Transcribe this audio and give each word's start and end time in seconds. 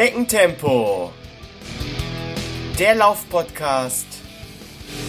Schneckentempo. 0.00 1.12
Der 2.78 2.94
Laufpodcast 2.94 4.06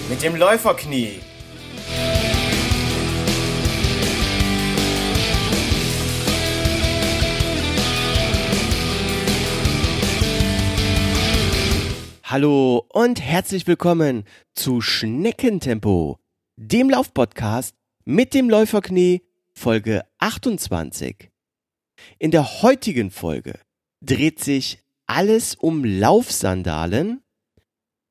mit 0.09 0.21
dem 0.21 0.35
Läuferknie. 0.35 1.21
Hallo 12.25 12.85
und 12.89 13.21
herzlich 13.21 13.67
willkommen 13.67 14.25
zu 14.53 14.81
Schneckentempo, 14.81 16.19
dem 16.57 16.89
Laufpodcast 16.89 17.77
mit 18.03 18.33
dem 18.33 18.49
Läuferknie, 18.49 19.21
Folge 19.53 20.03
28. 20.17 21.31
In 22.19 22.31
der 22.31 22.61
heutigen 22.61 23.09
Folge 23.09 23.57
dreht 24.01 24.43
sich 24.43 24.79
alles 25.05 25.55
um 25.55 25.85
Laufsandalen. 25.85 27.21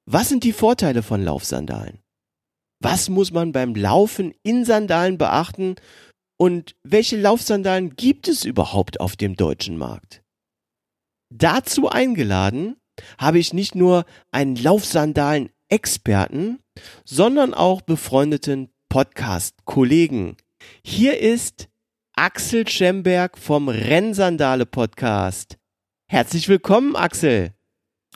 Was 0.07 0.29
sind 0.29 0.45
die 0.45 0.53
Vorteile 0.53 1.03
von 1.03 1.23
Laufsandalen? 1.23 2.01
Was 2.81 3.09
muss 3.09 3.33
man 3.33 3.53
beim 3.53 3.75
Laufen 3.75 4.33
in 4.43 4.65
Sandalen 4.65 5.19
beachten? 5.19 5.77
Und 6.39 6.77
welche 6.83 7.21
Laufsandalen 7.21 7.97
gibt 7.97 8.29
es 8.29 8.45
überhaupt 8.45 9.01
auf 9.01 9.17
dem 9.17 9.37
deutschen 9.37 9.77
Markt? 9.77 10.23
Dazu 11.33 11.89
eingeladen 11.89 12.77
habe 13.19 13.39
ich 13.39 13.53
nicht 13.53 13.75
nur 13.75 14.05
einen 14.31 14.57
Laufsandalen-Experten, 14.57 16.61
sondern 17.05 17.55
auch 17.55 17.83
befreundeten 17.83 18.70
Podcast-Kollegen. 18.89 20.37
Hier 20.83 21.19
ist 21.19 21.69
Axel 22.17 22.67
Schemberg 22.69 23.39
vom 23.39 23.69
Rennsandale 23.69 24.67
Podcast. 24.67 25.59
Herzlich 26.12 26.48
willkommen, 26.48 26.97
Axel. 26.97 27.53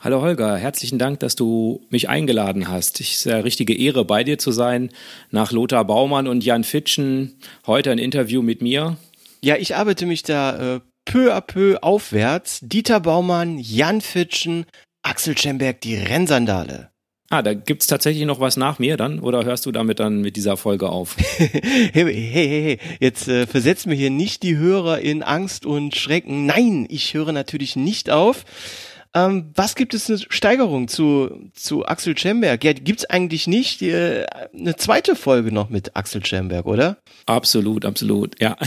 Hallo 0.01 0.21
Holger, 0.21 0.57
herzlichen 0.57 0.99
Dank, 0.99 1.21
dass 1.21 1.37
du 1.37 1.87
mich 1.89 2.09
eingeladen 2.09 2.67
hast. 2.67 2.99
Es 2.99 3.11
ist 3.11 3.25
eine 3.25 3.45
richtige 3.45 3.73
Ehre, 3.73 4.03
bei 4.03 4.25
dir 4.25 4.37
zu 4.37 4.51
sein. 4.51 4.89
Nach 5.31 5.53
Lothar 5.53 5.85
Baumann 5.85 6.27
und 6.27 6.43
Jan 6.43 6.65
Fitschen 6.65 7.39
heute 7.65 7.91
ein 7.91 7.97
Interview 7.97 8.41
mit 8.41 8.61
mir. 8.61 8.97
Ja, 9.41 9.55
ich 9.55 9.77
arbeite 9.77 10.07
mich 10.07 10.23
da 10.23 10.75
äh, 10.75 10.81
peu 11.05 11.33
à 11.33 11.39
peu 11.39 11.81
aufwärts. 11.81 12.59
Dieter 12.61 12.99
Baumann, 12.99 13.59
Jan 13.59 14.01
Fitschen, 14.01 14.65
Axel 15.01 15.37
Schemberg, 15.37 15.79
die 15.79 15.95
Rennsandale. 15.95 16.91
Ah, 17.29 17.41
da 17.41 17.55
gibt's 17.55 17.87
tatsächlich 17.87 18.25
noch 18.25 18.39
was 18.39 18.55
nach 18.55 18.77
mir 18.77 18.97
dann 18.97 19.19
oder 19.19 19.45
hörst 19.45 19.65
du 19.65 19.71
damit 19.71 19.99
dann 19.99 20.21
mit 20.21 20.35
dieser 20.35 20.57
Folge 20.57 20.89
auf? 20.89 21.15
hey, 21.17 21.91
hey, 21.91 22.13
hey, 22.13 22.47
hey, 22.47 22.79
jetzt 22.99 23.27
äh, 23.27 23.47
versetzen 23.47 23.89
wir 23.89 23.97
hier 23.97 24.11
nicht 24.11 24.43
die 24.43 24.57
Hörer 24.57 24.99
in 24.99 25.23
Angst 25.23 25.65
und 25.65 25.95
Schrecken. 25.95 26.45
Nein, 26.45 26.85
ich 26.87 27.15
höre 27.15 27.31
natürlich 27.31 27.75
nicht 27.75 28.11
auf. 28.11 28.45
Ähm, 29.15 29.51
was 29.55 29.75
gibt 29.75 29.93
es 29.93 30.09
eine 30.09 30.19
Steigerung 30.19 30.87
zu, 30.87 31.49
zu 31.53 31.85
Axel 31.85 32.17
Schemberg? 32.17 32.63
Ja, 32.63 32.73
gibt's 32.73 33.05
eigentlich 33.05 33.47
nicht 33.47 33.81
äh, 33.81 34.25
eine 34.53 34.75
zweite 34.75 35.15
Folge 35.15 35.51
noch 35.51 35.69
mit 35.69 35.95
Axel 35.95 36.23
Schemberg, 36.23 36.65
oder? 36.65 36.97
Absolut, 37.25 37.85
absolut, 37.85 38.39
ja. 38.41 38.57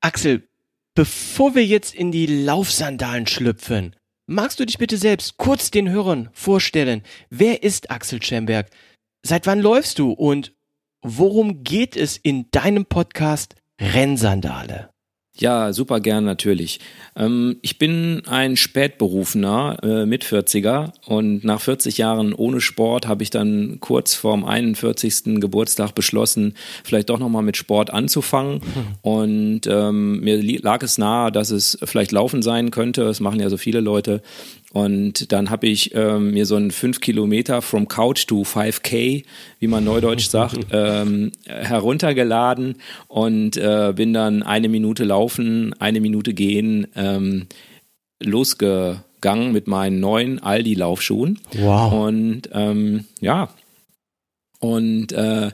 Axel, 0.00 0.48
bevor 0.94 1.54
wir 1.54 1.64
jetzt 1.64 1.94
in 1.94 2.10
die 2.10 2.26
Laufsandalen 2.26 3.28
schlüpfen, 3.28 3.94
Magst 4.32 4.60
du 4.60 4.64
dich 4.64 4.78
bitte 4.78 4.96
selbst 4.96 5.38
kurz 5.38 5.72
den 5.72 5.90
Hörern 5.90 6.28
vorstellen? 6.32 7.02
Wer 7.30 7.64
ist 7.64 7.90
Axel 7.90 8.22
Schemberg? 8.22 8.70
Seit 9.26 9.48
wann 9.48 9.58
läufst 9.58 9.98
du 9.98 10.12
und 10.12 10.54
worum 11.02 11.64
geht 11.64 11.96
es 11.96 12.16
in 12.16 12.48
deinem 12.52 12.86
Podcast 12.86 13.56
Rennsandale? 13.80 14.90
Ja, 15.40 15.72
super 15.72 16.00
gern 16.00 16.24
natürlich. 16.26 16.80
Ähm, 17.16 17.56
ich 17.62 17.78
bin 17.78 18.22
ein 18.26 18.58
spätberufener 18.58 19.78
äh, 19.82 20.06
mit 20.06 20.22
40er 20.22 20.92
und 21.06 21.44
nach 21.44 21.62
40 21.62 21.96
Jahren 21.96 22.34
ohne 22.34 22.60
Sport 22.60 23.08
habe 23.08 23.22
ich 23.22 23.30
dann 23.30 23.78
kurz 23.80 24.14
vorm 24.14 24.44
41. 24.44 25.40
Geburtstag 25.40 25.94
beschlossen, 25.94 26.54
vielleicht 26.84 27.08
doch 27.08 27.18
nochmal 27.18 27.42
mit 27.42 27.56
Sport 27.56 27.90
anzufangen. 27.90 28.56
Mhm. 28.56 28.60
Und 29.02 29.66
ähm, 29.66 30.20
mir 30.20 30.42
lag 30.62 30.82
es 30.82 30.98
nahe, 30.98 31.32
dass 31.32 31.50
es 31.50 31.78
vielleicht 31.84 32.12
Laufen 32.12 32.42
sein 32.42 32.70
könnte. 32.70 33.04
Das 33.04 33.20
machen 33.20 33.40
ja 33.40 33.48
so 33.48 33.56
viele 33.56 33.80
Leute. 33.80 34.22
Und 34.72 35.32
dann 35.32 35.50
habe 35.50 35.66
ich 35.66 35.94
ähm, 35.96 36.30
mir 36.30 36.46
so 36.46 36.54
einen 36.54 36.70
5 36.70 37.00
Kilometer 37.00 37.60
from 37.60 37.88
Couch 37.88 38.26
to 38.28 38.42
5K, 38.42 39.24
wie 39.58 39.66
man 39.66 39.84
neudeutsch 39.84 40.26
sagt, 40.30 40.58
ähm, 40.70 41.32
heruntergeladen 41.44 42.76
und 43.08 43.56
äh, 43.56 43.92
bin 43.96 44.12
dann 44.12 44.44
eine 44.44 44.68
Minute 44.68 45.02
laufen, 45.02 45.29
eine 45.38 46.00
Minute 46.00 46.34
gehen, 46.34 46.86
ähm, 46.96 47.46
losgegangen 48.22 49.52
mit 49.52 49.66
meinen 49.66 50.00
neuen 50.00 50.38
Aldi-Laufschuhen. 50.38 51.38
Wow. 51.52 51.92
Und 51.92 52.50
ähm, 52.52 53.04
ja, 53.20 53.48
und 54.60 55.12
äh, 55.12 55.50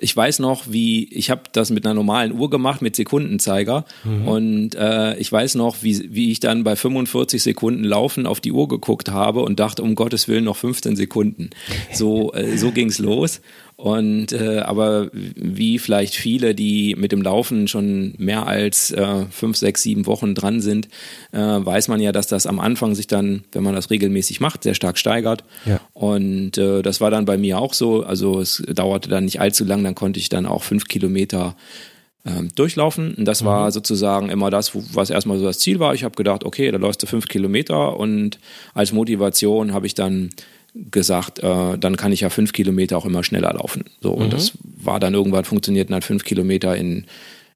ich 0.00 0.16
weiß 0.16 0.38
noch, 0.40 0.64
wie 0.68 1.08
ich 1.12 1.30
habe 1.30 1.42
das 1.52 1.70
mit 1.70 1.84
einer 1.84 1.94
normalen 1.94 2.32
Uhr 2.32 2.50
gemacht 2.50 2.82
mit 2.82 2.96
Sekundenzeiger 2.96 3.84
mhm. 4.04 4.28
und 4.28 4.74
äh, 4.74 5.16
ich 5.16 5.30
weiß 5.30 5.54
noch, 5.56 5.82
wie, 5.82 6.14
wie 6.14 6.30
ich 6.30 6.40
dann 6.40 6.64
bei 6.64 6.76
45 6.76 7.42
Sekunden 7.42 7.84
Laufen 7.84 8.26
auf 8.26 8.40
die 8.40 8.52
Uhr 8.52 8.68
geguckt 8.68 9.10
habe 9.10 9.40
und 9.42 9.60
dachte, 9.60 9.82
um 9.82 9.94
Gottes 9.94 10.28
Willen 10.28 10.44
noch 10.44 10.56
15 10.56 10.96
Sekunden. 10.96 11.50
So 11.92 12.32
äh, 12.32 12.56
so 12.56 12.70
ging's 12.70 12.98
los 12.98 13.40
und 13.78 14.32
äh, 14.32 14.58
aber 14.58 15.08
wie 15.12 15.78
vielleicht 15.78 16.16
viele, 16.16 16.52
die 16.52 16.96
mit 16.98 17.12
dem 17.12 17.22
Laufen 17.22 17.68
schon 17.68 18.12
mehr 18.18 18.44
als 18.44 18.90
äh, 18.90 19.26
fünf, 19.30 19.56
sechs, 19.56 19.84
sieben 19.84 20.06
Wochen 20.06 20.34
dran 20.34 20.60
sind, 20.60 20.88
äh, 21.30 21.38
weiß 21.38 21.86
man 21.86 22.00
ja, 22.00 22.10
dass 22.10 22.26
das 22.26 22.46
am 22.46 22.58
Anfang 22.58 22.96
sich 22.96 23.06
dann, 23.06 23.44
wenn 23.52 23.62
man 23.62 23.76
das 23.76 23.90
regelmäßig 23.90 24.40
macht, 24.40 24.64
sehr 24.64 24.74
stark 24.74 24.98
steigert. 24.98 25.44
Ja. 25.64 25.80
Und 25.92 26.58
äh, 26.58 26.82
das 26.82 27.00
war 27.00 27.12
dann 27.12 27.24
bei 27.24 27.38
mir 27.38 27.60
auch 27.60 27.72
so. 27.72 28.02
Also 28.02 28.40
es 28.40 28.64
dauerte 28.66 29.08
dann 29.08 29.26
nicht 29.26 29.40
allzu 29.40 29.64
lang, 29.64 29.84
dann 29.84 29.94
konnte 29.94 30.18
ich 30.18 30.28
dann 30.28 30.46
auch 30.46 30.64
fünf 30.64 30.88
Kilometer 30.88 31.54
ähm, 32.24 32.48
durchlaufen. 32.56 33.14
Und 33.14 33.26
das 33.26 33.42
mhm. 33.42 33.46
war 33.46 33.70
sozusagen 33.70 34.28
immer 34.28 34.50
das, 34.50 34.72
was 34.74 35.08
erstmal 35.08 35.38
so 35.38 35.44
das 35.44 35.60
Ziel 35.60 35.78
war. 35.78 35.94
Ich 35.94 36.02
habe 36.02 36.16
gedacht, 36.16 36.42
okay, 36.42 36.68
da 36.72 36.78
läufst 36.78 37.04
du 37.04 37.06
fünf 37.06 37.28
Kilometer 37.28 37.96
und 37.96 38.40
als 38.74 38.90
Motivation 38.92 39.72
habe 39.72 39.86
ich 39.86 39.94
dann 39.94 40.30
gesagt, 40.74 41.40
äh, 41.40 41.78
dann 41.78 41.96
kann 41.96 42.12
ich 42.12 42.20
ja 42.20 42.30
fünf 42.30 42.52
Kilometer 42.52 42.96
auch 42.96 43.04
immer 43.04 43.24
schneller 43.24 43.52
laufen. 43.52 43.84
So, 44.00 44.12
und 44.12 44.26
mhm. 44.26 44.30
das 44.30 44.52
war 44.62 45.00
dann 45.00 45.14
irgendwann 45.14 45.44
funktioniert 45.44 45.90
dann 45.90 46.02
fünf 46.02 46.24
Kilometer 46.24 46.76
in, 46.76 47.06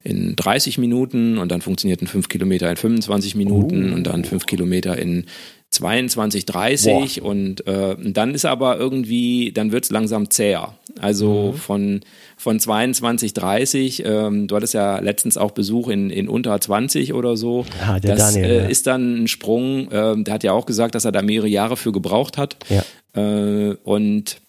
in 0.03 0.35
30 0.35 0.77
Minuten 0.77 1.37
und 1.37 1.51
dann 1.51 1.61
funktionierten 1.61 2.07
fünf 2.07 2.27
Kilometer 2.27 2.69
in 2.69 2.75
25 2.75 3.35
Minuten 3.35 3.91
uh. 3.91 3.95
und 3.95 4.03
dann 4.05 4.25
fünf 4.25 4.45
Kilometer 4.45 4.97
in 4.97 5.25
22, 5.73 6.45
30 6.45 7.21
Boah. 7.21 7.29
und 7.29 7.65
äh, 7.67 7.95
dann 7.99 8.35
ist 8.35 8.45
aber 8.45 8.77
irgendwie, 8.77 9.51
dann 9.51 9.71
wird 9.71 9.85
es 9.85 9.91
langsam 9.91 10.29
zäher. 10.29 10.75
Also 10.99 11.51
mhm. 11.53 11.57
von, 11.57 12.01
von 12.37 12.59
22, 12.59 13.33
30, 13.33 14.03
ähm, 14.05 14.47
du 14.47 14.55
hattest 14.55 14.75
ja 14.75 14.99
letztens 14.99 15.35
auch 15.37 15.51
Besuch 15.51 15.87
in, 15.89 16.09
in 16.09 16.29
unter 16.29 16.59
20 16.59 17.13
oder 17.13 17.35
so. 17.35 17.65
Ja, 17.79 17.99
der 17.99 18.15
das 18.15 18.33
Daniel, 18.33 18.51
äh, 18.51 18.57
ja. 18.57 18.65
ist 18.65 18.87
dann 18.87 19.23
ein 19.23 19.27
Sprung, 19.27 19.91
äh, 19.91 20.15
der 20.23 20.33
hat 20.33 20.43
ja 20.43 20.53
auch 20.53 20.65
gesagt, 20.65 20.95
dass 20.95 21.05
er 21.05 21.11
da 21.11 21.21
mehrere 21.21 21.47
Jahre 21.47 21.75
für 21.75 21.91
gebraucht 21.91 22.37
hat. 22.37 22.57
Ja. 22.69 22.83
Äh, 23.15 23.75
und 23.83 24.41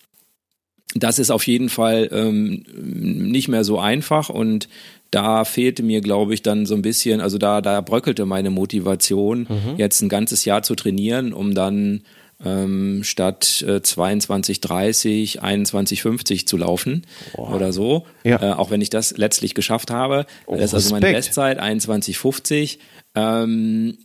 das 0.94 1.18
ist 1.18 1.30
auf 1.30 1.46
jeden 1.46 1.68
Fall 1.68 2.08
ähm, 2.12 2.64
nicht 2.72 3.48
mehr 3.48 3.64
so 3.64 3.78
einfach 3.78 4.28
und 4.28 4.68
da 5.10 5.44
fehlte 5.44 5.82
mir, 5.82 6.00
glaube 6.00 6.34
ich, 6.34 6.42
dann 6.42 6.66
so 6.66 6.74
ein 6.74 6.82
bisschen, 6.82 7.20
also 7.20 7.38
da, 7.38 7.60
da 7.60 7.80
bröckelte 7.80 8.26
meine 8.26 8.50
Motivation, 8.50 9.46
mhm. 9.48 9.76
jetzt 9.76 10.00
ein 10.02 10.08
ganzes 10.08 10.44
Jahr 10.44 10.62
zu 10.62 10.74
trainieren, 10.74 11.32
um 11.32 11.54
dann 11.54 12.02
ähm, 12.44 13.04
statt 13.04 13.62
äh, 13.66 13.80
22, 13.80 14.60
30, 14.60 15.42
21, 15.42 16.02
50 16.02 16.48
zu 16.48 16.56
laufen 16.56 17.06
Boah. 17.34 17.54
oder 17.54 17.72
so. 17.72 18.06
Ja. 18.24 18.42
Äh, 18.42 18.52
auch 18.54 18.70
wenn 18.70 18.80
ich 18.80 18.90
das 18.90 19.16
letztlich 19.16 19.54
geschafft 19.54 19.90
habe. 19.92 20.26
Oh, 20.46 20.56
das 20.56 20.66
ist 20.66 20.74
also 20.74 20.90
meine 20.94 21.12
Bestzeit, 21.12 21.58
21, 21.58 22.18
50. 22.18 22.80
Ähm, 23.14 23.96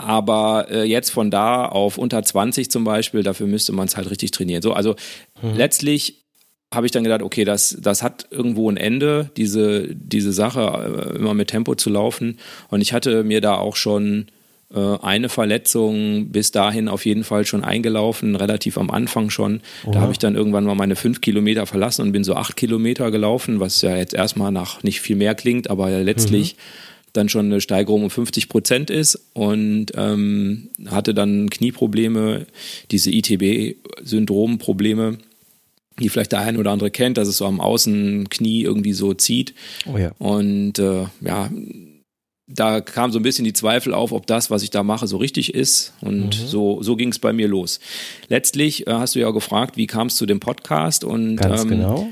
aber 0.00 0.66
äh, 0.70 0.84
jetzt 0.84 1.10
von 1.10 1.30
da 1.30 1.66
auf 1.66 1.98
unter 1.98 2.22
20 2.22 2.70
zum 2.70 2.84
Beispiel, 2.84 3.22
dafür 3.22 3.46
müsste 3.46 3.72
man 3.72 3.86
es 3.86 3.96
halt 3.96 4.10
richtig 4.10 4.30
trainieren. 4.30 4.62
So, 4.62 4.72
also 4.72 4.96
mhm. 5.42 5.56
letztlich 5.56 6.24
habe 6.72 6.86
ich 6.86 6.92
dann 6.92 7.02
gedacht, 7.02 7.22
okay, 7.22 7.44
das, 7.44 7.76
das 7.80 8.02
hat 8.02 8.26
irgendwo 8.30 8.70
ein 8.70 8.76
Ende, 8.76 9.30
diese, 9.36 9.88
diese 9.94 10.32
Sache, 10.32 10.60
äh, 10.60 11.16
immer 11.16 11.34
mit 11.34 11.48
Tempo 11.48 11.74
zu 11.74 11.90
laufen. 11.90 12.38
Und 12.68 12.80
ich 12.80 12.92
hatte 12.92 13.24
mir 13.24 13.40
da 13.40 13.56
auch 13.56 13.74
schon 13.74 14.26
äh, 14.72 14.98
eine 15.02 15.28
Verletzung 15.28 16.30
bis 16.30 16.52
dahin 16.52 16.88
auf 16.88 17.04
jeden 17.06 17.24
Fall 17.24 17.44
schon 17.44 17.64
eingelaufen, 17.64 18.36
relativ 18.36 18.78
am 18.78 18.90
Anfang 18.90 19.30
schon. 19.30 19.62
Oha. 19.84 19.92
Da 19.92 20.00
habe 20.00 20.12
ich 20.12 20.18
dann 20.18 20.36
irgendwann 20.36 20.64
mal 20.64 20.76
meine 20.76 20.94
fünf 20.94 21.20
Kilometer 21.20 21.66
verlassen 21.66 22.02
und 22.02 22.12
bin 22.12 22.22
so 22.22 22.36
acht 22.36 22.56
Kilometer 22.56 23.10
gelaufen, 23.10 23.58
was 23.58 23.82
ja 23.82 23.96
jetzt 23.96 24.14
erstmal 24.14 24.52
nach 24.52 24.84
nicht 24.84 25.00
viel 25.00 25.16
mehr 25.16 25.34
klingt, 25.34 25.70
aber 25.70 25.90
letztlich. 25.90 26.54
Mhm 26.54 26.89
dann 27.12 27.28
schon 27.28 27.46
eine 27.46 27.60
Steigerung 27.60 28.04
um 28.04 28.10
50 28.10 28.48
Prozent 28.48 28.90
ist 28.90 29.18
und 29.32 29.86
ähm, 29.94 30.70
hatte 30.86 31.14
dann 31.14 31.50
Knieprobleme, 31.50 32.46
diese 32.90 33.10
ITB-Syndrom-Probleme, 33.10 35.18
die 35.98 36.08
vielleicht 36.08 36.32
der 36.32 36.40
ein 36.40 36.56
oder 36.56 36.70
andere 36.70 36.90
kennt, 36.90 37.18
dass 37.18 37.28
es 37.28 37.36
so 37.36 37.46
am 37.46 37.60
Außenknie 37.60 38.62
irgendwie 38.62 38.92
so 38.92 39.14
zieht. 39.14 39.54
Oh 39.86 39.98
ja. 39.98 40.12
Und 40.18 40.78
äh, 40.78 41.06
ja, 41.20 41.50
da 42.52 42.80
kam 42.80 43.12
so 43.12 43.18
ein 43.18 43.22
bisschen 43.22 43.44
die 43.44 43.52
Zweifel 43.52 43.94
auf, 43.94 44.12
ob 44.12 44.26
das, 44.26 44.50
was 44.50 44.62
ich 44.62 44.70
da 44.70 44.82
mache, 44.82 45.06
so 45.06 45.18
richtig 45.18 45.54
ist. 45.54 45.92
Und 46.00 46.40
mhm. 46.40 46.46
so, 46.46 46.82
so 46.82 46.96
ging 46.96 47.10
es 47.10 47.18
bei 47.18 47.32
mir 47.32 47.48
los. 47.48 47.80
Letztlich 48.28 48.86
äh, 48.86 48.92
hast 48.92 49.14
du 49.14 49.20
ja 49.20 49.30
gefragt, 49.30 49.76
wie 49.76 49.86
kam 49.86 50.08
es 50.08 50.16
zu 50.16 50.26
dem 50.26 50.40
Podcast? 50.40 51.04
Und 51.04 51.36
Ganz 51.36 51.62
ähm, 51.62 51.68
genau. 51.68 52.08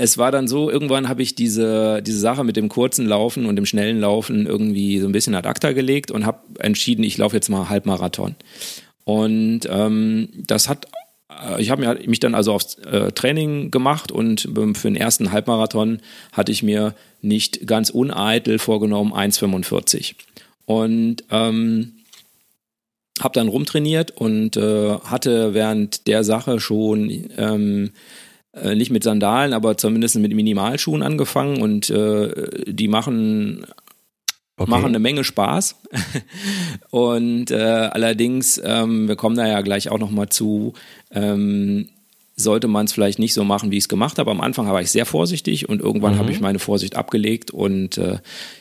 Es 0.00 0.16
war 0.16 0.32
dann 0.32 0.48
so, 0.48 0.70
irgendwann 0.70 1.10
habe 1.10 1.22
ich 1.22 1.34
diese, 1.34 2.00
diese 2.02 2.18
Sache 2.18 2.42
mit 2.42 2.56
dem 2.56 2.70
kurzen 2.70 3.06
Laufen 3.06 3.44
und 3.44 3.56
dem 3.56 3.66
schnellen 3.66 4.00
Laufen 4.00 4.46
irgendwie 4.46 4.98
so 4.98 5.06
ein 5.06 5.12
bisschen 5.12 5.34
ad 5.34 5.46
acta 5.46 5.72
gelegt 5.72 6.10
und 6.10 6.24
habe 6.24 6.38
entschieden, 6.58 7.02
ich 7.02 7.18
laufe 7.18 7.36
jetzt 7.36 7.50
mal 7.50 7.68
Halbmarathon. 7.68 8.34
Und 9.04 9.60
ähm, 9.68 10.28
das 10.34 10.70
hat 10.70 10.86
äh, 11.28 11.60
ich 11.60 11.70
habe 11.70 11.98
mich 12.06 12.20
dann 12.20 12.34
also 12.34 12.54
aufs 12.54 12.76
äh, 12.78 13.12
Training 13.12 13.70
gemacht 13.70 14.10
und 14.10 14.48
für 14.74 14.88
den 14.88 14.96
ersten 14.96 15.32
Halbmarathon 15.32 16.00
hatte 16.32 16.50
ich 16.50 16.62
mir 16.62 16.94
nicht 17.20 17.66
ganz 17.66 17.90
uneitel 17.90 18.58
vorgenommen 18.58 19.12
1,45. 19.12 20.14
Und 20.64 21.24
ähm, 21.30 21.92
habe 23.20 23.34
dann 23.34 23.48
rumtrainiert 23.48 24.12
und 24.12 24.56
äh, 24.56 24.98
hatte 24.98 25.52
während 25.52 26.06
der 26.06 26.24
Sache 26.24 26.58
schon 26.58 27.10
ähm, 27.36 27.90
äh, 28.52 28.74
nicht 28.74 28.90
mit 28.90 29.04
Sandalen, 29.04 29.52
aber 29.52 29.76
zumindest 29.76 30.16
mit 30.16 30.34
Minimalschuhen 30.34 31.02
angefangen 31.02 31.62
und 31.62 31.90
äh, 31.90 32.72
die 32.72 32.88
machen 32.88 33.66
Okay. 34.60 34.70
machen 34.72 34.86
eine 34.88 34.98
Menge 34.98 35.24
Spaß. 35.24 35.76
und 36.90 37.50
äh, 37.50 37.56
allerdings, 37.56 38.60
ähm, 38.62 39.08
wir 39.08 39.16
kommen 39.16 39.34
da 39.34 39.48
ja 39.48 39.62
gleich 39.62 39.88
auch 39.88 39.98
noch 39.98 40.10
mal 40.10 40.28
zu, 40.28 40.74
ähm, 41.12 41.88
sollte 42.42 42.68
man 42.68 42.86
es 42.86 42.92
vielleicht 42.92 43.18
nicht 43.18 43.34
so 43.34 43.44
machen, 43.44 43.70
wie 43.70 43.76
ich 43.76 43.84
es 43.84 43.88
gemacht 43.88 44.18
habe. 44.18 44.30
Am 44.30 44.40
Anfang 44.40 44.66
war 44.66 44.80
ich 44.80 44.90
sehr 44.90 45.06
vorsichtig 45.06 45.68
und 45.68 45.80
irgendwann 45.80 46.14
mhm. 46.14 46.18
habe 46.18 46.32
ich 46.32 46.40
meine 46.40 46.58
Vorsicht 46.58 46.96
abgelegt 46.96 47.50
und 47.50 47.98
äh, 47.98 48.18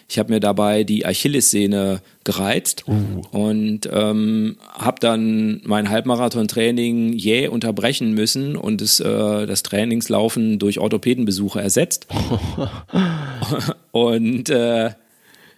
ich 0.08 0.20
habe 0.20 0.34
mir 0.34 0.40
dabei 0.40 0.84
die 0.84 1.06
Achillessehne 1.06 2.02
gereizt 2.24 2.86
uh. 2.88 3.22
und 3.38 3.90
ähm, 3.92 4.58
habe 4.74 4.98
dann 5.00 5.62
mein 5.66 5.90
Halbmarathon-Training 5.90 7.14
jäh 7.14 7.48
unterbrechen 7.48 8.14
müssen 8.14 8.56
und 8.56 8.82
das, 8.82 9.00
äh, 9.00 9.46
das 9.46 9.64
Trainingslaufen 9.64 10.60
durch 10.60 10.80
Orthopädenbesuche 10.80 11.62
ersetzt. 11.62 12.08
und 13.92 14.50
äh, 14.50 14.92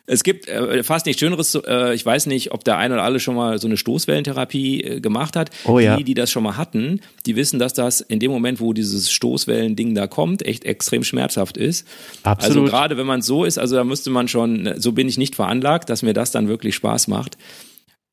es 0.06 0.24
gibt 0.24 0.48
äh, 0.48 0.84
fast 0.84 1.06
nichts 1.06 1.20
Schöneres. 1.20 1.56
Äh, 1.56 1.94
ich 1.94 2.06
weiß 2.06 2.26
nicht, 2.26 2.52
ob 2.52 2.64
der 2.64 2.78
eine 2.78 2.96
oder 2.96 3.04
alle 3.04 3.20
schon 3.20 3.36
mal 3.36 3.60
so 3.60 3.68
eine 3.68 3.78
Stoßwellentherapie 3.78 4.82
äh, 4.82 5.00
gemacht 5.00 5.36
hat. 5.36 5.52
Oh, 5.66 5.80
ja. 5.80 5.98
Die, 5.98 6.04
die 6.04 6.14
das 6.14 6.32
schon 6.32 6.44
mal 6.44 6.58
hatten, 6.58 7.02
die 7.26 7.36
wissen, 7.36 7.60
dass 7.60 7.74
das 7.74 8.02
in 8.02 8.20
dem 8.20 8.32
Moment, 8.32 8.60
wo 8.60 8.74
dieses 8.74 9.12
Stoßwellending 9.12 9.96
da 9.96 10.08
kommt, 10.08 10.46
echt 10.46 10.66
extrem 10.66 11.04
schmerzhaft 11.04 11.58
ist. 11.58 11.88
Absolut. 12.24 12.58
Also 12.58 12.70
gerade 12.70 12.98
wenn 12.98 13.08
man 13.08 13.22
so 13.22 13.46
ist, 13.46 13.58
also 13.58 13.76
da 13.76 13.84
müsste 13.84 14.10
man 14.10 14.28
schon, 14.28 14.74
so 14.78 14.92
bin 14.92 15.08
ich 15.08 15.18
nicht 15.18 15.36
veranlagt, 15.36 15.90
dass 15.90 16.02
mir 16.02 16.14
das 16.14 16.32
dann 16.32 16.48
wirklich 16.48 16.76
Spaß 16.76 17.08
macht. 17.08 17.38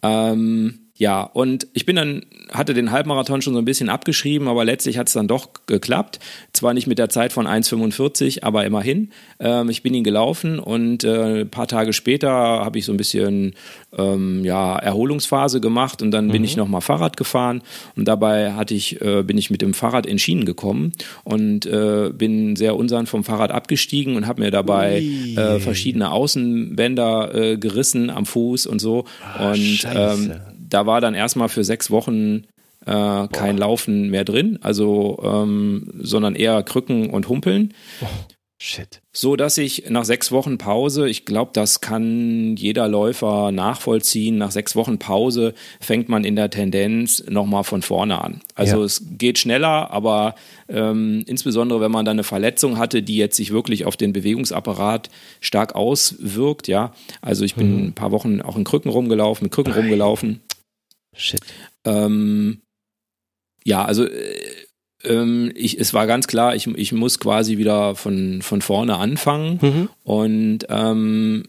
Ähm, 0.03 0.88
ja, 0.99 1.23
und 1.23 1.69
ich 1.75 1.87
bin 1.87 1.95
dann, 1.95 2.27
hatte 2.53 2.75
den 2.75 2.91
Halbmarathon 2.91 3.41
schon 3.41 3.55
so 3.55 3.61
ein 3.61 3.65
bisschen 3.65 3.89
abgeschrieben, 3.89 4.49
aber 4.49 4.65
letztlich 4.65 4.99
hat 4.99 5.07
es 5.07 5.13
dann 5.13 5.29
doch 5.29 5.51
geklappt. 5.67 6.19
Zwar 6.53 6.75
nicht 6.75 6.89
mit 6.89 6.99
der 6.99 7.09
Zeit 7.09 7.33
von 7.33 7.47
1,45, 7.47 8.43
aber 8.43 8.67
immerhin. 8.67 9.11
Ähm, 9.39 9.71
ich 9.71 9.85
bin 9.85 9.95
ihn 9.95 10.03
gelaufen 10.03 10.59
und 10.59 11.05
äh, 11.05 11.43
ein 11.43 11.51
paar 11.51 11.69
Tage 11.69 11.93
später 11.93 12.31
habe 12.31 12.81
ich 12.81 12.85
so 12.85 12.93
ein 12.93 12.97
bisschen 12.97 13.55
ähm, 13.97 14.45
ja, 14.45 14.77
Erholungsphase 14.77 15.61
gemacht 15.61 16.03
und 16.03 16.11
dann 16.11 16.33
bin 16.33 16.43
mhm. 16.43 16.47
ich 16.47 16.57
nochmal 16.57 16.81
Fahrrad 16.81 17.17
gefahren 17.17 17.63
und 17.95 18.09
dabei 18.09 18.55
hatte 18.55 18.75
ich, 18.75 19.01
äh, 19.01 19.23
bin 19.23 19.39
ich 19.39 19.51
mit 19.51 19.63
dem 19.63 19.75
Fahrrad 19.75 20.05
in 20.05 20.19
Schienen 20.19 20.47
gekommen 20.47 20.91
und 21.23 21.65
äh, 21.65 22.11
bin 22.13 22.57
sehr 22.57 22.75
unsanft 22.75 23.13
vom 23.13 23.23
Fahrrad 23.23 23.53
abgestiegen 23.53 24.17
und 24.17 24.27
habe 24.27 24.43
mir 24.43 24.51
dabei 24.51 25.01
äh, 25.01 25.61
verschiedene 25.61 26.11
Außenbänder 26.11 27.35
äh, 27.37 27.57
gerissen 27.57 28.11
am 28.11 28.27
Fuß 28.27 28.67
und 28.67 28.81
so. 28.81 29.05
Ah, 29.23 29.53
und 29.53 29.87
ähm, 29.95 30.33
da 30.69 30.87
war 30.87 31.01
dann 31.01 31.15
erstmal 31.15 31.49
für 31.49 31.65
sechs 31.65 31.91
Wochen 31.91 32.45
äh, 32.87 33.29
kein. 33.29 33.59
Laufen 33.59 34.09
mehr 34.11 34.25
drin, 34.25 34.59
also 34.63 35.21
ähm, 35.23 35.91
sondern 36.01 36.35
eher 36.35 36.63
Krücken 36.63 37.11
und 37.11 37.29
Humpeln. 37.29 37.75
Oh, 38.01 38.07
shit. 38.59 39.01
So 39.13 39.35
dass 39.35 39.59
ich 39.59 39.91
nach 39.91 40.05
sechs 40.05 40.31
Wochen 40.31 40.59
Pause, 40.59 41.09
ich 41.09 41.25
glaube, 41.25 41.51
das 41.53 41.81
kann 41.81 42.57
jeder 42.57 42.87
Läufer 42.87 43.51
nachvollziehen. 43.51 44.39
Nach 44.39 44.53
sechs 44.53 44.77
Wochen 44.77 44.99
Pause 44.99 45.55
fängt 45.81 46.09
man 46.09 46.25
in 46.25 46.37
der 46.37 46.51
Tendenz 46.51 47.25
nochmal 47.29 47.65
von 47.65 47.83
vorne 47.83 48.23
an. 48.23 48.41
Also 48.55 48.79
ja. 48.79 48.85
es 48.85 49.03
geht 49.19 49.39
schneller, 49.39 49.91
aber 49.91 50.37
ähm, 50.69 51.25
insbesondere 51.27 51.81
wenn 51.81 51.91
man 51.91 52.05
dann 52.05 52.15
eine 52.15 52.25
Verletzung 52.25 52.79
hatte, 52.79 53.03
die 53.03 53.17
jetzt 53.17 53.37
sich 53.37 53.51
wirklich 53.53 53.87
auf 53.87 53.97
den 53.97 54.13
Bewegungsapparat 54.13 55.11
stark 55.41 55.75
auswirkt, 55.75 56.69
ja. 56.69 56.93
Also 57.21 57.45
ich 57.45 57.57
bin 57.57 57.75
mhm. 57.75 57.87
ein 57.89 57.93
paar 57.95 58.13
Wochen 58.13 58.41
auch 58.41 58.57
in 58.57 58.65
Krücken 58.65 58.91
rumgelaufen, 58.91 59.47
mit 59.47 59.53
Krücken 59.53 59.73
Nein. 59.73 59.81
rumgelaufen. 59.81 60.41
Shit. 61.15 61.41
Ähm, 61.85 62.63
ja, 63.65 63.85
also 63.85 64.05
äh, 64.05 64.67
ähm, 65.05 65.53
ich, 65.55 65.79
es 65.79 65.95
war 65.95 66.07
ganz 66.07 66.27
klar, 66.27 66.55
ich, 66.55 66.67
ich 66.67 66.93
muss 66.93 67.19
quasi 67.19 67.59
wieder 67.59 67.95
von, 67.95 68.43
von 68.43 68.63
vorne 68.63 68.97
anfangen. 68.97 69.59
Mhm. 69.61 69.89
Und 70.05 70.67
ähm, 70.69 71.45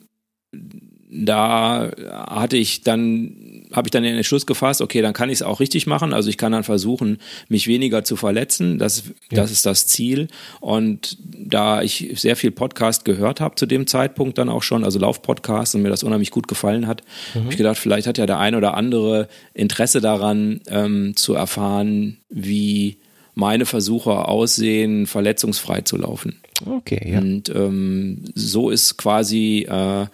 da 0.52 1.92
hatte 2.10 2.58
ich 2.58 2.82
dann, 2.82 3.36
habe 3.72 3.88
ich 3.88 3.92
dann 3.92 4.04
den 4.04 4.16
Entschluss 4.16 4.46
gefasst, 4.46 4.82
okay, 4.82 5.02
dann 5.02 5.14
kann 5.14 5.30
ich 5.30 5.36
es 5.36 5.42
auch 5.42 5.60
richtig 5.60 5.86
machen. 5.86 6.14
Also 6.14 6.30
ich 6.30 6.38
kann 6.38 6.52
dann 6.52 6.64
versuchen, 6.64 7.20
mich 7.50 7.68
weniger 7.68 8.04
zu 8.04 8.16
verletzen. 8.16 8.80
Das, 8.80 9.04
ja. 9.06 9.14
das 9.32 9.52
ist 9.52 9.66
das 9.66 9.88
Ziel. 9.88 10.28
Und 10.60 11.18
da 11.22 11.82
ich 11.82 12.12
sehr 12.16 12.36
viel 12.36 12.52
Podcast 12.52 13.06
gehört 13.06 13.42
habe 13.42 13.56
zu 13.56 13.66
dem 13.66 13.86
Zeitpunkt 13.88 14.38
dann 14.38 14.50
auch 14.50 14.64
schon, 14.64 14.84
also 14.84 14.98
Laufpodcast 15.00 15.76
und 15.76 15.84
mir 15.84 15.90
das 15.90 16.04
unheimlich 16.04 16.32
gut 16.32 16.48
gefallen 16.48 16.88
hat, 16.88 17.04
mhm. 17.34 17.42
habe 17.42 17.52
ich 17.52 17.58
gedacht, 17.58 17.78
vielleicht 17.78 18.08
hat 18.08 18.18
ja 18.18 18.26
der 18.26 18.40
ein 18.40 18.56
oder 18.56 18.76
andere 18.76 19.28
Interesse 19.54 20.02
daran, 20.02 20.62
ähm, 20.68 21.16
zu 21.16 21.34
erfahren, 21.34 22.18
wie 22.30 22.98
meine 23.36 23.66
Versuche 23.66 24.28
aussehen, 24.28 25.08
verletzungsfrei 25.08 25.82
zu 25.82 25.98
laufen. 25.98 26.40
Okay, 26.66 27.12
ja. 27.12 27.20
Und 27.20 27.50
ähm, 27.50 28.26
so 28.36 28.70
ist 28.70 28.98
quasi 28.98 29.66
äh, 29.70 30.08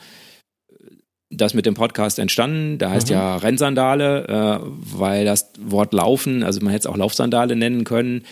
das 1.32 1.54
mit 1.54 1.66
dem 1.66 1.74
Podcast 1.74 2.20
entstanden. 2.20 2.78
Da 2.78 2.92
heißt 2.92 3.10
mhm. 3.10 3.14
ja 3.14 3.38
Rennsandale, 3.38 4.28
äh, 4.28 4.66
weil 4.98 5.26
das 5.26 5.52
Wort 5.60 5.94
Laufen, 5.94 6.44
also 6.44 6.60
man 6.62 6.72
hätte 6.72 6.88
es 6.88 6.94
auch 6.94 6.98
Laufsandale 6.98 7.56
nennen 7.56 7.84
können. 7.84 8.24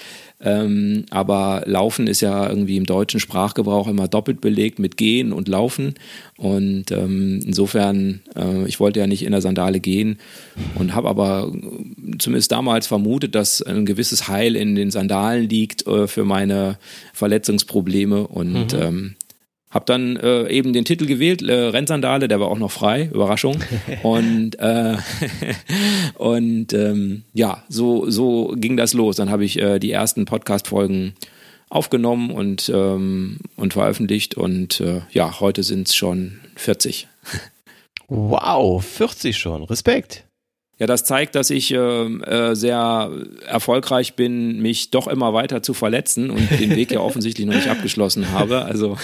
Ähm, 0.46 1.06
aber 1.10 1.64
Laufen 1.66 2.06
ist 2.06 2.20
ja 2.22 2.48
irgendwie 2.48 2.76
im 2.76 2.86
deutschen 2.86 3.20
Sprachgebrauch 3.20 3.88
immer 3.88 4.10
doppelt 4.10 4.42
belegt 4.42 4.78
mit 4.78 4.98
Gehen 4.98 5.32
und 5.32 5.48
Laufen. 5.48 5.96
Und 6.38 6.92
ähm, 6.92 7.40
insofern, 7.46 8.22
äh, 8.36 8.68
ich 8.68 8.80
wollte 8.80 9.00
ja 9.00 9.08
nicht 9.08 9.24
in 9.24 9.32
der 9.32 9.42
Sandale 9.42 9.80
gehen 9.80 10.20
und 10.76 10.94
habe 10.94 11.08
aber 11.08 11.52
zumindest 12.20 12.52
damals 12.52 12.88
vermutet, 12.88 13.36
dass 13.36 13.62
ein 13.62 13.86
gewisses 13.86 14.28
Heil 14.28 14.56
in 14.58 14.76
den 14.76 14.92
Sandalen 14.92 15.48
liegt 15.48 15.88
äh, 15.88 16.08
für 16.08 16.26
meine 16.26 16.78
Verletzungsprobleme. 17.14 18.28
Und 18.28 18.74
mhm. 18.74 18.82
ähm, 18.82 19.16
hab 19.74 19.88
dann 19.88 20.18
äh, 20.18 20.48
eben 20.50 20.72
den 20.72 20.86
Titel 20.86 21.08
gewählt, 21.08 21.42
äh, 21.42 21.52
Rennsandale, 21.52 22.28
der 22.28 22.40
war 22.40 22.48
auch 22.48 22.60
noch 22.60 22.72
frei, 22.72 23.10
Überraschung. 23.12 23.58
und 24.04 24.60
äh, 24.60 24.98
und 26.16 26.74
ähm, 26.74 27.24
ja, 27.34 27.64
so, 27.70 28.10
so 28.10 28.54
ging 28.56 28.78
das 28.78 28.94
los. 28.94 29.16
Dann 29.16 29.32
habe 29.32 29.44
ich 29.46 29.60
äh, 29.60 29.80
die 29.80 29.92
ersten 29.92 30.26
Podcast-Folgen 30.26 31.14
aufgenommen 31.70 32.30
und, 32.30 32.70
ähm, 32.74 33.40
und 33.56 33.74
veröffentlicht. 33.74 34.36
Und 34.36 34.80
äh, 34.80 35.02
ja, 35.12 35.40
heute 35.40 35.64
sind 35.64 35.88
es 35.88 35.96
schon 35.96 36.40
40. 36.56 37.08
Wow, 38.08 38.86
40 38.86 39.36
schon. 39.36 39.64
Respekt. 39.64 40.24
Ja, 40.80 40.88
das 40.88 41.04
zeigt, 41.04 41.36
dass 41.36 41.52
ich 41.52 41.72
äh, 41.72 41.78
äh, 41.78 42.56
sehr 42.56 43.12
erfolgreich 43.48 44.16
bin, 44.16 44.60
mich 44.60 44.90
doch 44.90 45.08
immer 45.08 45.32
weiter 45.32 45.62
zu 45.62 45.76
verletzen 45.76 46.32
und 46.32 46.50
den 46.60 46.76
Weg 46.76 46.92
ja 46.92 47.00
offensichtlich 47.02 47.46
noch 47.46 47.54
nicht 47.54 47.70
abgeschlossen 47.70 48.32
habe. 48.32 48.66
Also 48.66 48.98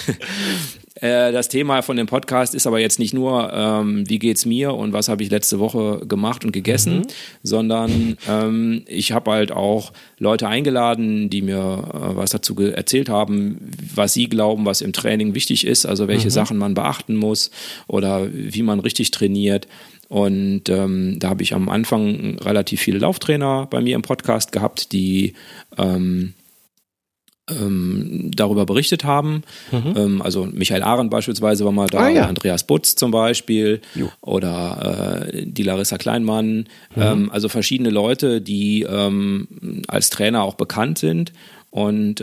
äh, 0.96 1.30
das 1.30 1.48
Thema 1.48 1.82
von 1.82 1.96
dem 1.96 2.08
Podcast 2.08 2.56
ist 2.56 2.66
aber 2.66 2.80
jetzt 2.80 2.98
nicht 2.98 3.14
nur, 3.14 3.52
ähm, 3.52 4.08
wie 4.10 4.18
geht's 4.18 4.46
mir 4.46 4.74
und 4.74 4.92
was 4.92 5.08
habe 5.08 5.22
ich 5.22 5.30
letzte 5.30 5.60
Woche 5.60 6.04
gemacht 6.08 6.44
und 6.44 6.50
gegessen, 6.50 6.98
mhm. 6.98 7.06
sondern 7.44 8.18
ähm, 8.28 8.82
ich 8.86 9.12
habe 9.12 9.30
halt 9.30 9.52
auch 9.52 9.92
Leute 10.18 10.48
eingeladen, 10.48 11.30
die 11.30 11.40
mir 11.40 11.84
äh, 11.94 12.16
was 12.16 12.30
dazu 12.30 12.58
erzählt 12.60 13.08
haben, 13.08 13.70
was 13.94 14.12
sie 14.12 14.28
glauben, 14.28 14.66
was 14.66 14.80
im 14.80 14.92
Training 14.92 15.34
wichtig 15.34 15.64
ist, 15.64 15.86
also 15.86 16.08
welche 16.08 16.26
mhm. 16.26 16.32
Sachen 16.32 16.58
man 16.58 16.74
beachten 16.74 17.14
muss 17.14 17.52
oder 17.86 18.26
wie 18.32 18.62
man 18.62 18.80
richtig 18.80 19.12
trainiert. 19.12 19.68
Und 20.10 20.68
ähm, 20.68 21.20
da 21.20 21.28
habe 21.28 21.44
ich 21.44 21.54
am 21.54 21.68
Anfang 21.68 22.36
relativ 22.40 22.80
viele 22.80 22.98
Lauftrainer 22.98 23.68
bei 23.70 23.80
mir 23.80 23.94
im 23.94 24.02
Podcast 24.02 24.50
gehabt, 24.50 24.90
die 24.90 25.34
ähm, 25.78 26.34
ähm, 27.48 28.32
darüber 28.34 28.66
berichtet 28.66 29.04
haben. 29.04 29.44
Mhm. 29.70 29.94
Ähm, 29.96 30.22
also 30.22 30.46
Michael 30.46 30.82
Arendt 30.82 31.12
beispielsweise 31.12 31.64
war 31.64 31.70
mal 31.70 31.86
da, 31.86 32.00
ah, 32.00 32.08
ja. 32.08 32.26
Andreas 32.26 32.66
Butz 32.66 32.96
zum 32.96 33.12
Beispiel 33.12 33.82
jo. 33.94 34.10
oder 34.20 35.28
äh, 35.32 35.46
die 35.46 35.62
Larissa 35.62 35.96
Kleinmann. 35.96 36.66
Mhm. 36.96 37.02
Ähm, 37.02 37.30
also 37.30 37.48
verschiedene 37.48 37.90
Leute, 37.90 38.40
die 38.40 38.84
als 39.86 40.10
Trainer 40.10 40.42
auch 40.42 40.54
bekannt 40.54 40.98
sind 40.98 41.32
und 41.70 42.20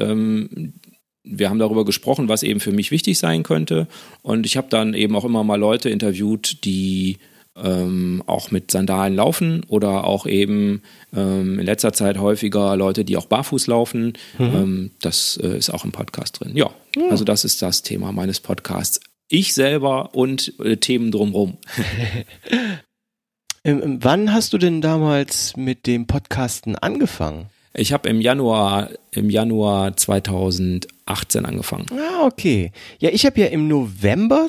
wir 1.29 1.49
haben 1.49 1.59
darüber 1.59 1.85
gesprochen, 1.85 2.27
was 2.27 2.43
eben 2.43 2.59
für 2.59 2.71
mich 2.73 2.91
wichtig 2.91 3.17
sein 3.17 3.43
könnte. 3.43 3.87
Und 4.23 4.45
ich 4.45 4.57
habe 4.57 4.67
dann 4.69 4.93
eben 4.93 5.15
auch 5.15 5.25
immer 5.25 5.43
mal 5.43 5.59
Leute 5.59 5.89
interviewt, 5.89 6.65
die 6.65 7.17
ähm, 7.63 8.23
auch 8.25 8.51
mit 8.51 8.71
Sandalen 8.71 9.15
laufen 9.15 9.63
oder 9.67 10.05
auch 10.05 10.25
eben 10.25 10.81
ähm, 11.15 11.59
in 11.59 11.65
letzter 11.65 11.93
Zeit 11.93 12.17
häufiger 12.17 12.75
Leute, 12.75 13.05
die 13.05 13.17
auch 13.17 13.25
barfuß 13.25 13.67
laufen. 13.67 14.13
Mhm. 14.37 14.45
Ähm, 14.45 14.91
das 15.01 15.39
äh, 15.41 15.57
ist 15.57 15.69
auch 15.69 15.85
im 15.85 15.91
Podcast 15.91 16.39
drin. 16.39 16.51
Ja, 16.55 16.71
ja, 16.95 17.09
also 17.09 17.23
das 17.23 17.45
ist 17.45 17.61
das 17.61 17.81
Thema 17.81 18.11
meines 18.11 18.39
Podcasts. 18.39 18.99
Ich 19.29 19.53
selber 19.53 20.15
und 20.15 20.53
äh, 20.59 20.77
Themen 20.77 21.11
drumherum. 21.11 21.57
Ähm, 23.63 23.81
ähm, 23.83 23.99
wann 24.01 24.33
hast 24.33 24.53
du 24.53 24.57
denn 24.57 24.81
damals 24.81 25.57
mit 25.57 25.87
dem 25.87 26.07
Podcasten 26.07 26.75
angefangen? 26.75 27.49
Ich 27.73 27.93
habe 27.93 28.09
im 28.09 28.21
Januar, 28.21 28.89
im 29.11 29.29
Januar 29.29 29.95
2018 29.95 31.45
angefangen. 31.45 31.85
Ah, 31.91 32.25
okay. 32.25 32.71
Ja, 32.99 33.09
ich 33.11 33.25
habe 33.25 33.39
ja 33.41 33.47
im 33.47 33.67
November 33.67 34.47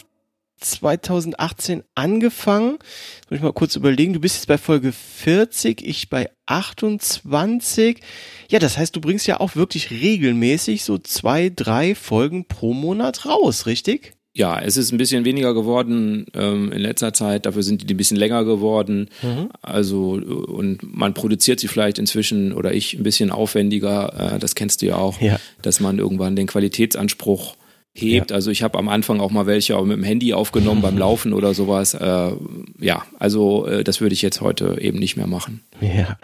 2018 0.59 1.83
angefangen. 1.95 2.79
Jetzt 3.21 3.31
muss 3.31 3.39
ich 3.39 3.43
mal 3.43 3.53
kurz 3.53 3.77
überlegen. 3.77 4.13
Du 4.13 4.21
bist 4.21 4.37
jetzt 4.37 4.47
bei 4.47 4.59
Folge 4.59 4.93
40, 4.93 5.87
ich 5.87 6.09
bei 6.09 6.31
28. 6.47 8.01
Ja, 8.49 8.59
das 8.59 8.79
heißt, 8.79 8.95
du 8.95 9.01
bringst 9.01 9.27
ja 9.27 9.41
auch 9.41 9.57
wirklich 9.57 9.91
regelmäßig 9.91 10.85
so 10.85 10.99
zwei, 10.99 11.51
drei 11.55 11.95
Folgen 11.95 12.47
pro 12.47 12.75
Monat 12.75 13.27
raus, 13.27 13.67
richtig? 13.67 14.15
Ja, 14.39 14.61
es 14.61 14.77
ist 14.77 14.93
ein 14.93 14.99
bisschen 14.99 15.25
weniger 15.25 15.53
geworden 15.53 16.27
ähm, 16.33 16.71
in 16.71 16.81
letzter 16.81 17.13
Zeit. 17.13 17.45
Dafür 17.45 17.65
sind 17.65 17.89
die 17.89 17.95
ein 17.95 17.97
bisschen 17.97 18.17
länger 18.17 18.45
geworden. 18.45 19.09
Mhm. 19.21 19.49
Also 19.63 20.13
und 20.13 20.79
man 20.83 21.13
produziert 21.13 21.59
sie 21.59 21.67
vielleicht 21.67 21.99
inzwischen 21.99 22.53
oder 22.53 22.73
ich 22.73 22.95
ein 22.95 23.03
bisschen 23.03 23.33
aufwendiger. 23.33 24.35
Äh, 24.35 24.39
das 24.39 24.55
kennst 24.55 24.81
du 24.81 24.87
ja 24.87 24.97
auch, 24.97 25.21
ja. 25.21 25.41
dass 25.63 25.81
man 25.81 25.99
irgendwann 25.99 26.37
den 26.37 26.47
Qualitätsanspruch 26.47 27.57
hebt. 27.95 28.31
Ja. 28.31 28.37
Also 28.37 28.51
ich 28.51 28.63
habe 28.63 28.79
am 28.79 28.89
Anfang 28.89 29.21
auch 29.21 29.31
mal 29.31 29.47
welche 29.47 29.77
auch 29.77 29.85
mit 29.85 29.97
dem 29.97 30.05
Handy 30.05 30.35
aufgenommen 30.35 30.83
beim 30.83 30.99
Laufen 30.99 31.33
oder 31.33 31.55
sowas. 31.55 31.95
Äh, 31.95 32.33
ja, 32.79 33.05
also 33.19 33.67
äh, 33.67 33.85
das 33.85 34.01
würde 34.01 34.15
ich 34.15 34.23
jetzt 34.23 34.41
heute 34.41 34.79
eben 34.81 34.99
nicht 34.99 35.17
mehr 35.17 35.27
machen. 35.27 35.65
Ja. 35.81 36.19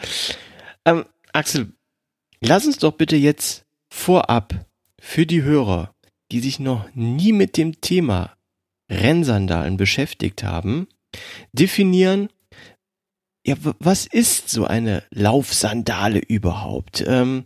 Ähm, 0.85 1.05
Axel, 1.33 1.73
lass 2.41 2.67
uns 2.67 2.79
doch 2.79 2.93
bitte 2.93 3.17
jetzt 3.17 3.65
vorab 3.89 4.67
für 5.01 5.27
die 5.27 5.43
Hörer, 5.43 5.95
die 6.33 6.41
sich 6.41 6.59
noch 6.59 6.87
nie 6.95 7.33
mit 7.33 7.57
dem 7.57 7.81
Thema 7.81 8.37
Rennsandalen 8.91 9.77
beschäftigt 9.77 10.43
haben, 10.43 10.89
definieren, 11.53 12.29
ja, 13.47 13.57
was 13.79 14.07
ist 14.07 14.49
so 14.49 14.65
eine 14.65 15.03
Laufsandale 15.11 16.19
überhaupt? 16.19 17.05
Ähm, 17.07 17.45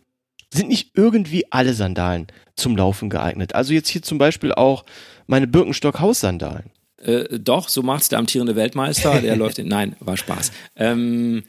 sind 0.52 0.68
nicht 0.68 0.92
irgendwie 0.94 1.44
alle 1.50 1.74
Sandalen 1.74 2.26
zum 2.56 2.76
Laufen 2.76 3.10
geeignet? 3.10 3.54
Also 3.54 3.72
jetzt 3.72 3.88
hier 3.88 4.02
zum 4.02 4.18
Beispiel 4.18 4.52
auch 4.52 4.84
meine 5.26 5.46
Birkenstock-Haussandalen. 5.46 6.70
Äh, 7.02 7.38
doch, 7.38 7.68
so 7.68 7.82
macht's 7.82 8.08
der 8.08 8.18
amtierende 8.18 8.56
Weltmeister, 8.56 9.20
der 9.20 9.36
läuft 9.36 9.58
in, 9.58 9.68
nein, 9.68 9.94
war 10.00 10.16
Spaß. 10.16 10.52
Ähm, 10.76 11.44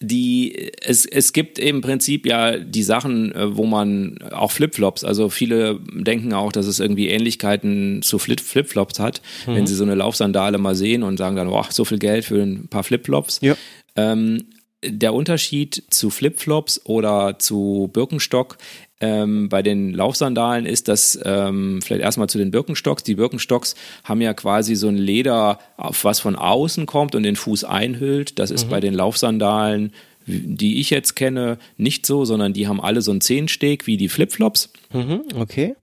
die, 0.00 0.72
es, 0.82 1.06
es 1.06 1.32
gibt 1.32 1.58
im 1.58 1.80
Prinzip 1.80 2.26
ja 2.26 2.58
die 2.58 2.82
Sachen, 2.82 3.34
äh, 3.34 3.56
wo 3.56 3.64
man 3.64 4.18
auch 4.32 4.50
Flipflops, 4.50 5.04
also 5.04 5.30
viele 5.30 5.80
denken 5.94 6.34
auch, 6.34 6.52
dass 6.52 6.66
es 6.66 6.80
irgendwie 6.80 7.08
Ähnlichkeiten 7.08 8.02
zu 8.02 8.18
Flipflops 8.18 8.98
hat, 8.98 9.22
mhm. 9.46 9.54
wenn 9.54 9.66
sie 9.66 9.74
so 9.74 9.84
eine 9.84 9.94
Laufsandale 9.94 10.58
mal 10.58 10.74
sehen 10.74 11.02
und 11.02 11.16
sagen 11.16 11.36
dann, 11.36 11.48
boah, 11.48 11.66
so 11.70 11.84
viel 11.84 11.98
Geld 11.98 12.24
für 12.24 12.42
ein 12.42 12.68
paar 12.68 12.84
Flipflops. 12.84 13.40
Ja. 13.40 13.56
Ähm, 13.96 14.46
der 14.86 15.14
Unterschied 15.14 15.84
zu 15.90 16.10
Flipflops 16.10 16.80
oder 16.84 17.38
zu 17.38 17.90
Birkenstock 17.92 18.58
ähm, 19.00 19.48
bei 19.48 19.62
den 19.62 19.92
Laufsandalen 19.92 20.66
ist, 20.66 20.88
dass 20.88 21.18
ähm, 21.24 21.80
vielleicht 21.82 22.02
erstmal 22.02 22.28
zu 22.28 22.38
den 22.38 22.50
Birkenstocks. 22.50 23.02
Die 23.02 23.16
Birkenstocks 23.16 23.74
haben 24.04 24.20
ja 24.20 24.34
quasi 24.34 24.74
so 24.76 24.88
ein 24.88 24.96
Leder, 24.96 25.58
auf 25.76 26.04
was 26.04 26.20
von 26.20 26.36
außen 26.36 26.86
kommt 26.86 27.14
und 27.14 27.22
den 27.22 27.36
Fuß 27.36 27.64
einhüllt. 27.64 28.38
Das 28.38 28.50
ist 28.50 28.66
mhm. 28.66 28.70
bei 28.70 28.80
den 28.80 28.94
Laufsandalen, 28.94 29.92
die 30.26 30.80
ich 30.80 30.90
jetzt 30.90 31.16
kenne, 31.16 31.58
nicht 31.76 32.06
so, 32.06 32.24
sondern 32.24 32.52
die 32.52 32.66
haben 32.66 32.80
alle 32.80 33.02
so 33.02 33.10
einen 33.10 33.20
Zehensteg 33.20 33.86
wie 33.86 33.96
die 33.96 34.08
Flipflops. 34.08 34.72
Mhm, 34.92 35.22
okay. 35.36 35.74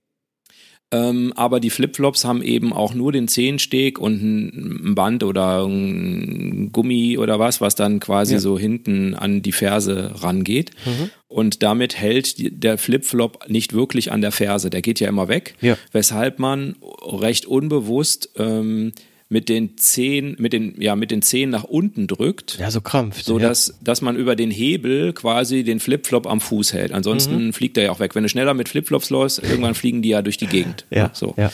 Ähm, 0.94 1.32
aber 1.38 1.62
die 1.62 1.70
Flipflops 1.70 2.26
haben 2.26 2.42
eben 2.42 2.74
auch 2.74 2.94
nur 2.94 3.14
den 3.14 3.30
Zehensteg 3.30 3.98
und 3.98 4.22
ein 4.22 4.96
Band 4.96 5.24
oder 5.24 5.66
ein 5.66 6.72
Gummi 6.74 7.18
oder 7.18 7.40
was, 7.40 7.62
was 7.62 7.76
dann 7.76 8.02
quasi 8.02 8.34
ja. 8.34 8.40
so 8.40 8.60
hinten 8.60 9.16
an 9.16 9.42
die 9.42 9.54
Ferse 9.54 10.12
rangeht. 10.22 10.72
Mhm. 10.86 11.10
Und 11.30 11.64
damit 11.64 11.98
hält 11.98 12.36
der 12.64 12.78
Flipflop 12.78 13.48
nicht 13.48 13.72
wirklich 13.72 14.12
an 14.12 14.20
der 14.20 14.34
Ferse. 14.34 14.70
Der 14.70 14.82
geht 14.82 15.00
ja 15.00 15.08
immer 15.08 15.30
weg, 15.30 15.56
ja. 15.62 15.78
weshalb 15.94 16.40
man 16.40 16.76
recht 17.04 17.46
unbewusst 17.46 18.32
ähm, 18.38 18.92
mit 19.32 19.48
den 19.48 19.78
Zehen, 19.78 20.36
mit 20.40 20.52
den, 20.52 20.80
ja, 20.80 20.98
mit 20.98 21.10
den 21.10 21.22
Zehen 21.22 21.50
nach 21.50 21.64
unten 21.64 22.06
drückt. 22.06 22.58
Ja, 22.60 22.70
so 22.70 22.82
krampft. 22.82 23.24
So 23.24 23.40
dass, 23.40 23.68
ja. 23.68 23.74
dass 23.82 24.02
man 24.02 24.18
über 24.18 24.36
den 24.36 24.52
Hebel 24.52 25.14
quasi 25.14 25.64
den 25.64 25.80
Flipflop 25.80 26.28
am 26.28 26.42
Fuß 26.42 26.74
hält. 26.74 26.92
Ansonsten 26.92 27.46
mhm. 27.46 27.54
fliegt 27.54 27.78
er 27.78 27.86
ja 27.86 27.92
auch 27.92 28.02
weg. 28.02 28.14
Wenn 28.14 28.24
du 28.24 28.30
schneller 28.30 28.54
mit 28.54 28.68
Flipflops 28.68 29.10
läufst, 29.10 29.42
irgendwann 29.42 29.74
fliegen 29.74 30.02
die 30.02 30.10
ja 30.10 30.22
durch 30.22 30.38
die 30.38 30.48
Gegend. 30.48 30.86
Ja. 30.92 31.10
So. 31.14 31.34
Ja. 31.38 31.52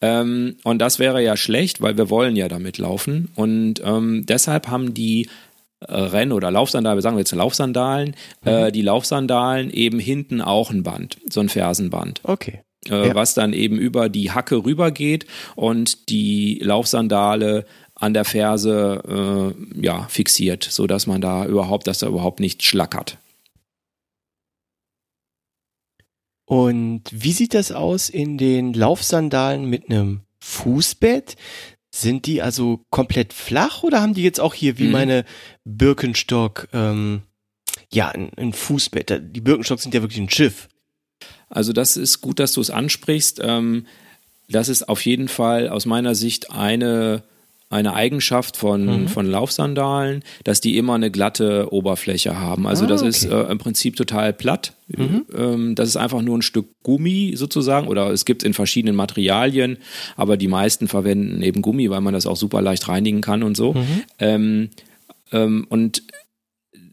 Ähm, 0.00 0.56
und 0.64 0.80
das 0.80 0.98
wäre 0.98 1.22
ja 1.22 1.36
schlecht, 1.36 1.80
weil 1.80 1.96
wir 1.96 2.10
wollen 2.10 2.34
ja 2.34 2.48
damit 2.48 2.78
laufen. 2.78 3.30
Und 3.36 3.80
ähm, 3.84 4.26
deshalb 4.26 4.66
haben 4.66 4.94
die 4.94 5.28
äh, 5.80 5.94
Renn- 5.94 6.32
oder 6.32 6.50
Laufsandalen, 6.50 6.98
wir 6.98 7.02
sagen 7.02 7.18
jetzt 7.18 7.32
Laufsandalen, 7.32 8.16
mhm. 8.42 8.48
äh, 8.48 8.72
die 8.72 8.82
Laufsandalen 8.82 9.70
eben 9.70 10.00
hinten 10.00 10.40
auch 10.40 10.70
ein 10.70 10.82
Band, 10.82 11.18
so 11.30 11.40
ein 11.40 11.48
Fersenband. 11.48 12.20
Okay 12.24 12.62
äh, 12.88 13.08
ja. 13.08 13.14
was 13.14 13.34
dann 13.34 13.52
eben 13.52 13.78
über 13.78 14.08
die 14.08 14.30
Hacke 14.30 14.64
rübergeht 14.64 15.26
und 15.56 16.08
die 16.08 16.60
Laufsandale 16.62 17.64
an 17.94 18.14
der 18.14 18.24
Ferse 18.24 19.54
äh, 19.76 19.80
ja, 19.80 20.06
fixiert, 20.08 20.64
sodass 20.64 21.06
man 21.06 21.20
da 21.20 21.46
überhaupt, 21.46 21.86
dass 21.86 22.00
da 22.00 22.08
überhaupt 22.08 22.40
nicht 22.40 22.62
schlackert. 22.62 23.18
Und 26.46 27.02
wie 27.10 27.32
sieht 27.32 27.54
das 27.54 27.72
aus 27.72 28.08
in 28.08 28.36
den 28.36 28.74
Laufsandalen 28.74 29.64
mit 29.64 29.88
einem 29.88 30.20
Fußbett? 30.40 31.36
Sind 31.94 32.26
die 32.26 32.42
also 32.42 32.84
komplett 32.90 33.32
flach 33.32 33.82
oder 33.82 34.02
haben 34.02 34.14
die 34.14 34.24
jetzt 34.24 34.40
auch 34.40 34.52
hier 34.52 34.78
wie 34.78 34.86
mhm. 34.86 34.92
meine 34.92 35.24
Birkenstock 35.64 36.68
ähm, 36.72 37.22
ja 37.92 38.08
ein, 38.08 38.30
ein 38.36 38.52
Fußbett? 38.52 39.22
Die 39.34 39.40
Birkenstocks 39.40 39.84
sind 39.84 39.94
ja 39.94 40.02
wirklich 40.02 40.20
ein 40.20 40.28
Schiff. 40.28 40.68
Also 41.54 41.72
das 41.72 41.96
ist 41.96 42.20
gut, 42.20 42.38
dass 42.38 42.52
du 42.52 42.60
es 42.60 42.70
ansprichst. 42.70 43.40
Ähm, 43.42 43.86
das 44.48 44.68
ist 44.68 44.88
auf 44.88 45.04
jeden 45.04 45.28
Fall 45.28 45.68
aus 45.68 45.86
meiner 45.86 46.14
Sicht 46.14 46.50
eine 46.50 47.22
eine 47.74 47.94
Eigenschaft 47.94 48.56
von, 48.56 49.02
mhm. 49.02 49.08
von 49.08 49.26
Laufsandalen, 49.26 50.22
dass 50.44 50.60
die 50.60 50.78
immer 50.78 50.94
eine 50.94 51.10
glatte 51.10 51.72
Oberfläche 51.72 52.38
haben. 52.38 52.68
Also 52.68 52.84
ah, 52.84 52.88
das 52.88 53.00
okay. 53.00 53.08
ist 53.08 53.24
äh, 53.24 53.40
im 53.50 53.58
Prinzip 53.58 53.96
total 53.96 54.32
platt. 54.32 54.74
Mhm. 54.88 55.24
Ähm, 55.36 55.74
das 55.74 55.88
ist 55.88 55.96
einfach 55.96 56.22
nur 56.22 56.38
ein 56.38 56.42
Stück 56.42 56.68
Gummi 56.84 57.32
sozusagen 57.36 57.88
oder 57.88 58.10
es 58.10 58.24
gibt 58.24 58.42
es 58.42 58.46
in 58.46 58.54
verschiedenen 58.54 58.94
Materialien, 58.94 59.78
aber 60.16 60.36
die 60.36 60.46
meisten 60.46 60.86
verwenden 60.86 61.42
eben 61.42 61.62
Gummi, 61.62 61.90
weil 61.90 62.00
man 62.00 62.14
das 62.14 62.26
auch 62.26 62.36
super 62.36 62.62
leicht 62.62 62.86
reinigen 62.88 63.22
kann 63.22 63.42
und 63.42 63.56
so. 63.56 63.72
Mhm. 63.72 64.02
Ähm, 64.20 64.70
ähm, 65.32 65.66
und 65.68 66.04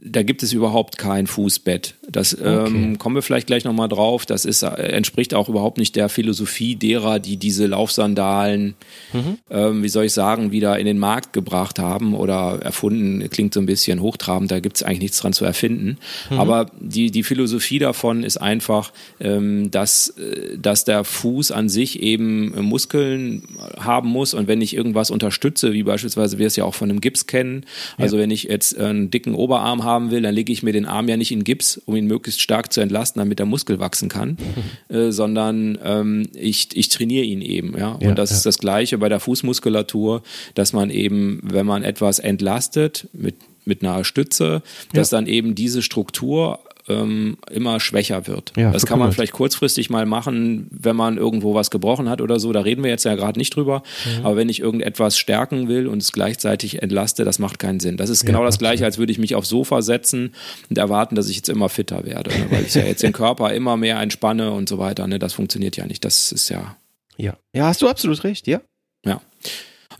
da 0.04 0.24
gibt 0.24 0.42
es 0.42 0.52
überhaupt 0.52 0.98
kein 0.98 1.28
Fußbett. 1.28 1.94
Das 2.10 2.34
ähm, 2.34 2.40
okay. 2.40 2.76
ähm, 2.76 2.98
kommen 2.98 3.16
wir 3.16 3.22
vielleicht 3.22 3.46
gleich 3.46 3.66
nochmal 3.66 3.88
drauf. 3.88 4.26
Das 4.26 4.46
ist, 4.46 4.64
äh, 4.64 4.68
entspricht 4.68 5.36
auch 5.36 5.48
überhaupt 5.48 5.78
nicht 5.78 5.96
der 5.96 6.10
Philosophie 6.10 6.76
derer, 6.76 7.20
die 7.20 7.38
diese 7.38 7.68
Laufsandalen, 7.68 8.74
mhm. 9.14 9.38
ähm, 9.52 9.84
wie 9.84 9.90
soll 9.90 10.06
ich 10.06 10.14
sagen, 10.14 10.52
wieder 10.52 10.80
in 10.80 10.88
den 10.88 10.98
Markt 10.98 11.34
gebracht 11.34 11.78
haben 11.78 12.16
oder 12.16 12.60
erfunden. 12.64 13.30
Klingt 13.30 13.54
so 13.54 13.60
ein 13.60 13.68
bisschen 13.68 14.02
hochtrabend, 14.02 14.50
da 14.50 14.60
gibt 14.60 14.78
es 14.78 14.84
eigentlich 14.84 15.02
nichts 15.02 15.20
dran 15.20 15.34
zu 15.34 15.46
erfinden. 15.46 15.98
Mhm. 16.32 16.40
Aber 16.40 16.72
die, 16.80 17.12
die 17.12 17.24
Philosophie 17.24 17.78
davon 17.78 18.24
ist 18.24 18.38
einfach, 18.38 18.92
ähm, 19.20 19.70
dass, 19.70 20.10
äh, 20.18 20.58
dass 20.58 20.84
der 20.84 21.04
Fuß 21.04 21.52
an 21.52 21.70
sich 21.70 22.02
eben 22.02 22.60
Muskeln 22.66 23.44
haben 23.80 24.10
muss 24.10 24.34
und 24.34 24.48
wenn 24.48 24.62
ich 24.62 24.76
irgendwas 24.76 25.12
unterstütze, 25.12 25.74
wie 25.74 25.84
beispielsweise 25.84 26.40
wir 26.40 26.48
es 26.48 26.56
ja 26.56 26.64
auch 26.64 26.74
von 26.74 26.90
einem 26.90 27.02
Gips 27.02 27.28
kennen, 27.28 27.66
also 27.98 28.16
ja. 28.16 28.24
wenn 28.24 28.32
ich 28.32 28.44
jetzt 28.46 28.76
einen 28.80 29.12
dicken 29.12 29.36
Oberarm 29.36 29.84
habe, 29.84 29.91
haben 29.92 30.12
will, 30.12 30.22
dann 30.22 30.34
lege 30.34 30.52
ich 30.52 30.64
mir 30.64 30.74
den 30.74 30.86
Arm 30.86 31.08
ja 31.08 31.18
nicht 31.18 31.32
in 31.32 31.44
Gips, 31.44 31.82
um 31.86 31.96
ihn 31.96 32.08
möglichst 32.08 32.42
stark 32.42 32.72
zu 32.72 32.82
entlasten, 32.82 33.20
damit 33.20 33.40
der 33.40 33.46
Muskel 33.46 33.80
wachsen 33.80 34.10
kann, 34.10 34.38
äh, 34.90 35.12
sondern 35.12 35.78
ähm, 35.84 36.28
ich, 36.34 36.70
ich 36.74 36.90
trainiere 36.90 37.26
ihn 37.26 37.42
eben. 37.42 37.78
Ja? 37.78 37.94
Und 37.94 38.04
ja, 38.04 38.14
das 38.14 38.32
ja. 38.32 38.38
ist 38.38 38.46
das 38.46 38.58
Gleiche 38.58 38.98
bei 38.98 39.10
der 39.10 39.20
Fußmuskulatur, 39.20 40.24
dass 40.56 40.74
man 40.74 40.90
eben, 40.90 41.40
wenn 41.44 41.66
man 41.66 41.84
etwas 41.84 42.20
entlastet 42.20 43.08
mit, 43.14 43.36
mit 43.66 43.84
einer 43.84 44.04
Stütze, 44.04 44.62
dass 44.94 45.12
ja. 45.12 45.18
dann 45.18 45.28
eben 45.28 45.56
diese 45.56 45.82
Struktur 45.82 46.60
ähm, 46.92 47.38
immer 47.50 47.80
schwächer 47.80 48.28
wird. 48.28 48.54
Ja, 48.56 48.72
das 48.72 48.86
kann 48.86 49.00
man 49.00 49.12
vielleicht 49.12 49.34
kurzfristig 49.34 49.90
mal 49.90 50.06
machen, 50.06 50.68
wenn 50.72 50.96
man 50.96 51.18
irgendwo 51.18 51.54
was 51.54 51.72
gebrochen 51.72 52.10
hat 52.10 52.22
oder 52.22 52.40
so. 52.40 52.52
Da 52.52 52.62
reden 52.62 52.84
wir 52.84 52.90
jetzt 52.90 53.06
ja 53.06 53.16
gerade 53.16 53.40
nicht 53.40 53.56
drüber. 53.56 53.84
Mhm. 54.06 54.26
Aber 54.26 54.36
wenn 54.36 54.50
ich 54.50 54.60
irgendetwas 54.60 55.18
stärken 55.18 55.68
will 55.68 55.88
und 55.88 56.02
es 56.02 56.12
gleichzeitig 56.12 56.82
entlaste, 56.82 57.26
das 57.26 57.40
macht 57.40 57.60
keinen 57.60 57.80
Sinn. 57.80 57.98
Das 57.98 58.10
ist 58.10 58.26
genau 58.26 58.40
ja, 58.40 58.46
das 58.46 58.60
Gleiche, 58.60 58.86
als 58.86 58.98
würde 58.98 59.12
ich 59.12 59.20
mich 59.20 59.36
aufs 59.36 59.50
Sofa 59.50 59.82
setzen 59.82 60.34
und 60.70 60.78
erwarten, 60.78 61.16
dass 61.16 61.30
ich 61.30 61.36
jetzt 61.36 61.50
immer 61.50 61.70
fitter 61.70 62.06
werde, 62.06 62.32
ne? 62.32 62.48
weil 62.50 62.64
ich 62.64 62.76
ja 62.76 62.84
jetzt 62.84 63.04
den 63.04 63.14
Körper 63.14 63.54
immer 63.54 63.78
mehr 63.78 64.00
entspanne 64.00 64.52
und 64.52 64.70
so 64.70 64.78
weiter. 64.78 65.08
Ne? 65.08 65.20
Das 65.20 65.34
funktioniert 65.34 65.78
ja 65.78 65.86
nicht. 65.86 66.06
Das 66.06 66.32
ist 66.32 66.50
ja. 66.50 66.78
Ja, 67.18 67.38
ja, 67.54 67.66
hast 67.66 67.82
du 67.82 67.88
absolut 67.88 68.24
recht, 68.24 68.48
ja. 68.48 68.62
Ja. 69.06 69.22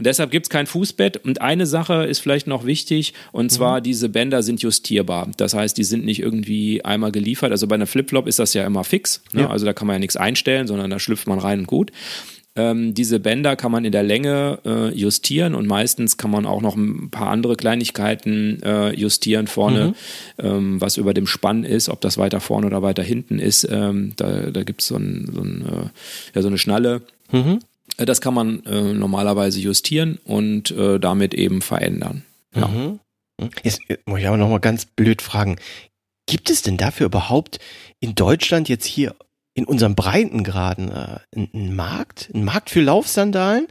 Und 0.02 0.08
deshalb 0.08 0.32
gibt 0.32 0.48
es 0.48 0.50
kein 0.50 0.66
Fußbett. 0.66 1.18
Und 1.18 1.42
eine 1.42 1.68
Sache 1.68 2.06
ist 2.06 2.22
vielleicht 2.22 2.48
noch 2.48 2.66
wichtig, 2.66 3.14
und 3.32 3.46
mhm. 3.46 3.50
zwar 3.50 3.78
mhm. 3.78 3.84
diese 3.84 4.10
Bänder 4.10 4.42
sind 4.42 4.60
justierbar. 4.64 5.30
Das 5.38 5.54
heißt, 5.54 5.78
die 5.78 5.84
sind 5.84 6.06
nicht 6.06 6.20
irgendwie 6.20 6.84
einmal 6.84 7.12
geliefert. 7.12 7.52
Also 7.52 7.68
bei 7.68 7.76
einer 7.76 7.86
Flipflop 7.86 8.26
ist 8.26 8.40
das 8.40 8.56
ja 8.56 8.66
immer 8.66 8.84
fix. 8.84 9.22
Ne? 9.32 9.42
Ja. 9.42 9.52
Also 9.52 9.64
da 9.64 9.74
kann 9.74 9.86
man 9.86 9.98
ja 9.98 10.00
nichts 10.00 10.18
einstellen, 10.18 10.66
sondern 10.66 10.90
da 10.90 10.98
schlüpft 10.98 11.28
man 11.28 11.38
rein 11.38 11.60
und 11.60 11.68
gut. 11.68 11.92
Ähm, 12.56 12.96
diese 12.96 13.20
Bänder 13.20 13.56
kann 13.56 13.72
man 13.72 13.86
in 13.86 13.92
der 13.92 14.02
Länge 14.02 14.58
äh, 14.66 14.90
justieren 14.90 15.54
und 15.54 15.68
meistens 15.68 16.18
kann 16.18 16.32
man 16.32 16.48
auch 16.48 16.62
noch 16.62 16.76
ein 16.76 17.12
paar 17.12 17.28
andere 17.28 17.56
Kleinigkeiten 17.56 18.60
äh, 18.64 18.96
justieren 18.96 19.46
vorne, 19.46 19.90
mhm. 19.90 19.94
ähm, 20.44 20.82
was 20.82 20.98
über 20.98 21.14
dem 21.14 21.28
Spann 21.28 21.64
ist, 21.64 21.90
ob 21.90 22.02
das 22.02 22.18
weiter 22.18 22.40
vorne 22.40 22.66
oder 22.66 22.82
weiter 22.82 23.04
hinten 23.04 23.38
ist. 23.38 23.68
Ähm, 23.72 24.14
da 24.16 24.50
da 24.50 24.64
gibt 24.64 24.82
so 24.82 24.96
es 24.96 25.02
ein, 25.02 25.30
so, 25.32 25.42
ein, 25.42 25.62
äh, 25.62 25.90
ja, 26.34 26.42
so 26.42 26.48
eine 26.48 26.58
Schnalle. 26.58 27.04
Mhm. 27.32 27.60
Äh, 28.02 28.06
das 28.06 28.22
kann 28.22 28.34
man 28.34 28.64
äh, 28.66 28.94
normalerweise 28.94 29.60
justieren 29.60 30.20
und 30.24 30.72
äh, 30.72 31.00
damit 31.00 31.34
eben 31.34 31.62
verändern. 31.62 32.24
Ja. 32.56 32.68
Mhm. 32.68 33.00
Jetzt 33.64 33.82
muss 34.06 34.20
ich 34.20 34.28
aber 34.28 34.38
nochmal 34.38 34.60
ganz 34.60 34.86
blöd 34.86 35.22
fragen. 35.22 35.58
Gibt 36.28 36.50
es 36.50 36.62
denn 36.62 36.78
dafür 36.78 37.08
überhaupt 37.08 37.60
in 38.00 38.14
Deutschland 38.14 38.70
jetzt 38.70 38.86
hier 38.86 39.16
in 39.54 39.66
unserem 39.66 39.96
Breitengraden 39.96 40.92
äh, 40.92 41.20
einen 41.36 41.76
Markt? 41.76 42.30
Einen 42.34 42.46
Markt 42.46 42.70
für 42.70 42.82
Laufsandalen? 42.82 43.68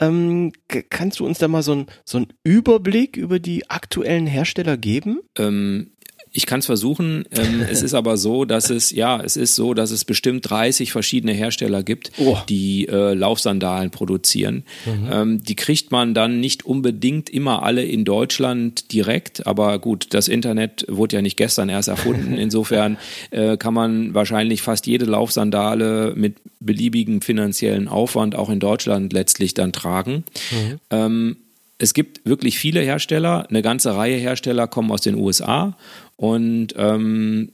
Ähm, 0.00 0.52
kannst 0.90 1.20
du 1.20 1.26
uns 1.26 1.38
da 1.38 1.48
mal 1.48 1.62
so, 1.62 1.74
ein, 1.74 1.86
so 2.04 2.18
einen 2.18 2.28
Überblick 2.44 3.16
über 3.16 3.40
die 3.40 3.68
aktuellen 3.70 4.26
Hersteller 4.26 4.76
geben? 4.76 5.20
Ähm, 5.36 5.92
ich 6.32 6.46
kann 6.46 6.60
es 6.60 6.66
versuchen. 6.66 7.24
Ähm, 7.30 7.62
es 7.70 7.82
ist 7.82 7.94
aber 7.94 8.16
so, 8.16 8.44
dass 8.44 8.70
es, 8.70 8.90
ja, 8.90 9.20
es 9.20 9.36
ist 9.36 9.54
so, 9.54 9.74
dass 9.74 9.90
es 9.90 10.04
bestimmt 10.04 10.48
30 10.48 10.92
verschiedene 10.92 11.32
Hersteller 11.32 11.82
gibt, 11.82 12.12
oh. 12.18 12.36
die 12.48 12.88
äh, 12.88 13.14
Laufsandalen 13.14 13.90
produzieren. 13.90 14.64
Mhm. 14.86 15.08
Ähm, 15.10 15.42
die 15.42 15.56
kriegt 15.56 15.90
man 15.90 16.14
dann 16.14 16.40
nicht 16.40 16.66
unbedingt 16.66 17.30
immer 17.30 17.62
alle 17.62 17.84
in 17.84 18.04
Deutschland 18.04 18.92
direkt, 18.92 19.46
aber 19.46 19.78
gut, 19.78 20.08
das 20.10 20.28
Internet 20.28 20.84
wurde 20.88 21.16
ja 21.16 21.22
nicht 21.22 21.36
gestern 21.36 21.68
erst 21.68 21.88
erfunden. 21.88 22.34
Insofern 22.38 22.98
äh, 23.30 23.56
kann 23.56 23.74
man 23.74 24.14
wahrscheinlich 24.14 24.62
fast 24.62 24.86
jede 24.86 25.04
Laufsandale 25.04 26.14
mit 26.16 26.36
beliebigem 26.60 27.20
finanziellen 27.20 27.88
Aufwand 27.88 28.34
auch 28.34 28.50
in 28.50 28.60
Deutschland 28.60 29.12
letztlich 29.12 29.54
dann 29.54 29.72
tragen. 29.72 30.24
Mhm. 30.50 30.80
Ähm, 30.90 31.36
es 31.78 31.94
gibt 31.94 32.26
wirklich 32.26 32.58
viele 32.58 32.80
Hersteller, 32.80 33.46
eine 33.48 33.62
ganze 33.62 33.96
Reihe 33.96 34.16
Hersteller 34.16 34.66
kommen 34.66 34.90
aus 34.90 35.00
den 35.00 35.14
USA 35.14 35.76
und 36.16 36.74
ähm, 36.76 37.52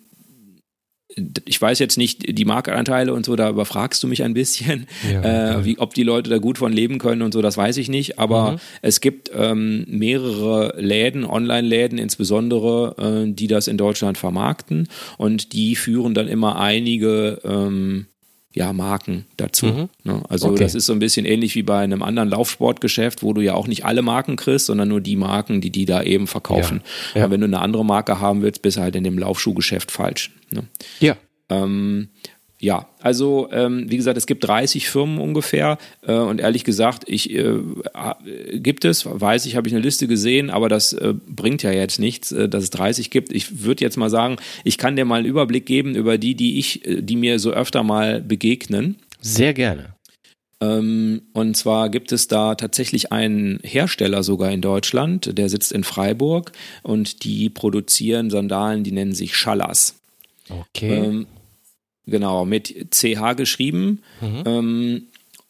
ich 1.44 1.60
weiß 1.60 1.78
jetzt 1.78 1.96
nicht 1.96 2.38
die 2.38 2.44
Marktanteile 2.44 3.12
und 3.12 3.24
so, 3.24 3.36
da 3.36 3.50
überfragst 3.50 4.02
du 4.02 4.08
mich 4.08 4.22
ein 4.22 4.34
bisschen, 4.34 4.86
ja, 5.10 5.58
äh, 5.58 5.64
wie, 5.64 5.78
ob 5.78 5.94
die 5.94 6.02
Leute 6.02 6.30
da 6.30 6.38
gut 6.38 6.58
von 6.58 6.72
leben 6.72 6.98
können 6.98 7.22
und 7.22 7.32
so, 7.32 7.42
das 7.42 7.56
weiß 7.56 7.76
ich 7.76 7.88
nicht. 7.88 8.18
Aber 8.18 8.52
mhm. 8.52 8.56
es 8.82 9.00
gibt 9.00 9.30
ähm, 9.34 9.84
mehrere 9.88 10.74
Läden, 10.80 11.24
Online-Läden 11.24 11.98
insbesondere, 11.98 13.26
äh, 13.26 13.32
die 13.32 13.46
das 13.46 13.68
in 13.68 13.76
Deutschland 13.76 14.18
vermarkten 14.18 14.88
und 15.18 15.52
die 15.52 15.76
führen 15.76 16.14
dann 16.14 16.28
immer 16.28 16.58
einige 16.58 17.40
ähm, 17.44 18.06
ja, 18.54 18.72
Marken 18.72 19.26
dazu. 19.36 19.66
Mhm. 19.66 19.88
Ne? 20.04 20.22
Also 20.28 20.50
okay. 20.50 20.62
das 20.62 20.74
ist 20.76 20.86
so 20.86 20.92
ein 20.92 21.00
bisschen 21.00 21.26
ähnlich 21.26 21.56
wie 21.56 21.64
bei 21.64 21.80
einem 21.80 22.02
anderen 22.02 22.28
Laufsportgeschäft, 22.28 23.22
wo 23.22 23.32
du 23.32 23.40
ja 23.40 23.54
auch 23.54 23.66
nicht 23.66 23.84
alle 23.84 24.02
Marken 24.02 24.36
kriegst, 24.36 24.66
sondern 24.66 24.88
nur 24.88 25.00
die 25.00 25.16
Marken, 25.16 25.60
die 25.60 25.70
die 25.70 25.84
da 25.84 26.02
eben 26.02 26.28
verkaufen. 26.28 26.82
Ja. 27.14 27.20
Ja. 27.20 27.24
Und 27.26 27.32
wenn 27.32 27.40
du 27.40 27.46
eine 27.46 27.58
andere 27.58 27.84
Marke 27.84 28.20
haben 28.20 28.42
willst, 28.42 28.62
bist 28.62 28.76
du 28.76 28.82
halt 28.82 28.94
in 28.94 29.02
dem 29.02 29.18
Laufschuhgeschäft 29.18 29.90
falsch. 29.90 30.30
Ne? 30.50 30.62
Ja. 31.00 31.16
Ähm, 31.50 32.08
ja, 32.64 32.88
also 33.02 33.48
ähm, 33.52 33.90
wie 33.90 33.98
gesagt, 33.98 34.16
es 34.16 34.26
gibt 34.26 34.42
30 34.48 34.88
Firmen 34.88 35.18
ungefähr 35.18 35.76
äh, 36.00 36.14
und 36.14 36.40
ehrlich 36.40 36.64
gesagt, 36.64 37.04
ich 37.06 37.30
äh, 37.30 37.58
gibt 38.54 38.86
es, 38.86 39.04
weiß 39.04 39.44
ich, 39.44 39.56
habe 39.56 39.68
ich 39.68 39.74
eine 39.74 39.82
Liste 39.82 40.08
gesehen, 40.08 40.48
aber 40.48 40.70
das 40.70 40.94
äh, 40.94 41.12
bringt 41.28 41.62
ja 41.62 41.72
jetzt 41.72 42.00
nichts, 42.00 42.32
äh, 42.32 42.48
dass 42.48 42.64
es 42.64 42.70
30 42.70 43.10
gibt. 43.10 43.32
Ich 43.32 43.64
würde 43.64 43.84
jetzt 43.84 43.98
mal 43.98 44.08
sagen, 44.08 44.38
ich 44.64 44.78
kann 44.78 44.96
dir 44.96 45.04
mal 45.04 45.16
einen 45.16 45.26
Überblick 45.26 45.66
geben 45.66 45.94
über 45.94 46.16
die, 46.16 46.34
die 46.34 46.58
ich, 46.58 46.86
äh, 46.86 47.02
die 47.02 47.16
mir 47.16 47.38
so 47.38 47.50
öfter 47.50 47.82
mal 47.82 48.22
begegnen. 48.22 48.96
Sehr 49.20 49.52
gerne. 49.52 49.94
Ähm, 50.62 51.20
und 51.34 51.58
zwar 51.58 51.90
gibt 51.90 52.12
es 52.12 52.28
da 52.28 52.54
tatsächlich 52.54 53.12
einen 53.12 53.60
Hersteller 53.62 54.22
sogar 54.22 54.50
in 54.52 54.62
Deutschland, 54.62 55.36
der 55.36 55.50
sitzt 55.50 55.70
in 55.70 55.84
Freiburg 55.84 56.52
und 56.82 57.24
die 57.24 57.50
produzieren 57.50 58.30
Sandalen, 58.30 58.84
die 58.84 58.92
nennen 58.92 59.12
sich 59.12 59.36
Schallas. 59.36 59.96
Okay. 60.48 60.94
Ähm, 60.94 61.26
Genau, 62.06 62.44
mit 62.44 62.88
CH 62.90 63.34
geschrieben. 63.36 64.02
Mhm. 64.20 64.42
Ähm, 64.44 65.02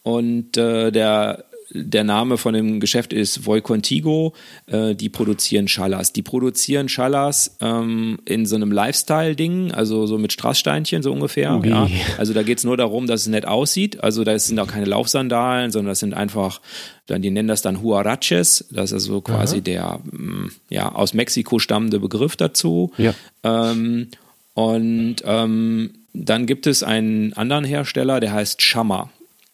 und 0.03 0.57
äh, 0.57 0.93
der, 0.93 1.45
der 1.71 2.05
Name 2.05 2.37
von 2.39 2.55
dem 2.55 2.79
Geschäft 2.79 3.13
ist 3.13 3.47
Voicontigo. 3.47 4.35
Äh, 4.67 4.95
die 4.95 5.09
produzieren 5.09 5.67
Schallas. 5.67 6.13
Die 6.13 6.23
produzieren 6.23 6.89
Schallas 6.89 7.57
ähm, 7.61 8.19
in 8.25 8.47
so 8.47 8.55
einem 8.55 8.71
Lifestyle-Ding, 8.71 9.73
also 9.73 10.07
so 10.07 10.19
mit 10.19 10.33
Strasssteinchen 10.33 11.03
so 11.03 11.11
ungefähr. 11.13 11.55
Okay. 11.55 11.71
Ja. 11.71 11.89
Also 12.19 12.33
da 12.35 12.43
geht 12.43 12.59
es 12.59 12.65
nur 12.65 12.77
darum, 12.77 13.07
dass 13.07 13.23
es 13.23 13.27
nett 13.27 13.47
aussieht. 13.47 14.05
Also 14.05 14.23
da 14.23 14.39
sind 14.39 14.59
auch 14.61 14.69
keine 14.69 14.85
Laufsandalen, 14.85 15.73
sondern 15.73 15.91
das 15.91 15.99
sind 15.99 16.15
einfach, 16.15 16.61
dann, 17.07 17.23
die 17.23 17.31
nennen 17.31 17.49
das 17.49 17.63
dann 17.63 17.83
Huaraches. 17.83 18.67
Das 18.71 18.93
ist 18.93 18.95
also 18.95 19.23
quasi 19.23 19.57
Aha. 19.57 19.63
der 19.63 20.01
mm, 20.13 20.51
ja, 20.69 20.93
aus 20.93 21.15
Mexiko 21.15 21.59
stammende 21.59 21.99
Begriff 21.99 22.37
dazu. 22.37 22.93
Ja. 22.99 23.15
Ähm, 23.43 24.09
und 24.55 25.17
ähm, 25.25 25.91
dann 26.15 26.47
gibt 26.47 26.67
es 26.67 26.83
einen 26.83 27.35
anderen 27.35 27.65
Hersteller, 27.65 28.21
der 28.21 28.33
heißt 28.33 28.63
Shamma. 28.63 29.11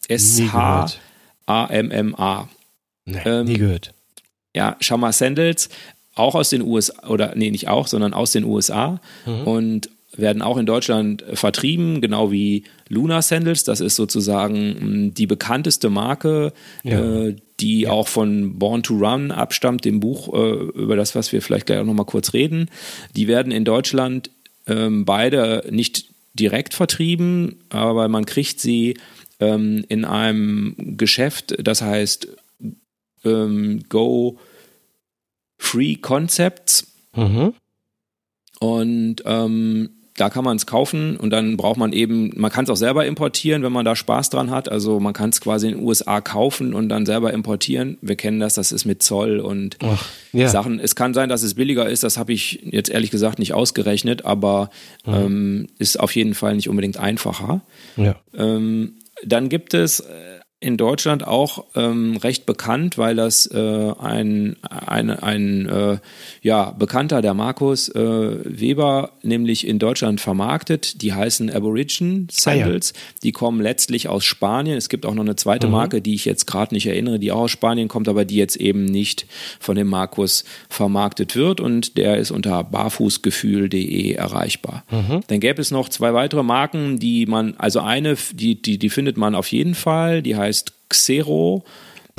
S-H-A-M-M-A. 0.09 0.99
Nee, 3.07 3.18
ähm, 3.25 3.46
nie 3.46 3.59
gehört. 3.59 3.92
Ja, 4.55 4.77
Shamma 4.81 5.12
Sandals, 5.12 5.70
auch 6.14 6.35
aus 6.35 6.51
den 6.51 6.62
USA, 6.62 7.09
oder 7.09 7.35
nee, 7.35 7.51
nicht 7.51 7.68
auch, 7.68 7.87
sondern 7.87 8.12
aus 8.14 8.33
den 8.33 8.44
USA 8.44 9.01
mhm. 9.25 9.42
und 9.44 9.88
werden 10.16 10.42
auch 10.42 10.59
in 10.59 10.66
Deutschland 10.66 11.25
vertrieben, 11.35 12.01
genau 12.01 12.33
wie 12.33 12.64
Luna 12.88 13.23
Sandals. 13.23 13.64
Das 13.64 13.81
ist 13.81 13.96
sozusagen 13.96 14.77
hm, 14.79 15.14
die 15.14 15.27
bekannteste 15.27 15.88
Marke, 15.88 16.53
ja. 16.83 17.27
äh, 17.27 17.37
die 17.61 17.83
ja. 17.83 17.90
auch 17.90 18.09
von 18.09 18.59
Born 18.59 18.83
to 18.83 18.94
Run 18.94 19.31
abstammt, 19.31 19.85
dem 19.85 20.01
Buch, 20.01 20.35
äh, 20.35 20.53
über 20.79 20.96
das, 20.96 21.14
was 21.14 21.33
wir 21.33 21.40
vielleicht 21.42 21.66
gleich 21.66 21.79
auch 21.79 21.85
nochmal 21.85 22.07
kurz 22.07 22.35
reden. 22.35 22.68
Die 23.16 23.29
werden 23.29 23.53
in 23.53 23.64
Deutschland 23.64 24.31
ähm, 24.66 25.05
beide 25.05 25.64
nicht 25.70 26.11
direkt 26.35 26.75
vertrieben, 26.75 27.64
aber 27.69 28.09
man 28.09 28.25
kriegt 28.25 28.61
sie 28.61 28.97
ähm, 29.40 29.85
in 29.88 30.05
einem 30.05 30.97
Geschäft, 30.97 31.57
das 31.59 31.83
heißt 31.83 32.29
ähm, 33.25 33.85
Go 33.88 34.38
Free 35.59 35.97
Concepts. 35.97 36.93
Mhm. 37.14 37.55
Und 38.61 39.23
ähm, 39.25 39.90
da 40.16 40.29
kann 40.29 40.44
man 40.44 40.57
es 40.57 40.66
kaufen 40.66 41.16
und 41.16 41.31
dann 41.31 41.57
braucht 41.57 41.79
man 41.79 41.92
eben, 41.92 42.33
man 42.37 42.51
kann 42.51 42.64
es 42.64 42.70
auch 42.70 42.77
selber 42.77 43.07
importieren, 43.07 43.62
wenn 43.62 43.73
man 43.73 43.85
da 43.85 43.96
Spaß 43.96 44.31
dran 44.31 44.51
hat. 44.51 44.70
Also 44.70 45.01
man 45.01 45.12
kann 45.12 45.31
es 45.31 45.40
quasi 45.40 45.68
in 45.68 45.79
den 45.79 45.87
USA 45.87 46.20
kaufen 46.20 46.75
und 46.75 46.88
dann 46.88 47.07
selber 47.07 47.33
importieren. 47.33 47.96
Wir 48.03 48.16
kennen 48.16 48.40
das, 48.40 48.55
das 48.55 48.73
ist 48.73 48.85
mit 48.85 49.03
Zoll 49.03 49.40
und 49.40 49.79
Ach, 49.83 50.05
ja. 50.33 50.49
Sachen. 50.49 50.79
Es 50.81 50.94
kann 50.94 51.14
sein, 51.14 51.29
dass 51.29 51.42
es 51.42 51.55
billiger 51.55 51.88
ist, 51.88 52.03
das 52.03 52.18
habe 52.18 52.33
ich 52.33 52.61
jetzt 52.64 52.90
ehrlich 52.90 53.11
gesagt 53.11 53.38
nicht 53.38 53.55
ausgerechnet, 53.55 54.25
aber 54.25 54.70
mhm. 55.07 55.14
ähm, 55.14 55.66
ist 55.79 55.99
auf 55.99 56.14
jeden 56.14 56.35
Fall 56.35 56.57
nicht 56.57 56.68
unbedingt 56.68 56.99
einfacher. 56.99 57.62
Ja. 57.96 58.16
Ähm, 58.35 58.94
dann 59.25 59.49
gibt 59.49 59.75
es 59.75 60.05
in 60.62 60.77
Deutschland 60.77 61.27
auch 61.27 61.64
ähm, 61.75 62.18
recht 62.18 62.44
bekannt, 62.44 62.99
weil 62.99 63.16
das 63.16 63.46
äh, 63.46 63.92
ein, 63.99 64.57
ein, 64.68 65.09
ein 65.09 65.66
äh, 65.66 65.99
ja, 66.42 66.73
Bekannter, 66.73 67.23
der 67.23 67.33
Markus 67.33 67.88
äh, 67.88 68.01
Weber, 68.44 69.12
nämlich 69.23 69.66
in 69.66 69.79
Deutschland 69.79 70.20
vermarktet. 70.20 71.01
Die 71.01 71.14
heißen 71.14 71.51
Aborigine 71.51 72.27
Sandals. 72.31 72.92
Ah, 72.94 72.99
ja. 72.99 73.20
Die 73.23 73.33
kommen 73.33 73.62
letztlich 73.62 74.09
aus 74.09 74.27
Spanien. 74.27 74.77
Es 74.77 74.90
gibt 74.90 75.07
auch 75.07 75.14
noch 75.14 75.23
eine 75.23 75.35
zweite 75.35 75.66
mhm. 75.66 75.73
Marke, 75.73 76.03
die 76.03 76.14
ich 76.14 76.27
jetzt 76.27 76.46
gerade 76.46 76.75
nicht 76.75 76.87
erinnere, 76.87 77.18
die 77.18 77.33
auch 77.33 77.44
aus 77.44 77.51
Spanien 77.51 77.88
kommt, 77.88 78.07
aber 78.07 78.27
die 78.27 78.37
jetzt 78.37 78.57
eben 78.57 78.85
nicht 78.85 79.27
von 79.61 79.77
dem 79.77 79.88
Markus 79.88 80.44
vermarktet 80.68 81.37
wird. 81.37 81.62
Und 81.62 81.96
der 81.96 82.18
ist 82.18 82.31
unter 82.31 82.62
barfußgefühl.de 82.64 84.12
erreichbar. 84.12 84.85
Mhm. 84.90 85.23
Dann 85.27 85.40
gäbe 85.40 85.62
es 85.62 85.70
noch 85.70 85.88
zwei 85.88 86.12
weitere 86.12 86.42
Marken, 86.42 86.99
die 86.99 87.25
man, 87.25 87.55
also 87.57 87.81
eine, 87.81 88.18
die, 88.35 88.61
die, 88.61 88.77
die 88.77 88.90
findet 88.90 89.16
man 89.16 89.35
auf 89.35 89.46
jeden 89.51 89.75
Fall, 89.75 90.20
die 90.20 90.37
heißt 90.37 90.50
heißt 90.51 90.73
Xero 90.89 91.65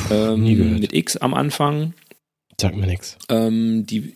ähm, 0.10 0.80
mit 0.80 0.94
X 0.94 1.18
am 1.18 1.34
Anfang. 1.34 1.94
Sagt 2.60 2.78
mir 2.78 2.88
nichts. 2.88 3.18
Ähm, 3.30 3.86
die 3.86 4.16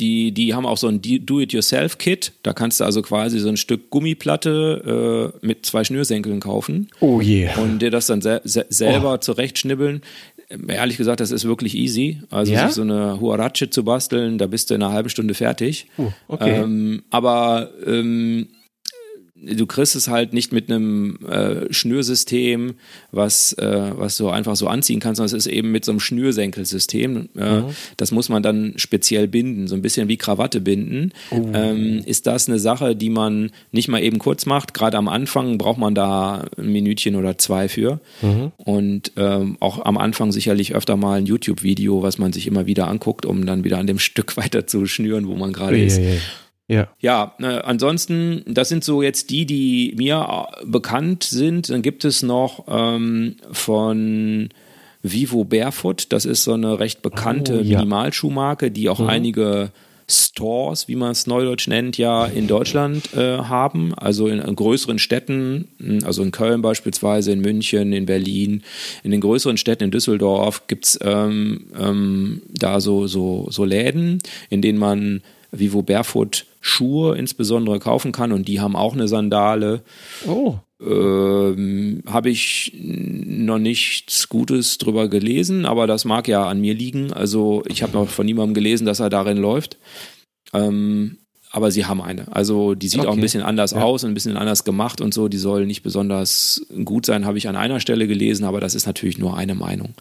Die, 0.00 0.30
die 0.30 0.54
haben 0.54 0.64
auch 0.64 0.78
so 0.78 0.86
ein 0.86 1.02
Do-it-yourself-Kit. 1.02 2.32
Da 2.44 2.52
kannst 2.52 2.78
du 2.78 2.84
also 2.84 3.02
quasi 3.02 3.40
so 3.40 3.48
ein 3.48 3.56
Stück 3.56 3.90
Gummiplatte 3.90 5.32
äh, 5.42 5.46
mit 5.46 5.66
zwei 5.66 5.82
Schnürsenkeln 5.82 6.38
kaufen. 6.38 6.88
Oh 7.00 7.20
je. 7.20 7.46
Yeah. 7.46 7.58
Und 7.58 7.80
dir 7.80 7.90
das 7.90 8.06
dann 8.06 8.22
se 8.22 8.40
se 8.44 8.64
selber 8.68 9.14
oh. 9.14 9.16
zurechtschnibbeln. 9.18 10.02
Ehrlich 10.68 10.96
gesagt, 10.96 11.18
das 11.20 11.32
ist 11.32 11.44
wirklich 11.44 11.74
easy. 11.74 12.22
Also 12.30 12.52
Ja? 12.52 12.66
sich 12.66 12.76
so 12.76 12.82
eine 12.82 13.20
Huarache 13.20 13.70
zu 13.70 13.82
basteln, 13.82 14.38
da 14.38 14.46
bist 14.46 14.70
du 14.70 14.74
in 14.74 14.82
einer 14.82 14.92
halben 14.92 15.10
Stunde 15.10 15.34
fertig. 15.34 15.88
Oh, 15.98 16.12
okay. 16.28 16.62
Ähm, 16.62 17.02
aber 17.10 17.70
ähm, 17.84 18.46
du 19.42 19.66
kriegst 19.66 19.94
es 19.96 20.08
halt 20.08 20.32
nicht 20.32 20.52
mit 20.52 20.70
einem 20.70 21.18
äh, 21.26 21.72
Schnürsystem, 21.72 22.74
was, 23.12 23.52
äh, 23.54 23.90
was 23.96 24.16
du 24.16 24.28
einfach 24.28 24.56
so 24.56 24.68
anziehen 24.68 25.00
kannst, 25.00 25.18
sondern 25.18 25.36
es 25.36 25.46
ist 25.46 25.52
eben 25.52 25.70
mit 25.70 25.84
so 25.84 25.92
einem 25.92 26.00
Schnürsenkelsystem. 26.00 27.28
Äh, 27.36 27.62
Das 27.96 28.10
muss 28.10 28.28
man 28.28 28.42
dann 28.42 28.74
speziell 28.76 29.28
binden, 29.28 29.68
so 29.68 29.74
ein 29.74 29.82
bisschen 29.82 30.08
wie 30.08 30.16
Krawatte 30.16 30.60
binden. 30.60 31.12
Ähm, 31.54 32.02
ist 32.04 32.26
das 32.26 32.48
eine 32.48 32.58
Sache, 32.58 32.96
die 32.96 33.10
man 33.10 33.50
nicht 33.72 33.88
mal 33.88 34.02
eben 34.02 34.18
kurz 34.18 34.46
macht? 34.46 34.74
Gerade 34.74 34.96
am 34.96 35.08
Anfang 35.08 35.58
braucht 35.58 35.78
man 35.78 35.94
da 35.94 36.44
ein 36.56 36.72
Minütchen 36.72 37.14
oder 37.16 37.38
zwei 37.38 37.68
für. 37.68 38.00
Und 38.56 39.12
ähm, 39.16 39.56
auch 39.60 39.84
am 39.84 39.98
Anfang 39.98 40.32
sicherlich 40.32 40.74
öfter 40.74 40.96
mal 40.96 41.18
ein 41.18 41.26
YouTube-Video, 41.26 42.02
was 42.02 42.18
man 42.18 42.32
sich 42.32 42.46
immer 42.46 42.66
wieder 42.66 42.88
anguckt, 42.88 43.24
um 43.26 43.46
dann 43.46 43.64
wieder 43.64 43.78
an 43.78 43.86
dem 43.86 43.98
Stück 43.98 44.36
weiter 44.36 44.66
zu 44.66 44.86
schnüren, 44.86 45.26
wo 45.28 45.34
man 45.36 45.52
gerade 45.52 45.78
ist. 45.80 45.98
ja, 45.98 46.10
ja. 46.68 46.88
ja. 47.00 47.34
Äh, 47.40 47.46
ansonsten, 47.46 48.44
das 48.46 48.68
sind 48.68 48.84
so 48.84 49.02
jetzt 49.02 49.30
die, 49.30 49.46
die 49.46 49.94
mir 49.96 50.48
äh, 50.60 50.64
bekannt 50.66 51.24
sind. 51.24 51.70
Dann 51.70 51.82
gibt 51.82 52.04
es 52.04 52.22
noch 52.22 52.64
ähm, 52.68 53.36
von 53.50 54.50
Vivo 55.02 55.44
Barefoot, 55.44 56.06
das 56.10 56.24
ist 56.24 56.44
so 56.44 56.52
eine 56.52 56.78
recht 56.78 57.02
bekannte 57.02 57.60
Oh, 57.60 57.62
ja. 57.62 57.78
Minimalschuhmarke, 57.78 58.70
die 58.70 58.88
auch 58.88 59.00
einige 59.00 59.70
Stores, 60.10 60.88
wie 60.88 60.96
man 60.96 61.12
es 61.12 61.26
neudeutsch 61.26 61.68
nennt, 61.68 61.98
ja 61.98 62.24
in 62.24 62.46
Deutschland 62.46 63.14
äh, 63.14 63.38
haben, 63.38 63.94
also 63.94 64.26
in, 64.26 64.38
in 64.38 64.56
größeren 64.56 64.98
Städten, 64.98 65.68
mh, 65.78 66.06
also 66.06 66.22
in 66.22 66.30
Köln 66.30 66.62
beispielsweise, 66.62 67.30
in 67.30 67.40
München, 67.40 67.92
in 67.92 68.06
Berlin, 68.06 68.62
in 69.04 69.10
den 69.10 69.20
größeren 69.20 69.58
Städten 69.58 69.84
in 69.84 69.90
Düsseldorf 69.90 70.66
gibt's 70.66 70.98
ähm, 71.02 71.66
ähm, 71.78 72.42
da 72.50 72.80
so, 72.80 73.06
so, 73.06 73.48
so 73.50 73.64
Läden, 73.64 74.18
in 74.48 74.62
denen 74.62 74.78
man 74.78 75.22
Vivo 75.50 75.82
Barefoot 75.82 76.46
Schuhe 76.60 77.16
insbesondere 77.16 77.78
kaufen 77.78 78.12
kann 78.12 78.32
und 78.32 78.48
die 78.48 78.60
haben 78.60 78.76
auch 78.76 78.94
eine 78.94 79.08
Sandale. 79.08 79.82
Oh. 80.26 80.56
Ähm, 80.80 82.02
Habe 82.06 82.30
ich 82.30 82.72
noch 82.80 83.58
nichts 83.58 84.28
Gutes 84.28 84.78
drüber 84.78 85.08
gelesen, 85.08 85.66
aber 85.66 85.86
das 85.86 86.04
mag 86.04 86.28
ja 86.28 86.46
an 86.46 86.60
mir 86.60 86.74
liegen. 86.74 87.12
Also 87.12 87.62
ich 87.66 87.82
habe 87.82 87.92
noch 87.92 88.08
von 88.08 88.26
niemandem 88.26 88.54
gelesen, 88.54 88.86
dass 88.86 89.00
er 89.00 89.10
darin 89.10 89.38
läuft. 89.38 89.76
Ähm, 90.52 91.18
aber 91.50 91.70
sie 91.70 91.86
haben 91.86 92.00
eine. 92.02 92.26
Also 92.34 92.74
die 92.74 92.88
sieht 92.88 93.00
auch 93.00 93.04
ein 93.06 93.10
Okay. 93.12 93.20
bisschen 93.22 93.42
anders 93.42 93.70
Ja. 93.72 93.82
aus 93.82 94.04
und 94.04 94.10
ein 94.10 94.14
bisschen 94.14 94.36
anders 94.36 94.64
gemacht 94.64 95.00
und 95.00 95.14
so. 95.14 95.28
Die 95.28 95.38
soll 95.38 95.66
nicht 95.66 95.82
besonders 95.82 96.62
gut 96.84 97.06
sein, 97.06 97.24
habe 97.24 97.38
ich 97.38 97.48
an 97.48 97.56
einer 97.56 97.80
Stelle 97.80 98.06
gelesen, 98.06 98.44
aber 98.44 98.60
das 98.60 98.74
ist 98.74 98.86
natürlich 98.86 99.18
nur 99.18 99.36
eine 99.36 99.54
Meinung. 99.54 99.94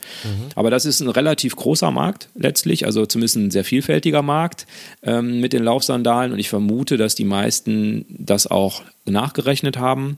Aber 0.55 0.69
das 0.69 0.85
ist 0.85 0.99
ein 0.99 1.09
relativ 1.09 1.55
großer 1.55 1.91
Markt 1.91 2.29
letztlich, 2.35 2.85
also 2.85 3.05
zumindest 3.05 3.35
ein 3.37 3.51
sehr 3.51 3.63
vielfältiger 3.63 4.21
Markt 4.21 4.67
ähm, 5.03 5.39
mit 5.39 5.53
den 5.53 5.63
Laufsandalen 5.63 6.31
und 6.33 6.39
ich 6.39 6.49
vermute, 6.49 6.97
dass 6.97 7.15
die 7.15 7.25
meisten 7.25 8.05
das 8.09 8.47
auch 8.47 8.81
nachgerechnet 9.05 9.77
haben. 9.77 10.17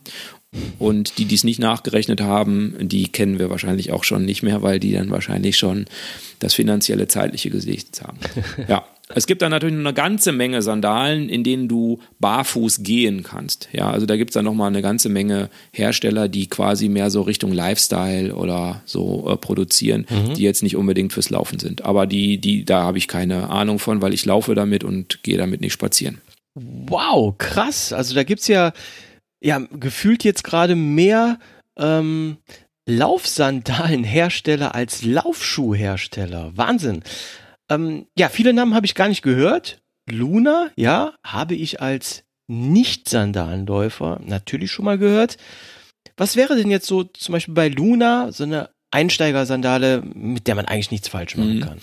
Und 0.79 1.17
die, 1.17 1.25
die 1.25 1.35
es 1.35 1.43
nicht 1.43 1.59
nachgerechnet 1.59 2.21
haben, 2.21 2.75
die 2.79 3.07
kennen 3.07 3.37
wir 3.37 3.49
wahrscheinlich 3.49 3.91
auch 3.91 4.03
schon 4.03 4.25
nicht 4.25 4.41
mehr, 4.41 4.61
weil 4.63 4.79
die 4.79 4.93
dann 4.93 5.11
wahrscheinlich 5.11 5.57
schon 5.57 5.85
das 6.39 6.53
finanzielle, 6.53 7.07
zeitliche 7.07 7.49
Gesicht 7.49 8.01
haben. 8.01 8.17
Ja. 8.67 8.85
Es 9.11 9.25
gibt 9.25 9.41
dann 9.41 9.49
natürlich 9.49 9.73
noch 9.73 9.85
eine 9.85 9.93
ganze 9.95 10.31
Menge 10.31 10.61
Sandalen, 10.61 11.29
in 11.29 11.43
denen 11.43 11.67
du 11.67 11.99
barfuß 12.19 12.83
gehen 12.83 13.23
kannst. 13.23 13.67
Ja, 13.71 13.89
also 13.89 14.05
da 14.05 14.17
gibt 14.17 14.29
es 14.29 14.33
dann 14.35 14.45
nochmal 14.45 14.67
eine 14.67 14.83
ganze 14.83 15.09
Menge 15.09 15.49
Hersteller, 15.71 16.27
die 16.27 16.45
quasi 16.47 16.89
mehr 16.89 17.09
so 17.09 17.23
Richtung 17.23 17.51
Lifestyle 17.51 18.35
oder 18.35 18.83
so 18.85 19.27
äh, 19.27 19.35
produzieren, 19.35 20.05
die 20.35 20.43
jetzt 20.43 20.61
nicht 20.61 20.75
unbedingt 20.75 21.11
fürs 21.11 21.31
Laufen 21.31 21.57
sind. 21.57 21.85
Aber 21.85 22.05
die, 22.05 22.37
die, 22.37 22.65
da 22.65 22.83
habe 22.83 22.99
ich 22.99 23.07
keine 23.07 23.49
Ahnung 23.49 23.79
von, 23.79 24.03
weil 24.03 24.13
ich 24.13 24.25
laufe 24.25 24.53
damit 24.53 24.83
und 24.83 25.23
gehe 25.23 25.39
damit 25.39 25.61
nicht 25.61 25.73
spazieren. 25.73 26.21
Wow, 26.53 27.35
krass. 27.35 27.93
Also 27.93 28.13
da 28.13 28.23
gibt's 28.23 28.47
ja, 28.47 28.73
ja 29.41 29.59
gefühlt 29.71 30.23
jetzt 30.23 30.43
gerade 30.43 30.75
mehr 30.75 31.39
ähm, 31.77 32.37
Laufsandalenhersteller 32.85 34.73
als 34.75 35.03
Laufschuhhersteller. 35.03 36.51
Wahnsinn. 36.55 37.03
Ähm, 37.69 38.07
ja, 38.17 38.29
viele 38.29 38.53
Namen 38.53 38.73
habe 38.73 38.85
ich 38.85 38.95
gar 38.95 39.07
nicht 39.07 39.21
gehört. 39.21 39.81
Luna, 40.09 40.71
ja, 40.75 41.13
habe 41.23 41.55
ich 41.55 41.81
als 41.81 42.23
Nicht-Sandalenläufer 42.47 44.19
natürlich 44.25 44.71
schon 44.71 44.85
mal 44.85 44.97
gehört. 44.97 45.37
Was 46.17 46.35
wäre 46.35 46.55
denn 46.55 46.71
jetzt 46.71 46.87
so 46.87 47.03
zum 47.03 47.33
Beispiel 47.33 47.53
bei 47.53 47.67
Luna 47.69 48.31
so 48.31 48.43
eine 48.43 48.69
Einsteigersandale, 48.91 50.01
mit 50.01 50.47
der 50.47 50.55
man 50.55 50.65
eigentlich 50.65 50.91
nichts 50.91 51.07
falsch 51.07 51.37
machen 51.37 51.57
Mhm. 51.57 51.61
kann? 51.61 51.77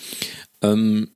Ähm, 0.62 1.15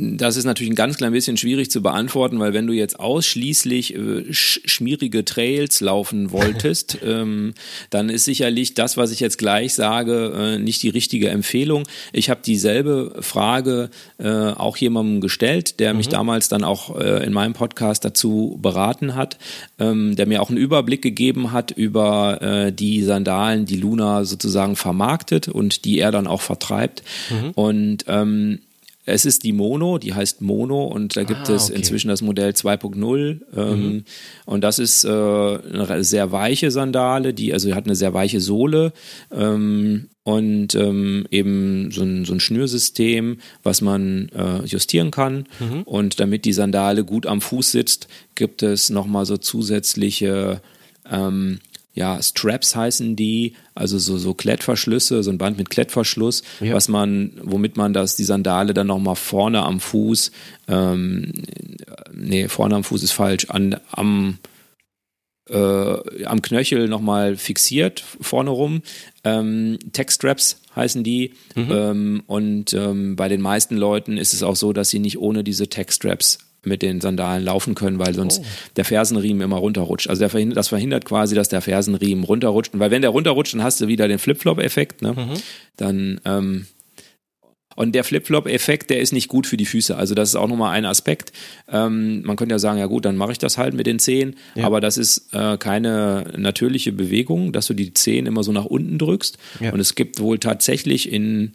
das 0.00 0.36
ist 0.36 0.44
natürlich 0.44 0.72
ein 0.72 0.76
ganz 0.76 0.96
klein 0.96 1.12
bisschen 1.12 1.36
schwierig 1.36 1.70
zu 1.70 1.82
beantworten, 1.82 2.38
weil 2.40 2.54
wenn 2.54 2.66
du 2.66 2.72
jetzt 2.72 2.98
ausschließlich 2.98 3.94
äh, 3.94 4.32
sch 4.32 4.60
schmierige 4.64 5.24
Trails 5.24 5.80
laufen 5.80 6.30
wolltest, 6.30 6.98
ähm, 7.04 7.54
dann 7.90 8.08
ist 8.08 8.24
sicherlich 8.24 8.74
das, 8.74 8.96
was 8.96 9.12
ich 9.12 9.20
jetzt 9.20 9.36
gleich 9.36 9.74
sage, 9.74 10.32
äh, 10.34 10.58
nicht 10.58 10.82
die 10.82 10.88
richtige 10.88 11.28
Empfehlung. 11.28 11.84
Ich 12.12 12.30
habe 12.30 12.40
dieselbe 12.44 13.16
Frage 13.20 13.90
äh, 14.18 14.28
auch 14.28 14.76
jemandem 14.78 15.20
gestellt, 15.20 15.80
der 15.80 15.92
mich 15.92 16.08
damals 16.08 16.48
dann 16.48 16.64
auch 16.64 16.98
äh, 16.98 17.24
in 17.24 17.32
meinem 17.32 17.52
Podcast 17.52 18.04
dazu 18.04 18.58
beraten 18.62 19.14
hat, 19.14 19.38
ähm, 19.78 20.16
der 20.16 20.26
mir 20.26 20.40
auch 20.40 20.48
einen 20.48 20.58
Überblick 20.58 21.02
gegeben 21.02 21.52
hat 21.52 21.72
über 21.72 22.40
äh, 22.40 22.72
die 22.72 23.02
Sandalen, 23.02 23.66
die 23.66 23.76
Luna 23.76 24.24
sozusagen 24.24 24.76
vermarktet 24.76 25.48
und 25.48 25.84
die 25.84 25.98
er 25.98 26.10
dann 26.10 26.26
auch 26.26 26.40
vertreibt. 26.40 27.02
Und 27.54 28.04
ähm, 28.08 28.60
es 29.10 29.24
ist 29.24 29.44
die 29.44 29.52
Mono, 29.52 29.98
die 29.98 30.14
heißt 30.14 30.40
Mono 30.40 30.84
und 30.84 31.16
da 31.16 31.24
gibt 31.24 31.48
Ah, 31.48 31.54
es 31.54 31.68
okay. 31.70 31.76
inzwischen 31.78 32.08
das 32.08 32.22
Modell 32.22 32.50
2.0 32.50 33.40
ähm, 33.56 34.04
und 34.46 34.62
das 34.62 34.78
ist 34.78 35.04
äh, 35.04 35.08
eine 35.08 36.02
sehr 36.04 36.32
weiche 36.32 36.70
Sandale, 36.70 37.34
die 37.34 37.52
also 37.52 37.74
hat 37.74 37.84
eine 37.86 37.94
sehr 37.96 38.14
weiche 38.14 38.40
Sohle 38.40 38.92
ähm, 39.32 40.08
und 40.22 40.74
ähm, 40.74 41.26
eben 41.30 41.90
so 41.90 42.02
ein, 42.02 42.24
so 42.24 42.32
ein 42.34 42.40
Schnürsystem, 42.40 43.38
was 43.62 43.80
man 43.80 44.28
äh, 44.28 44.64
justieren 44.66 45.10
kann. 45.10 45.46
Und 45.86 46.20
damit 46.20 46.44
die 46.44 46.52
Sandale 46.52 47.04
gut 47.04 47.26
am 47.26 47.40
Fuß 47.40 47.72
sitzt, 47.72 48.06
gibt 48.34 48.62
es 48.62 48.90
nochmal 48.90 49.24
so 49.26 49.38
zusätzliche 49.38 50.60
ähm, 51.10 51.58
ja, 51.92 52.22
Straps 52.22 52.76
heißen 52.76 53.16
die, 53.16 53.54
also 53.74 53.98
so, 53.98 54.16
so 54.16 54.32
Klettverschlüsse, 54.34 55.22
so 55.22 55.30
ein 55.30 55.38
Band 55.38 55.58
mit 55.58 55.70
Klettverschluss, 55.70 56.42
Ja. 56.60 56.74
was 56.74 56.88
man, 56.88 57.32
womit 57.42 57.76
man 57.76 57.92
das, 57.92 58.14
die 58.16 58.24
Sandale 58.24 58.74
dann 58.74 58.86
nochmal 58.86 59.16
vorne 59.16 59.62
am 59.62 59.80
Fuß, 59.80 60.30
ähm, 60.68 61.32
nee, 62.12 62.48
vorne 62.48 62.76
am 62.76 62.84
Fuß 62.84 63.02
ist 63.02 63.12
falsch, 63.12 63.46
an, 63.50 63.76
am, 63.90 64.38
äh, 65.48 66.24
am 66.24 66.42
Knöchel 66.42 66.86
nochmal 66.88 67.36
fixiert, 67.36 68.04
vorne 68.20 68.50
rum. 68.50 68.82
Ähm, 69.24 69.78
Tech-Straps 69.92 70.60
heißen 70.76 71.02
die. 71.02 71.34
Ähm, 71.56 72.22
und 72.28 72.72
ähm, 72.72 73.16
bei 73.16 73.28
den 73.28 73.40
meisten 73.40 73.76
Leuten 73.76 74.16
ist 74.16 74.32
es 74.32 74.44
auch 74.44 74.54
so, 74.56 74.72
dass 74.72 74.90
sie 74.90 75.00
nicht 75.00 75.18
ohne 75.18 75.42
diese 75.42 75.68
Tech-Straps 75.68 76.38
mit 76.62 76.82
den 76.82 77.00
Sandalen 77.00 77.44
laufen 77.44 77.74
können, 77.74 77.98
weil 77.98 78.14
sonst 78.14 78.42
der 78.76 78.84
Fersenriemen 78.84 79.42
immer 79.42 79.56
runterrutscht. 79.56 80.08
Also 80.08 80.20
der 80.20 80.30
verhindert, 80.30 80.56
das 80.58 80.68
verhindert 80.68 81.04
quasi, 81.04 81.34
dass 81.34 81.48
der 81.48 81.62
Fersenriemen 81.62 82.24
runterrutscht. 82.24 82.74
Und 82.74 82.80
weil 82.80 82.90
wenn 82.90 83.02
der 83.02 83.10
runterrutscht, 83.10 83.54
dann 83.54 83.62
hast 83.62 83.80
du 83.80 83.88
wieder 83.88 84.08
den 84.08 84.18
Flip-Flop-Effekt. 84.18 85.02
Ne? 85.02 85.14
Dann 85.76 86.20
ähm, 86.24 86.66
und 87.76 87.94
der 87.94 88.04
Flip-Flop-Effekt, 88.04 88.90
der 88.90 89.00
ist 89.00 89.12
nicht 89.12 89.28
gut 89.28 89.46
für 89.46 89.56
die 89.56 89.64
Füße. 89.64 89.96
Also 89.96 90.14
das 90.14 90.28
ist 90.28 90.34
auch 90.34 90.48
nochmal 90.48 90.72
ein 90.72 90.84
Aspekt. 90.84 91.32
Ähm, 91.66 92.20
man 92.22 92.36
könnte 92.36 92.54
ja 92.54 92.58
sagen, 92.58 92.78
ja 92.78 92.84
gut, 92.84 93.06
dann 93.06 93.16
mache 93.16 93.32
ich 93.32 93.38
das 93.38 93.56
halt 93.56 93.72
mit 93.72 93.86
den 93.86 93.98
Zehen. 93.98 94.36
Ja. 94.54 94.66
Aber 94.66 94.82
das 94.82 94.98
ist 94.98 95.32
äh, 95.32 95.56
keine 95.56 96.32
natürliche 96.36 96.92
Bewegung, 96.92 97.52
dass 97.52 97.68
du 97.68 97.74
die 97.74 97.94
Zehen 97.94 98.26
immer 98.26 98.42
so 98.42 98.52
nach 98.52 98.66
unten 98.66 98.98
drückst. 98.98 99.38
Ja. 99.60 99.72
Und 99.72 99.80
es 99.80 99.94
gibt 99.94 100.20
wohl 100.20 100.38
tatsächlich 100.38 101.10
in, 101.10 101.52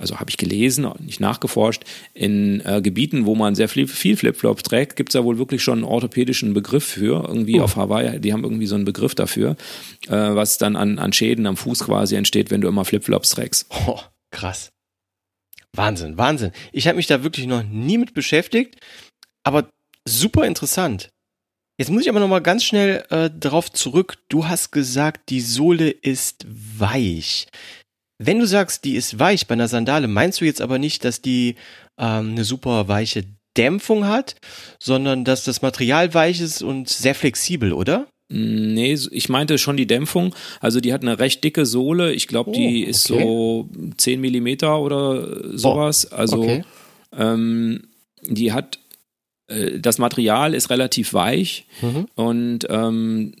also 0.00 0.18
habe 0.18 0.30
ich 0.30 0.36
gelesen, 0.36 0.88
nicht 1.00 1.20
nachgeforscht, 1.20 1.84
in 2.14 2.60
äh, 2.64 2.80
Gebieten, 2.82 3.26
wo 3.26 3.34
man 3.34 3.54
sehr 3.54 3.68
viel, 3.68 3.86
viel 3.86 4.16
Flip-Flops 4.16 4.62
trägt, 4.62 4.96
gibt 4.96 5.10
es 5.10 5.12
da 5.12 5.24
wohl 5.24 5.38
wirklich 5.38 5.62
schon 5.62 5.78
einen 5.78 5.84
orthopädischen 5.84 6.54
Begriff 6.54 6.84
für. 6.84 7.24
Irgendwie 7.28 7.60
Oh. 7.60 7.64
auf 7.64 7.76
Hawaii, 7.76 8.18
die 8.20 8.32
haben 8.32 8.42
irgendwie 8.44 8.66
so 8.66 8.74
einen 8.74 8.84
Begriff 8.84 9.14
dafür, 9.14 9.56
äh, 10.08 10.12
was 10.12 10.58
dann 10.58 10.74
an, 10.76 10.98
an 10.98 11.12
Schäden 11.12 11.46
am 11.46 11.56
Fuß 11.56 11.80
quasi 11.84 12.16
entsteht, 12.16 12.50
wenn 12.50 12.60
du 12.60 12.68
immer 12.68 12.84
Flip-Flops 12.84 13.30
trägst. 13.30 13.66
Oh, 13.86 14.00
krass. 14.30 14.70
Wahnsinn, 15.76 16.18
Wahnsinn. 16.18 16.50
Ich 16.72 16.86
habe 16.88 16.96
mich 16.96 17.06
da 17.06 17.22
wirklich 17.22 17.46
noch 17.46 17.62
nie 17.62 17.98
mit 17.98 18.12
beschäftigt, 18.14 18.76
aber 19.44 19.70
super 20.04 20.46
interessant. 20.46 21.10
Jetzt 21.78 21.90
muss 21.90 22.02
ich 22.02 22.10
aber 22.10 22.20
noch 22.20 22.28
mal 22.28 22.40
ganz 22.42 22.64
schnell 22.64 23.04
äh, 23.08 23.30
drauf 23.30 23.72
zurück. 23.72 24.18
Du 24.28 24.46
hast 24.46 24.70
gesagt, 24.70 25.30
die 25.30 25.40
Sohle 25.40 25.88
ist 25.90 26.44
weich. 26.46 27.46
Wenn 28.22 28.38
du 28.38 28.46
sagst, 28.46 28.84
die 28.84 28.96
ist 28.96 29.18
weich 29.18 29.46
bei 29.46 29.54
einer 29.54 29.66
Sandale, 29.68 30.06
meinst 30.08 30.40
du 30.40 30.44
jetzt 30.44 30.60
aber 30.60 30.78
nicht, 30.78 31.04
dass 31.04 31.22
die 31.22 31.54
ähm, 31.98 32.32
eine 32.32 32.44
super 32.44 32.86
weiche 32.86 33.24
Dämpfung 33.56 34.06
hat, 34.06 34.36
sondern 34.78 35.24
dass 35.24 35.44
das 35.44 35.62
Material 35.62 36.12
weich 36.12 36.40
ist 36.40 36.62
und 36.62 36.88
sehr 36.88 37.14
flexibel, 37.14 37.72
oder? 37.72 38.06
Nee, 38.28 38.96
ich 39.10 39.28
meinte 39.28 39.58
schon 39.58 39.76
die 39.76 39.86
Dämpfung. 39.86 40.34
Also 40.60 40.80
die 40.80 40.92
hat 40.92 41.02
eine 41.02 41.18
recht 41.18 41.42
dicke 41.42 41.64
Sohle. 41.66 42.12
Ich 42.12 42.28
glaube, 42.28 42.52
die 42.52 42.84
Oh, 42.86 42.90
ist 42.90 43.10
okay. 43.10 43.22
so 43.22 43.68
10 43.96 44.20
Millimeter 44.20 44.78
oder 44.80 45.56
sowas. 45.58 46.12
also 46.12 46.42
okay. 46.42 46.62
ähm, 47.16 47.88
die 48.22 48.52
hat 48.52 48.78
äh, 49.48 49.80
das 49.80 49.98
Material 49.98 50.54
ist 50.54 50.70
relativ 50.70 51.12
weich 51.14 51.64
Mhm. 51.82 52.06
und 52.14 52.66
ähm, 52.70 53.32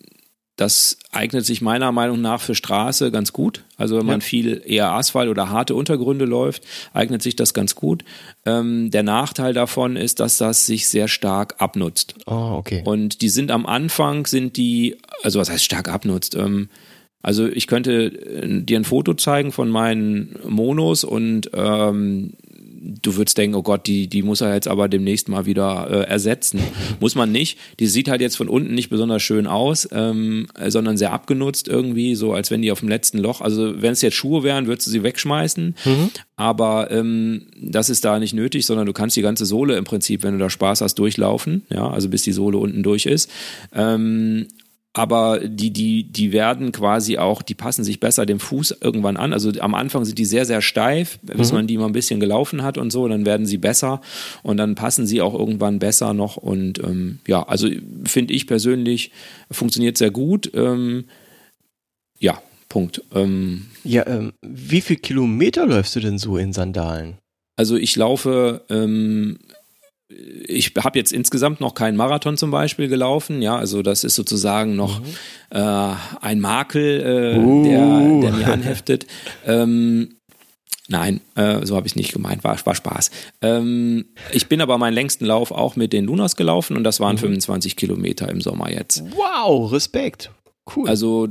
das 0.60 0.98
eignet 1.10 1.46
sich 1.46 1.62
meiner 1.62 1.90
Meinung 1.90 2.20
nach 2.20 2.42
für 2.42 2.54
Straße 2.54 3.10
ganz 3.10 3.32
gut. 3.32 3.64
Also 3.78 3.96
wenn 3.98 4.04
man 4.04 4.20
Ja. 4.20 4.24
viel 4.26 4.62
eher 4.64 4.92
Asphalt 4.92 5.30
oder 5.30 5.48
harte 5.48 5.74
Untergründe 5.74 6.26
läuft, 6.26 6.64
eignet 6.92 7.22
sich 7.22 7.34
das 7.34 7.54
ganz 7.54 7.74
gut. 7.74 8.04
Ähm, 8.44 8.90
der 8.90 9.02
Nachteil 9.02 9.54
davon 9.54 9.96
ist, 9.96 10.20
dass 10.20 10.36
das 10.36 10.66
sich 10.66 10.86
sehr 10.88 11.08
stark 11.08 11.54
abnutzt. 11.58 12.14
Oh, 12.26 12.56
okay. 12.58 12.82
Und 12.84 13.22
die 13.22 13.30
sind 13.30 13.50
am 13.50 13.64
Anfang, 13.64 14.26
sind 14.26 14.58
die, 14.58 14.96
also 15.22 15.40
was 15.40 15.50
heißt 15.50 15.64
stark 15.64 15.88
abnutzt? 15.88 16.34
Ähm, 16.34 16.68
also 17.22 17.46
ich 17.48 17.66
könnte 17.66 18.04
äh, 18.04 18.62
dir 18.62 18.78
ein 18.78 18.84
Foto 18.84 19.14
zeigen 19.14 19.52
von 19.52 19.70
meinen 19.70 20.36
Monos 20.46 21.04
und 21.04 21.50
ähm, 21.54 22.34
du 23.02 23.16
würdest 23.16 23.38
denken, 23.38 23.56
oh 23.56 23.62
Gott, 23.62 23.86
die, 23.86 24.08
die 24.08 24.22
muss 24.22 24.40
er 24.40 24.54
jetzt 24.54 24.68
aber 24.68 24.88
demnächst 24.88 25.28
mal 25.28 25.46
wieder 25.46 25.88
äh, 25.90 26.10
ersetzen. 26.10 26.60
muss 27.00 27.14
man 27.14 27.32
nicht. 27.32 27.58
Die 27.78 27.86
sieht 27.86 28.08
halt 28.08 28.20
jetzt 28.20 28.36
von 28.36 28.48
unten 28.48 28.74
nicht 28.74 28.90
besonders 28.90 29.22
schön 29.22 29.46
aus, 29.46 29.88
ähm, 29.92 30.46
äh, 30.58 30.70
sondern 30.70 30.96
sehr 30.96 31.12
abgenutzt 31.12 31.68
irgendwie, 31.68 32.14
so 32.14 32.32
als 32.32 32.50
wenn 32.50 32.62
die 32.62 32.72
auf 32.72 32.80
dem 32.80 32.88
letzten 32.88 33.18
Loch, 33.18 33.40
also 33.40 33.80
wenn 33.80 33.92
es 33.92 34.02
jetzt 34.02 34.14
Schuhe 34.16 34.42
wären, 34.42 34.66
würdest 34.66 34.86
du 34.86 34.90
sie 34.90 35.02
wegschmeißen. 35.02 35.74
Aber 36.36 36.90
ähm, 36.90 37.46
das 37.60 37.90
ist 37.90 38.04
da 38.04 38.18
nicht 38.18 38.32
nötig, 38.32 38.64
sondern 38.66 38.86
du 38.86 38.92
kannst 38.92 39.16
die 39.16 39.22
ganze 39.22 39.44
Sohle 39.44 39.76
im 39.76 39.84
Prinzip, 39.84 40.22
wenn 40.22 40.32
du 40.32 40.38
da 40.38 40.50
Spaß 40.50 40.80
hast, 40.80 40.94
durchlaufen, 40.94 41.62
ja, 41.70 41.88
also 41.88 42.08
bis 42.08 42.22
die 42.22 42.32
Sohle 42.32 42.58
unten 42.58 42.82
durch 42.82 43.06
ist. 43.06 43.30
Ähm, 43.74 44.48
aber 44.92 45.40
die, 45.40 45.70
die, 45.70 46.04
die 46.04 46.32
werden 46.32 46.72
quasi 46.72 47.16
auch, 47.16 47.42
die 47.42 47.54
passen 47.54 47.84
sich 47.84 48.00
besser 48.00 48.26
dem 48.26 48.40
Fuß 48.40 48.78
irgendwann 48.80 49.16
an. 49.16 49.32
Also 49.32 49.52
am 49.60 49.74
Anfang 49.74 50.04
sind 50.04 50.18
die 50.18 50.24
sehr, 50.24 50.44
sehr 50.44 50.62
steif, 50.62 51.20
bis 51.22 51.52
man 51.52 51.68
die 51.68 51.78
mal 51.78 51.86
ein 51.86 51.92
bisschen 51.92 52.18
gelaufen 52.18 52.62
hat 52.64 52.76
und 52.76 52.90
so, 52.90 53.06
dann 53.06 53.24
werden 53.24 53.46
sie 53.46 53.58
besser 53.58 54.00
und 54.42 54.56
dann 54.56 54.74
passen 54.74 55.06
sie 55.06 55.20
auch 55.20 55.34
irgendwann 55.34 55.78
besser 55.78 56.12
noch. 56.12 56.36
Und 56.36 56.80
ähm, 56.80 57.20
ja, 57.28 57.44
also 57.44 57.68
finde 58.04 58.34
ich 58.34 58.48
persönlich, 58.48 59.12
funktioniert 59.50 59.96
sehr 59.96 60.10
gut. 60.10 60.50
Ähm, 60.54 61.04
ja, 62.18 62.42
Punkt. 62.68 63.02
Ähm, 63.14 63.66
Ja, 63.84 64.06
ähm, 64.08 64.32
wie 64.42 64.80
viel 64.80 64.96
Kilometer 64.96 65.66
läufst 65.66 65.94
du 65.94 66.00
denn 66.00 66.18
so 66.18 66.36
in 66.36 66.52
Sandalen? 66.52 67.18
Also 67.56 67.76
ich 67.76 67.94
laufe, 67.94 68.64
ähm, 68.70 69.38
ich 70.46 70.72
habe 70.82 70.98
jetzt 70.98 71.12
insgesamt 71.12 71.60
noch 71.60 71.74
keinen 71.74 71.96
Marathon 71.96 72.36
zum 72.36 72.50
Beispiel 72.50 72.88
gelaufen, 72.88 73.42
ja, 73.42 73.56
also 73.56 73.82
das 73.82 74.04
ist 74.04 74.14
sozusagen 74.14 74.76
noch 74.76 75.00
äh, 75.50 75.94
ein 76.20 76.40
Makel, 76.40 77.00
äh, 77.00 77.38
Uh. 77.38 77.64
der, 77.64 78.20
der 78.20 78.32
mir 78.32 78.52
anheftet. 78.52 79.06
Ähm, 79.46 80.16
Nein, 80.88 81.20
äh, 81.36 81.64
so 81.64 81.76
habe 81.76 81.86
ich 81.86 81.94
nicht 81.94 82.12
gemeint, 82.12 82.42
war, 82.42 82.58
war 82.66 82.74
Spaß. 82.74 83.12
Ähm, 83.42 84.06
ich 84.32 84.48
bin 84.48 84.60
aber 84.60 84.76
meinen 84.76 84.94
längsten 84.94 85.24
Lauf 85.24 85.52
auch 85.52 85.76
mit 85.76 85.92
den 85.92 86.04
Lunas 86.04 86.34
gelaufen 86.34 86.76
und 86.76 86.82
das 86.82 86.98
waren 86.98 87.16
25 87.16 87.76
Kilometer 87.76 88.28
im 88.28 88.40
Sommer 88.40 88.72
jetzt. 88.72 89.04
Wow, 89.14 89.70
Respekt. 89.70 90.32
Cool. 90.74 90.88
Also 90.88 91.28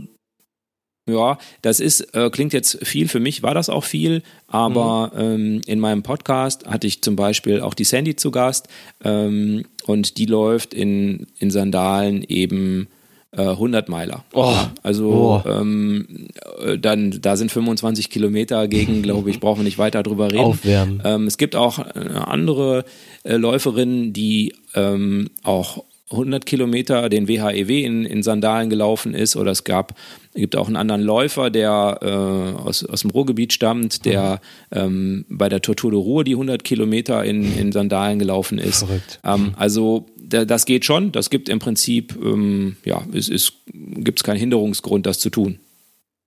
ja, 1.12 1.38
das 1.62 1.80
ist, 1.80 2.14
äh, 2.16 2.30
klingt 2.30 2.54
jetzt 2.54 2.86
viel, 2.86 3.08
für 3.08 3.20
mich 3.20 3.44
war 3.44 3.54
das 3.54 3.70
auch 3.70 3.84
viel, 3.84 4.24
aber 4.48 5.12
ähm, 5.18 5.62
in 5.66 5.80
meinem 5.80 6.04
Podcast 6.04 6.66
hatte 6.68 6.88
ich 6.88 7.02
zum 7.02 7.16
Beispiel 7.16 7.62
auch 7.62 7.74
die 7.74 7.84
Sandy 7.84 8.16
zu 8.16 8.32
Gast 8.32 8.68
ähm, 9.04 9.66
und 9.86 10.18
die 10.18 10.26
läuft 10.26 10.74
in, 10.74 11.28
in 11.38 11.52
Sandalen 11.52 12.24
eben 12.24 12.88
äh, 13.32 13.42
100 13.42 13.90
Meiler. 13.90 14.24
Oh. 14.34 14.56
Also 14.82 15.44
Oh. 15.46 15.50
ähm, 15.50 16.28
äh, 16.66 16.78
dann, 16.80 17.20
da 17.22 17.38
sind 17.38 17.52
25 17.52 18.10
Kilometer 18.10 18.68
gegen, 18.68 19.02
glaube 19.04 19.30
ich, 19.30 19.40
brauchen 19.40 19.60
wir 19.60 19.64
nicht 19.66 19.78
weiter 19.78 20.02
drüber 20.02 20.32
reden. 20.32 20.40
Aufwärmen. 20.40 21.02
Ähm, 21.06 21.28
es 21.28 21.38
gibt 21.38 21.56
auch 21.56 21.78
äh, 21.80 22.10
andere 22.16 22.86
äh, 23.24 23.36
Läuferinnen, 23.36 24.14
die 24.14 24.56
ähm, 24.74 25.30
auch 25.44 25.84
100 26.12 26.48
Kilometer 26.48 27.08
den 27.08 27.28
WHEW 27.28 27.84
in, 27.86 28.04
in 28.04 28.24
Sandalen 28.24 28.72
gelaufen 28.72 29.14
ist 29.14 29.36
oder 29.36 29.52
es 29.52 29.64
gab 29.64 29.94
gibt 30.40 30.56
auch 30.56 30.68
einen 30.68 30.76
anderen 30.76 31.02
Läufer, 31.02 31.50
der 31.50 32.00
äh, 32.02 32.08
aus, 32.08 32.84
aus 32.84 33.02
dem 33.02 33.12
Ruhrgebiet 33.12 33.54
stammt, 33.54 34.06
der 34.06 34.42
ähm, 34.72 35.26
bei 35.30 35.50
der 35.50 35.62
Tortur 35.62 35.92
de 35.92 36.00
Ruhr 36.00 36.24
die 36.24 36.34
100 36.34 36.64
Kilometer 36.64 37.24
in, 37.24 37.58
in 37.58 37.72
Sandalen 37.72 38.20
gelaufen 38.20 38.58
ist. 38.58 38.80
Verrückt. 38.80 39.20
Ähm, 39.24 39.54
also 39.58 40.08
da, 40.18 40.46
das 40.46 40.66
geht 40.66 40.86
schon. 40.86 41.12
Das 41.12 41.30
gibt 41.30 41.50
im 41.50 41.60
Prinzip, 41.60 42.18
ähm, 42.22 42.78
ja, 42.86 43.04
es 43.14 43.30
ist, 43.30 43.54
gibt 43.74 44.20
es 44.20 44.24
keinen 44.24 44.38
Hinderungsgrund, 44.40 45.06
das 45.06 45.20
zu 45.20 45.30
tun. 45.30 45.60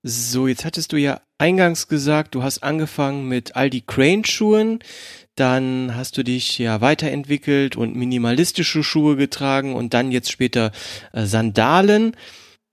So, 0.05 0.47
jetzt 0.47 0.65
hattest 0.65 0.91
du 0.91 0.97
ja 0.97 1.21
eingangs 1.37 1.87
gesagt, 1.87 2.35
du 2.35 2.43
hast 2.43 2.61
angefangen 2.61 3.29
mit 3.29 3.55
Aldi 3.55 3.83
Crane 3.87 4.25
Schuhen, 4.25 4.79
dann 5.35 5.95
hast 5.95 6.17
du 6.17 6.23
dich 6.23 6.59
ja 6.59 6.81
weiterentwickelt 6.81 7.77
und 7.77 7.95
minimalistische 7.95 8.83
Schuhe 8.83 9.15
getragen 9.15 9.73
und 9.73 9.93
dann 9.93 10.11
jetzt 10.11 10.29
später 10.29 10.71
äh, 11.13 11.25
Sandalen. 11.25 12.17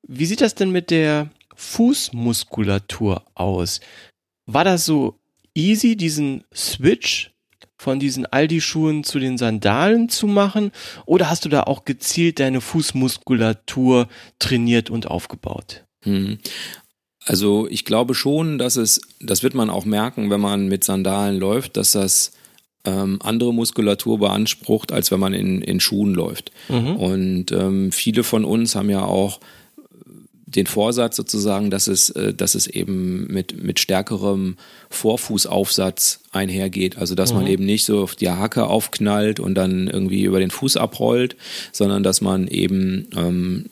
Wie 0.06 0.26
sieht 0.26 0.40
das 0.40 0.54
denn 0.54 0.70
mit 0.70 0.90
der 0.90 1.30
Fußmuskulatur 1.56 3.22
aus? 3.34 3.80
War 4.46 4.64
das 4.64 4.84
so 4.84 5.18
easy, 5.54 5.96
diesen 5.96 6.44
Switch 6.54 7.32
von 7.78 7.98
diesen 7.98 8.26
Aldi-Schuhen 8.26 9.04
zu 9.04 9.18
den 9.18 9.38
Sandalen 9.38 10.08
zu 10.08 10.26
machen? 10.26 10.70
Oder 11.06 11.30
hast 11.30 11.44
du 11.44 11.48
da 11.48 11.62
auch 11.62 11.84
gezielt 11.84 12.40
deine 12.40 12.60
Fußmuskulatur 12.60 14.08
trainiert 14.38 14.90
und 14.90 15.06
aufgebaut? 15.06 15.84
Hm. 16.04 16.38
Also 17.24 17.68
ich 17.68 17.84
glaube 17.84 18.14
schon, 18.14 18.58
dass 18.58 18.76
es, 18.76 19.00
das 19.20 19.42
wird 19.42 19.54
man 19.54 19.70
auch 19.70 19.84
merken, 19.84 20.30
wenn 20.30 20.40
man 20.40 20.68
mit 20.68 20.84
Sandalen 20.84 21.38
läuft, 21.38 21.76
dass 21.76 21.92
das 21.92 22.32
ähm, 22.84 23.18
andere 23.22 23.52
Muskulatur 23.52 24.18
beansprucht, 24.18 24.92
als 24.92 25.10
wenn 25.10 25.20
man 25.20 25.34
in, 25.34 25.60
in 25.60 25.80
Schuhen 25.80 26.14
läuft. 26.14 26.50
Und 26.96 27.52
ähm, 27.52 27.92
viele 27.92 28.24
von 28.24 28.44
uns 28.44 28.74
haben 28.74 28.88
ja 28.88 29.04
auch 29.04 29.40
den 30.54 30.66
Vorsatz 30.66 31.16
sozusagen, 31.16 31.70
dass 31.70 31.86
es, 31.86 32.10
äh, 32.10 32.34
dass 32.34 32.54
es 32.54 32.66
eben 32.66 33.26
mit, 33.28 33.62
mit 33.62 33.78
stärkerem 33.78 34.56
Vorfußaufsatz 34.90 36.20
einhergeht. 36.32 36.96
Also 36.96 37.16
dass 37.16 37.32
man 37.32 37.46
eben 37.48 37.64
nicht 37.64 37.84
so 37.84 38.02
auf 38.02 38.14
die 38.14 38.30
Hacke 38.30 38.66
aufknallt 38.68 39.40
und 39.40 39.54
dann 39.54 39.88
irgendwie 39.88 40.22
über 40.22 40.38
den 40.38 40.52
Fuß 40.52 40.76
abrollt, 40.76 41.34
sondern 41.72 42.04
dass 42.04 42.20
man 42.20 42.46
eben 42.46 43.08
ähm, 43.16 43.66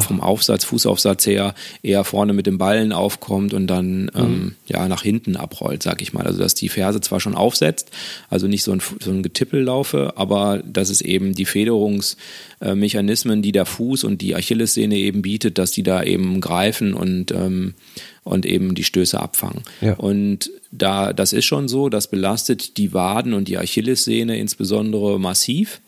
vom 0.00 0.20
Aufsatz, 0.20 0.64
Fußaufsatz 0.64 1.26
her 1.26 1.54
eher 1.82 2.04
vorne 2.04 2.32
mit 2.32 2.46
dem 2.46 2.58
Ballen 2.58 2.92
aufkommt 2.92 3.54
und 3.54 3.66
dann 3.66 4.08
ähm, 4.14 4.54
ja 4.66 4.86
nach 4.86 5.02
hinten 5.02 5.36
abrollt, 5.36 5.82
sag 5.82 6.00
ich 6.00 6.12
mal. 6.12 6.26
Also 6.26 6.38
dass 6.38 6.54
die 6.54 6.68
Ferse 6.68 7.00
zwar 7.00 7.18
schon 7.18 7.34
aufsetzt, 7.34 7.90
also 8.28 8.46
nicht 8.46 8.62
so 8.62 8.70
ein, 8.70 8.80
so 9.00 9.10
ein 9.10 9.24
Getippel 9.24 9.62
laufe, 9.62 10.12
aber 10.16 10.62
dass 10.64 10.90
es 10.90 11.00
eben 11.00 11.34
die 11.34 11.44
Federungsmechanismen, 11.44 13.42
die 13.42 13.52
der 13.52 13.66
Fuß 13.66 14.04
und 14.04 14.20
die 14.20 14.36
Achillessehne 14.36 14.96
eben 14.96 15.22
bietet, 15.22 15.58
dass 15.58 15.72
die 15.72 15.82
da 15.82 15.99
eben 16.04 16.40
greifen 16.40 16.94
und 16.94 17.32
ähm, 17.32 17.74
und 18.22 18.46
eben 18.46 18.74
die 18.74 18.84
Stöße 18.84 19.18
abfangen. 19.18 19.62
Ja. 19.80 19.94
Und 19.94 20.50
da, 20.70 21.12
das 21.12 21.32
ist 21.32 21.46
schon 21.46 21.68
so, 21.68 21.88
das 21.88 22.08
belastet 22.08 22.76
die 22.76 22.92
Waden 22.92 23.34
und 23.34 23.48
die 23.48 23.58
Achillessehne 23.58 24.38
insbesondere 24.38 25.18
massiv, 25.18 25.80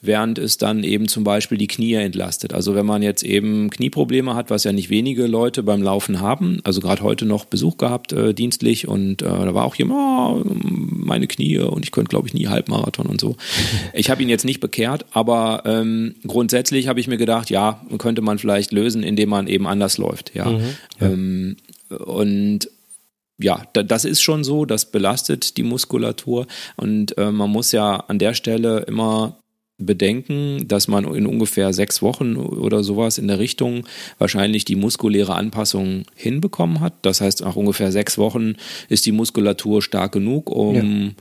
während 0.00 0.38
es 0.38 0.58
dann 0.58 0.84
eben 0.84 1.08
zum 1.08 1.24
Beispiel 1.24 1.58
die 1.58 1.66
Knie 1.66 1.94
entlastet. 1.94 2.54
Also 2.54 2.74
wenn 2.74 2.86
man 2.86 3.02
jetzt 3.02 3.22
eben 3.22 3.70
Knieprobleme 3.70 4.34
hat, 4.34 4.50
was 4.50 4.64
ja 4.64 4.72
nicht 4.72 4.90
wenige 4.90 5.26
Leute 5.26 5.62
beim 5.62 5.82
Laufen 5.82 6.20
haben, 6.20 6.60
also 6.64 6.80
gerade 6.80 7.02
heute 7.02 7.26
noch 7.26 7.44
Besuch 7.44 7.76
gehabt, 7.76 8.12
äh, 8.12 8.34
dienstlich, 8.34 8.88
und 8.88 9.22
äh, 9.22 9.26
da 9.26 9.54
war 9.54 9.64
auch 9.64 9.74
jemand, 9.74 9.98
oh, 9.98 10.42
meine 10.64 11.26
Knie 11.26 11.58
und 11.58 11.84
ich 11.84 11.92
könnte, 11.92 12.10
glaube 12.10 12.28
ich, 12.28 12.34
nie 12.34 12.48
Halbmarathon 12.48 13.06
und 13.06 13.20
so. 13.20 13.36
Ich 13.92 14.10
habe 14.10 14.22
ihn 14.22 14.28
jetzt 14.28 14.44
nicht 14.44 14.60
bekehrt, 14.60 15.06
aber 15.12 15.62
ähm, 15.66 16.16
grundsätzlich 16.26 16.88
habe 16.88 16.98
ich 16.98 17.06
mir 17.06 17.16
gedacht, 17.16 17.48
ja, 17.50 17.80
könnte 17.98 18.22
man 18.22 18.38
vielleicht 18.38 18.72
lösen, 18.72 19.02
indem 19.02 19.28
man 19.28 19.46
eben 19.46 19.66
anders 19.66 19.98
läuft. 19.98 20.34
Ja. 20.34 20.58
Ähm, 21.00 21.56
und 21.88 22.68
ja, 23.38 23.62
da, 23.72 23.82
das 23.82 24.04
ist 24.04 24.22
schon 24.22 24.44
so, 24.44 24.64
das 24.64 24.90
belastet 24.90 25.56
die 25.56 25.62
Muskulatur 25.62 26.46
und 26.76 27.16
äh, 27.18 27.30
man 27.30 27.50
muss 27.50 27.72
ja 27.72 27.96
an 27.96 28.18
der 28.18 28.34
Stelle 28.34 28.80
immer 28.86 29.38
bedenken, 29.78 30.68
dass 30.68 30.86
man 30.86 31.04
in 31.14 31.26
ungefähr 31.26 31.72
sechs 31.72 32.00
Wochen 32.00 32.36
oder 32.36 32.84
sowas 32.84 33.18
in 33.18 33.28
der 33.28 33.38
Richtung 33.38 33.84
wahrscheinlich 34.18 34.64
die 34.64 34.76
muskuläre 34.76 35.34
Anpassung 35.34 36.04
hinbekommen 36.14 36.80
hat. 36.80 36.94
Das 37.02 37.20
heißt, 37.20 37.40
nach 37.40 37.56
ungefähr 37.56 37.90
sechs 37.90 38.16
Wochen 38.16 38.54
ist 38.88 39.04
die 39.06 39.12
Muskulatur 39.12 39.82
stark 39.82 40.12
genug, 40.12 40.50
um 40.50 41.14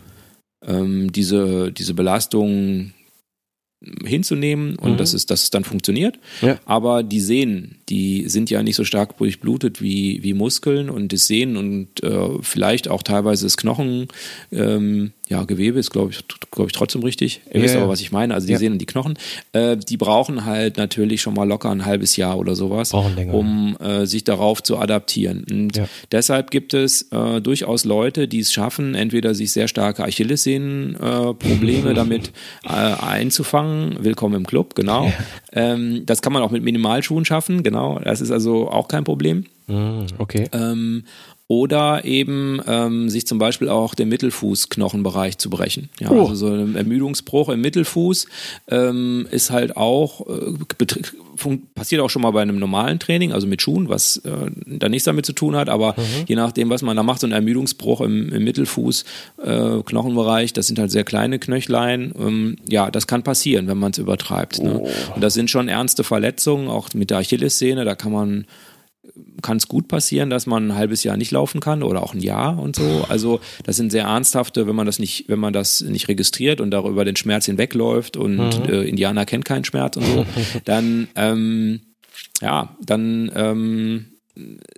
ähm, 0.65 1.11
diese, 1.11 1.71
diese 1.71 1.93
Belastung 1.93 2.93
hinzunehmen 4.05 4.77
und 4.77 4.93
Mhm. 4.93 4.97
dass, 4.97 5.13
es, 5.13 5.25
dass 5.25 5.43
es 5.43 5.49
dann 5.49 5.63
funktioniert. 5.63 6.17
Ja. 6.41 6.57
Aber 6.65 7.03
die 7.03 7.19
Sehnen, 7.19 7.79
die 7.89 8.29
sind 8.29 8.49
ja 8.49 8.63
nicht 8.63 8.75
so 8.75 8.85
stark 8.85 9.17
durchblutet 9.17 9.81
wie, 9.81 10.23
wie 10.23 10.33
Muskeln 10.33 10.89
und 10.89 11.11
das 11.11 11.27
Sehnen 11.27 11.57
und 11.57 12.01
äh, 12.01 12.29
vielleicht 12.41 12.87
auch 12.87 13.03
teilweise 13.03 13.45
das 13.45 13.57
Knochen, 13.57 14.07
ähm, 14.51 15.11
ja, 15.33 15.43
Gewebe 15.45 15.79
ist, 15.79 15.89
glaube 15.89 16.11
ich, 16.11 16.23
glaube 16.51 16.69
ich, 16.69 16.73
trotzdem 16.77 17.01
richtig. 17.03 17.41
Ihr 17.51 17.57
Ja, 17.57 17.63
wisst 17.63 17.75
ja. 17.75 17.81
aber, 17.81 17.89
was 17.91 18.01
ich 18.01 18.11
meine. 18.11 18.33
Also 18.35 18.45
die 18.47 18.53
Ja. 18.53 18.59
Sehnen 18.59 18.73
und 18.73 18.79
die 18.79 18.85
Knochen, 18.85 19.15
äh, 19.53 19.75
die 19.77 19.97
brauchen 19.97 20.45
halt 20.45 20.77
natürlich 20.77 21.21
schon 21.21 21.33
mal 21.33 21.47
locker 21.47 21.71
ein 21.71 21.85
halbes 21.85 22.15
Jahr 22.17 22.37
oder 22.37 22.55
sowas, 22.55 22.93
länger. 23.15 23.33
um 23.33 23.75
äh, 23.77 24.05
sich 24.05 24.23
darauf 24.23 24.61
zu 24.61 24.77
adaptieren. 24.77 25.43
Und 25.49 25.81
deshalb 26.11 26.51
gibt 26.51 26.73
es 26.75 27.11
äh, 27.11 27.41
durchaus 27.41 27.83
Leute, 27.83 28.27
die 28.27 28.39
es 28.41 28.53
schaffen, 28.53 28.93
entweder 28.95 29.33
sich 29.33 29.51
sehr 29.51 29.67
starke 29.67 30.03
Achillessehnenprobleme 30.03 31.91
äh, 31.91 31.93
damit 31.95 32.31
äh, 32.63 32.69
einzufangen. 32.69 33.97
Willkommen 34.03 34.35
im 34.35 34.45
Club, 34.47 34.75
genau. 34.75 35.11
Ähm, 35.51 36.05
das 36.05 36.21
kann 36.21 36.33
man 36.33 36.41
auch 36.43 36.51
mit 36.51 36.63
Minimalschuhen 36.63 37.25
schaffen, 37.25 37.63
genau. 37.63 37.99
Das 38.03 38.21
ist 38.21 38.31
also 38.31 38.69
auch 38.69 38.87
kein 38.87 39.03
Problem. 39.03 39.45
Mhm, 39.67 40.07
okay. 40.17 40.49
Ähm, 40.51 41.03
oder 41.53 42.03
eben 42.03 42.59
ähm, 42.67 43.09
sich 43.11 43.27
zum 43.27 43.37
Beispiel 43.37 43.69
auch 43.69 43.93
den 43.93 44.09
Mittelfußknochenbereich 44.09 45.37
zu 45.37 45.51
brechen. 45.51 45.89
Ja, 45.99 46.09
Oh. 46.09 46.21
Also 46.27 46.47
so 46.47 46.53
ein 46.53 46.75
Ermüdungsbruch 46.75 47.49
im 47.49 47.61
Mittelfuß 47.61 48.25
ähm, 48.69 49.27
ist 49.29 49.51
halt 49.51 49.77
auch, 49.77 50.27
äh, 50.27 50.53
passiert 51.75 52.01
auch 52.01 52.09
schon 52.09 52.23
mal 52.23 52.31
bei 52.31 52.41
einem 52.41 52.57
normalen 52.57 52.97
Training, 52.97 53.33
also 53.33 53.45
mit 53.45 53.61
Schuhen, 53.61 53.87
was 53.87 54.17
äh, 54.17 54.49
da 54.65 54.89
nichts 54.89 55.05
damit 55.05 55.27
zu 55.27 55.33
tun 55.33 55.55
hat, 55.55 55.69
aber 55.69 55.95
je 56.27 56.35
nachdem, 56.35 56.69
was 56.69 56.81
man 56.81 56.97
da 56.97 57.03
macht, 57.03 57.21
so 57.21 57.27
ein 57.27 57.33
Ermüdungsbruch 57.33 58.01
im, 58.01 58.33
im 58.33 58.43
Mittelfuß, 58.43 59.05
äh, 59.43 59.81
Knochenbereich, 59.83 60.53
das 60.53 60.67
sind 60.67 60.79
halt 60.79 60.91
sehr 60.91 61.03
kleine 61.03 61.37
Knöchlein, 61.37 62.13
ähm, 62.19 62.55
ja, 62.67 62.89
das 62.89 63.05
kann 63.05 63.21
passieren, 63.23 63.67
wenn 63.67 63.77
man 63.77 63.91
es 63.91 63.99
übertreibt. 63.99 64.61
Ne? 64.61 64.79
Und 65.13 65.23
das 65.23 65.35
sind 65.35 65.49
schon 65.49 65.67
ernste 65.67 66.03
Verletzungen, 66.03 66.67
auch 66.67 66.89
mit 66.93 67.11
der 67.11 67.19
Achillessehne, 67.19 67.85
da 67.85 67.95
kann 67.95 68.11
man 68.11 68.45
kann 69.41 69.57
es 69.57 69.67
gut 69.67 69.87
passieren, 69.87 70.29
dass 70.29 70.45
man 70.45 70.69
ein 70.69 70.75
halbes 70.75 71.03
Jahr 71.03 71.17
nicht 71.17 71.31
laufen 71.31 71.59
kann 71.59 71.83
oder 71.83 72.01
auch 72.01 72.13
ein 72.13 72.21
Jahr 72.21 72.59
und 72.59 72.75
so. 72.75 73.05
Also 73.09 73.39
das 73.63 73.75
sind 73.75 73.91
sehr 73.91 74.05
ernsthafte, 74.05 74.67
wenn 74.67 74.75
man 74.75 74.85
das 74.85 74.99
nicht, 74.99 75.29
wenn 75.29 75.39
man 75.39 75.53
das 75.53 75.81
nicht 75.81 76.07
registriert 76.07 76.61
und 76.61 76.71
darüber 76.71 77.05
den 77.05 77.15
Schmerz 77.15 77.45
hinwegläuft 77.45 78.17
und 78.17 78.39
äh, 78.67 78.83
Indianer 78.83 79.25
kennt 79.25 79.45
keinen 79.45 79.65
Schmerz 79.65 79.97
und 79.97 80.05
so, 80.05 80.25
dann 80.65 81.07
ähm, 81.15 81.81
ja, 82.41 82.75
dann 82.81 83.31
ähm, 83.35 84.05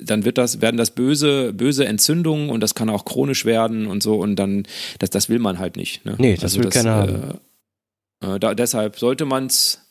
dann 0.02 0.26
wird 0.26 0.38
das, 0.38 0.62
werden 0.62 0.76
das 0.78 0.92
böse, 0.92 1.54
böse 1.54 1.86
Entzündungen 1.86 2.50
und 2.50 2.60
das 2.60 2.76
kann 2.76 2.90
auch 2.90 3.06
chronisch 3.06 3.46
werden 3.46 3.88
und 3.88 4.04
so 4.04 4.16
und 4.16 4.36
dann, 4.36 4.64
das, 5.00 5.12
das 5.12 5.30
will 5.30 5.40
man 5.40 5.60
halt 5.60 5.78
nicht. 5.78 6.06
Ne? 6.06 6.16
Nee, 6.18 6.36
das 6.36 6.58
will 6.58 6.70
keiner 6.70 6.92
haben. 6.92 7.40
Äh, 8.22 8.36
äh, 8.36 8.40
da, 8.40 8.54
deshalb 8.54 9.00
sollte 9.00 9.26
man 9.26 9.46
es 9.46 9.85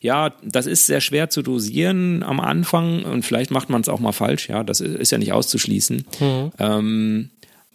ja, 0.00 0.32
das 0.42 0.66
ist 0.66 0.86
sehr 0.86 1.00
schwer 1.00 1.30
zu 1.30 1.42
dosieren 1.42 2.22
am 2.22 2.40
Anfang 2.40 3.04
und 3.04 3.24
vielleicht 3.24 3.50
macht 3.50 3.70
man 3.70 3.80
es 3.80 3.88
auch 3.88 4.00
mal 4.00 4.12
falsch, 4.12 4.48
ja, 4.48 4.62
das 4.62 4.80
ist 4.80 5.10
ja 5.10 5.18
nicht 5.18 5.32
auszuschließen. 5.32 6.04
Mhm. 6.20 6.50
Ähm, 6.58 7.30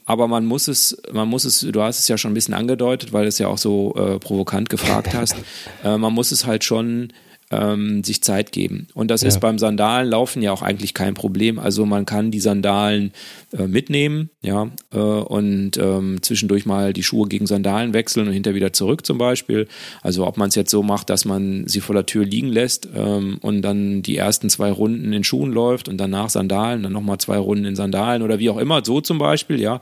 aber 0.05 0.27
man 0.27 0.45
muss 0.45 0.67
es, 0.67 1.01
man 1.11 1.29
muss 1.29 1.45
es, 1.45 1.61
du 1.61 1.81
hast 1.81 1.99
es 1.99 2.07
ja 2.07 2.17
schon 2.17 2.31
ein 2.31 2.33
bisschen 2.33 2.53
angedeutet, 2.53 3.13
weil 3.13 3.23
du 3.23 3.29
es 3.29 3.39
ja 3.39 3.47
auch 3.47 3.57
so 3.57 3.95
äh, 3.95 4.19
provokant 4.19 4.69
gefragt 4.69 5.13
hast. 5.13 5.35
äh, 5.83 5.97
man 5.97 6.13
muss 6.13 6.31
es 6.31 6.45
halt 6.45 6.63
schon 6.63 7.13
ähm, 7.53 8.03
sich 8.03 8.21
Zeit 8.23 8.51
geben. 8.51 8.87
Und 8.93 9.09
das 9.11 9.21
Ja. 9.21 9.27
ist 9.27 9.39
beim 9.39 9.59
Sandalenlaufen 9.59 10.41
ja 10.41 10.51
auch 10.51 10.61
eigentlich 10.61 10.93
kein 10.93 11.13
Problem. 11.13 11.59
Also 11.59 11.85
man 11.85 12.05
kann 12.05 12.31
die 12.31 12.39
Sandalen 12.39 13.11
äh, 13.57 13.67
mitnehmen, 13.67 14.29
ja, 14.41 14.69
äh, 14.91 14.97
und 14.97 15.77
ähm, 15.77 16.21
zwischendurch 16.21 16.65
mal 16.65 16.93
die 16.93 17.03
Schuhe 17.03 17.27
gegen 17.27 17.45
Sandalen 17.45 17.93
wechseln 17.93 18.27
und 18.27 18.33
hinter 18.33 18.55
wieder 18.55 18.73
zurück 18.73 19.05
zum 19.05 19.17
Beispiel. 19.17 19.67
Also 20.01 20.25
ob 20.25 20.37
man 20.37 20.49
es 20.49 20.55
jetzt 20.55 20.71
so 20.71 20.81
macht, 20.83 21.09
dass 21.09 21.25
man 21.25 21.67
sie 21.67 21.79
vor 21.81 21.93
der 21.95 22.05
Tür 22.05 22.25
liegen 22.25 22.49
lässt 22.49 22.87
ähm, 22.95 23.37
und 23.41 23.61
dann 23.61 24.01
die 24.01 24.17
ersten 24.17 24.49
zwei 24.49 24.71
Runden 24.71 25.13
in 25.13 25.23
Schuhen 25.23 25.51
läuft 25.51 25.87
und 25.87 25.97
danach 25.97 26.29
Sandalen, 26.29 26.83
dann 26.83 26.93
nochmal 26.93 27.17
zwei 27.19 27.37
Runden 27.37 27.65
in 27.65 27.75
Sandalen 27.75 28.21
oder 28.23 28.39
wie 28.39 28.49
auch 28.49 28.57
immer, 28.57 28.83
so 28.83 29.01
zum 29.01 29.17
Beispiel, 29.19 29.59
ja. 29.61 29.81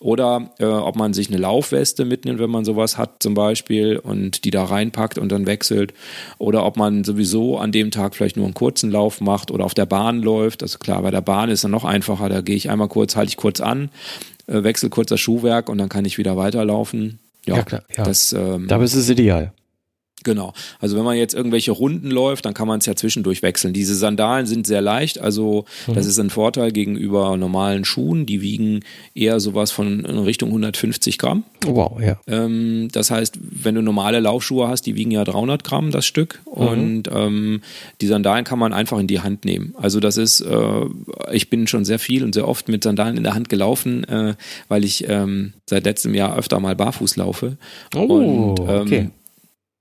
Oder 0.00 0.50
äh, 0.58 0.64
ob 0.64 0.96
man 0.96 1.12
sich 1.14 1.28
eine 1.28 1.38
Laufweste 1.38 2.04
mitnimmt, 2.04 2.38
wenn 2.40 2.50
man 2.50 2.64
sowas 2.64 2.98
hat 2.98 3.22
zum 3.22 3.34
Beispiel 3.34 3.98
und 3.98 4.44
die 4.44 4.50
da 4.50 4.64
reinpackt 4.64 5.18
und 5.18 5.30
dann 5.30 5.46
wechselt. 5.46 5.92
Oder 6.38 6.64
ob 6.66 6.76
man 6.76 7.04
sowieso 7.12 7.58
an 7.58 7.72
dem 7.72 7.90
Tag 7.90 8.14
vielleicht 8.14 8.36
nur 8.36 8.46
einen 8.46 8.54
kurzen 8.54 8.90
Lauf 8.90 9.20
macht 9.20 9.50
oder 9.50 9.64
auf 9.64 9.74
der 9.74 9.86
Bahn 9.86 10.22
läuft. 10.22 10.62
Also 10.62 10.78
klar, 10.78 11.02
bei 11.02 11.10
der 11.10 11.20
Bahn 11.20 11.50
ist 11.50 11.64
dann 11.64 11.70
noch 11.70 11.84
einfacher, 11.84 12.28
da 12.28 12.40
gehe 12.40 12.56
ich 12.56 12.70
einmal 12.70 12.88
kurz, 12.88 13.16
halte 13.16 13.30
ich 13.30 13.36
kurz 13.36 13.60
an, 13.60 13.90
äh, 14.46 14.62
wechsle 14.62 14.88
kurz 14.88 15.08
das 15.08 15.20
Schuhwerk 15.20 15.68
und 15.68 15.78
dann 15.78 15.88
kann 15.88 16.04
ich 16.04 16.18
wieder 16.18 16.36
weiterlaufen. 16.36 17.18
Ja, 17.46 17.56
Ja, 17.56 17.62
klar, 17.62 17.82
ja. 17.96 18.04
Das, 18.04 18.32
ähm, 18.32 18.66
Da 18.68 18.82
ist 18.82 18.94
es 18.94 19.08
ideal. 19.08 19.52
Genau. 20.24 20.52
Also 20.80 20.96
wenn 20.96 21.04
man 21.04 21.16
jetzt 21.16 21.34
irgendwelche 21.34 21.72
Runden 21.72 22.10
läuft, 22.10 22.44
dann 22.44 22.54
kann 22.54 22.68
man 22.68 22.78
es 22.78 22.86
ja 22.86 22.94
zwischendurch 22.94 23.42
wechseln. 23.42 23.72
Diese 23.72 23.94
Sandalen 23.94 24.46
sind 24.46 24.66
sehr 24.66 24.80
leicht, 24.80 25.20
also 25.20 25.64
das 25.86 26.06
ist 26.06 26.18
ein 26.18 26.30
Vorteil 26.30 26.72
gegenüber 26.72 27.36
normalen 27.36 27.84
Schuhen. 27.84 28.26
Die 28.26 28.40
wiegen 28.42 28.80
eher 29.14 29.40
sowas 29.40 29.70
von 29.70 30.04
in 30.04 30.18
Richtung 30.18 30.50
150 30.50 31.18
Gramm. 31.18 31.44
Wow, 31.64 32.00
ja. 32.00 32.18
Ähm, 32.26 32.88
das 32.92 33.10
heißt, 33.10 33.38
wenn 33.40 33.74
du 33.74 33.82
normale 33.82 34.20
Laufschuhe 34.20 34.68
hast, 34.68 34.82
die 34.82 34.94
wiegen 34.94 35.10
ja 35.10 35.24
300 35.24 35.64
Gramm 35.64 35.90
das 35.90 36.06
Stück 36.06 36.40
und 36.44 37.04
ähm, 37.12 37.60
die 38.00 38.06
Sandalen 38.06 38.44
kann 38.44 38.58
man 38.58 38.72
einfach 38.72 38.98
in 38.98 39.06
die 39.06 39.20
Hand 39.20 39.44
nehmen. 39.44 39.74
Also 39.78 40.00
das 40.00 40.16
ist, 40.16 40.40
äh, 40.40 40.84
ich 41.32 41.50
bin 41.50 41.66
schon 41.66 41.84
sehr 41.84 41.98
viel 41.98 42.24
und 42.24 42.34
sehr 42.34 42.48
oft 42.48 42.68
mit 42.68 42.84
Sandalen 42.84 43.16
in 43.16 43.24
der 43.24 43.34
Hand 43.34 43.48
gelaufen, 43.48 44.04
äh, 44.04 44.34
weil 44.68 44.84
ich 44.84 45.08
ähm, 45.08 45.54
seit 45.66 45.84
letztem 45.84 46.14
Jahr 46.14 46.36
öfter 46.36 46.60
mal 46.60 46.76
barfuß 46.76 47.16
laufe. 47.16 47.56
Oh, 47.94 48.00
und 48.00 48.60
ähm, 48.60 48.80
okay. 48.82 49.10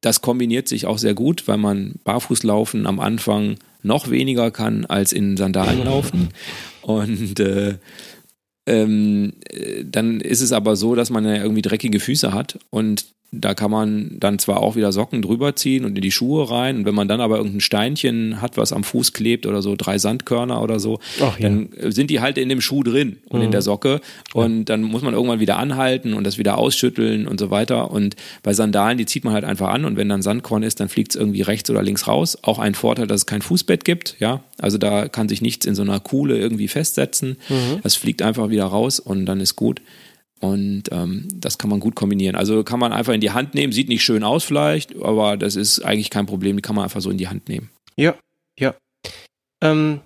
Das 0.01 0.21
kombiniert 0.21 0.67
sich 0.67 0.85
auch 0.85 0.97
sehr 0.97 1.13
gut, 1.13 1.47
weil 1.47 1.57
man 1.57 1.95
Barfußlaufen 2.03 2.87
am 2.87 2.99
Anfang 2.99 3.55
noch 3.83 4.09
weniger 4.09 4.51
kann 4.51 4.85
als 4.85 5.13
in 5.13 5.37
Sandalen 5.37 5.85
laufen. 5.85 6.29
Und 6.81 7.39
äh, 7.39 7.77
ähm, 8.65 9.33
äh, 9.49 9.83
dann 9.85 10.19
ist 10.21 10.41
es 10.41 10.51
aber 10.51 10.75
so, 10.75 10.95
dass 10.95 11.09
man 11.09 11.25
ja 11.25 11.35
irgendwie 11.35 11.61
dreckige 11.61 11.99
Füße 11.99 12.33
hat 12.33 12.59
und 12.69 13.05
da 13.33 13.53
kann 13.53 13.71
man 13.71 14.17
dann 14.19 14.39
zwar 14.39 14.57
auch 14.57 14.75
wieder 14.75 14.91
Socken 14.91 15.21
drüber 15.21 15.55
ziehen 15.55 15.85
und 15.85 15.95
in 15.95 16.01
die 16.01 16.11
Schuhe 16.11 16.51
rein 16.51 16.77
und 16.77 16.85
wenn 16.85 16.93
man 16.93 17.07
dann 17.07 17.21
aber 17.21 17.37
irgendein 17.37 17.61
Steinchen 17.61 18.41
hat, 18.41 18.57
was 18.57 18.73
am 18.73 18.83
Fuß 18.83 19.13
klebt 19.13 19.45
oder 19.45 19.61
so 19.61 19.75
drei 19.77 19.97
Sandkörner 19.97 20.61
oder 20.61 20.81
so, 20.81 20.99
Ach 21.21 21.39
ja. 21.39 21.47
dann 21.47 21.69
sind 21.87 22.09
die 22.09 22.19
halt 22.19 22.37
in 22.37 22.49
dem 22.49 22.59
Schuh 22.59 22.83
drin 22.83 23.19
und 23.29 23.41
in 23.41 23.51
der 23.51 23.61
Socke 23.61 24.01
und 24.33 24.65
dann 24.65 24.83
muss 24.83 25.01
man 25.01 25.13
irgendwann 25.13 25.39
wieder 25.39 25.57
anhalten 25.57 26.13
und 26.13 26.25
das 26.25 26.37
wieder 26.37 26.57
ausschütteln 26.57 27.25
und 27.25 27.39
so 27.39 27.49
weiter 27.51 27.91
und 27.91 28.17
bei 28.43 28.53
Sandalen, 28.53 28.97
die 28.97 29.05
zieht 29.05 29.23
man 29.23 29.33
halt 29.33 29.45
einfach 29.45 29.69
an 29.69 29.85
und 29.85 29.95
wenn 29.95 30.09
dann 30.09 30.21
Sandkorn 30.21 30.63
ist, 30.63 30.81
dann 30.81 30.89
fliegt 30.89 31.11
es 31.11 31.15
irgendwie 31.15 31.41
rechts 31.41 31.69
oder 31.69 31.81
links 31.81 32.07
raus. 32.07 32.37
Auch 32.41 32.59
ein 32.59 32.75
Vorteil, 32.75 33.07
dass 33.07 33.21
es 33.21 33.25
kein 33.25 33.41
Fußbett 33.41 33.85
gibt, 33.85 34.17
ja, 34.19 34.41
also 34.59 34.77
da 34.77 35.07
kann 35.07 35.29
sich 35.29 35.41
nichts 35.41 35.65
in 35.65 35.75
so 35.75 35.83
einer 35.83 36.01
Kuhle 36.01 36.37
irgendwie 36.37 36.67
festsetzen. 36.67 37.37
Das 37.81 37.95
fliegt 37.95 38.21
einfach 38.21 38.49
wieder 38.49 38.65
raus 38.65 38.99
und 38.99 39.25
dann 39.25 39.39
ist 39.39 39.55
gut. 39.55 39.81
Und 40.41 40.83
ähm, 40.91 41.27
das 41.33 41.57
kann 41.59 41.69
man 41.69 41.79
gut 41.79 41.95
kombinieren. 41.95 42.35
Also 42.35 42.63
kann 42.63 42.79
man 42.79 42.91
einfach 42.93 43.13
in 43.13 43.21
die 43.21 43.31
Hand 43.31 43.53
nehmen, 43.53 43.71
sieht 43.71 43.89
nicht 43.89 44.03
schön 44.03 44.23
aus 44.23 44.43
vielleicht, 44.43 44.95
aber 45.01 45.37
das 45.37 45.55
ist 45.55 45.79
eigentlich 45.85 46.09
kein 46.09 46.25
Problem, 46.25 46.55
die 46.57 46.61
kann 46.63 46.75
man 46.75 46.83
einfach 46.83 46.99
so 47.01 47.09
in 47.11 47.17
die 47.17 47.27
Hand 47.27 47.47
nehmen. 47.47 47.69
Ja, 47.95 48.15
ja. 48.59 48.73
Ähm, 49.63 50.01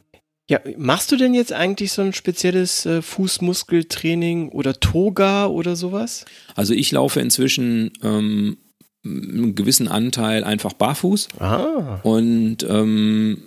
ja, 0.50 0.60
machst 0.78 1.12
du 1.12 1.16
denn 1.16 1.34
jetzt 1.34 1.54
eigentlich 1.54 1.92
so 1.94 2.02
ein 2.02 2.14
spezielles 2.14 2.86
äh, 2.86 3.02
Fußmuskeltraining 3.02 4.50
oder 4.50 4.80
Toga 4.80 5.48
oder 5.48 5.76
sowas? 5.76 6.26
Also 6.56 6.74
ich 6.74 6.92
laufe 6.92 7.20
inzwischen 7.20 7.92
ähm, 8.04 8.58
einen 9.06 9.56
gewissen 9.56 9.88
Anteil 9.88 10.44
einfach 10.44 10.74
barfuß 10.74 11.30
Ah. 11.40 12.00
und 12.04 12.58
ähm, 12.70 13.38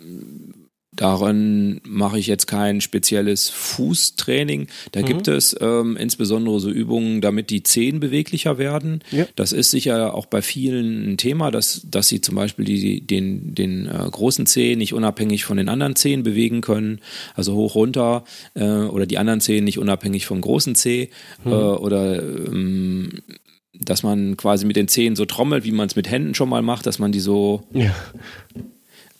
darin 0.98 1.80
mache 1.84 2.18
ich 2.18 2.26
jetzt 2.26 2.46
kein 2.46 2.80
spezielles 2.80 3.50
Fußtraining. 3.50 4.66
Da 4.90 5.02
gibt 5.02 5.28
es 5.28 5.56
ähm, 5.60 5.96
insbesondere 5.96 6.58
so 6.58 6.70
Übungen, 6.70 7.20
damit 7.20 7.50
die 7.50 7.62
Zehen 7.62 8.00
beweglicher 8.00 8.58
werden. 8.58 9.02
Ja. 9.12 9.26
Das 9.36 9.52
ist 9.52 9.70
sicher 9.70 10.12
auch 10.14 10.26
bei 10.26 10.42
vielen 10.42 11.12
ein 11.12 11.16
Thema, 11.16 11.52
dass, 11.52 11.82
dass 11.88 12.08
sie 12.08 12.20
zum 12.20 12.34
Beispiel 12.34 12.64
die, 12.64 13.00
den, 13.06 13.54
den 13.54 13.86
äh, 13.86 14.08
großen 14.10 14.44
Zeh 14.46 14.74
nicht 14.74 14.92
unabhängig 14.92 15.44
von 15.44 15.56
den 15.56 15.68
anderen 15.68 15.94
Zehen 15.94 16.24
bewegen 16.24 16.62
können, 16.62 17.00
also 17.36 17.54
hoch 17.54 17.76
runter 17.76 18.24
äh, 18.54 18.64
oder 18.64 19.06
die 19.06 19.18
anderen 19.18 19.40
Zehen 19.40 19.62
nicht 19.64 19.78
unabhängig 19.78 20.26
vom 20.26 20.40
großen 20.40 20.74
Zeh 20.74 21.10
äh, 21.44 21.48
oder 21.48 22.20
ähm, 22.20 23.10
dass 23.72 24.02
man 24.02 24.36
quasi 24.36 24.66
mit 24.66 24.74
den 24.74 24.88
Zehen 24.88 25.14
so 25.14 25.26
trommelt, 25.26 25.62
wie 25.64 25.70
man 25.70 25.86
es 25.86 25.94
mit 25.94 26.10
Händen 26.10 26.34
schon 26.34 26.48
mal 26.48 26.62
macht, 26.62 26.86
dass 26.86 26.98
man 26.98 27.12
die 27.12 27.20
so 27.20 27.62
Ja. 27.72 27.94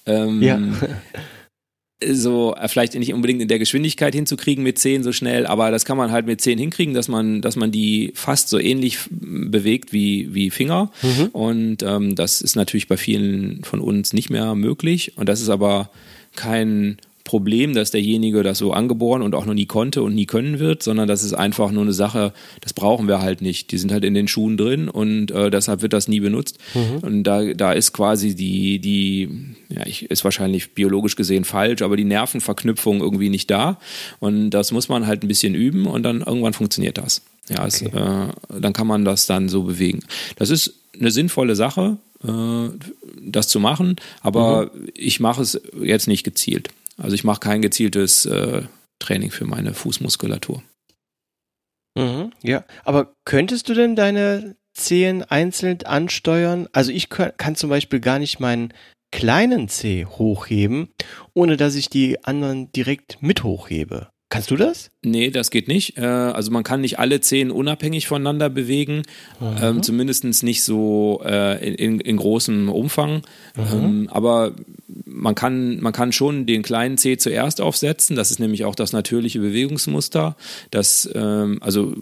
ähm, 0.06 0.42
Ja. 0.42 0.58
so 2.04 2.54
äh, 2.54 2.68
vielleicht 2.68 2.94
nicht 2.94 3.12
unbedingt 3.12 3.42
in 3.42 3.48
der 3.48 3.58
Geschwindigkeit 3.58 4.14
hinzukriegen 4.14 4.62
mit 4.62 4.78
10 4.78 5.02
so 5.02 5.12
schnell, 5.12 5.46
aber 5.46 5.70
das 5.70 5.84
kann 5.84 5.96
man 5.96 6.12
halt 6.12 6.26
mit 6.26 6.40
10 6.40 6.58
hinkriegen, 6.58 6.94
dass 6.94 7.08
man, 7.08 7.40
dass 7.40 7.56
man 7.56 7.72
die 7.72 8.12
fast 8.14 8.48
so 8.48 8.58
ähnlich 8.58 8.98
bewegt 9.10 9.92
wie, 9.92 10.32
wie 10.34 10.50
Finger. 10.50 10.90
Und 11.32 11.82
ähm, 11.82 12.14
das 12.14 12.40
ist 12.40 12.56
natürlich 12.56 12.88
bei 12.88 12.96
vielen 12.96 13.64
von 13.64 13.80
uns 13.80 14.12
nicht 14.12 14.30
mehr 14.30 14.54
möglich. 14.54 15.12
Und 15.16 15.28
das 15.28 15.40
ist 15.40 15.48
aber 15.48 15.90
kein 16.36 16.98
Problem, 17.28 17.74
dass 17.74 17.90
derjenige 17.90 18.42
das 18.42 18.56
so 18.56 18.72
angeboren 18.72 19.20
und 19.20 19.34
auch 19.34 19.44
noch 19.44 19.52
nie 19.52 19.66
konnte 19.66 20.02
und 20.02 20.14
nie 20.14 20.24
können 20.24 20.58
wird, 20.60 20.82
sondern 20.82 21.06
das 21.06 21.22
ist 21.22 21.34
einfach 21.34 21.70
nur 21.70 21.82
eine 21.82 21.92
Sache, 21.92 22.32
das 22.62 22.72
brauchen 22.72 23.06
wir 23.06 23.20
halt 23.20 23.42
nicht. 23.42 23.70
Die 23.70 23.76
sind 23.76 23.92
halt 23.92 24.02
in 24.02 24.14
den 24.14 24.28
Schuhen 24.28 24.56
drin 24.56 24.88
und 24.88 25.30
äh, 25.30 25.50
deshalb 25.50 25.82
wird 25.82 25.92
das 25.92 26.08
nie 26.08 26.20
benutzt. 26.20 26.56
Und 27.02 27.24
da, 27.24 27.52
da 27.52 27.72
ist 27.72 27.92
quasi 27.92 28.34
die, 28.34 28.78
die, 28.78 29.28
ja, 29.68 29.86
ich, 29.86 30.10
ist 30.10 30.24
wahrscheinlich 30.24 30.72
biologisch 30.72 31.16
gesehen 31.16 31.44
falsch, 31.44 31.82
aber 31.82 31.98
die 31.98 32.04
Nervenverknüpfung 32.04 33.00
irgendwie 33.00 33.28
nicht 33.28 33.50
da. 33.50 33.78
Und 34.20 34.48
das 34.48 34.72
muss 34.72 34.88
man 34.88 35.06
halt 35.06 35.22
ein 35.22 35.28
bisschen 35.28 35.54
üben 35.54 35.84
und 35.84 36.04
dann 36.04 36.22
irgendwann 36.22 36.54
funktioniert 36.54 36.96
das. 36.96 37.20
Ja, 37.50 37.58
okay. 37.58 37.66
es, 37.66 37.82
äh, 37.82 38.58
dann 38.58 38.72
kann 38.72 38.86
man 38.86 39.04
das 39.04 39.26
dann 39.26 39.50
so 39.50 39.64
bewegen. 39.64 40.00
Das 40.36 40.48
ist 40.48 40.72
eine 40.98 41.10
sinnvolle 41.10 41.56
Sache, 41.56 41.98
äh, 42.26 42.68
das 43.20 43.48
zu 43.48 43.60
machen, 43.60 43.96
aber 44.22 44.70
mhm. 44.72 44.88
ich 44.94 45.20
mache 45.20 45.42
es 45.42 45.60
jetzt 45.78 46.08
nicht 46.08 46.24
gezielt. 46.24 46.70
Also 47.00 47.14
ich 47.14 47.24
mache 47.24 47.40
kein 47.40 47.62
gezieltes 47.62 48.26
äh, 48.26 48.62
Training 48.98 49.30
für 49.30 49.46
meine 49.46 49.72
Fußmuskulatur. 49.72 50.62
Mhm, 51.96 52.32
ja, 52.42 52.64
aber 52.84 53.14
könntest 53.24 53.68
du 53.68 53.74
denn 53.74 53.96
deine 53.96 54.56
Zehen 54.74 55.22
einzeln 55.22 55.82
ansteuern? 55.84 56.68
Also 56.72 56.92
ich 56.92 57.08
kann, 57.08 57.32
kann 57.36 57.56
zum 57.56 57.70
Beispiel 57.70 58.00
gar 58.00 58.18
nicht 58.18 58.40
meinen 58.40 58.72
kleinen 59.10 59.68
Zeh 59.68 60.04
hochheben, 60.04 60.88
ohne 61.34 61.56
dass 61.56 61.74
ich 61.74 61.88
die 61.88 62.24
anderen 62.24 62.70
direkt 62.72 63.22
mit 63.22 63.42
hochhebe. 63.42 64.10
Kannst 64.30 64.50
du 64.50 64.56
das? 64.56 64.90
Nee, 65.10 65.30
das 65.30 65.50
geht 65.50 65.68
nicht. 65.68 65.96
Äh, 65.98 66.04
also 66.04 66.50
man 66.50 66.64
kann 66.64 66.80
nicht 66.80 66.98
alle 66.98 67.20
Zehen 67.20 67.50
unabhängig 67.50 68.06
voneinander 68.06 68.50
bewegen, 68.50 69.02
ähm, 69.60 69.82
zumindest 69.82 70.24
nicht 70.42 70.62
so 70.62 71.22
äh, 71.24 71.74
in, 71.74 72.00
in, 72.00 72.16
großem 72.16 72.68
Umfang. 72.68 73.22
Ähm, 73.56 74.08
aber 74.10 74.52
man 75.04 75.34
kann, 75.34 75.80
man 75.80 75.92
kann 75.92 76.12
schon 76.12 76.46
den 76.46 76.62
kleinen 76.62 76.98
Zeh 76.98 77.16
zuerst 77.16 77.60
aufsetzen. 77.60 78.16
Das 78.16 78.30
ist 78.30 78.38
nämlich 78.38 78.64
auch 78.64 78.74
das 78.74 78.92
natürliche 78.92 79.40
Bewegungsmuster. 79.40 80.36
Das, 80.70 81.08
ähm, 81.14 81.58
also 81.60 81.94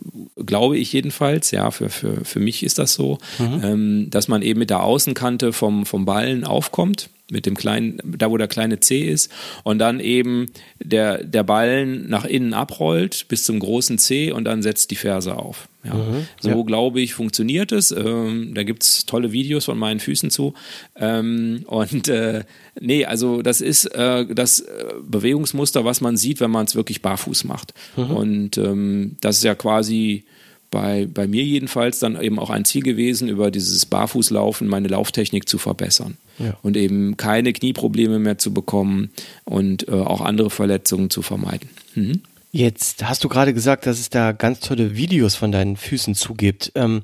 glaube 0.44 0.78
ich 0.78 0.92
jedenfalls, 0.92 1.50
ja, 1.50 1.70
für, 1.70 1.88
für, 1.88 2.24
für 2.24 2.40
mich 2.40 2.62
ist 2.62 2.78
das 2.78 2.94
so. 2.94 3.18
Ähm, 3.38 4.08
dass 4.10 4.28
man 4.28 4.42
eben 4.42 4.58
mit 4.58 4.70
der 4.70 4.82
Außenkante 4.82 5.52
vom, 5.52 5.86
vom 5.86 6.04
Ballen 6.04 6.44
aufkommt 6.44 7.10
mit 7.30 7.46
dem 7.46 7.56
kleinen, 7.56 7.98
da 8.04 8.30
wo 8.30 8.36
der 8.36 8.48
kleine 8.48 8.80
C 8.80 9.00
ist 9.00 9.32
und 9.64 9.78
dann 9.78 10.00
eben 10.00 10.46
der, 10.78 11.24
der 11.24 11.42
Ballen 11.42 12.08
nach 12.08 12.24
innen 12.24 12.54
abrollt 12.54 12.95
bis 13.28 13.44
zum 13.44 13.58
großen 13.58 13.98
C 13.98 14.32
und 14.32 14.44
dann 14.44 14.62
setzt 14.62 14.90
die 14.90 14.96
Ferse 14.96 15.36
auf. 15.36 15.68
Ja. 15.84 15.94
Mhm, 15.94 16.26
so 16.40 16.48
ja. 16.50 16.62
glaube 16.62 17.00
ich, 17.00 17.14
funktioniert 17.14 17.72
es. 17.72 17.90
Ähm, 17.90 18.52
da 18.54 18.62
gibt 18.62 18.82
es 18.82 19.06
tolle 19.06 19.32
Videos 19.32 19.66
von 19.66 19.78
meinen 19.78 20.00
Füßen 20.00 20.30
zu. 20.30 20.54
Ähm, 20.96 21.64
und 21.66 22.08
äh, 22.08 22.44
nee, 22.80 23.04
also 23.04 23.42
das 23.42 23.60
ist 23.60 23.86
äh, 23.86 24.26
das 24.26 24.60
äh, 24.60 24.94
Bewegungsmuster, 25.02 25.84
was 25.84 26.00
man 26.00 26.16
sieht, 26.16 26.40
wenn 26.40 26.50
man 26.50 26.66
es 26.66 26.74
wirklich 26.74 27.02
barfuß 27.02 27.44
macht. 27.44 27.74
Mhm. 27.96 28.10
Und 28.10 28.58
ähm, 28.58 29.16
das 29.20 29.38
ist 29.38 29.44
ja 29.44 29.54
quasi 29.54 30.24
bei, 30.70 31.06
bei 31.12 31.26
mir 31.26 31.44
jedenfalls 31.44 31.98
dann 31.98 32.20
eben 32.20 32.38
auch 32.38 32.50
ein 32.50 32.64
Ziel 32.64 32.82
gewesen, 32.82 33.28
über 33.28 33.50
dieses 33.50 33.86
Barfußlaufen 33.86 34.66
meine 34.66 34.88
Lauftechnik 34.88 35.48
zu 35.48 35.58
verbessern 35.58 36.16
ja. 36.38 36.56
und 36.62 36.76
eben 36.76 37.16
keine 37.16 37.52
Knieprobleme 37.52 38.18
mehr 38.18 38.38
zu 38.38 38.52
bekommen 38.52 39.10
und 39.44 39.88
äh, 39.88 39.92
auch 39.92 40.20
andere 40.20 40.50
Verletzungen 40.50 41.10
zu 41.10 41.22
vermeiden. 41.22 41.70
Mhm. 41.94 42.20
Jetzt 42.56 43.06
hast 43.06 43.22
du 43.22 43.28
gerade 43.28 43.52
gesagt, 43.52 43.84
dass 43.84 44.00
es 44.00 44.08
da 44.08 44.32
ganz 44.32 44.60
tolle 44.60 44.96
Videos 44.96 45.34
von 45.34 45.52
deinen 45.52 45.76
Füßen 45.76 46.14
zugibt. 46.14 46.72
Ähm, 46.74 47.02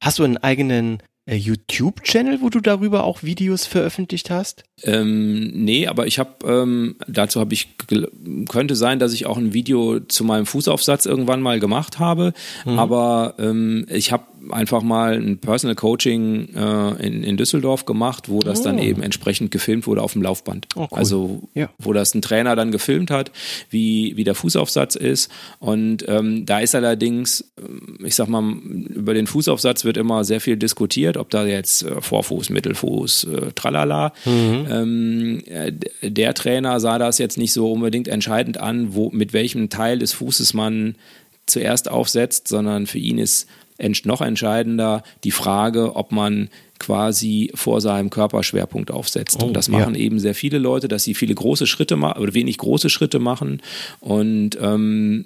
hast 0.00 0.20
du 0.20 0.22
einen 0.22 0.36
eigenen 0.36 1.02
äh, 1.26 1.34
YouTube-Channel, 1.34 2.40
wo 2.42 2.48
du 2.48 2.60
darüber 2.60 3.02
auch 3.02 3.24
Videos 3.24 3.66
veröffentlicht 3.66 4.30
hast? 4.30 4.62
Ähm, 4.84 5.50
nee, 5.52 5.88
aber 5.88 6.06
ich 6.06 6.20
habe, 6.20 6.46
ähm, 6.46 6.94
dazu 7.08 7.40
habe 7.40 7.54
ich, 7.54 7.76
könnte 8.48 8.76
sein, 8.76 9.00
dass 9.00 9.12
ich 9.12 9.26
auch 9.26 9.36
ein 9.36 9.52
Video 9.52 9.98
zu 9.98 10.22
meinem 10.22 10.46
Fußaufsatz 10.46 11.06
irgendwann 11.06 11.42
mal 11.42 11.58
gemacht 11.58 11.98
habe, 11.98 12.32
mhm. 12.64 12.78
aber 12.78 13.34
ähm, 13.40 13.86
ich 13.90 14.12
habe 14.12 14.26
einfach 14.50 14.82
mal 14.82 15.14
ein 15.14 15.38
Personal 15.38 15.74
Coaching 15.74 16.54
äh, 16.54 17.06
in, 17.06 17.22
in 17.22 17.36
Düsseldorf 17.36 17.84
gemacht, 17.84 18.28
wo 18.28 18.40
das 18.40 18.60
oh. 18.60 18.64
dann 18.64 18.78
eben 18.78 19.02
entsprechend 19.02 19.50
gefilmt 19.50 19.86
wurde 19.86 20.02
auf 20.02 20.12
dem 20.12 20.22
Laufband. 20.22 20.66
Oh, 20.74 20.80
cool. 20.82 20.88
Also 20.92 21.42
ja. 21.54 21.70
wo 21.78 21.92
das 21.92 22.14
ein 22.14 22.22
Trainer 22.22 22.56
dann 22.56 22.70
gefilmt 22.70 23.10
hat, 23.10 23.30
wie, 23.70 24.16
wie 24.16 24.24
der 24.24 24.34
Fußaufsatz 24.34 24.96
ist. 24.96 25.30
Und 25.58 26.04
ähm, 26.08 26.46
da 26.46 26.60
ist 26.60 26.74
allerdings, 26.74 27.52
äh, 27.56 28.06
ich 28.06 28.14
sag 28.14 28.28
mal, 28.28 28.42
über 28.42 29.14
den 29.14 29.26
Fußaufsatz 29.26 29.84
wird 29.84 29.96
immer 29.96 30.24
sehr 30.24 30.40
viel 30.40 30.56
diskutiert, 30.56 31.16
ob 31.16 31.30
da 31.30 31.46
jetzt 31.46 31.82
äh, 31.82 32.00
Vorfuß, 32.00 32.50
Mittelfuß, 32.50 33.24
äh, 33.24 33.52
tralala. 33.54 34.12
Mhm. 34.24 34.66
Ähm, 34.70 35.42
äh, 35.46 35.72
der 36.02 36.34
Trainer 36.34 36.80
sah 36.80 36.98
das 36.98 37.18
jetzt 37.18 37.38
nicht 37.38 37.52
so 37.52 37.72
unbedingt 37.72 38.08
entscheidend 38.08 38.58
an, 38.58 38.94
wo, 38.94 39.10
mit 39.10 39.32
welchem 39.32 39.70
Teil 39.70 39.98
des 39.98 40.12
Fußes 40.12 40.54
man 40.54 40.96
zuerst 41.46 41.90
aufsetzt, 41.90 42.48
sondern 42.48 42.86
für 42.86 42.98
ihn 42.98 43.18
ist 43.18 43.48
noch 44.06 44.20
entscheidender 44.20 45.02
die 45.24 45.30
Frage, 45.30 45.96
ob 45.96 46.12
man 46.12 46.48
quasi 46.78 47.50
vor 47.54 47.80
seinem 47.80 48.10
Körperschwerpunkt 48.10 48.90
aufsetzt. 48.90 49.38
Oh, 49.42 49.46
und 49.46 49.54
das 49.54 49.68
machen 49.68 49.94
ja. 49.94 50.00
eben 50.00 50.18
sehr 50.18 50.34
viele 50.34 50.58
Leute, 50.58 50.88
dass 50.88 51.04
sie 51.04 51.14
viele 51.14 51.34
große 51.34 51.66
Schritte 51.66 51.96
machen 51.96 52.20
oder 52.20 52.34
wenig 52.34 52.58
große 52.58 52.90
Schritte 52.90 53.18
machen 53.18 53.62
und 54.00 54.58
ähm, 54.60 55.24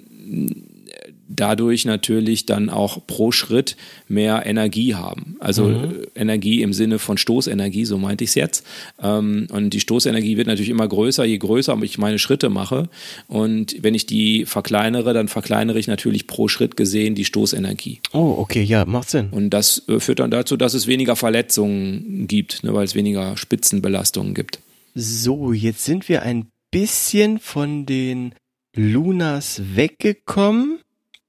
dadurch 1.29 1.85
natürlich 1.85 2.45
dann 2.45 2.69
auch 2.69 3.05
pro 3.05 3.31
Schritt 3.31 3.77
mehr 4.07 4.45
Energie 4.45 4.95
haben. 4.95 5.37
Also 5.39 5.65
mhm. 5.65 6.01
Energie 6.15 6.61
im 6.61 6.73
Sinne 6.73 6.99
von 6.99 7.17
Stoßenergie, 7.17 7.85
so 7.85 7.97
meinte 7.97 8.23
ich 8.23 8.31
es 8.31 8.35
jetzt. 8.35 8.65
Ähm, 9.01 9.47
und 9.51 9.69
die 9.69 9.79
Stoßenergie 9.79 10.37
wird 10.37 10.47
natürlich 10.47 10.69
immer 10.69 10.87
größer, 10.87 11.23
je 11.23 11.37
größer 11.37 11.77
ich 11.83 11.97
meine 11.97 12.19
Schritte 12.19 12.49
mache. 12.49 12.89
Und 13.27 13.77
wenn 13.81 13.93
ich 13.93 14.07
die 14.07 14.45
verkleinere, 14.45 15.13
dann 15.13 15.27
verkleinere 15.27 15.79
ich 15.79 15.87
natürlich 15.87 16.27
pro 16.27 16.47
Schritt 16.47 16.75
gesehen 16.75 17.15
die 17.15 17.25
Stoßenergie. 17.25 18.01
Oh, 18.11 18.35
okay, 18.39 18.63
ja, 18.63 18.85
macht 18.85 19.09
Sinn. 19.09 19.29
Und 19.29 19.51
das 19.51 19.87
äh, 19.87 19.99
führt 19.99 20.19
dann 20.19 20.31
dazu, 20.31 20.57
dass 20.57 20.73
es 20.73 20.87
weniger 20.87 21.15
Verletzungen 21.15 22.27
gibt, 22.27 22.63
ne, 22.63 22.73
weil 22.73 22.85
es 22.85 22.95
weniger 22.95 23.37
Spitzenbelastungen 23.37 24.33
gibt. 24.33 24.59
So, 24.95 25.53
jetzt 25.53 25.85
sind 25.85 26.09
wir 26.09 26.23
ein 26.23 26.47
bisschen 26.71 27.39
von 27.39 27.85
den 27.85 28.33
Lunas 28.75 29.61
weggekommen. 29.75 30.79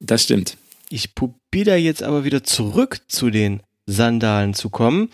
Das 0.01 0.24
stimmt. 0.24 0.57
Ich 0.88 1.14
probiere 1.14 1.76
jetzt 1.76 2.03
aber 2.03 2.24
wieder 2.24 2.42
zurück 2.42 3.01
zu 3.07 3.30
den 3.30 3.62
Sandalen 3.86 4.55
zu 4.55 4.70
kommen. 4.70 5.11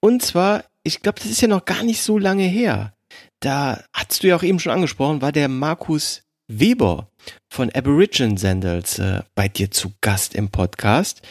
Und 0.00 0.22
zwar, 0.22 0.64
ich 0.84 1.02
glaube, 1.02 1.20
das 1.20 1.30
ist 1.30 1.42
ja 1.42 1.48
noch 1.48 1.64
gar 1.64 1.82
nicht 1.82 2.00
so 2.00 2.16
lange 2.16 2.44
her. 2.44 2.94
Da 3.40 3.84
hast 3.92 4.22
du 4.22 4.28
ja 4.28 4.36
auch 4.36 4.42
eben 4.42 4.58
schon 4.58 4.72
angesprochen, 4.72 5.22
war 5.22 5.32
der 5.32 5.48
Markus 5.48 6.22
Weber 6.48 7.08
von 7.52 7.70
Aboriginal 7.70 8.38
Sandals 8.38 8.98
äh, 8.98 9.22
bei 9.34 9.48
dir 9.48 9.70
zu 9.70 9.92
Gast 10.00 10.34
im 10.34 10.50
Podcast. 10.50 11.22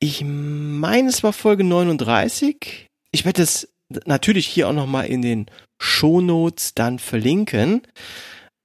Ich 0.00 0.22
meine, 0.24 1.08
es 1.08 1.22
war 1.22 1.32
Folge 1.32 1.64
39. 1.64 2.86
Ich 3.10 3.24
werde 3.24 3.42
es 3.42 3.68
natürlich 4.04 4.46
hier 4.46 4.68
auch 4.68 4.72
nochmal 4.72 5.06
in 5.06 5.22
den 5.22 5.46
Shownotes 5.80 6.74
dann 6.74 6.98
verlinken. 6.98 7.82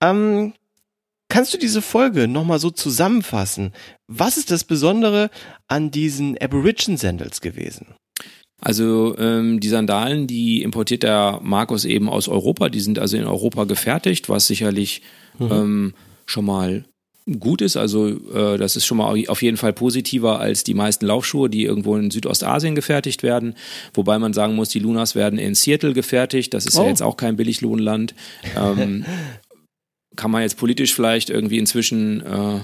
Ähm, 0.02 0.54
Kannst 1.34 1.52
du 1.52 1.58
diese 1.58 1.82
Folge 1.82 2.28
nochmal 2.28 2.60
so 2.60 2.70
zusammenfassen? 2.70 3.74
Was 4.08 4.38
ist 4.38 4.52
das 4.52 4.64
Besondere 4.64 5.32
an 5.68 5.90
diesen 5.90 6.38
Aborigine 6.38 6.96
Sandals 6.96 7.42
gewesen? 7.42 7.96
Also 8.62 9.18
ähm, 9.18 9.60
die 9.60 9.68
Sandalen, 9.68 10.28
die 10.28 10.62
importiert 10.62 11.02
der 11.02 11.40
Markus 11.42 11.86
eben 11.86 12.08
aus 12.08 12.28
Europa. 12.28 12.70
Die 12.70 12.82
sind 12.82 13.00
also 13.00 13.18
in 13.18 13.26
Europa 13.26 13.64
gefertigt, 13.64 14.30
was 14.30 14.46
sicherlich 14.46 15.02
mhm. 15.40 15.52
ähm, 15.52 15.94
schon 16.28 16.46
mal 16.46 16.86
gut 17.40 17.62
ist. 17.62 17.78
Also 17.78 18.10
äh, 18.10 18.58
das 18.58 18.76
ist 18.76 18.86
schon 18.86 18.98
mal 18.98 19.24
auf 19.28 19.42
jeden 19.42 19.58
Fall 19.58 19.74
positiver 19.74 20.40
als 20.40 20.64
die 20.64 20.74
meisten 20.74 21.06
Laufschuhe, 21.06 21.50
die 21.50 21.64
irgendwo 21.64 21.96
in 21.96 22.12
Südostasien 22.12 22.76
gefertigt 22.76 23.24
werden. 23.24 23.56
Wobei 23.94 24.20
man 24.20 24.34
sagen 24.34 24.56
muss, 24.56 24.70
die 24.70 24.80
Lunas 24.80 25.16
werden 25.16 25.40
in 25.40 25.56
Seattle 25.56 25.94
gefertigt. 25.94 26.54
Das 26.54 26.66
ist 26.66 26.78
oh. 26.78 26.84
ja 26.84 26.90
jetzt 26.90 27.02
auch 27.02 27.18
kein 27.18 27.38
Billiglohnland. 27.38 28.14
Ähm, 28.56 29.06
kann 30.16 30.32
man 30.32 30.42
jetzt 30.42 30.58
politisch 30.58 30.94
vielleicht 30.94 31.30
irgendwie 31.30 31.58
inzwischen 31.58 32.22
äh, 32.22 32.60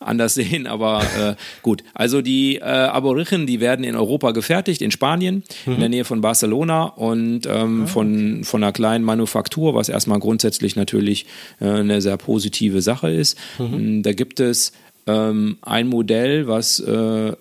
anders 0.00 0.34
sehen, 0.34 0.66
aber 0.66 1.02
äh, 1.18 1.34
gut. 1.62 1.82
Also 1.94 2.22
die 2.22 2.56
äh, 2.56 2.62
Aboriginen, 2.62 3.46
die 3.46 3.60
werden 3.60 3.84
in 3.84 3.96
Europa 3.96 4.32
gefertigt, 4.32 4.82
in 4.82 4.90
Spanien, 4.90 5.44
mhm. 5.66 5.74
in 5.74 5.80
der 5.80 5.88
Nähe 5.88 6.04
von 6.04 6.20
Barcelona 6.20 6.84
und 6.84 7.46
ähm, 7.46 7.84
ah, 7.84 7.86
von, 7.86 8.44
von 8.44 8.62
einer 8.62 8.72
kleinen 8.72 9.04
Manufaktur, 9.04 9.74
was 9.74 9.88
erstmal 9.88 10.18
grundsätzlich 10.18 10.76
natürlich 10.76 11.26
äh, 11.60 11.66
eine 11.66 12.00
sehr 12.00 12.16
positive 12.16 12.82
Sache 12.82 13.10
ist. 13.10 13.38
Mhm. 13.58 14.02
Da 14.02 14.12
gibt 14.12 14.40
es 14.40 14.72
ähm, 15.06 15.58
ein 15.62 15.88
Modell, 15.88 16.46
was 16.46 16.80
äh, 16.80 17.32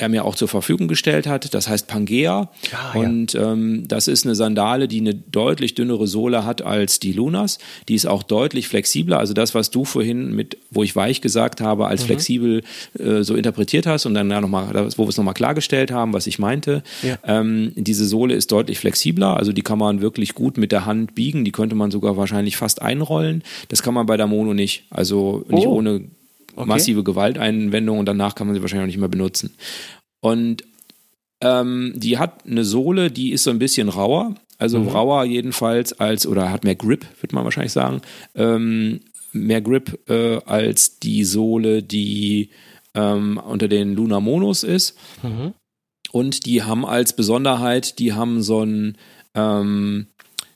er 0.00 0.08
mir 0.08 0.24
auch 0.24 0.34
zur 0.34 0.48
Verfügung 0.48 0.88
gestellt 0.88 1.26
hat. 1.26 1.54
Das 1.54 1.68
heißt 1.68 1.86
Pangea. 1.86 2.50
Ah, 2.72 2.98
und 2.98 3.34
ja. 3.34 3.52
ähm, 3.52 3.86
das 3.86 4.08
ist 4.08 4.24
eine 4.24 4.34
Sandale, 4.34 4.88
die 4.88 5.00
eine 5.00 5.14
deutlich 5.14 5.74
dünnere 5.74 6.06
Sohle 6.06 6.44
hat 6.44 6.62
als 6.62 7.00
die 7.00 7.12
Lunas. 7.12 7.58
Die 7.88 7.94
ist 7.94 8.06
auch 8.06 8.22
deutlich 8.22 8.68
flexibler. 8.68 9.18
Also 9.18 9.34
das, 9.34 9.54
was 9.54 9.70
du 9.70 9.84
vorhin 9.84 10.34
mit, 10.34 10.56
wo 10.70 10.82
ich 10.82 10.96
weich 10.96 11.20
gesagt 11.20 11.60
habe, 11.60 11.86
als 11.86 12.02
mhm. 12.02 12.06
flexibel 12.06 12.62
äh, 12.98 13.22
so 13.22 13.34
interpretiert 13.34 13.86
hast 13.86 14.06
und 14.06 14.14
dann 14.14 14.30
ja 14.30 14.40
nochmal, 14.40 14.90
wo 14.96 15.04
wir 15.04 15.08
es 15.08 15.16
nochmal 15.16 15.34
klargestellt 15.34 15.92
haben, 15.92 16.12
was 16.12 16.26
ich 16.26 16.38
meinte. 16.38 16.82
Ja. 17.02 17.18
Ähm, 17.24 17.72
diese 17.76 18.06
Sohle 18.06 18.34
ist 18.34 18.50
deutlich 18.52 18.78
flexibler. 18.78 19.36
Also 19.36 19.52
die 19.52 19.62
kann 19.62 19.78
man 19.78 20.00
wirklich 20.00 20.34
gut 20.34 20.56
mit 20.56 20.72
der 20.72 20.86
Hand 20.86 21.14
biegen. 21.14 21.44
Die 21.44 21.52
könnte 21.52 21.74
man 21.74 21.90
sogar 21.90 22.16
wahrscheinlich 22.16 22.56
fast 22.56 22.82
einrollen. 22.82 23.42
Das 23.68 23.82
kann 23.82 23.94
man 23.94 24.06
bei 24.06 24.16
der 24.16 24.26
Mono 24.26 24.54
nicht. 24.54 24.84
Also 24.90 25.44
nicht 25.48 25.66
oh. 25.66 25.76
ohne 25.76 26.02
okay. 26.56 26.66
massive 26.66 27.04
Gewalteinwendung 27.04 27.98
und 27.98 28.06
danach 28.06 28.34
kann 28.34 28.46
man 28.46 28.54
sie 28.54 28.62
wahrscheinlich 28.62 28.84
auch 28.84 28.92
nicht 28.92 28.98
mehr 28.98 29.08
benutzen. 29.08 29.54
Und 30.20 30.64
ähm, 31.40 31.92
die 31.96 32.18
hat 32.18 32.46
eine 32.46 32.64
Sohle, 32.64 33.10
die 33.10 33.32
ist 33.32 33.44
so 33.44 33.50
ein 33.50 33.58
bisschen 33.58 33.88
rauer, 33.88 34.34
also 34.58 34.78
mhm. 34.78 34.88
rauer 34.88 35.24
jedenfalls 35.24 35.92
als, 35.94 36.26
oder 36.26 36.50
hat 36.50 36.64
mehr 36.64 36.74
Grip, 36.74 37.06
würde 37.20 37.34
man 37.34 37.44
wahrscheinlich 37.44 37.72
sagen, 37.72 38.02
ähm, 38.34 39.00
mehr 39.32 39.62
Grip 39.62 39.98
äh, 40.10 40.38
als 40.44 40.98
die 40.98 41.24
Sohle, 41.24 41.82
die 41.82 42.42
äh, 42.42 42.48
ähm, 42.94 43.40
unter 43.44 43.68
den 43.68 43.94
Luna 43.94 44.20
Monos 44.20 44.62
ist. 44.62 44.96
Mhm. 45.22 45.54
Und 46.12 46.46
die 46.46 46.62
haben 46.62 46.84
als 46.84 47.14
Besonderheit, 47.14 47.98
die 47.98 48.12
haben 48.12 48.42
so 48.42 48.62
ein 48.62 48.96
ähm, 49.34 50.08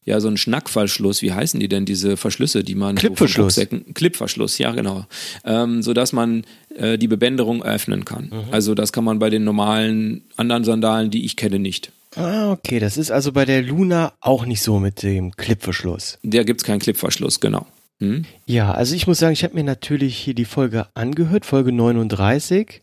ja 0.05 0.21
so 0.21 0.29
ein 0.29 0.37
Schnackverschluss. 0.37 1.23
Wie 1.23 1.33
heißen 1.33 1.61
die 1.61 1.69
denn 1.69 1.85
diese 1.85 2.17
Verschlüsse, 2.17 2.65
die 2.65 2.75
man 2.75 2.97
Clipverschluss? 2.97 3.57
So 3.57 3.63
Clipverschluss, 3.95 4.59
ja 4.59 4.73
genau, 4.73 5.07
ähm, 5.45 5.83
so 5.83 5.95
dass 5.95 6.13
man 6.13 6.45
äh, 6.77 6.99
die 6.99 7.09
Bebänderung 7.09 7.63
öffnen 7.63 8.05
kann. 8.05 8.27
Mhm. 8.27 8.53
Also 8.53 8.75
das 8.75 8.93
kann 8.93 9.05
man 9.05 9.19
bei 9.19 9.31
den 9.31 9.45
normalen 9.45 10.23
anderen 10.37 10.65
Sandalen, 10.65 11.11
die 11.11 11.25
ich 11.25 11.37
kenne, 11.37 11.59
nicht. 11.59 11.93
Ah, 12.17 12.53
okay, 12.53 12.79
das 12.79 12.97
ist 12.97 13.11
also 13.11 13.33
bei 13.33 13.45
der 13.45 13.63
Luna 13.63 14.13
auch 14.21 14.47
nicht 14.47 14.63
so 14.63 14.79
mit 14.79 15.03
dem 15.03 15.33
Clipverschluss. 15.33 16.19
Der 16.23 16.45
gibt's 16.45 16.63
keinen 16.63 16.79
Clipverschluss, 16.79 17.41
genau. 17.41 17.67
Hm? 18.01 18.25
Ja, 18.47 18.73
also 18.73 18.95
ich 18.95 19.07
muss 19.07 19.19
sagen, 19.19 19.33
ich 19.33 19.45
habe 19.45 19.55
mir 19.55 19.65
natürlich 19.65 20.17
hier 20.17 20.35
die 20.35 20.45
Folge 20.45 20.87
angehört, 20.95 21.45
Folge 21.45 21.73
39. 21.73 22.83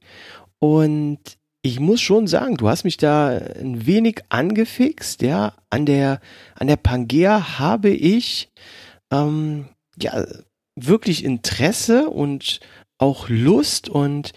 Und 0.59 1.19
ich 1.64 1.80
muss 1.80 2.01
schon 2.01 2.28
sagen, 2.28 2.57
du 2.57 2.68
hast 2.68 2.84
mich 2.84 2.97
da 2.97 3.30
ein 3.30 3.86
wenig 3.86 4.22
angefixt, 4.30 5.22
ja. 5.22 5.53
An 5.70 5.86
der, 5.86 6.20
an 6.55 6.68
der 6.68 6.76
Pangea 6.76 7.59
habe 7.59 7.89
ich 7.89 8.49
ähm, 9.12 9.68
ja 10.01 10.26
wirklich 10.76 11.24
Interesse 11.24 12.09
und 12.09 12.59
auch 12.97 13.30
Lust 13.30 13.89
und 13.89 14.34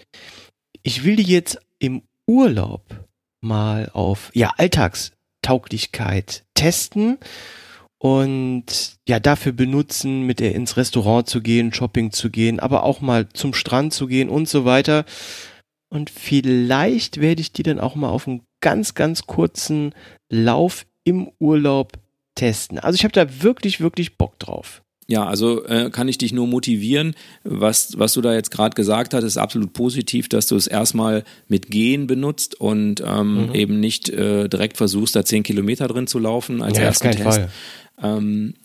ich 0.83 1.03
will 1.03 1.15
die 1.15 1.23
jetzt 1.23 1.59
im 1.79 2.03
Urlaub 2.27 2.83
mal 3.41 3.89
auf 3.93 4.31
ja 4.33 4.53
Alltagstauglichkeit 4.57 6.43
testen 6.53 7.17
und 7.97 8.97
ja 9.07 9.19
dafür 9.19 9.51
benutzen, 9.51 10.23
mit 10.23 10.39
der 10.39 10.53
ins 10.53 10.77
Restaurant 10.77 11.27
zu 11.27 11.41
gehen, 11.41 11.73
Shopping 11.73 12.11
zu 12.11 12.29
gehen, 12.29 12.59
aber 12.59 12.83
auch 12.83 13.01
mal 13.01 13.29
zum 13.29 13.53
Strand 13.53 13.93
zu 13.93 14.07
gehen 14.07 14.29
und 14.29 14.47
so 14.47 14.65
weiter. 14.65 15.05
Und 15.95 16.09
vielleicht 16.09 17.21
werde 17.21 17.39
ich 17.39 17.53
die 17.53 17.63
dann 17.63 17.79
auch 17.79 17.95
mal 17.95 18.09
auf 18.09 18.27
einen 18.27 18.41
ganz, 18.59 18.95
ganz 18.95 19.27
kurzen 19.27 19.95
Lauf 20.29 20.85
im 21.05 21.31
Urlaub 21.39 21.93
testen. 22.35 22.79
Also 22.79 22.97
ich 22.97 23.05
habe 23.05 23.13
da 23.13 23.41
wirklich, 23.41 23.79
wirklich 23.79 24.17
Bock 24.17 24.37
drauf. 24.37 24.83
Ja, 25.07 25.25
also 25.25 25.63
äh, 25.65 25.89
kann 25.91 26.09
ich 26.09 26.17
dich 26.17 26.33
nur 26.33 26.47
motivieren. 26.47 27.15
Was, 27.45 27.97
was 27.97 28.11
du 28.11 28.19
da 28.19 28.33
jetzt 28.33 28.51
gerade 28.51 28.75
gesagt 28.75 29.13
hast, 29.13 29.23
ist 29.23 29.37
absolut 29.37 29.71
positiv, 29.71 30.27
dass 30.27 30.47
du 30.47 30.57
es 30.57 30.67
erstmal 30.67 31.23
mit 31.47 31.69
Gehen 31.69 32.07
benutzt 32.07 32.59
und 32.59 33.01
ähm, 33.05 33.47
mhm. 33.47 33.55
eben 33.55 33.79
nicht 33.79 34.09
äh, 34.09 34.49
direkt 34.49 34.75
versuchst, 34.75 35.15
da 35.15 35.23
zehn 35.23 35.43
Kilometer 35.43 35.87
drin 35.87 36.07
zu 36.07 36.19
laufen 36.19 36.61
als 36.61 36.77
ja, 36.77 36.83
ersten 36.83 37.11
Test. 37.11 37.23
Fall. 37.23 37.49
Ähm, 38.01 38.55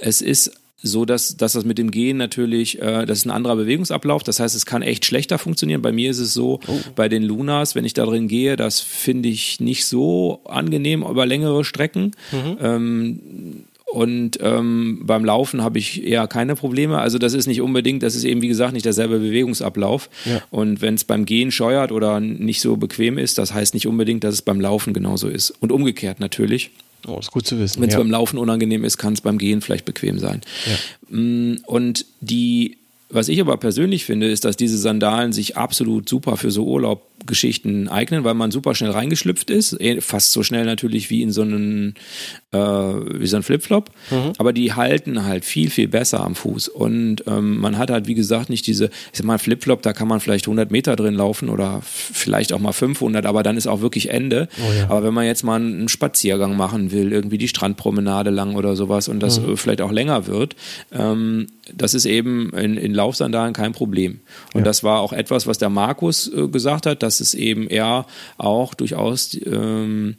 es 0.00 0.22
ist 0.22 0.52
so 0.82 1.04
dass, 1.04 1.36
dass 1.36 1.54
das 1.54 1.64
mit 1.64 1.78
dem 1.78 1.90
Gehen 1.90 2.16
natürlich, 2.16 2.80
äh, 2.80 3.06
das 3.06 3.18
ist 3.18 3.24
ein 3.26 3.30
anderer 3.30 3.56
Bewegungsablauf. 3.56 4.22
Das 4.22 4.40
heißt, 4.40 4.54
es 4.54 4.66
kann 4.66 4.82
echt 4.82 5.04
schlechter 5.04 5.38
funktionieren. 5.38 5.82
Bei 5.82 5.92
mir 5.92 6.10
ist 6.10 6.18
es 6.18 6.34
so, 6.34 6.60
oh. 6.66 6.80
bei 6.94 7.08
den 7.08 7.22
Lunas, 7.22 7.74
wenn 7.74 7.84
ich 7.84 7.94
da 7.94 8.04
drin 8.04 8.28
gehe, 8.28 8.56
das 8.56 8.80
finde 8.80 9.28
ich 9.28 9.60
nicht 9.60 9.86
so 9.86 10.40
angenehm 10.44 11.02
über 11.02 11.26
längere 11.26 11.64
Strecken. 11.64 12.12
Mhm. 12.30 12.58
Ähm, 12.60 13.20
und 13.86 14.38
ähm, 14.42 15.02
beim 15.04 15.24
Laufen 15.24 15.62
habe 15.62 15.78
ich 15.78 16.04
eher 16.04 16.26
keine 16.26 16.56
Probleme. 16.56 16.98
Also 16.98 17.18
das 17.18 17.32
ist 17.34 17.46
nicht 17.46 17.62
unbedingt, 17.62 18.02
das 18.02 18.16
ist 18.16 18.24
eben 18.24 18.42
wie 18.42 18.48
gesagt 18.48 18.74
nicht 18.74 18.84
derselbe 18.84 19.20
Bewegungsablauf. 19.20 20.10
Ja. 20.24 20.42
Und 20.50 20.82
wenn 20.82 20.96
es 20.96 21.04
beim 21.04 21.24
Gehen 21.24 21.52
scheuert 21.52 21.92
oder 21.92 22.20
nicht 22.20 22.60
so 22.60 22.76
bequem 22.76 23.16
ist, 23.16 23.38
das 23.38 23.54
heißt 23.54 23.74
nicht 23.74 23.86
unbedingt, 23.86 24.24
dass 24.24 24.34
es 24.34 24.42
beim 24.42 24.60
Laufen 24.60 24.92
genauso 24.92 25.28
ist. 25.28 25.50
Und 25.60 25.72
umgekehrt 25.72 26.20
natürlich. 26.20 26.72
Oh, 27.06 27.18
ist 27.18 27.30
gut 27.30 27.46
zu 27.46 27.58
wissen. 27.58 27.80
Wenn 27.80 27.88
es 27.88 27.94
ja. 27.94 28.00
beim 28.00 28.10
Laufen 28.10 28.38
unangenehm 28.38 28.84
ist, 28.84 28.98
kann 28.98 29.12
es 29.12 29.20
beim 29.20 29.38
Gehen 29.38 29.60
vielleicht 29.60 29.84
bequem 29.84 30.18
sein. 30.18 30.40
Ja. 30.66 31.16
Mm, 31.16 31.58
und 31.66 32.06
die 32.20 32.78
was 33.08 33.28
ich 33.28 33.40
aber 33.40 33.56
persönlich 33.56 34.04
finde, 34.04 34.28
ist, 34.28 34.44
dass 34.44 34.56
diese 34.56 34.78
Sandalen 34.78 35.32
sich 35.32 35.56
absolut 35.56 36.08
super 36.08 36.36
für 36.36 36.50
so 36.50 36.64
Urlaubgeschichten 37.26 37.88
eignen, 37.88 38.24
weil 38.24 38.34
man 38.34 38.50
super 38.50 38.74
schnell 38.74 38.90
reingeschlüpft 38.90 39.50
ist. 39.50 39.78
Eh, 39.80 40.00
fast 40.00 40.32
so 40.32 40.42
schnell 40.42 40.64
natürlich 40.64 41.10
wie 41.10 41.22
in 41.22 41.32
so 41.32 41.42
einen, 41.42 41.94
äh, 42.52 42.58
wie 42.58 43.26
so 43.26 43.36
ein 43.36 43.42
Flipflop. 43.42 43.90
Mhm. 44.10 44.32
Aber 44.38 44.52
die 44.52 44.74
halten 44.74 45.24
halt 45.24 45.44
viel, 45.44 45.70
viel 45.70 45.88
besser 45.88 46.20
am 46.20 46.34
Fuß. 46.34 46.68
Und 46.68 47.24
ähm, 47.26 47.58
man 47.58 47.78
hat 47.78 47.90
halt, 47.90 48.06
wie 48.06 48.14
gesagt, 48.14 48.50
nicht 48.50 48.66
diese, 48.66 48.86
ich 48.86 49.18
sag 49.18 49.26
mal, 49.26 49.38
Flipflop, 49.38 49.82
da 49.82 49.92
kann 49.92 50.08
man 50.08 50.20
vielleicht 50.20 50.46
100 50.46 50.70
Meter 50.70 50.96
drin 50.96 51.14
laufen 51.14 51.48
oder 51.48 51.80
vielleicht 51.82 52.52
auch 52.52 52.60
mal 52.60 52.72
500, 52.72 53.26
aber 53.26 53.42
dann 53.42 53.56
ist 53.56 53.66
auch 53.66 53.80
wirklich 53.80 54.10
Ende. 54.10 54.48
Oh 54.58 54.72
ja. 54.72 54.84
Aber 54.90 55.02
wenn 55.04 55.14
man 55.14 55.26
jetzt 55.26 55.42
mal 55.42 55.56
einen 55.56 55.88
Spaziergang 55.88 56.56
machen 56.56 56.92
will, 56.92 57.12
irgendwie 57.12 57.38
die 57.38 57.48
Strandpromenade 57.48 58.30
lang 58.30 58.54
oder 58.54 58.76
sowas 58.76 59.08
und 59.08 59.20
das 59.20 59.40
mhm. 59.40 59.56
vielleicht 59.56 59.80
auch 59.80 59.92
länger 59.92 60.26
wird, 60.26 60.54
ähm, 60.92 61.46
das 61.74 61.94
ist 61.94 62.06
eben 62.06 62.50
in, 62.50 62.76
in 62.76 62.94
Laufsandalen 62.94 63.52
kein 63.52 63.72
Problem. 63.72 64.20
Und 64.54 64.60
ja. 64.60 64.64
das 64.64 64.84
war 64.84 65.00
auch 65.00 65.12
etwas, 65.12 65.46
was 65.46 65.58
der 65.58 65.68
Markus 65.68 66.32
äh, 66.32 66.48
gesagt 66.48 66.86
hat, 66.86 67.02
dass 67.06 67.20
es 67.20 67.34
eben 67.34 67.68
eher 67.68 68.06
auch 68.36 68.74
durchaus 68.74 69.38
ähm, 69.46 70.16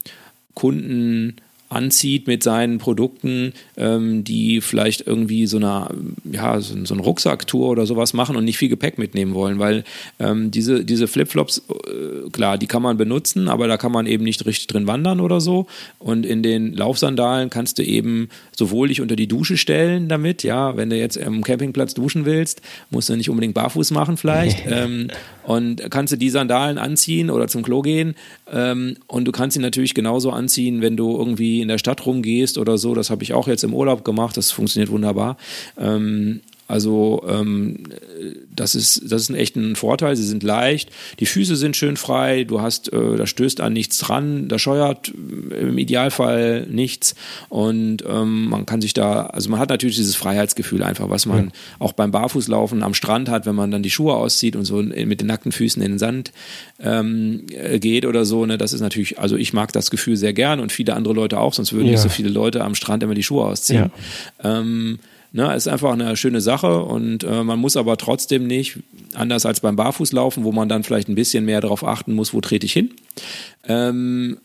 Kunden 0.53 1.35
anzieht 1.69 2.27
mit 2.27 2.43
seinen 2.43 2.77
Produkten, 2.77 3.51
ähm, 3.75 4.23
die 4.23 4.61
vielleicht 4.61 5.05
irgendwie 5.05 5.47
so 5.47 5.57
eine, 5.57 5.89
ja, 6.23 6.59
so, 6.61 6.85
so 6.85 6.93
eine 6.93 7.03
Rucksacktour 7.03 7.69
oder 7.69 7.85
sowas 7.85 8.13
machen 8.13 8.37
und 8.37 8.45
nicht 8.45 8.57
viel 8.57 8.69
Gepäck 8.69 8.97
mitnehmen 8.97 9.33
wollen, 9.33 9.59
weil 9.59 9.83
ähm, 10.19 10.49
diese, 10.49 10.85
diese 10.85 11.07
Flipflops, 11.07 11.63
äh, 11.69 12.29
klar, 12.29 12.57
die 12.57 12.67
kann 12.67 12.81
man 12.81 12.95
benutzen, 12.95 13.49
aber 13.49 13.67
da 13.67 13.75
kann 13.75 13.91
man 13.91 14.07
eben 14.07 14.23
nicht 14.23 14.45
richtig 14.45 14.67
drin 14.67 14.87
wandern 14.87 15.19
oder 15.19 15.41
so. 15.41 15.67
Und 15.99 16.25
in 16.25 16.41
den 16.41 16.73
Laufsandalen 16.73 17.49
kannst 17.49 17.79
du 17.79 17.83
eben 17.83 18.29
sowohl 18.55 18.87
dich 18.87 19.01
unter 19.01 19.17
die 19.17 19.27
Dusche 19.27 19.57
stellen 19.57 20.07
damit, 20.07 20.43
ja, 20.43 20.77
wenn 20.77 20.89
du 20.89 20.97
jetzt 20.97 21.21
am 21.21 21.43
Campingplatz 21.43 21.93
duschen 21.93 22.23
willst, 22.23 22.61
musst 22.91 23.09
du 23.09 23.15
nicht 23.17 23.29
unbedingt 23.29 23.55
barfuß 23.55 23.91
machen 23.91 24.15
vielleicht. 24.15 24.63
ähm, 24.69 25.09
und 25.47 25.89
kannst 25.91 26.11
du 26.11 26.17
die 26.17 26.29
Sandalen 26.29 26.77
anziehen 26.77 27.29
oder 27.29 27.47
zum 27.47 27.63
Klo 27.63 27.81
gehen. 27.81 28.15
Ähm, 28.51 28.97
und 29.07 29.23
du 29.25 29.31
kannst 29.31 29.53
sie 29.53 29.61
natürlich 29.61 29.93
genauso 29.93 30.31
anziehen, 30.31 30.81
wenn 30.81 30.97
du 30.97 31.17
irgendwie 31.17 31.61
in 31.61 31.69
der 31.69 31.77
Stadt 31.77 32.05
rumgehst 32.05 32.57
oder 32.57 32.77
so. 32.77 32.93
Das 32.93 33.09
habe 33.09 33.23
ich 33.23 33.33
auch 33.33 33.47
jetzt 33.47 33.63
im 33.63 33.73
Urlaub 33.73 34.03
gemacht. 34.03 34.35
Das 34.35 34.51
funktioniert 34.51 34.91
wunderbar. 34.91 35.37
Ähm, 35.77 36.41
also 36.67 37.23
ähm, 37.27 37.83
das 38.53 38.75
ist 38.75 39.03
das 39.09 39.23
ist 39.23 39.29
ein 39.29 39.35
echter 39.35 39.75
Vorteil. 39.75 40.15
Sie 40.15 40.23
sind 40.23 40.43
leicht, 40.43 40.89
die 41.19 41.25
Füße 41.25 41.55
sind 41.55 41.77
schön 41.77 41.95
frei. 41.95 42.43
Du 42.43 42.61
hast, 42.61 42.91
äh, 42.91 43.15
da 43.15 43.25
stößt 43.25 43.61
an 43.61 43.73
nichts 43.73 43.97
dran, 43.99 44.49
da 44.49 44.59
scheuert 44.59 45.09
im 45.09 45.77
Idealfall 45.77 46.67
nichts 46.69 47.15
und 47.49 48.03
ähm, 48.07 48.49
man 48.49 48.65
kann 48.65 48.81
sich 48.81 48.93
da, 48.93 49.27
also 49.27 49.49
man 49.49 49.59
hat 49.59 49.69
natürlich 49.69 49.95
dieses 49.95 50.15
Freiheitsgefühl 50.15 50.83
einfach, 50.83 51.09
was 51.09 51.25
man 51.25 51.45
ja. 51.45 51.51
auch 51.79 51.93
beim 51.93 52.11
Barfußlaufen 52.11 52.83
am 52.83 52.93
Strand 52.93 53.29
hat, 53.29 53.45
wenn 53.45 53.55
man 53.55 53.71
dann 53.71 53.83
die 53.83 53.89
Schuhe 53.89 54.15
auszieht 54.15 54.55
und 54.55 54.65
so 54.65 54.81
mit 54.81 55.21
den 55.21 55.27
nackten 55.27 55.53
Füßen 55.53 55.81
in 55.81 55.93
den 55.93 55.99
Sand 55.99 56.33
ähm, 56.79 57.45
geht 57.79 58.05
oder 58.05 58.25
so. 58.25 58.45
Ne, 58.45 58.57
das 58.57 58.73
ist 58.73 58.81
natürlich, 58.81 59.19
also 59.19 59.37
ich 59.37 59.53
mag 59.53 59.71
das 59.71 59.89
Gefühl 59.89 60.17
sehr 60.17 60.33
gern 60.33 60.59
und 60.59 60.71
viele 60.73 60.95
andere 60.95 61.13
Leute 61.13 61.39
auch, 61.39 61.53
sonst 61.53 61.71
würden 61.71 61.85
ja. 61.85 61.91
nicht 61.93 62.01
so 62.01 62.09
viele 62.09 62.29
Leute 62.29 62.63
am 62.63 62.75
Strand 62.75 63.03
immer 63.03 63.15
die 63.15 63.23
Schuhe 63.23 63.45
ausziehen. 63.45 63.91
Ja. 64.43 64.59
Ähm, 64.59 64.99
Ne, 65.37 65.53
ist 65.53 65.67
einfach 65.67 65.93
eine 65.93 66.17
schöne 66.17 66.41
Sache 66.41 66.81
und 66.81 67.23
äh, 67.23 67.43
man 67.43 67.59
muss 67.59 67.77
aber 67.77 67.95
trotzdem 67.97 68.47
nicht, 68.47 68.79
anders 69.13 69.45
als 69.45 69.59
beim 69.59 69.75
Barfußlaufen, 69.75 70.43
wo 70.43 70.51
man 70.51 70.67
dann 70.67 70.83
vielleicht 70.83 71.09
ein 71.09 71.13
bisschen 71.13 71.45
mehr 71.45 71.61
darauf 71.61 71.85
achten 71.85 72.13
muss, 72.13 72.33
wo 72.33 72.41
trete 72.41 72.65
ich 72.65 72.73
hin. 72.73 72.89
Ähm, 73.67 74.39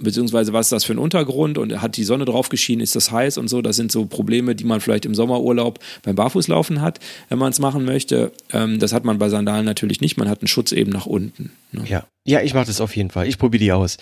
beziehungsweise 0.00 0.52
was 0.52 0.66
ist 0.66 0.72
das 0.72 0.82
für 0.82 0.94
ein 0.94 0.98
Untergrund 0.98 1.58
und 1.58 1.80
hat 1.80 1.96
die 1.96 2.02
Sonne 2.02 2.24
drauf 2.24 2.48
geschienen, 2.48 2.82
ist 2.82 2.96
das 2.96 3.12
heiß 3.12 3.38
und 3.38 3.46
so. 3.46 3.62
Das 3.62 3.76
sind 3.76 3.92
so 3.92 4.06
Probleme, 4.06 4.56
die 4.56 4.64
man 4.64 4.80
vielleicht 4.80 5.04
im 5.04 5.14
Sommerurlaub 5.14 5.78
beim 6.02 6.16
Barfußlaufen 6.16 6.80
hat, 6.80 6.98
wenn 7.28 7.38
man 7.38 7.52
es 7.52 7.60
machen 7.60 7.84
möchte. 7.84 8.32
Ähm, 8.52 8.80
das 8.80 8.92
hat 8.92 9.04
man 9.04 9.18
bei 9.18 9.28
Sandalen 9.28 9.64
natürlich 9.64 10.00
nicht. 10.00 10.16
Man 10.16 10.28
hat 10.28 10.40
einen 10.40 10.48
Schutz 10.48 10.72
eben 10.72 10.90
nach 10.90 11.06
unten. 11.06 11.52
Ne? 11.70 11.84
Ja, 11.86 12.08
ja, 12.24 12.40
ich 12.40 12.52
mache 12.52 12.66
das 12.66 12.80
auf 12.80 12.96
jeden 12.96 13.10
Fall. 13.10 13.28
Ich 13.28 13.38
probiere 13.38 13.62
die 13.62 13.70
aus. 13.70 13.96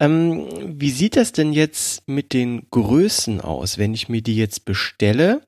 Ähm, 0.00 0.46
wie 0.64 0.90
sieht 0.90 1.16
das 1.16 1.32
denn 1.32 1.52
jetzt 1.52 2.08
mit 2.08 2.32
den 2.32 2.62
Größen 2.70 3.42
aus, 3.42 3.76
wenn 3.76 3.92
ich 3.92 4.08
mir 4.08 4.22
die 4.22 4.36
jetzt 4.36 4.64
bestelle? 4.64 5.42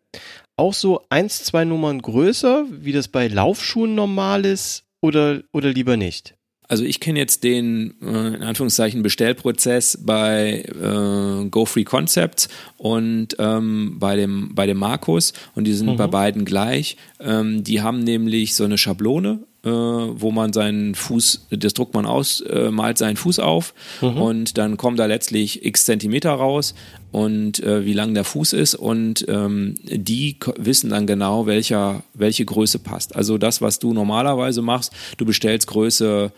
Auch 0.56 0.74
so 0.74 1.02
eins, 1.08 1.44
zwei 1.44 1.64
Nummern 1.64 2.00
größer, 2.00 2.66
wie 2.70 2.92
das 2.92 3.08
bei 3.08 3.28
Laufschuhen 3.28 3.94
normal 3.94 4.44
ist, 4.44 4.84
oder, 5.00 5.42
oder 5.52 5.70
lieber 5.70 5.96
nicht? 5.96 6.34
Also 6.66 6.84
ich 6.84 6.98
kenne 6.98 7.18
jetzt 7.18 7.44
den 7.44 7.94
äh, 8.00 8.36
in 8.36 8.42
Anführungszeichen 8.42 9.02
Bestellprozess 9.02 9.98
bei 10.02 10.62
äh, 10.62 11.48
Go 11.50 11.66
Free 11.66 11.84
Concepts 11.84 12.48
und 12.78 13.36
ähm, 13.38 13.96
bei 13.98 14.16
dem 14.16 14.54
bei 14.54 14.64
dem 14.64 14.78
Markus 14.78 15.34
und 15.54 15.64
die 15.64 15.74
sind 15.74 15.90
mhm. 15.90 15.96
bei 15.96 16.06
beiden 16.06 16.46
gleich. 16.46 16.96
Ähm, 17.20 17.62
die 17.64 17.82
haben 17.82 18.02
nämlich 18.02 18.54
so 18.54 18.64
eine 18.64 18.78
Schablone 18.78 19.40
äh, 19.64 19.68
wo 19.68 20.30
man 20.30 20.52
seinen 20.52 20.94
Fuß, 20.94 21.46
das 21.50 21.74
druckt 21.74 21.94
man 21.94 22.06
aus, 22.06 22.40
äh, 22.42 22.70
malt 22.70 22.98
seinen 22.98 23.16
Fuß 23.16 23.38
auf 23.38 23.74
mhm. 24.00 24.20
und 24.20 24.58
dann 24.58 24.76
kommen 24.76 24.96
da 24.96 25.06
letztlich 25.06 25.64
x 25.64 25.84
Zentimeter 25.86 26.32
raus 26.32 26.74
und 27.12 27.62
äh, 27.62 27.84
wie 27.84 27.92
lang 27.94 28.14
der 28.14 28.24
Fuß 28.24 28.52
ist 28.52 28.74
und 28.74 29.24
ähm, 29.28 29.74
die 29.84 30.36
wissen 30.56 30.90
dann 30.90 31.06
genau, 31.06 31.46
welcher, 31.46 32.02
welche 32.12 32.44
Größe 32.44 32.78
passt. 32.78 33.16
Also 33.16 33.38
das, 33.38 33.62
was 33.62 33.78
du 33.78 33.94
normalerweise 33.94 34.62
machst, 34.62 34.92
du 35.16 35.24
bestellst 35.24 35.66
Größe 35.66 36.32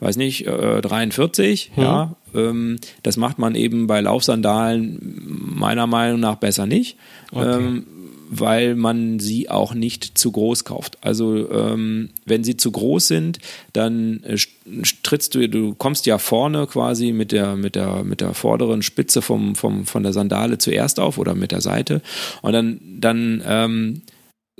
weiß 0.00 0.16
nicht, 0.16 0.48
äh, 0.48 0.80
43, 0.80 1.70
mhm. 1.76 1.82
ja, 1.82 2.16
ähm, 2.34 2.78
das 3.04 3.16
macht 3.16 3.38
man 3.38 3.54
eben 3.54 3.86
bei 3.86 4.00
Laufsandalen 4.00 4.98
meiner 5.54 5.86
Meinung 5.86 6.18
nach 6.18 6.34
besser 6.36 6.66
nicht. 6.66 6.96
Okay. 7.30 7.56
Ähm, 7.56 7.86
weil 8.34 8.74
man 8.76 9.18
sie 9.18 9.50
auch 9.50 9.74
nicht 9.74 10.16
zu 10.16 10.32
groß 10.32 10.64
kauft. 10.64 10.96
Also 11.02 11.50
ähm, 11.50 12.08
wenn 12.24 12.44
sie 12.44 12.56
zu 12.56 12.72
groß 12.72 13.06
sind, 13.06 13.38
dann 13.74 14.22
äh, 14.24 14.38
trittst 15.02 15.34
du, 15.34 15.46
du 15.50 15.74
kommst 15.74 16.06
ja 16.06 16.16
vorne 16.16 16.66
quasi 16.66 17.12
mit 17.12 17.30
der, 17.30 17.56
mit 17.56 17.74
der, 17.74 18.04
mit 18.04 18.22
der 18.22 18.32
vorderen 18.32 18.80
Spitze 18.80 19.20
vom, 19.20 19.54
vom, 19.54 19.84
von 19.84 20.02
der 20.02 20.14
Sandale 20.14 20.56
zuerst 20.56 20.98
auf 20.98 21.18
oder 21.18 21.34
mit 21.34 21.52
der 21.52 21.60
Seite 21.60 22.00
und 22.40 22.54
dann, 22.54 22.80
dann 22.98 23.42
ähm, 23.46 24.02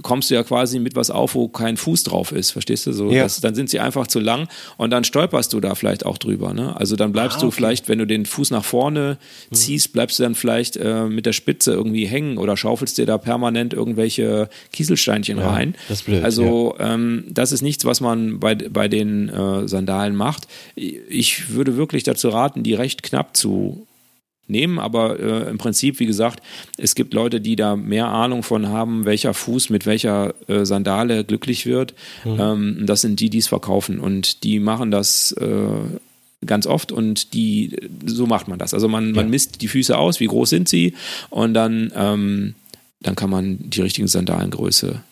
kommst 0.00 0.30
du 0.30 0.34
ja 0.34 0.42
quasi 0.42 0.78
mit 0.78 0.96
was 0.96 1.10
auf, 1.10 1.34
wo 1.34 1.48
kein 1.48 1.76
Fuß 1.76 2.04
drauf 2.04 2.32
ist, 2.32 2.50
verstehst 2.50 2.86
du? 2.86 2.92
So, 2.92 3.10
ja. 3.10 3.24
das, 3.24 3.40
dann 3.40 3.54
sind 3.54 3.68
sie 3.68 3.78
einfach 3.78 4.06
zu 4.06 4.20
lang 4.20 4.48
und 4.78 4.90
dann 4.90 5.04
stolperst 5.04 5.52
du 5.52 5.60
da 5.60 5.74
vielleicht 5.74 6.06
auch 6.06 6.16
drüber. 6.16 6.54
Ne? 6.54 6.74
Also 6.76 6.96
dann 6.96 7.12
bleibst 7.12 7.36
ah, 7.36 7.40
okay. 7.40 7.46
du 7.46 7.50
vielleicht, 7.50 7.88
wenn 7.88 7.98
du 7.98 8.06
den 8.06 8.24
Fuß 8.24 8.52
nach 8.52 8.64
vorne 8.64 9.18
hm. 9.50 9.56
ziehst, 9.56 9.92
bleibst 9.92 10.18
du 10.18 10.22
dann 10.22 10.34
vielleicht 10.34 10.78
äh, 10.78 11.04
mit 11.04 11.26
der 11.26 11.34
Spitze 11.34 11.72
irgendwie 11.72 12.06
hängen 12.06 12.38
oder 12.38 12.56
schaufelst 12.56 12.96
dir 12.96 13.04
da 13.04 13.18
permanent 13.18 13.74
irgendwelche 13.74 14.48
Kieselsteinchen 14.72 15.38
ja, 15.38 15.50
rein. 15.50 15.74
Das 15.88 15.98
ist 15.98 16.06
blöd, 16.06 16.24
also 16.24 16.74
ja. 16.78 16.94
ähm, 16.94 17.24
das 17.28 17.52
ist 17.52 17.60
nichts, 17.60 17.84
was 17.84 18.00
man 18.00 18.40
bei, 18.40 18.54
bei 18.54 18.88
den 18.88 19.28
äh, 19.28 19.68
Sandalen 19.68 20.16
macht. 20.16 20.48
Ich 20.74 21.50
würde 21.50 21.76
wirklich 21.76 22.02
dazu 22.02 22.30
raten, 22.30 22.62
die 22.62 22.72
recht 22.72 23.02
knapp 23.02 23.36
zu 23.36 23.86
nehmen, 24.46 24.78
aber 24.78 25.18
äh, 25.18 25.50
im 25.50 25.58
Prinzip, 25.58 26.00
wie 26.00 26.06
gesagt, 26.06 26.42
es 26.76 26.94
gibt 26.94 27.14
Leute, 27.14 27.40
die 27.40 27.56
da 27.56 27.76
mehr 27.76 28.08
Ahnung 28.08 28.42
von 28.42 28.68
haben, 28.68 29.04
welcher 29.04 29.34
Fuß 29.34 29.70
mit 29.70 29.86
welcher 29.86 30.34
äh, 30.48 30.64
Sandale 30.64 31.24
glücklich 31.24 31.66
wird. 31.66 31.94
Mhm. 32.24 32.40
Ähm, 32.40 32.86
das 32.86 33.00
sind 33.00 33.20
die, 33.20 33.30
die 33.30 33.38
es 33.38 33.48
verkaufen 33.48 33.98
und 34.00 34.44
die 34.44 34.58
machen 34.58 34.90
das 34.90 35.32
äh, 35.32 36.46
ganz 36.46 36.66
oft 36.66 36.92
und 36.92 37.34
die 37.34 37.76
so 38.04 38.26
macht 38.26 38.48
man 38.48 38.58
das. 38.58 38.74
Also 38.74 38.88
man, 38.88 39.08
ja. 39.08 39.12
man 39.14 39.30
misst 39.30 39.62
die 39.62 39.68
Füße 39.68 39.96
aus, 39.96 40.20
wie 40.20 40.26
groß 40.26 40.50
sind 40.50 40.68
sie 40.68 40.94
und 41.30 41.54
dann, 41.54 41.92
ähm, 41.94 42.54
dann 43.00 43.14
kann 43.14 43.30
man 43.30 43.58
die 43.60 43.80
richtigen 43.80 44.08
Sandalengröße 44.08 45.02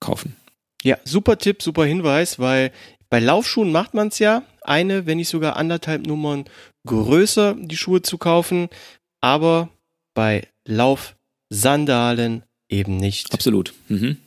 kaufen. 0.00 0.36
Ja, 0.82 0.98
super 1.04 1.38
Tipp, 1.38 1.62
super 1.62 1.84
Hinweis, 1.84 2.38
weil 2.38 2.70
bei 3.08 3.20
Laufschuhen 3.20 3.72
macht 3.72 3.94
man 3.94 4.08
es 4.08 4.18
ja, 4.18 4.42
eine, 4.62 5.06
wenn 5.06 5.18
nicht 5.18 5.28
sogar 5.28 5.56
anderthalb 5.56 6.06
Nummern 6.06 6.44
größer 6.86 7.56
die 7.58 7.76
Schuhe 7.76 8.02
zu 8.02 8.18
kaufen, 8.18 8.68
aber 9.20 9.68
bei 10.14 10.46
Laufsandalen 10.66 12.44
eben 12.68 12.96
nicht. 12.96 13.32
Absolut. 13.32 13.74
Mhm. 13.88 14.18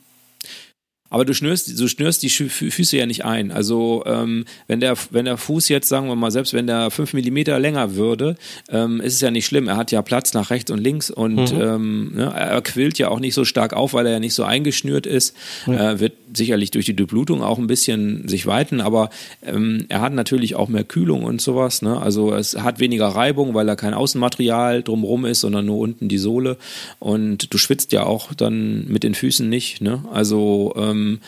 Aber 1.10 1.24
du 1.24 1.34
schnürst, 1.34 1.80
du 1.80 1.88
schnürst 1.88 2.22
die 2.24 2.30
Füße 2.30 2.98
ja 2.98 3.06
nicht 3.06 3.24
ein. 3.24 3.52
Also 3.52 4.04
ähm, 4.06 4.46
wenn, 4.68 4.80
der, 4.80 4.96
wenn 5.12 5.26
der 5.26 5.38
Fuß 5.38 5.70
jetzt, 5.70 5.88
sagen 5.88 6.08
wir 6.08 6.16
mal, 6.16 6.32
selbst 6.32 6.54
wenn 6.54 6.68
der 6.68 6.92
fünf 6.92 7.14
Millimeter 7.14 7.60
länger 7.60 7.96
würde, 7.96 8.36
ähm, 8.70 9.00
ist 9.00 9.14
es 9.14 9.22
ja 9.22 9.32
nicht 9.32 9.46
schlimm. 9.46 9.70
Er 9.70 9.78
hat 9.78 9.92
ja 9.92 10.02
Platz 10.02 10.34
nach 10.34 10.50
rechts 10.50 10.70
und 10.70 10.80
links 10.80 11.10
und 11.10 11.54
mhm. 11.54 11.62
ähm, 11.62 12.12
ne, 12.14 12.34
er 12.36 12.62
quillt 12.62 12.98
ja 12.98 13.08
auch 13.08 13.20
nicht 13.20 13.36
so 13.36 13.46
stark 13.46 13.74
auf, 13.74 13.94
weil 13.94 14.06
er 14.06 14.14
ja 14.14 14.20
nicht 14.20 14.34
so 14.34 14.44
eingeschnürt 14.44 15.06
ist. 15.06 15.34
Ja. 15.66 15.92
Äh, 15.92 16.00
wird 16.00 16.14
sicherlich 16.38 16.72
durch 16.72 16.86
die 16.86 16.96
Durchblutung 16.96 17.44
auch 17.44 17.58
ein 17.58 17.68
bisschen 17.68 18.28
sich 18.28 18.46
weiten, 18.46 18.82
aber 18.82 19.10
ähm, 19.44 19.86
er 19.90 20.02
hat 20.02 20.14
natürlich 20.14 20.56
auch 20.56 20.70
mehr 20.70 20.84
Kühlung 20.84 21.24
und 21.24 21.42
sowas. 21.42 21.82
Ne? 21.82 22.00
Also 22.00 22.34
es 22.34 22.58
hat 22.58 22.80
weniger 22.80 23.08
Reibung, 23.08 23.54
weil 23.54 23.68
er 23.68 23.76
kein 23.76 23.94
Außenmaterial 23.94 24.84
drumherum 24.84 25.26
ist, 25.26 25.42
sondern 25.42 25.66
nur 25.66 25.80
unten 25.80 26.08
die 26.08 26.18
Sohle. 26.18 26.58
Und 27.00 27.54
du 27.54 27.58
schwitzt 27.58 27.92
ja 27.92 28.04
auch 28.04 28.34
dann 28.34 28.88
mit 28.88 29.04
den 29.04 29.16
Füßen 29.16 29.48
nicht. 29.48 29.82
Ne? 29.82 30.04
Also 30.12 30.74
ähm, 30.78 31.20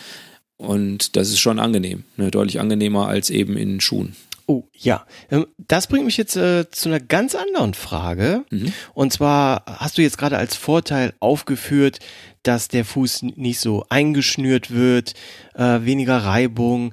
und 0.56 1.16
das 1.16 1.30
ist 1.30 1.40
schon 1.40 1.58
angenehm, 1.58 2.04
ne? 2.18 2.30
deutlich 2.30 2.60
angenehmer 2.60 3.08
als 3.08 3.30
eben 3.30 3.56
in 3.56 3.80
Schuhen. 3.80 4.14
Oh 4.50 4.68
ja, 4.74 5.06
ähm, 5.30 5.46
das 5.58 5.86
bringt 5.86 6.06
mich 6.06 6.16
jetzt 6.16 6.34
äh, 6.34 6.68
zu 6.72 6.88
einer 6.88 6.98
ganz 6.98 7.36
anderen 7.36 7.72
Frage. 7.72 8.44
Mhm. 8.50 8.72
Und 8.94 9.12
zwar 9.12 9.62
hast 9.64 9.96
du 9.96 10.02
jetzt 10.02 10.18
gerade 10.18 10.38
als 10.38 10.56
Vorteil 10.56 11.14
aufgeführt, 11.20 12.00
dass 12.42 12.66
der 12.66 12.84
Fuß 12.84 13.22
nicht 13.22 13.60
so 13.60 13.84
eingeschnürt 13.90 14.72
wird, 14.72 15.14
äh, 15.54 15.82
weniger 15.82 16.16
Reibung, 16.16 16.92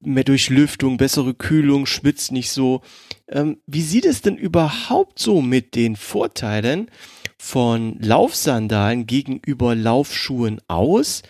mehr 0.00 0.22
Durchlüftung, 0.22 0.98
bessere 0.98 1.34
Kühlung, 1.34 1.84
schwitzt 1.84 2.30
nicht 2.30 2.52
so. 2.52 2.82
Ähm, 3.26 3.60
wie 3.66 3.82
sieht 3.82 4.04
es 4.04 4.22
denn 4.22 4.36
überhaupt 4.36 5.18
so 5.18 5.42
mit 5.42 5.74
den 5.74 5.96
Vorteilen 5.96 6.92
von 7.38 7.98
Laufsandalen 7.98 9.08
gegenüber 9.08 9.74
Laufschuhen 9.74 10.60
aus? 10.68 11.22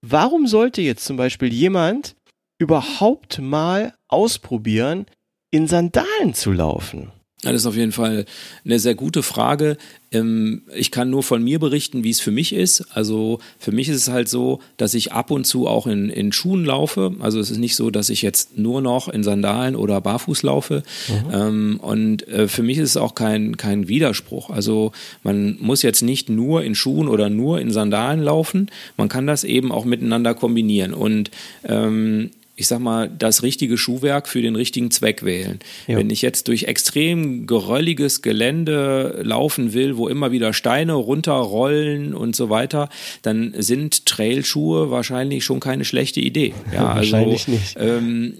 Warum 0.00 0.46
sollte 0.46 0.80
jetzt 0.80 1.04
zum 1.04 1.18
Beispiel 1.18 1.52
jemand 1.52 2.16
überhaupt 2.58 3.40
mal 3.40 3.94
ausprobieren, 4.08 5.06
in 5.50 5.66
Sandalen 5.66 6.34
zu 6.34 6.52
laufen? 6.52 7.12
Ja, 7.44 7.52
das 7.52 7.62
ist 7.62 7.66
auf 7.66 7.76
jeden 7.76 7.92
Fall 7.92 8.24
eine 8.64 8.78
sehr 8.78 8.94
gute 8.94 9.22
Frage. 9.22 9.76
Ähm, 10.12 10.62
ich 10.74 10.90
kann 10.90 11.10
nur 11.10 11.22
von 11.22 11.44
mir 11.44 11.58
berichten, 11.58 12.02
wie 12.02 12.08
es 12.08 12.20
für 12.20 12.30
mich 12.30 12.54
ist. 12.54 12.86
Also 12.94 13.38
für 13.58 13.70
mich 13.70 13.90
ist 13.90 13.96
es 13.96 14.08
halt 14.08 14.30
so, 14.30 14.60
dass 14.78 14.94
ich 14.94 15.12
ab 15.12 15.30
und 15.30 15.44
zu 15.44 15.68
auch 15.68 15.86
in, 15.86 16.08
in 16.08 16.32
Schuhen 16.32 16.64
laufe. 16.64 17.14
Also 17.20 17.38
es 17.40 17.50
ist 17.50 17.58
nicht 17.58 17.76
so, 17.76 17.90
dass 17.90 18.08
ich 18.08 18.22
jetzt 18.22 18.56
nur 18.56 18.80
noch 18.80 19.08
in 19.08 19.22
Sandalen 19.22 19.76
oder 19.76 20.00
barfuß 20.00 20.42
laufe. 20.42 20.84
Mhm. 21.08 21.80
Und 21.82 22.26
äh, 22.28 22.48
für 22.48 22.62
mich 22.62 22.78
ist 22.78 22.90
es 22.90 22.96
auch 22.96 23.14
kein, 23.14 23.58
kein 23.58 23.88
Widerspruch. 23.88 24.48
Also 24.48 24.92
man 25.22 25.58
muss 25.60 25.82
jetzt 25.82 26.00
nicht 26.00 26.30
nur 26.30 26.64
in 26.64 26.74
Schuhen 26.74 27.08
oder 27.08 27.28
nur 27.28 27.60
in 27.60 27.70
Sandalen 27.70 28.22
laufen. 28.22 28.70
Man 28.96 29.10
kann 29.10 29.26
das 29.26 29.44
eben 29.44 29.70
auch 29.70 29.84
miteinander 29.84 30.32
kombinieren. 30.32 30.94
Und 30.94 31.30
ähm, 31.64 32.30
ich 32.56 32.68
sag 32.68 32.78
mal, 32.78 33.10
das 33.10 33.42
richtige 33.42 33.76
Schuhwerk 33.76 34.28
für 34.28 34.40
den 34.40 34.54
richtigen 34.54 34.90
Zweck 34.90 35.24
wählen. 35.24 35.58
Ja. 35.88 35.98
Wenn 35.98 36.10
ich 36.10 36.22
jetzt 36.22 36.46
durch 36.48 36.64
extrem 36.64 37.46
gerölliges 37.46 38.22
Gelände 38.22 39.20
laufen 39.24 39.72
will, 39.72 39.96
wo 39.96 40.08
immer 40.08 40.30
wieder 40.30 40.52
Steine 40.52 40.92
runterrollen 40.92 42.14
und 42.14 42.36
so 42.36 42.50
weiter, 42.50 42.88
dann 43.22 43.54
sind 43.58 44.06
Trailschuhe 44.06 44.90
wahrscheinlich 44.90 45.44
schon 45.44 45.60
keine 45.60 45.84
schlechte 45.84 46.20
Idee. 46.20 46.54
Ja, 46.74 46.88
also, 46.88 47.12
wahrscheinlich 47.12 47.46
nicht. 47.46 47.76
Ähm, 47.78 48.34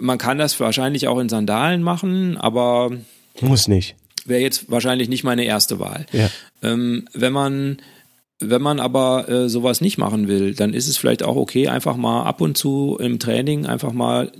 man 0.00 0.16
kann 0.18 0.38
das 0.38 0.58
wahrscheinlich 0.60 1.08
auch 1.08 1.18
in 1.18 1.28
Sandalen 1.28 1.82
machen, 1.82 2.38
aber 2.38 2.90
muss 3.40 3.68
nicht. 3.68 3.96
Wäre 4.24 4.40
jetzt 4.40 4.70
wahrscheinlich 4.70 5.08
nicht 5.08 5.24
meine 5.24 5.44
erste 5.44 5.78
Wahl. 5.78 6.06
Ja. 6.12 6.30
Ähm, 6.62 7.06
wenn 7.12 7.32
man 7.32 7.78
wenn 8.38 8.60
man 8.60 8.80
aber 8.80 9.28
äh, 9.28 9.48
sowas 9.48 9.80
nicht 9.80 9.96
machen 9.96 10.28
will, 10.28 10.54
dann 10.54 10.74
ist 10.74 10.88
es 10.88 10.98
vielleicht 10.98 11.22
auch 11.22 11.36
okay, 11.36 11.68
einfach 11.68 11.96
mal 11.96 12.24
ab 12.24 12.42
und 12.42 12.58
zu 12.58 12.98
im 13.00 13.18
Training 13.18 13.64
einfach 13.64 13.92
mal 13.92 14.30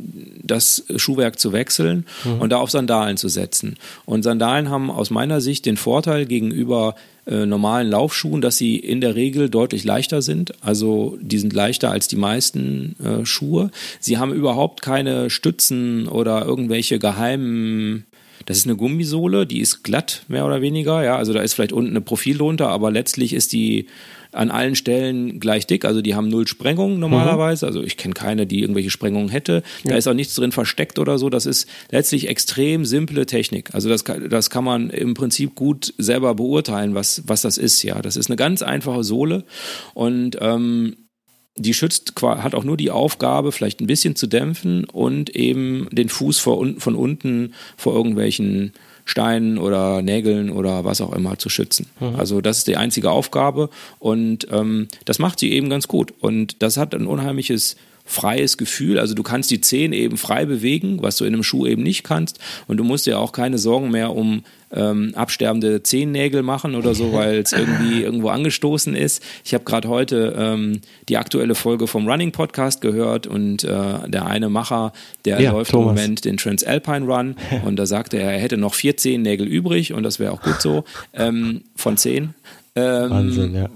das 0.43 0.85
Schuhwerk 0.97 1.39
zu 1.39 1.53
wechseln 1.53 2.05
mhm. 2.25 2.41
und 2.41 2.51
da 2.51 2.59
auf 2.59 2.71
Sandalen 2.71 3.17
zu 3.17 3.29
setzen. 3.29 3.79
Und 4.05 4.23
Sandalen 4.23 4.69
haben 4.69 4.91
aus 4.91 5.09
meiner 5.09 5.41
Sicht 5.41 5.65
den 5.65 5.79
Vorteil 5.79 6.27
gegenüber 6.27 6.95
äh, 7.27 7.47
normalen 7.47 7.89
Laufschuhen, 7.89 8.43
dass 8.43 8.59
sie 8.59 8.77
in 8.77 9.01
der 9.01 9.15
Regel 9.15 9.49
deutlich 9.49 9.83
leichter 9.85 10.21
sind. 10.21 10.53
Also 10.61 11.17
die 11.23 11.39
sind 11.39 11.55
leichter 11.55 11.91
als 11.91 12.07
die 12.07 12.17
meisten 12.17 12.97
äh, 13.03 13.25
Schuhe. 13.25 13.71
Sie 13.99 14.19
haben 14.19 14.35
überhaupt 14.35 14.83
keine 14.83 15.31
Stützen 15.31 16.07
oder 16.07 16.45
irgendwelche 16.45 16.99
geheimen 16.99 18.05
das 18.47 18.59
ist 18.59 18.67
eine 18.67 18.77
Gummisohle, 18.77 19.47
die 19.47 19.61
ist 19.61 19.83
glatt, 19.83 20.23
mehr 20.29 20.47
oder 20.47 20.63
weniger. 20.63 21.03
Ja, 21.05 21.17
also 21.17 21.33
da 21.33 21.41
ist 21.41 21.55
vielleicht 21.55 21.73
unten 21.73 21.91
eine 21.91 22.01
Profil 22.01 22.39
drunter, 22.39 22.69
aber 22.69 22.91
letztlich 22.91 23.33
ist 23.33 23.53
die 23.53 23.87
an 24.33 24.51
allen 24.51 24.77
Stellen 24.77 25.41
gleich 25.41 25.67
dick. 25.67 25.85
Also 25.85 26.03
die 26.03 26.15
haben 26.15 26.29
null 26.29 26.47
Sprengung 26.47 26.99
normalerweise. 26.99 27.67
Mhm. 27.67 27.69
Also 27.69 27.83
ich 27.83 27.97
kenne 27.97 28.15
keine, 28.15 28.47
die 28.47 28.61
irgendwelche 28.61 28.91
Sprengungen 28.91 29.29
hätte. 29.29 29.63
Da 29.85 29.93
ja. 29.93 29.97
ist 29.97 30.07
auch 30.07 30.15
nichts 30.15 30.35
drin 30.35 30.53
versteckt 30.53 30.99
oder 30.99 31.19
so. 31.19 31.31
Das 31.31 31.47
ist 31.47 31.69
letztlich 31.91 32.29
extrem 32.29 32.85
simple 32.85 33.27
Technik. 33.27 33.75
Also 33.75 33.89
das, 33.89 34.05
das 34.05 34.51
kann 34.51 34.65
man 34.65 34.91
im 34.91 35.15
Prinzip 35.15 35.55
gut 35.55 35.93
selber 35.99 36.35
beurteilen, 36.35 36.95
was, 36.95 37.23
was 37.27 37.43
das 37.43 37.59
ist. 37.59 37.83
Ja, 37.83 38.01
das 38.01 38.17
ist 38.17 38.31
eine 38.31 38.37
ganz 38.37 38.63
einfache 38.63 39.03
Sohle 39.03 39.45
und 39.95 40.37
ähm, 40.41 40.97
die 41.57 41.75
schützt, 41.75 42.13
hat 42.23 42.55
auch 42.55 42.65
nur 42.65 42.77
die 42.77 42.91
Aufgabe, 42.91 43.51
vielleicht 43.51 43.81
ein 43.81 43.87
bisschen 43.87 44.15
zu 44.15 44.27
dämpfen 44.27 44.85
und 44.85 45.31
eben 45.35 45.89
den 45.91 46.09
Fuß 46.09 46.39
von 46.39 46.77
unten 46.77 47.55
vor 47.77 47.95
irgendwelchen 47.95 48.73
Steinen 49.07 49.57
oder 49.57 50.03
Nägeln 50.03 50.51
oder 50.51 50.85
was 50.85 51.01
auch 51.01 51.13
immer 51.13 51.39
zu 51.39 51.49
schützen. 51.49 51.87
Mhm. 52.01 52.17
Also 52.17 52.41
das 52.41 52.59
ist 52.59 52.67
die 52.67 52.77
einzige 52.77 53.11
Aufgabe 53.11 53.71
und 54.01 54.49
ähm, 54.51 54.89
das 55.05 55.19
macht 55.19 55.39
sie 55.39 55.53
eben 55.53 55.71
ganz 55.71 55.89
gut. 55.89 56.13
Und 56.21 56.61
das 56.61 56.77
hat 56.77 56.95
ein 56.95 57.07
unheimliches 57.07 57.77
freies 58.07 58.57
Gefühl. 58.57 58.99
Also 58.99 59.15
du 59.15 59.23
kannst 59.23 59.51
die 59.51 59.61
Zehen 59.61 59.93
eben 59.93 60.17
frei 60.17 60.47
bewegen, 60.47 61.03
was 61.03 61.17
du 61.17 61.25
in 61.25 61.35
einem 61.35 61.43
Schuh 61.43 61.67
eben 61.67 61.83
nicht 61.83 62.05
kannst. 62.05 62.39
Und 62.67 62.79
du 62.79 62.85
musst 62.85 63.07
dir 63.07 63.19
auch 63.19 63.33
keine 63.33 63.59
Sorgen 63.59 63.91
mehr 63.91 64.15
um 64.15 64.43
ähm, 64.73 65.13
absterbende 65.15 65.83
Zehennägel 65.83 66.43
machen 66.43 66.75
oder 66.75 66.95
so, 66.95 67.13
weil 67.13 67.39
es 67.39 67.53
irgendwie 67.53 68.03
irgendwo 68.03 68.29
angestoßen 68.29 68.95
ist. 68.95 69.23
Ich 69.45 69.55
habe 69.55 69.65
gerade 69.65 69.89
heute 69.89 70.35
ähm, 70.37 70.81
die 71.09 71.17
aktuelle 71.17 71.55
Folge 71.55 71.87
vom 71.87 72.09
Running 72.09 72.33
Podcast 72.33 72.81
gehört 72.81 73.27
und 73.27 73.65
äh, 73.65 74.09
der 74.09 74.27
eine 74.27 74.49
Macher, 74.49 74.93
der 75.25 75.41
ja, 75.41 75.53
läuft 75.53 75.71
Thomas. 75.71 75.91
im 75.91 75.95
Moment 75.95 76.25
den 76.25 76.37
Transalpine 76.37 77.07
Run 77.07 77.37
und 77.65 77.77
da 77.77 77.87
sagte 77.87 78.19
er, 78.19 78.33
er 78.33 78.39
hätte 78.39 78.57
noch 78.57 78.75
vier 78.75 78.97
Zehennägel 78.97 79.47
übrig 79.47 79.93
und 79.93 80.03
das 80.03 80.19
wäre 80.19 80.33
auch 80.33 80.43
gut 80.43 80.61
so 80.61 80.85
ähm, 81.15 81.63
von 81.75 81.97
zehn. 81.97 82.35
Ähm, 82.75 83.11
Wahnsinn, 83.11 83.55
ja. 83.55 83.69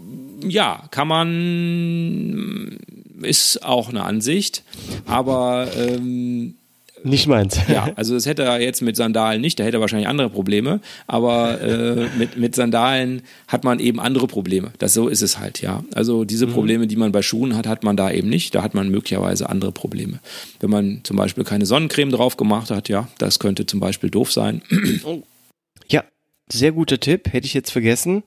Ja, 0.42 0.84
kann 0.90 1.06
man, 1.06 2.78
ist 3.22 3.64
auch 3.64 3.88
eine 3.88 4.04
Ansicht, 4.04 4.64
aber 5.06 5.68
ähm, 5.76 6.54
nicht 7.02 7.26
meins. 7.26 7.58
Ja, 7.68 7.90
also 7.96 8.14
das 8.14 8.26
hätte 8.26 8.42
er 8.42 8.60
jetzt 8.60 8.82
mit 8.82 8.96
Sandalen 8.96 9.40
nicht, 9.40 9.58
da 9.58 9.64
hätte 9.64 9.76
er 9.78 9.80
wahrscheinlich 9.80 10.08
andere 10.08 10.28
Probleme, 10.28 10.80
aber 11.06 11.60
äh, 11.60 12.08
mit, 12.18 12.36
mit 12.36 12.54
Sandalen 12.54 13.22
hat 13.48 13.64
man 13.64 13.78
eben 13.78 14.00
andere 14.00 14.26
Probleme. 14.26 14.72
Das 14.78 14.94
so 14.94 15.08
ist 15.08 15.22
es 15.22 15.38
halt, 15.38 15.62
ja. 15.62 15.84
Also 15.94 16.24
diese 16.24 16.46
mhm. 16.46 16.52
Probleme, 16.52 16.86
die 16.86 16.96
man 16.96 17.12
bei 17.12 17.22
Schuhen 17.22 17.56
hat, 17.56 17.66
hat 17.66 17.84
man 17.84 17.96
da 17.96 18.10
eben 18.10 18.28
nicht. 18.28 18.54
Da 18.54 18.62
hat 18.62 18.74
man 18.74 18.88
möglicherweise 18.88 19.48
andere 19.48 19.72
Probleme. 19.72 20.18
Wenn 20.58 20.70
man 20.70 21.00
zum 21.04 21.16
Beispiel 21.16 21.44
keine 21.44 21.66
Sonnencreme 21.66 22.10
drauf 22.10 22.36
gemacht 22.36 22.70
hat, 22.70 22.88
ja, 22.88 23.08
das 23.18 23.38
könnte 23.38 23.66
zum 23.66 23.80
Beispiel 23.80 24.10
doof 24.10 24.32
sein. 24.32 24.62
Ja, 25.88 26.04
sehr 26.48 26.70
guter 26.70 27.00
Tipp, 27.00 27.32
hätte 27.32 27.46
ich 27.46 27.54
jetzt 27.54 27.72
vergessen. 27.72 28.22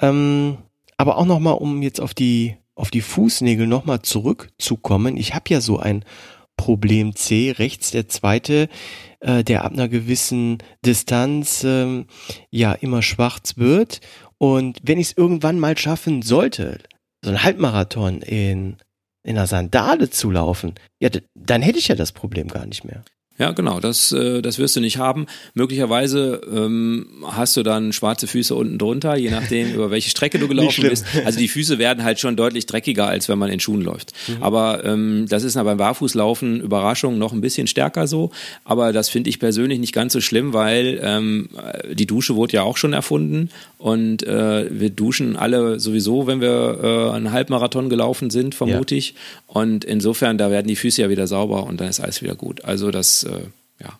Ähm, 0.00 0.58
aber 0.98 1.16
auch 1.16 1.24
nochmal, 1.24 1.54
um 1.54 1.80
jetzt 1.80 1.98
auf 1.98 2.12
die, 2.12 2.56
auf 2.74 2.90
die 2.90 3.00
Fußnägel 3.00 3.66
nochmal 3.66 4.02
zurückzukommen. 4.02 5.16
Ich 5.16 5.34
habe 5.34 5.44
ja 5.48 5.60
so 5.60 5.78
ein 5.78 6.04
Problem 6.56 7.16
C, 7.16 7.50
rechts 7.50 7.90
der 7.90 8.08
zweite, 8.08 8.68
äh, 9.20 9.42
der 9.42 9.64
ab 9.64 9.72
einer 9.72 9.88
gewissen 9.88 10.58
Distanz 10.84 11.64
ähm, 11.64 12.06
ja 12.50 12.72
immer 12.72 13.02
schwarz 13.02 13.56
wird. 13.56 14.00
Und 14.38 14.78
wenn 14.82 14.98
ich 14.98 15.08
es 15.08 15.16
irgendwann 15.16 15.58
mal 15.58 15.76
schaffen 15.76 16.22
sollte, 16.22 16.80
so 17.24 17.30
ein 17.30 17.42
Halbmarathon 17.42 18.20
in, 18.22 18.76
in 19.22 19.36
einer 19.36 19.46
Sandale 19.46 20.10
zu 20.10 20.30
laufen, 20.30 20.74
ja, 21.00 21.08
dann 21.34 21.62
hätte 21.62 21.78
ich 21.78 21.88
ja 21.88 21.94
das 21.94 22.12
Problem 22.12 22.48
gar 22.48 22.66
nicht 22.66 22.84
mehr. 22.84 23.02
Ja, 23.36 23.50
genau, 23.50 23.80
das, 23.80 24.12
äh, 24.12 24.42
das 24.42 24.58
wirst 24.58 24.76
du 24.76 24.80
nicht 24.80 24.98
haben. 24.98 25.26
Möglicherweise 25.54 26.40
ähm, 26.52 27.06
hast 27.24 27.56
du 27.56 27.64
dann 27.64 27.92
schwarze 27.92 28.28
Füße 28.28 28.54
unten 28.54 28.78
drunter, 28.78 29.16
je 29.16 29.30
nachdem, 29.30 29.72
über 29.74 29.90
welche 29.90 30.10
Strecke 30.10 30.38
du 30.38 30.46
gelaufen 30.46 30.82
bist. 30.88 31.04
Also 31.24 31.40
die 31.40 31.48
Füße 31.48 31.78
werden 31.78 32.04
halt 32.04 32.20
schon 32.20 32.36
deutlich 32.36 32.66
dreckiger, 32.66 33.08
als 33.08 33.28
wenn 33.28 33.38
man 33.38 33.50
in 33.50 33.58
Schuhen 33.58 33.80
läuft. 33.80 34.12
Mhm. 34.28 34.42
Aber 34.42 34.84
ähm, 34.84 35.26
das 35.28 35.42
ist 35.42 35.54
beim 35.54 35.78
Barfußlaufen, 35.78 36.60
Überraschung, 36.60 37.18
noch 37.18 37.32
ein 37.32 37.40
bisschen 37.40 37.66
stärker 37.66 38.06
so. 38.06 38.30
Aber 38.64 38.92
das 38.92 39.08
finde 39.08 39.30
ich 39.30 39.40
persönlich 39.40 39.80
nicht 39.80 39.92
ganz 39.92 40.12
so 40.12 40.20
schlimm, 40.20 40.52
weil 40.52 41.00
ähm, 41.02 41.48
die 41.92 42.06
Dusche 42.06 42.36
wurde 42.36 42.52
ja 42.52 42.62
auch 42.62 42.76
schon 42.76 42.92
erfunden 42.92 43.50
und 43.78 44.22
äh, 44.22 44.66
wir 44.70 44.90
duschen 44.90 45.36
alle 45.36 45.80
sowieso, 45.80 46.26
wenn 46.26 46.40
wir 46.40 46.78
äh, 46.82 47.14
einen 47.16 47.32
Halbmarathon 47.32 47.88
gelaufen 47.88 48.30
sind, 48.30 48.54
vermute 48.54 48.94
ja. 48.94 48.98
ich. 48.98 49.14
Und 49.46 49.84
insofern, 49.84 50.38
da 50.38 50.50
werden 50.50 50.68
die 50.68 50.76
Füße 50.76 51.02
ja 51.02 51.10
wieder 51.10 51.26
sauber 51.26 51.64
und 51.64 51.80
dann 51.80 51.88
ist 51.88 52.00
alles 52.00 52.22
wieder 52.22 52.34
gut. 52.34 52.64
Also 52.64 52.90
das 52.90 53.23
äh, 53.24 53.48
ja, 53.80 53.98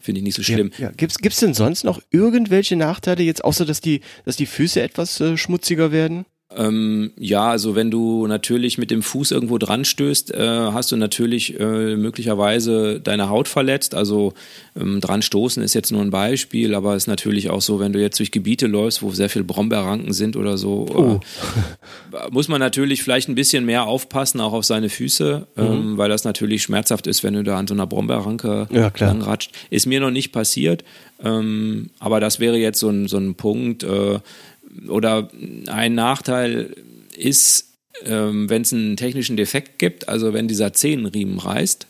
finde 0.00 0.20
ich 0.20 0.24
nicht 0.24 0.34
so 0.34 0.42
schlimm. 0.42 0.72
Ja, 0.78 0.86
ja. 0.86 0.92
Gibt's, 0.92 1.18
gibt's 1.18 1.40
denn 1.40 1.54
sonst 1.54 1.84
noch 1.84 2.00
irgendwelche 2.10 2.76
Nachteile 2.76 3.22
jetzt, 3.22 3.44
außer 3.44 3.64
dass 3.64 3.80
die, 3.80 4.00
dass 4.24 4.36
die 4.36 4.46
Füße 4.46 4.80
etwas 4.80 5.20
äh, 5.20 5.36
schmutziger 5.36 5.92
werden? 5.92 6.26
Ähm, 6.56 7.10
ja, 7.18 7.50
also 7.50 7.74
wenn 7.74 7.90
du 7.90 8.26
natürlich 8.26 8.78
mit 8.78 8.90
dem 8.90 9.02
Fuß 9.02 9.30
irgendwo 9.30 9.58
dran 9.58 9.84
stößt, 9.84 10.32
äh, 10.32 10.38
hast 10.72 10.90
du 10.90 10.96
natürlich 10.96 11.60
äh, 11.60 11.96
möglicherweise 11.96 12.98
deine 13.00 13.28
Haut 13.28 13.46
verletzt. 13.46 13.94
Also 13.94 14.32
ähm, 14.74 15.00
dran 15.00 15.20
stoßen 15.20 15.62
ist 15.62 15.74
jetzt 15.74 15.92
nur 15.92 16.00
ein 16.00 16.10
Beispiel, 16.10 16.74
aber 16.74 16.94
es 16.94 17.04
ist 17.04 17.08
natürlich 17.08 17.50
auch 17.50 17.60
so, 17.60 17.78
wenn 17.78 17.92
du 17.92 18.00
jetzt 18.00 18.18
durch 18.18 18.30
Gebiete 18.30 18.66
läufst, 18.66 19.02
wo 19.02 19.10
sehr 19.10 19.28
viel 19.28 19.44
Brombeerranken 19.44 20.12
sind 20.14 20.36
oder 20.36 20.56
so, 20.56 20.86
oh. 20.94 21.20
äh, 22.16 22.30
muss 22.30 22.48
man 22.48 22.60
natürlich 22.60 23.02
vielleicht 23.02 23.28
ein 23.28 23.34
bisschen 23.34 23.66
mehr 23.66 23.84
aufpassen, 23.84 24.40
auch 24.40 24.54
auf 24.54 24.64
seine 24.64 24.88
Füße, 24.88 25.46
mhm. 25.56 25.62
ähm, 25.62 25.98
weil 25.98 26.08
das 26.08 26.24
natürlich 26.24 26.62
schmerzhaft 26.62 27.06
ist, 27.06 27.22
wenn 27.22 27.34
du 27.34 27.44
da 27.44 27.58
an 27.58 27.66
so 27.66 27.74
einer 27.74 27.86
Brombeerranke 27.86 28.68
ja, 28.70 28.90
langratscht. 28.98 29.52
Ist 29.68 29.86
mir 29.86 30.00
noch 30.00 30.10
nicht 30.10 30.32
passiert, 30.32 30.84
ähm, 31.22 31.90
aber 31.98 32.20
das 32.20 32.40
wäre 32.40 32.56
jetzt 32.56 32.78
so 32.78 32.88
ein, 32.88 33.08
so 33.08 33.18
ein 33.18 33.34
Punkt, 33.34 33.82
äh, 33.82 34.20
oder 34.88 35.28
ein 35.66 35.94
Nachteil 35.94 36.74
ist, 37.16 37.72
ähm, 38.04 38.50
wenn 38.50 38.62
es 38.62 38.72
einen 38.72 38.96
technischen 38.96 39.36
Defekt 39.36 39.78
gibt, 39.78 40.08
also 40.08 40.32
wenn 40.32 40.48
dieser 40.48 40.72
Zehenriemen 40.72 41.38
reißt, 41.38 41.86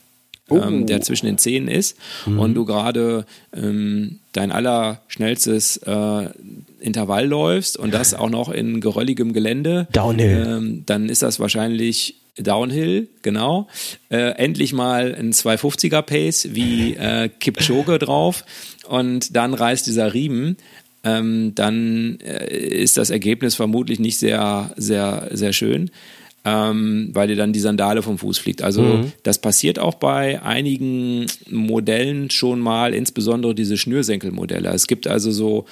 oh. 0.49 0.57
ähm, 0.57 0.85
der 0.85 1.01
zwischen 1.01 1.25
den 1.25 1.37
Zähnen 1.37 1.67
ist 1.67 1.97
mhm. 2.25 2.39
und 2.39 2.53
du 2.53 2.65
gerade 2.65 3.25
ähm, 3.53 4.19
dein 4.33 4.51
allerschnellstes 4.51 5.77
äh, 5.77 6.29
Intervall 6.79 7.27
läufst 7.27 7.77
und 7.77 7.93
das 7.93 8.13
auch 8.13 8.29
noch 8.29 8.49
in 8.49 8.81
gerölligem 8.81 9.33
Gelände, 9.33 9.87
Downhill. 9.91 10.45
Ähm, 10.47 10.83
dann 10.85 11.09
ist 11.09 11.21
das 11.21 11.39
wahrscheinlich 11.39 12.15
Downhill, 12.37 13.07
genau. 13.23 13.67
Äh, 14.09 14.35
endlich 14.37 14.71
mal 14.73 15.15
ein 15.15 15.33
250er 15.33 16.03
Pace 16.03 16.49
wie 16.51 16.93
äh, 16.95 17.29
Kipchoge 17.29 17.97
drauf 17.97 18.45
und 18.87 19.35
dann 19.35 19.53
reißt 19.53 19.87
dieser 19.87 20.13
Riemen 20.13 20.57
ähm, 21.03 21.53
dann 21.55 22.19
äh, 22.19 22.55
ist 22.57 22.97
das 22.97 23.09
Ergebnis 23.09 23.55
vermutlich 23.55 23.99
nicht 23.99 24.17
sehr, 24.17 24.73
sehr, 24.77 25.29
sehr 25.31 25.53
schön. 25.53 25.91
Ähm, 26.45 27.09
weil 27.11 27.27
dir 27.27 27.35
dann 27.35 27.51
die 27.51 27.59
Sandale 27.59 28.01
vom 28.01 28.17
Fuß 28.17 28.37
fliegt. 28.37 28.61
Also 28.61 28.81
mhm. 28.81 29.11
das 29.23 29.39
passiert 29.39 29.79
auch 29.79 29.95
bei 29.95 30.41
einigen 30.41 31.25
Modellen 31.49 32.29
schon 32.29 32.61
mal, 32.61 32.93
insbesondere 32.93 33.53
diese 33.53 33.75
Schnürsenkelmodelle. 33.75 34.69
Es 34.69 34.87
gibt 34.87 35.07
also 35.07 35.31
so 35.31 35.65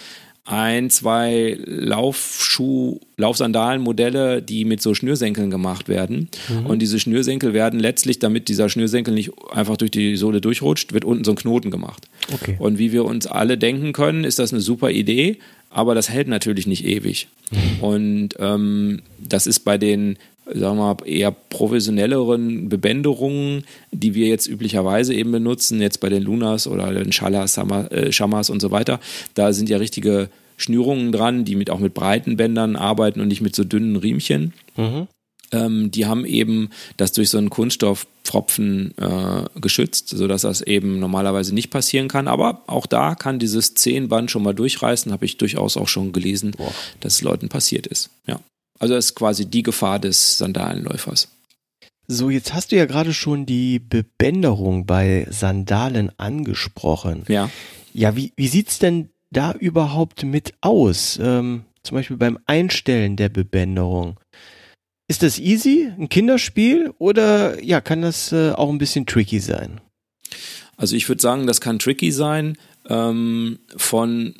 ein, 0.45 0.91
zwei 0.91 1.57
Laufschuh, 1.65 2.99
Laufsandalenmodelle, 3.17 4.43
die 4.43 4.63
mit 4.63 4.79
so 4.79 4.93
Schnürsenkeln 4.93 5.49
gemacht 5.49 5.89
werden. 5.89 6.29
Mhm. 6.47 6.67
Und 6.67 6.79
diese 6.79 6.99
Schnürsenkel 6.99 7.53
werden 7.53 7.79
letztlich, 7.79 8.19
damit 8.19 8.47
dieser 8.47 8.69
Schnürsenkel 8.69 9.13
nicht 9.13 9.31
einfach 9.51 9.75
durch 9.75 9.89
die 9.89 10.15
Sohle 10.15 10.41
durchrutscht, 10.41 10.93
wird 10.93 11.03
unten 11.03 11.23
so 11.23 11.31
ein 11.31 11.37
Knoten 11.37 11.71
gemacht. 11.71 12.07
Okay. 12.31 12.55
Und 12.59 12.77
wie 12.77 12.91
wir 12.91 13.05
uns 13.05 13.25
alle 13.25 13.57
denken 13.57 13.91
können, 13.91 14.23
ist 14.23 14.37
das 14.37 14.53
eine 14.53 14.61
super 14.61 14.91
Idee, 14.91 15.39
aber 15.71 15.95
das 15.95 16.09
hält 16.09 16.27
natürlich 16.27 16.67
nicht 16.67 16.85
ewig. 16.85 17.27
Mhm. 17.49 17.83
Und 17.83 18.29
ähm, 18.37 19.01
das 19.17 19.47
ist 19.47 19.61
bei 19.61 19.79
den 19.79 20.17
sagen 20.45 20.77
wir 20.77 20.95
mal, 20.95 20.97
eher 21.05 21.31
professionelleren 21.31 22.69
Bebänderungen, 22.69 23.63
die 23.91 24.13
wir 24.13 24.27
jetzt 24.27 24.47
üblicherweise 24.47 25.13
eben 25.13 25.31
benutzen, 25.31 25.81
jetzt 25.81 25.99
bei 25.99 26.09
den 26.09 26.23
Lunas 26.23 26.67
oder 26.67 26.93
den 26.93 27.11
Schalas, 27.11 27.57
äh, 27.57 28.11
Shamas 28.11 28.49
und 28.49 28.61
so 28.61 28.71
weiter, 28.71 28.99
da 29.33 29.53
sind 29.53 29.69
ja 29.69 29.77
richtige 29.77 30.29
Schnürungen 30.57 31.11
dran, 31.11 31.45
die 31.45 31.55
mit, 31.55 31.69
auch 31.69 31.79
mit 31.79 31.93
breiten 31.93 32.37
Bändern 32.37 32.75
arbeiten 32.75 33.19
und 33.19 33.27
nicht 33.27 33.41
mit 33.41 33.55
so 33.55 33.63
dünnen 33.63 33.95
Riemchen. 33.95 34.53
Mhm. 34.77 35.07
Ähm, 35.51 35.91
die 35.91 36.05
haben 36.05 36.25
eben 36.25 36.69
das 36.97 37.11
durch 37.11 37.29
so 37.29 37.37
einen 37.37 37.49
Kunststoffpfropfen 37.49 38.97
äh, 38.97 39.59
geschützt, 39.59 40.09
sodass 40.09 40.41
das 40.41 40.61
eben 40.61 40.99
normalerweise 40.99 41.53
nicht 41.53 41.69
passieren 41.69 42.07
kann. 42.07 42.27
Aber 42.27 42.63
auch 42.67 42.85
da 42.85 43.15
kann 43.15 43.39
dieses 43.39 43.73
Zehenband 43.73 44.31
schon 44.31 44.43
mal 44.43 44.53
durchreißen, 44.53 45.11
habe 45.11 45.25
ich 45.25 45.37
durchaus 45.37 45.77
auch 45.77 45.87
schon 45.87 46.13
gelesen, 46.13 46.51
Boah. 46.51 46.73
dass 46.99 47.15
es 47.15 47.21
Leuten 47.21 47.49
passiert 47.49 47.87
ist. 47.87 48.09
Ja. 48.27 48.39
Also 48.79 48.93
das 48.93 49.05
ist 49.05 49.15
quasi 49.15 49.45
die 49.45 49.63
Gefahr 49.63 49.99
des 49.99 50.37
Sandalenläufers. 50.37 51.29
So, 52.07 52.29
jetzt 52.29 52.53
hast 52.53 52.71
du 52.71 52.75
ja 52.75 52.85
gerade 52.85 53.13
schon 53.13 53.45
die 53.45 53.79
Bebänderung 53.79 54.85
bei 54.85 55.25
Sandalen 55.29 56.11
angesprochen. 56.17 57.23
Ja. 57.27 57.49
Ja, 57.93 58.15
wie, 58.15 58.31
wie 58.35 58.47
sieht's 58.47 58.77
denn 58.77 59.09
da 59.31 59.53
überhaupt 59.53 60.23
mit 60.23 60.53
aus? 60.61 61.19
Ähm, 61.21 61.63
zum 61.81 61.95
Beispiel 61.95 62.17
beim 62.17 62.37
Einstellen 62.45 63.15
der 63.15 63.29
Bebänderung. 63.29 64.19
Ist 65.07 65.23
das 65.23 65.39
easy, 65.39 65.91
ein 65.97 66.09
Kinderspiel 66.09 66.93
oder 66.97 67.63
ja, 67.63 67.79
kann 67.79 68.01
das 68.01 68.31
äh, 68.31 68.51
auch 68.51 68.69
ein 68.69 68.79
bisschen 68.79 69.05
tricky 69.05 69.39
sein? 69.39 69.79
Also 70.77 70.95
ich 70.95 71.07
würde 71.07 71.21
sagen, 71.21 71.47
das 71.47 71.61
kann 71.61 71.79
tricky 71.79 72.11
sein. 72.11 72.57
Ähm, 72.87 73.59
von 73.77 74.35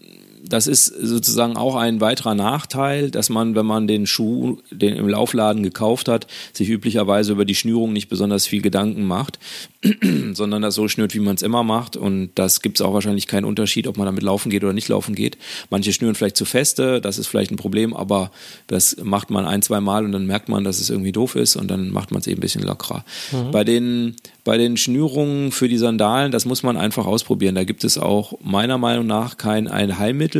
das 0.48 0.68
ist 0.68 0.86
sozusagen 0.86 1.58
auch 1.58 1.76
ein 1.76 2.02
weiterer 2.02 2.36
Nachteil, 2.36 3.12
dass 3.12 3.30
man, 3.30 3.56
wenn 3.56 3.66
man 3.66 3.88
den 3.88 4.08
Schuh 4.08 4.58
den 4.72 4.96
im 4.96 5.08
Laufladen 5.08 5.64
gekauft 5.64 6.08
hat, 6.08 6.28
sich 6.54 6.70
üblicherweise 6.70 7.32
über 7.32 7.46
die 7.46 7.56
Schnürung 7.56 7.94
nicht 7.94 8.10
besonders 8.10 8.46
viel 8.46 8.62
Gedanken 8.62 9.06
macht, 9.06 9.40
sondern 10.34 10.62
das 10.62 10.76
so 10.76 10.88
schnürt, 10.88 11.14
wie 11.14 11.20
man 11.20 11.36
es 11.36 11.42
immer 11.42 11.64
macht. 11.64 11.98
Und 11.98 12.32
das 12.36 12.62
gibt 12.62 12.80
es 12.80 12.86
auch 12.86 12.94
wahrscheinlich 12.94 13.28
keinen 13.28 13.46
Unterschied, 13.46 13.88
ob 13.88 13.98
man 13.98 14.06
damit 14.06 14.24
laufen 14.24 14.50
geht 14.50 14.64
oder 14.64 14.74
nicht 14.74 14.88
laufen 14.88 15.16
geht. 15.16 15.38
Manche 15.70 15.94
schnüren 15.94 16.16
vielleicht 16.16 16.38
zu 16.38 16.46
feste, 16.46 17.02
das 17.02 17.18
ist 17.18 17.28
vielleicht 17.28 17.52
ein 17.52 17.58
Problem, 17.58 17.94
aber 17.94 18.32
das 18.68 18.98
macht 19.02 19.30
man 19.30 19.46
ein, 19.46 19.62
zwei 19.62 19.82
Mal 19.82 20.06
und 20.06 20.12
dann 20.12 20.26
merkt 20.26 20.50
man, 20.50 20.64
dass 20.64 20.80
es 20.80 20.90
irgendwie 20.90 21.12
doof 21.12 21.36
ist 21.36 21.56
und 21.56 21.70
dann 21.70 21.92
macht 21.92 22.12
man 22.12 22.22
es 22.22 22.28
eben 22.28 22.38
ein 22.38 22.42
bisschen 22.42 22.64
lockerer. 22.64 23.04
Mhm. 23.32 23.52
Bei 23.52 23.64
den 23.64 24.16
bei 24.46 24.60
den 24.60 24.78
Schnürungen 24.78 25.52
für 25.52 25.68
die 25.68 25.80
Sandalen, 25.80 26.32
das 26.32 26.46
muss 26.46 26.62
man 26.62 26.78
einfach 26.78 27.08
ausprobieren. 27.08 27.56
Da 27.56 27.64
gibt 27.64 27.84
es 27.84 27.98
auch 27.98 28.38
meiner 28.44 28.78
Meinung 28.78 29.08
nach 29.08 29.38
kein 29.38 29.68
ein 29.68 29.98
Heilmittel, 29.98 30.35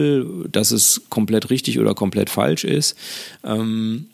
dass 0.50 0.72
es 0.72 1.04
komplett 1.10 1.50
richtig 1.50 1.80
oder 1.80 1.94
komplett 1.96 2.30
falsch 2.30 2.64
ist. 2.64 2.96
Ähm, 3.44 4.08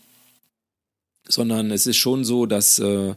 sondern 1.27 1.71
es 1.71 1.88
ist 1.88 1.97
schon 1.97 2.25
so, 2.25 2.45
dass 2.45 2.79
äh, 2.79 3.13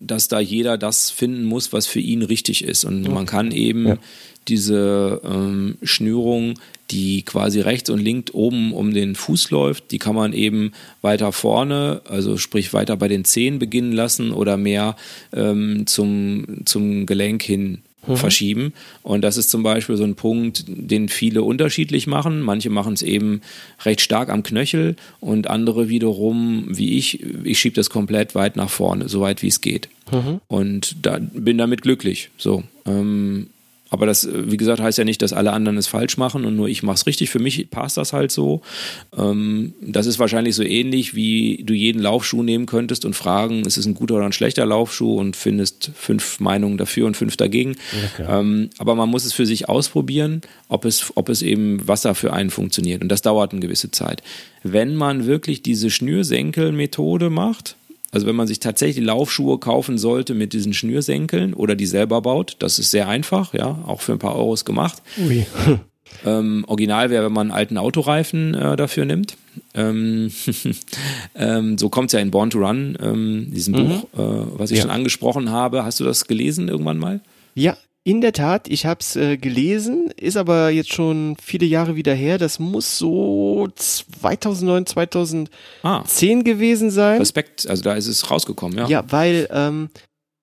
dass 0.00 0.28
da 0.28 0.40
jeder 0.40 0.78
das 0.78 1.10
finden 1.10 1.44
muss, 1.44 1.72
was 1.72 1.86
für 1.86 2.00
ihn 2.00 2.22
richtig 2.22 2.64
ist. 2.64 2.84
Und 2.84 3.08
man 3.08 3.26
kann 3.26 3.50
eben 3.50 3.86
ja. 3.88 3.98
diese 4.46 5.20
ähm, 5.24 5.76
Schnürung, 5.82 6.54
die 6.90 7.22
quasi 7.22 7.60
rechts 7.60 7.90
und 7.90 7.98
links 7.98 8.32
oben 8.32 8.72
um 8.72 8.94
den 8.94 9.14
Fuß 9.14 9.50
läuft, 9.50 9.90
die 9.90 9.98
kann 9.98 10.14
man 10.14 10.32
eben 10.32 10.72
weiter 11.02 11.32
vorne, 11.32 12.00
also 12.08 12.36
sprich 12.36 12.72
weiter 12.72 12.96
bei 12.96 13.08
den 13.08 13.24
Zehen 13.24 13.58
beginnen 13.58 13.92
lassen 13.92 14.30
oder 14.30 14.56
mehr 14.56 14.96
ähm, 15.32 15.86
zum, 15.86 16.64
zum 16.64 17.04
Gelenk 17.04 17.42
hin 17.42 17.82
mhm. 18.12 18.16
verschieben. 18.16 18.72
Und 19.02 19.22
das 19.22 19.36
ist 19.36 19.50
zum 19.50 19.62
Beispiel 19.62 19.96
so 19.96 20.04
ein 20.04 20.14
Punkt, 20.14 20.64
den 20.66 21.08
viele 21.08 21.42
unterschiedlich 21.42 22.06
machen. 22.06 22.40
Manche 22.42 22.70
machen 22.70 22.94
es 22.94 23.02
eben 23.02 23.40
recht 23.84 24.00
stark 24.00 24.28
am 24.28 24.42
Knöchel 24.42 24.96
und 25.20 25.48
andere 25.48 25.88
wiederum, 25.88 26.64
wie 26.68 26.98
ich, 26.98 27.22
ich 27.44 27.58
schiebe 27.58 27.76
das 27.76 27.90
komplett 27.90 28.34
weit 28.34 28.56
nach 28.56 28.70
vorne, 28.70 29.08
so 29.08 29.20
weit 29.20 29.42
wie 29.42 29.48
es 29.48 29.60
geht. 29.60 29.88
Mhm. 30.12 30.40
Und 30.48 30.96
da, 31.02 31.18
bin 31.20 31.58
damit 31.58 31.82
glücklich. 31.82 32.30
So. 32.38 32.62
Ähm, 32.86 33.48
aber 33.90 34.06
das, 34.06 34.24
äh, 34.24 34.50
wie 34.50 34.56
gesagt, 34.56 34.80
heißt 34.80 34.98
ja 34.98 35.04
nicht, 35.04 35.22
dass 35.22 35.32
alle 35.32 35.52
anderen 35.52 35.78
es 35.78 35.86
falsch 35.86 36.16
machen 36.16 36.44
und 36.44 36.56
nur 36.56 36.68
ich 36.68 36.82
mache 36.82 36.96
es 36.96 37.06
richtig. 37.06 37.30
Für 37.30 37.38
mich 37.38 37.70
passt 37.70 37.96
das 37.96 38.12
halt 38.12 38.30
so. 38.30 38.62
Ähm, 39.16 39.74
das 39.80 40.06
ist 40.06 40.18
wahrscheinlich 40.18 40.54
so 40.54 40.62
ähnlich, 40.62 41.14
wie 41.14 41.62
du 41.64 41.74
jeden 41.74 42.02
Laufschuh 42.02 42.42
nehmen 42.42 42.66
könntest 42.66 43.04
und 43.04 43.14
fragen, 43.14 43.64
ist 43.64 43.78
es 43.78 43.86
ein 43.86 43.94
guter 43.94 44.16
oder 44.16 44.26
ein 44.26 44.32
schlechter 44.32 44.66
Laufschuh 44.66 45.18
und 45.18 45.36
findest 45.36 45.90
fünf 45.94 46.40
Meinungen 46.40 46.78
dafür 46.78 47.06
und 47.06 47.16
fünf 47.16 47.36
dagegen. 47.36 47.76
Okay. 48.14 48.26
Ähm, 48.28 48.70
aber 48.78 48.94
man 48.94 49.08
muss 49.08 49.24
es 49.24 49.32
für 49.32 49.46
sich 49.46 49.68
ausprobieren, 49.68 50.42
ob 50.68 50.84
es, 50.84 51.12
ob 51.14 51.28
es 51.28 51.42
eben, 51.42 51.86
was 51.86 52.02
da 52.02 52.14
für 52.14 52.32
einen 52.32 52.50
funktioniert. 52.50 53.02
Und 53.02 53.08
das 53.08 53.22
dauert 53.22 53.52
eine 53.52 53.60
gewisse 53.60 53.90
Zeit. 53.90 54.22
Wenn 54.62 54.94
man 54.94 55.26
wirklich 55.26 55.62
diese 55.62 55.90
Schnürsenkel-Methode 55.90 57.30
macht, 57.30 57.76
also 58.10 58.26
wenn 58.26 58.36
man 58.36 58.46
sich 58.46 58.60
tatsächlich 58.60 59.04
Laufschuhe 59.04 59.58
kaufen 59.58 59.98
sollte 59.98 60.34
mit 60.34 60.52
diesen 60.52 60.72
Schnürsenkeln 60.72 61.54
oder 61.54 61.74
die 61.74 61.86
selber 61.86 62.22
baut, 62.22 62.56
das 62.60 62.78
ist 62.78 62.90
sehr 62.90 63.08
einfach, 63.08 63.52
ja, 63.52 63.78
auch 63.86 64.00
für 64.00 64.12
ein 64.12 64.18
paar 64.18 64.36
Euros 64.36 64.64
gemacht. 64.64 65.02
Ui. 65.18 65.46
Ähm, 66.24 66.64
original 66.66 67.10
wäre, 67.10 67.26
wenn 67.26 67.32
man 67.32 67.48
einen 67.48 67.58
alten 67.58 67.76
Autoreifen 67.76 68.54
äh, 68.54 68.76
dafür 68.76 69.04
nimmt. 69.04 69.36
Ähm, 69.74 70.32
ähm, 71.34 71.78
so 71.78 71.90
kommt 71.90 72.08
es 72.08 72.12
ja 72.12 72.20
in 72.20 72.30
Born 72.30 72.50
to 72.50 72.58
Run, 72.58 72.96
ähm, 73.00 73.48
diesem 73.50 73.74
mhm. 73.74 73.88
Buch, 73.88 74.04
äh, 74.14 74.58
was 74.58 74.70
ich 74.70 74.78
ja. 74.78 74.82
schon 74.82 74.90
angesprochen 74.90 75.50
habe. 75.50 75.84
Hast 75.84 76.00
du 76.00 76.04
das 76.04 76.26
gelesen 76.26 76.68
irgendwann 76.68 76.98
mal? 76.98 77.20
Ja, 77.54 77.76
in 78.08 78.22
der 78.22 78.32
Tat, 78.32 78.68
ich 78.68 78.86
habe 78.86 79.00
es 79.00 79.16
äh, 79.16 79.36
gelesen, 79.36 80.10
ist 80.16 80.38
aber 80.38 80.70
jetzt 80.70 80.94
schon 80.94 81.36
viele 81.42 81.66
Jahre 81.66 81.94
wieder 81.94 82.14
her. 82.14 82.38
Das 82.38 82.58
muss 82.58 82.96
so 82.96 83.68
2009, 83.76 84.86
2010 84.86 85.50
ah, 85.82 86.02
gewesen 86.42 86.90
sein. 86.90 87.18
Respekt, 87.18 87.68
also 87.68 87.82
da 87.82 87.92
ist 87.92 88.06
es 88.06 88.30
rausgekommen, 88.30 88.78
ja. 88.78 88.88
Ja, 88.88 89.04
weil 89.12 89.46
ähm, 89.52 89.90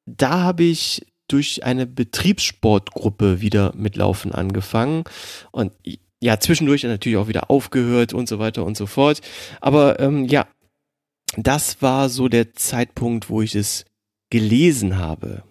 da 0.05 0.41
habe 0.41 0.61
ich 0.61 1.07
durch 1.27 1.63
eine 1.63 1.87
Betriebssportgruppe 1.87 3.41
wieder 3.41 3.73
mit 3.75 3.95
Laufen 3.95 4.31
angefangen 4.31 5.03
und 5.51 5.71
ja, 6.21 6.39
zwischendurch 6.39 6.83
natürlich 6.83 7.17
auch 7.17 7.27
wieder 7.27 7.49
aufgehört 7.49 8.13
und 8.13 8.29
so 8.29 8.37
weiter 8.37 8.63
und 8.63 8.77
so 8.77 8.85
fort. 8.85 9.21
Aber 9.59 9.99
ähm, 9.99 10.25
ja, 10.25 10.45
das 11.35 11.81
war 11.81 12.09
so 12.09 12.27
der 12.27 12.53
Zeitpunkt, 12.53 13.27
wo 13.31 13.41
ich 13.41 13.55
es 13.55 13.85
gelesen 14.29 14.99
habe 14.99 15.41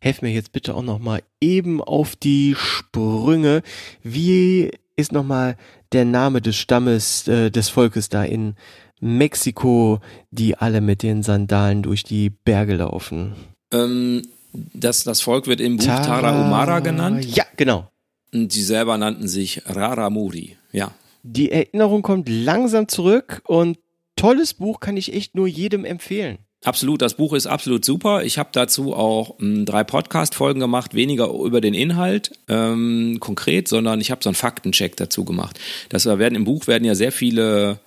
helf 0.00 0.22
mir 0.22 0.30
jetzt 0.30 0.52
bitte 0.52 0.74
auch 0.74 0.82
noch 0.82 0.98
mal 0.98 1.22
eben 1.40 1.82
auf 1.82 2.16
die 2.16 2.54
Sprünge. 2.56 3.62
Wie 4.02 4.70
ist 4.96 5.12
noch 5.12 5.24
mal 5.24 5.56
der 5.92 6.04
Name 6.04 6.40
des 6.40 6.56
Stammes 6.56 7.26
äh, 7.28 7.50
des 7.50 7.68
Volkes 7.68 8.08
da 8.08 8.24
in 8.24 8.54
Mexiko, 9.00 10.00
die 10.30 10.56
alle 10.56 10.80
mit 10.80 11.02
den 11.02 11.22
Sandalen 11.22 11.82
durch 11.82 12.02
die 12.02 12.30
Berge 12.30 12.76
laufen? 12.76 13.34
Ähm, 13.72 14.22
das, 14.52 15.04
das 15.04 15.20
Volk 15.20 15.46
wird 15.46 15.60
im 15.60 15.76
Buch 15.76 15.86
Tara, 15.86 16.04
Tarahumara 16.04 16.80
genannt. 16.80 17.24
Ja, 17.24 17.44
genau. 17.56 17.88
Und 18.32 18.52
sie 18.52 18.62
selber 18.62 18.98
nannten 18.98 19.28
sich 19.28 19.62
Raramuri, 19.66 20.56
ja. 20.72 20.90
Die 21.22 21.50
Erinnerung 21.50 22.02
kommt 22.02 22.28
langsam 22.28 22.88
zurück 22.88 23.42
und 23.46 23.78
tolles 24.16 24.54
Buch 24.54 24.80
kann 24.80 24.96
ich 24.96 25.12
echt 25.14 25.34
nur 25.34 25.46
jedem 25.46 25.84
empfehlen. 25.84 26.38
Absolut, 26.64 27.02
das 27.02 27.14
Buch 27.14 27.34
ist 27.34 27.46
absolut 27.46 27.84
super. 27.84 28.24
Ich 28.24 28.36
habe 28.36 28.48
dazu 28.52 28.94
auch 28.94 29.38
m, 29.38 29.58
hm, 29.58 29.64
drei 29.64 29.84
Podcast-Folgen 29.84 30.60
gemacht, 30.60 30.94
weniger 30.94 31.30
über 31.30 31.60
den 31.60 31.74
Inhalt 31.74 32.32
ähm, 32.48 33.18
konkret, 33.20 33.68
sondern 33.68 34.00
ich 34.00 34.10
habe 34.10 34.22
so 34.24 34.28
einen 34.28 34.34
Faktencheck 34.34 34.96
dazu 34.96 35.24
gemacht. 35.24 35.58
Das 35.88 36.06
werden 36.06 36.34
im 36.34 36.44
Buch 36.44 36.66
werden 36.66 36.84
ja 36.84 36.94
sehr 36.94 37.12
viele 37.12 37.78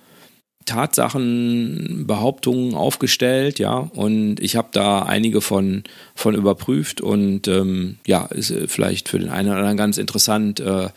Tatsachen, 0.64 2.04
Behauptungen 2.06 2.74
aufgestellt, 2.74 3.58
ja, 3.58 3.76
und 3.76 4.40
ich 4.40 4.56
habe 4.56 4.68
da 4.72 5.02
einige 5.02 5.40
von, 5.40 5.82
von 6.14 6.34
überprüft 6.34 7.00
und 7.00 7.48
ähm, 7.48 7.98
ja, 8.06 8.26
ist 8.26 8.50
äh, 8.50 8.68
vielleicht 8.68 9.08
für 9.08 9.18
den 9.18 9.28
einen 9.28 9.48
oder 9.48 9.58
anderen 9.58 9.76
ganz 9.76 9.98
interessant, 9.98 10.60
äh, 10.60 10.88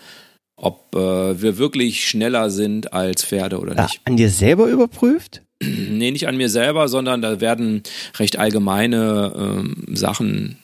ob 0.55 0.95
äh, 0.95 1.41
wir 1.41 1.57
wirklich 1.57 2.07
schneller 2.07 2.49
sind 2.49 2.93
als 2.93 3.25
Pferde 3.25 3.59
oder 3.59 3.81
nicht. 3.83 4.01
An 4.05 4.17
dir 4.17 4.29
selber 4.29 4.67
überprüft? 4.67 5.41
nee, 5.89 6.11
nicht 6.11 6.27
an 6.27 6.37
mir 6.37 6.49
selber, 6.49 6.87
sondern 6.87 7.21
da 7.21 7.41
werden 7.41 7.83
recht 8.17 8.37
allgemeine 8.37 9.33
ähm, 9.35 9.75
Sachen 9.93 10.57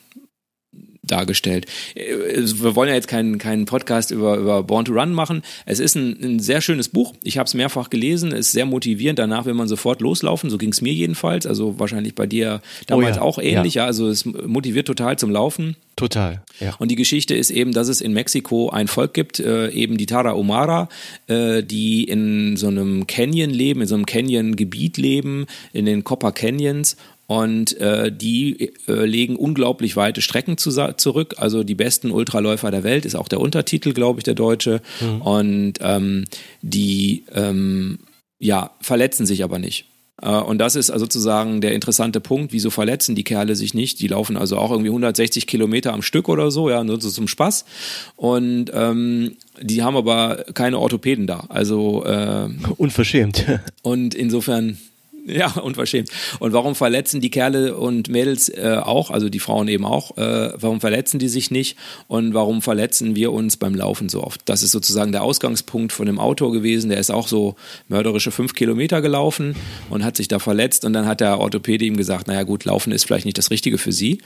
dargestellt. 1.04 1.66
Äh, 1.96 2.16
wir 2.38 2.76
wollen 2.76 2.90
ja 2.90 2.96
jetzt 2.96 3.08
keinen, 3.08 3.38
keinen 3.38 3.66
Podcast 3.66 4.12
über, 4.12 4.38
über 4.38 4.64
Born 4.64 4.86
to 4.86 4.94
Run 4.94 5.14
machen. 5.14 5.42
Es 5.66 5.80
ist 5.80 5.96
ein, 5.96 6.18
ein 6.22 6.40
sehr 6.40 6.62
schönes 6.62 6.90
Buch. 6.90 7.14
Ich 7.24 7.38
habe 7.38 7.48
es 7.48 7.54
mehrfach 7.54 7.90
gelesen. 7.90 8.32
Es 8.32 8.48
ist 8.48 8.52
sehr 8.52 8.66
motivierend. 8.66 9.20
Danach 9.20 9.46
will 9.46 9.54
man 9.54 9.68
sofort 9.68 10.02
loslaufen. 10.02 10.50
So 10.50 10.58
ging 10.58 10.72
es 10.72 10.82
mir 10.82 10.94
jedenfalls. 10.94 11.46
Also 11.46 11.80
wahrscheinlich 11.80 12.16
bei 12.16 12.28
dir 12.28 12.62
damals 12.88 13.18
oh 13.18 13.20
ja. 13.20 13.22
auch 13.22 13.40
ähnlich. 13.40 13.76
Ja. 13.76 13.84
ja. 13.84 13.88
Also 13.88 14.10
es 14.10 14.26
motiviert 14.26 14.88
total 14.88 15.18
zum 15.18 15.32
Laufen. 15.32 15.76
Total. 15.96 16.42
Ja. 16.60 16.76
Und 16.80 16.90
die 16.90 16.96
Geschichte 16.96 17.36
ist 17.36 17.52
eben, 17.52 17.74
dass 17.74 17.88
es 17.88 18.02
in 18.02 18.14
Mexiko 18.14 18.70
ein 18.70 18.88
Volk 18.88 19.14
gibt, 19.14 19.40
äh, 19.40 19.70
eben 19.70 19.98
die 19.98 20.06
Tarahumara, 20.06 20.90
äh, 21.28 21.62
die 21.62 22.06
in 22.06 22.56
so 22.58 22.68
einem 22.68 23.06
Canyon 23.08 23.50
leben, 23.50 23.82
in 23.82 23.88
so 23.88 23.96
einem 23.96 24.06
Canyon-Gebiet 24.06 24.98
leben, 24.98 25.46
in 25.74 25.86
den 25.86 26.04
Copper 26.04 26.32
Canyons 26.32 26.96
und 27.32 27.78
äh, 27.78 28.12
die 28.12 28.74
äh, 28.90 29.06
legen 29.06 29.38
unglaublich 29.38 29.96
weite 29.96 30.22
Strecken 30.22 30.58
zu, 30.58 30.70
zurück. 30.98 31.36
Also 31.38 31.64
die 31.64 31.76
besten 31.76 32.12
Ultraläufer 32.12 32.72
der 32.72 32.84
Welt 32.84 33.06
ist 33.06 33.16
auch 33.16 33.30
der 33.30 33.40
Untertitel, 33.40 33.94
glaube 33.94 34.20
ich, 34.20 34.26
der 34.26 34.34
deutsche. 34.34 34.82
Mhm. 35.00 35.22
Und 35.22 35.74
ähm, 35.80 36.26
die 36.62 37.24
ähm, 37.34 38.00
ja, 38.38 38.72
verletzen 38.82 39.26
sich 39.26 39.46
aber 39.46 39.60
nicht. 39.60 39.86
Äh, 40.22 40.28
und 40.28 40.58
das 40.58 40.76
ist 40.76 40.92
also 40.92 41.06
sozusagen 41.06 41.62
der 41.62 41.72
interessante 41.72 42.20
Punkt. 42.20 42.52
Wieso 42.52 42.70
verletzen 42.70 43.16
die 43.16 43.24
Kerle 43.24 43.56
sich 43.56 43.74
nicht? 43.74 44.02
Die 44.02 44.10
laufen 44.10 44.36
also 44.36 44.58
auch 44.58 44.72
irgendwie 44.72 44.90
160 44.90 45.48
Kilometer 45.48 45.94
am 45.94 46.02
Stück 46.02 46.28
oder 46.28 46.52
so, 46.52 46.70
ja, 46.70 46.84
nur 46.84 47.00
so 47.00 47.10
zum 47.10 47.30
Spaß. 47.30 47.64
Und 48.18 48.72
ähm, 48.74 49.38
die 49.62 49.84
haben 49.84 49.96
aber 49.96 50.44
keine 50.54 50.80
Orthopäden 50.80 51.28
da. 51.28 51.46
Also 51.48 52.04
äh, 52.04 52.50
unverschämt. 52.76 53.46
Und 53.84 54.16
insofern 54.16 54.78
ja, 55.26 55.52
unverschämt. 55.52 56.10
Und 56.40 56.54
warum 56.54 56.76
verletzen 56.76 57.22
die 57.22 57.30
Kerle 57.30 57.78
und 57.78 58.10
Mädels 58.10 58.50
äh, 58.50 58.78
auch, 58.82 59.12
also 59.12 59.30
die 59.30 59.40
Frauen 59.40 59.68
eben 59.68 59.86
auch, 59.86 60.18
äh, 60.18 60.52
warum 60.56 60.82
verletzen 60.82 61.20
die 61.20 61.28
sich 61.28 61.52
nicht 61.52 61.78
und 62.08 62.34
warum 62.34 62.62
verletzen 62.62 63.16
wir 63.16 63.32
uns 63.32 63.58
beim 63.58 63.76
Laufen 63.76 64.10
so 64.10 64.24
oft? 64.24 64.42
Das 64.46 64.64
ist 64.64 64.72
sozusagen 64.72 65.12
der 65.12 65.24
Ausgangspunkt 65.24 65.92
von 65.92 66.06
dem 66.06 66.20
Autor 66.20 66.52
gewesen. 66.52 66.90
Der 66.90 67.00
ist 67.00 67.12
auch 67.12 67.28
so 67.28 67.56
mörderische 67.88 68.32
fünf 68.32 68.54
Kilometer 68.54 69.02
gelaufen 69.02 69.56
und 69.90 70.04
hat 70.04 70.18
sich 70.18 70.28
da 70.28 70.40
verletzt 70.40 70.86
und 70.86 70.94
dann 70.94 71.06
hat 71.06 71.22
der 71.22 71.40
Orthopäde 71.40 71.86
ihm 71.86 71.98
gesagt, 71.98 72.28
naja 72.28 72.44
gut, 72.44 72.66
Laufen 72.66 72.92
ist 72.92 73.06
vielleicht 73.06 73.26
nicht 73.26 73.38
das 73.38 73.52
Richtige 73.52 73.78
für 73.78 73.92
Sie. 73.92 74.20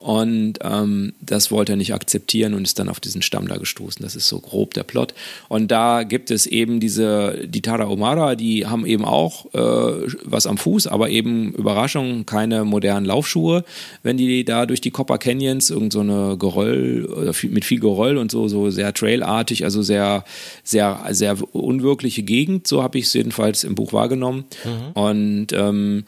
Und 0.00 0.54
ähm, 0.62 1.12
das 1.20 1.50
wollte 1.50 1.74
er 1.74 1.76
nicht 1.76 1.92
akzeptieren 1.92 2.54
und 2.54 2.62
ist 2.62 2.78
dann 2.78 2.88
auf 2.88 3.00
diesen 3.00 3.20
Stamm 3.20 3.48
da 3.48 3.58
gestoßen. 3.58 4.02
Das 4.02 4.16
ist 4.16 4.28
so 4.28 4.40
grob 4.40 4.72
der 4.72 4.82
Plot. 4.82 5.12
Und 5.50 5.70
da 5.70 6.04
gibt 6.04 6.30
es 6.30 6.46
eben 6.46 6.80
diese, 6.80 7.46
die 7.46 7.60
Tara 7.60 7.86
Omara, 7.86 8.34
die 8.34 8.66
haben 8.66 8.86
eben 8.86 9.04
auch 9.04 9.44
äh, 9.52 10.08
was 10.24 10.46
am 10.46 10.56
Fuß, 10.56 10.86
aber 10.86 11.10
eben 11.10 11.52
Überraschung, 11.52 12.24
keine 12.24 12.64
modernen 12.64 13.04
Laufschuhe. 13.04 13.62
Wenn 14.02 14.16
die 14.16 14.42
da 14.46 14.64
durch 14.64 14.80
die 14.80 14.90
Copper 14.90 15.18
Canyons 15.18 15.68
irgend 15.68 15.92
so 15.92 16.00
eine 16.00 16.38
Geröll, 16.38 17.04
oder 17.04 17.34
mit 17.50 17.66
viel 17.66 17.80
Geröll 17.80 18.16
und 18.16 18.30
so, 18.30 18.48
so 18.48 18.70
sehr 18.70 18.94
trailartig, 18.94 19.64
also 19.64 19.82
sehr, 19.82 20.24
sehr, 20.64 20.98
sehr 21.10 21.36
unwirkliche 21.54 22.22
Gegend, 22.22 22.66
so 22.66 22.82
habe 22.82 22.96
ich 22.96 23.04
es 23.04 23.12
jedenfalls 23.12 23.64
im 23.64 23.74
Buch 23.74 23.92
wahrgenommen. 23.92 24.44
Mhm. 24.64 24.92
Und 24.94 25.52
ähm, 25.52 26.04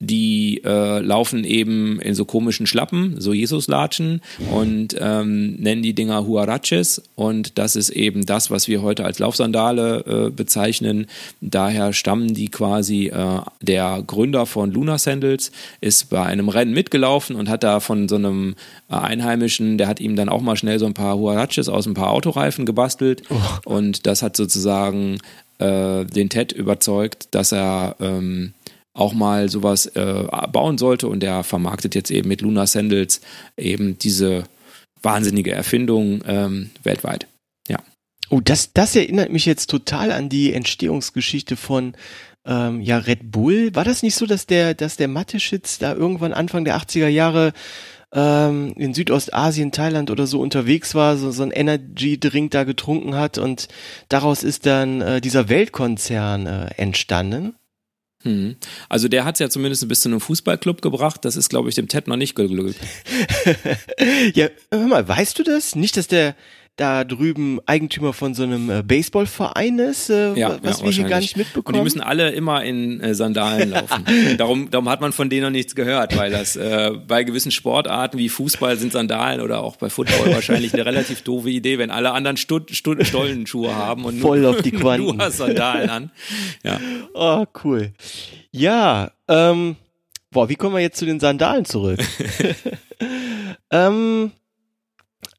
die 0.00 0.62
äh, 0.64 1.00
laufen 1.00 1.42
eben 1.42 2.00
in 2.00 2.14
so 2.14 2.24
komischen 2.24 2.66
Schlappen, 2.66 3.20
so 3.20 3.32
Jesuslatschen 3.32 4.20
und 4.52 4.94
ähm, 4.98 5.56
nennen 5.56 5.82
die 5.82 5.92
Dinger 5.92 6.24
Huaraches 6.24 7.02
und 7.16 7.58
das 7.58 7.74
ist 7.74 7.90
eben 7.90 8.24
das, 8.24 8.50
was 8.50 8.68
wir 8.68 8.82
heute 8.82 9.04
als 9.04 9.18
Laufsandale 9.18 10.04
äh, 10.28 10.30
bezeichnen. 10.30 11.06
Daher 11.40 11.92
stammen 11.92 12.32
die 12.32 12.48
quasi, 12.48 13.06
äh, 13.08 13.40
der 13.60 14.04
Gründer 14.06 14.46
von 14.46 14.70
Luna 14.70 14.98
Sandals 14.98 15.50
ist 15.80 16.10
bei 16.10 16.22
einem 16.22 16.48
Rennen 16.48 16.74
mitgelaufen 16.74 17.34
und 17.34 17.48
hat 17.48 17.64
da 17.64 17.80
von 17.80 18.08
so 18.08 18.14
einem 18.14 18.54
äh, 18.88 18.94
Einheimischen, 18.94 19.78
der 19.78 19.88
hat 19.88 19.98
ihm 19.98 20.14
dann 20.14 20.28
auch 20.28 20.42
mal 20.42 20.56
schnell 20.56 20.78
so 20.78 20.86
ein 20.86 20.94
paar 20.94 21.16
Huaraches 21.16 21.68
aus 21.68 21.86
ein 21.86 21.94
paar 21.94 22.10
Autoreifen 22.10 22.66
gebastelt 22.66 23.22
oh. 23.30 23.36
und 23.64 24.06
das 24.06 24.22
hat 24.22 24.36
sozusagen 24.36 25.18
äh, 25.58 26.04
den 26.04 26.28
Ted 26.28 26.52
überzeugt, 26.52 27.28
dass 27.32 27.52
er 27.52 27.96
ähm, 28.00 28.54
auch 28.98 29.14
mal 29.14 29.48
sowas 29.48 29.86
äh, 29.86 30.24
bauen 30.50 30.76
sollte 30.76 31.08
und 31.08 31.20
der 31.20 31.44
vermarktet 31.44 31.94
jetzt 31.94 32.10
eben 32.10 32.28
mit 32.28 32.40
Luna 32.40 32.66
Sandals 32.66 33.20
eben 33.56 33.98
diese 33.98 34.44
wahnsinnige 35.02 35.52
Erfindung 35.52 36.22
ähm, 36.26 36.70
weltweit. 36.82 37.26
Ja. 37.68 37.78
Oh, 38.30 38.40
das, 38.40 38.72
das 38.72 38.96
erinnert 38.96 39.30
mich 39.30 39.46
jetzt 39.46 39.70
total 39.70 40.10
an 40.10 40.28
die 40.28 40.52
Entstehungsgeschichte 40.52 41.56
von 41.56 41.94
ähm, 42.44 42.80
ja, 42.80 42.98
Red 42.98 43.30
Bull. 43.30 43.74
War 43.74 43.84
das 43.84 44.02
nicht 44.02 44.16
so, 44.16 44.26
dass 44.26 44.46
der, 44.46 44.74
dass 44.74 44.96
der 44.96 45.08
Mateschitz 45.08 45.78
da 45.78 45.94
irgendwann 45.94 46.32
Anfang 46.32 46.64
der 46.64 46.76
80er 46.76 47.08
Jahre 47.08 47.52
ähm, 48.12 48.74
in 48.76 48.94
Südostasien, 48.94 49.70
Thailand 49.70 50.10
oder 50.10 50.26
so 50.26 50.40
unterwegs 50.40 50.96
war, 50.96 51.16
so, 51.16 51.30
so 51.30 51.44
ein 51.44 51.52
Energy-Drink 51.52 52.50
da 52.50 52.64
getrunken 52.64 53.14
hat 53.14 53.38
und 53.38 53.68
daraus 54.08 54.42
ist 54.42 54.66
dann 54.66 55.00
äh, 55.02 55.20
dieser 55.20 55.48
Weltkonzern 55.48 56.46
äh, 56.46 56.66
entstanden. 56.76 57.54
Hm. 58.22 58.56
Also 58.88 59.06
der 59.08 59.24
hat 59.24 59.36
es 59.36 59.38
ja 59.38 59.48
zumindest 59.48 59.86
bis 59.88 60.00
zu 60.00 60.08
einem 60.08 60.20
Fußballclub 60.20 60.82
gebracht. 60.82 61.24
Das 61.24 61.36
ist, 61.36 61.48
glaube 61.48 61.68
ich, 61.68 61.76
dem 61.76 61.88
Ted 61.88 62.08
noch 62.08 62.16
nicht 62.16 62.34
geglückt. 62.34 62.80
ja, 64.34 64.48
hör 64.72 64.86
mal, 64.88 65.06
weißt 65.06 65.38
du 65.38 65.44
das? 65.44 65.76
Nicht, 65.76 65.96
dass 65.96 66.08
der 66.08 66.34
da 66.78 67.02
drüben 67.02 67.58
Eigentümer 67.66 68.12
von 68.12 68.34
so 68.34 68.44
einem 68.44 68.70
äh, 68.70 68.82
Baseballverein 68.82 69.80
ist, 69.80 70.10
äh, 70.10 70.34
Ja, 70.34 70.58
was 70.62 70.78
ja, 70.78 70.86
wir 70.86 70.92
hier 70.92 71.04
gar 71.04 71.18
nicht 71.20 71.36
mitbekommen. 71.36 71.66
Und 71.66 71.80
die 71.80 71.84
müssen 71.84 72.00
alle 72.00 72.30
immer 72.30 72.62
in 72.62 73.00
äh, 73.00 73.14
Sandalen 73.14 73.70
laufen. 73.70 74.04
darum, 74.38 74.70
darum 74.70 74.88
hat 74.88 75.00
man 75.00 75.12
von 75.12 75.28
denen 75.28 75.42
noch 75.42 75.50
nichts 75.50 75.74
gehört, 75.74 76.16
weil 76.16 76.30
das 76.30 76.54
äh, 76.56 76.92
bei 77.06 77.24
gewissen 77.24 77.50
Sportarten 77.50 78.16
wie 78.18 78.28
Fußball 78.28 78.76
sind 78.76 78.92
Sandalen 78.92 79.40
oder 79.40 79.60
auch 79.62 79.76
bei 79.76 79.90
Football 79.90 80.32
wahrscheinlich 80.34 80.72
eine 80.72 80.86
relativ 80.86 81.22
doofe 81.22 81.50
Idee, 81.50 81.78
wenn 81.78 81.90
alle 81.90 82.12
anderen 82.12 82.36
Stud, 82.36 82.70
Stud, 82.70 83.04
Stollenschuhe 83.04 83.74
haben 83.74 84.04
und 84.04 84.20
Voll 84.20 84.40
nur, 84.40 84.50
auf 84.50 84.62
die 84.62 84.70
Quanten. 84.70 85.06
du 85.18 85.24
hast 85.24 85.38
Sandalen 85.38 85.90
an. 85.90 86.10
Ja. 86.62 86.80
Oh, 87.12 87.44
cool. 87.64 87.92
Ja, 88.52 89.10
ähm, 89.26 89.74
boah, 90.30 90.48
wie 90.48 90.54
kommen 90.54 90.76
wir 90.76 90.80
jetzt 90.80 90.98
zu 90.98 91.06
den 91.06 91.18
Sandalen 91.18 91.64
zurück? 91.64 91.98
ähm, 93.70 94.30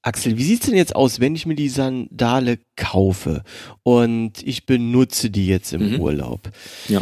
Axel, 0.01 0.37
wie 0.37 0.43
sieht's 0.43 0.65
denn 0.65 0.75
jetzt 0.75 0.95
aus, 0.95 1.19
wenn 1.19 1.35
ich 1.35 1.45
mir 1.45 1.55
die 1.55 1.69
Sandale 1.69 2.59
kaufe 2.75 3.43
und 3.83 4.41
ich 4.43 4.65
benutze 4.65 5.29
die 5.29 5.47
jetzt 5.47 5.73
im 5.73 5.93
Mhm. 5.93 5.99
Urlaub? 5.99 6.49
Ja. 6.87 7.01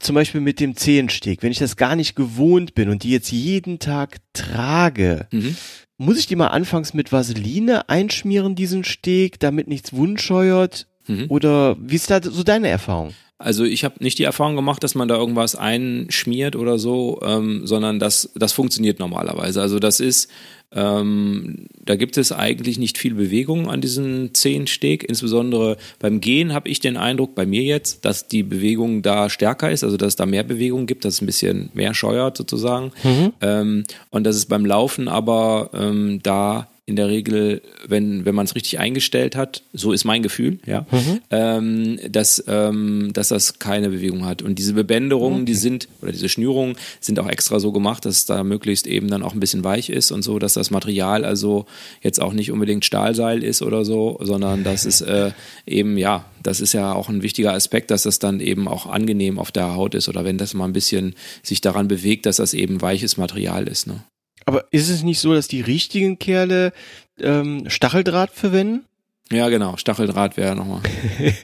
Zum 0.00 0.14
Beispiel 0.14 0.40
mit 0.40 0.58
dem 0.60 0.76
Zehensteg. 0.76 1.42
Wenn 1.42 1.52
ich 1.52 1.58
das 1.58 1.76
gar 1.76 1.94
nicht 1.94 2.16
gewohnt 2.16 2.74
bin 2.74 2.88
und 2.88 3.04
die 3.04 3.10
jetzt 3.10 3.30
jeden 3.30 3.78
Tag 3.78 4.18
trage, 4.32 5.26
Mhm. 5.30 5.56
muss 5.96 6.18
ich 6.18 6.26
die 6.26 6.36
mal 6.36 6.48
anfangs 6.48 6.92
mit 6.94 7.12
Vaseline 7.12 7.88
einschmieren, 7.88 8.54
diesen 8.56 8.82
Steg, 8.84 9.38
damit 9.38 9.68
nichts 9.68 9.92
wundscheuert? 9.92 10.88
Mhm. 11.06 11.26
Oder 11.28 11.76
wie 11.80 11.94
ist 11.96 12.10
da 12.10 12.20
so 12.22 12.42
deine 12.42 12.68
Erfahrung? 12.68 13.14
Also 13.42 13.64
ich 13.64 13.84
habe 13.84 13.96
nicht 14.00 14.18
die 14.18 14.24
Erfahrung 14.24 14.56
gemacht, 14.56 14.82
dass 14.84 14.94
man 14.94 15.08
da 15.08 15.16
irgendwas 15.16 15.56
einschmiert 15.56 16.56
oder 16.56 16.78
so, 16.78 17.20
ähm, 17.24 17.66
sondern 17.66 17.98
das, 17.98 18.30
das 18.34 18.52
funktioniert 18.52 18.98
normalerweise. 18.98 19.60
Also 19.60 19.78
das 19.78 20.00
ist, 20.00 20.30
ähm, 20.72 21.66
da 21.84 21.96
gibt 21.96 22.16
es 22.16 22.32
eigentlich 22.32 22.78
nicht 22.78 22.98
viel 22.98 23.14
Bewegung 23.14 23.68
an 23.68 23.80
diesem 23.80 24.32
Zehensteg. 24.32 25.04
Insbesondere 25.04 25.76
beim 25.98 26.20
Gehen 26.20 26.52
habe 26.54 26.68
ich 26.68 26.80
den 26.80 26.96
Eindruck, 26.96 27.34
bei 27.34 27.44
mir 27.44 27.62
jetzt, 27.62 28.04
dass 28.04 28.28
die 28.28 28.42
Bewegung 28.42 29.02
da 29.02 29.28
stärker 29.28 29.70
ist, 29.70 29.84
also 29.84 29.96
dass 29.96 30.08
es 30.08 30.16
da 30.16 30.26
mehr 30.26 30.44
Bewegung 30.44 30.86
gibt, 30.86 31.04
dass 31.04 31.14
es 31.14 31.22
ein 31.22 31.26
bisschen 31.26 31.70
mehr 31.74 31.94
scheuert 31.94 32.36
sozusagen. 32.36 32.92
Ähm, 33.40 33.84
und 34.10 34.24
dass 34.24 34.36
es 34.36 34.46
beim 34.46 34.64
Laufen 34.64 35.08
aber 35.08 35.70
ähm, 35.74 36.20
da 36.22 36.68
in 36.92 36.96
der 36.96 37.08
Regel, 37.08 37.62
wenn, 37.88 38.26
wenn 38.26 38.34
man 38.34 38.44
es 38.44 38.54
richtig 38.54 38.78
eingestellt 38.78 39.34
hat, 39.34 39.62
so 39.72 39.92
ist 39.92 40.04
mein 40.04 40.22
Gefühl, 40.22 40.58
ja, 40.66 40.84
ähm, 41.30 41.98
dass, 42.10 42.44
ähm, 42.46 43.12
dass 43.14 43.28
das 43.28 43.58
keine 43.58 43.88
Bewegung 43.88 44.26
hat. 44.26 44.42
Und 44.42 44.58
diese 44.58 44.74
Bebänderungen, 44.74 45.46
die 45.46 45.54
sind, 45.54 45.88
oder 46.02 46.12
diese 46.12 46.28
Schnürungen 46.28 46.76
sind 47.00 47.18
auch 47.18 47.28
extra 47.28 47.60
so 47.60 47.72
gemacht, 47.72 48.04
dass 48.04 48.16
es 48.16 48.26
da 48.26 48.44
möglichst 48.44 48.86
eben 48.86 49.08
dann 49.08 49.22
auch 49.22 49.32
ein 49.32 49.40
bisschen 49.40 49.64
weich 49.64 49.88
ist 49.88 50.12
und 50.12 50.20
so, 50.20 50.38
dass 50.38 50.52
das 50.52 50.70
Material 50.70 51.24
also 51.24 51.64
jetzt 52.02 52.20
auch 52.20 52.34
nicht 52.34 52.52
unbedingt 52.52 52.84
Stahlseil 52.84 53.42
ist 53.42 53.62
oder 53.62 53.86
so, 53.86 54.18
sondern 54.20 54.62
dass 54.62 54.84
es 54.84 55.00
äh, 55.00 55.30
eben, 55.66 55.96
ja, 55.96 56.26
das 56.42 56.60
ist 56.60 56.74
ja 56.74 56.92
auch 56.92 57.08
ein 57.08 57.22
wichtiger 57.22 57.54
Aspekt, 57.54 57.90
dass 57.90 58.02
das 58.02 58.18
dann 58.18 58.40
eben 58.40 58.68
auch 58.68 58.84
angenehm 58.84 59.38
auf 59.38 59.50
der 59.50 59.74
Haut 59.74 59.94
ist 59.94 60.10
oder 60.10 60.26
wenn 60.26 60.36
das 60.36 60.52
mal 60.52 60.66
ein 60.66 60.74
bisschen 60.74 61.14
sich 61.42 61.62
daran 61.62 61.88
bewegt, 61.88 62.26
dass 62.26 62.36
das 62.36 62.52
eben 62.52 62.82
weiches 62.82 63.16
Material 63.16 63.66
ist. 63.66 63.86
Ne? 63.86 64.04
Aber 64.44 64.66
ist 64.70 64.88
es 64.88 65.02
nicht 65.02 65.20
so, 65.20 65.34
dass 65.34 65.48
die 65.48 65.60
richtigen 65.60 66.18
Kerle 66.18 66.72
ähm, 67.18 67.68
Stacheldraht 67.68 68.30
verwenden? 68.30 68.86
Ja, 69.30 69.48
genau. 69.48 69.76
Stacheldraht 69.76 70.36
wäre 70.36 70.56
nochmal 70.56 70.82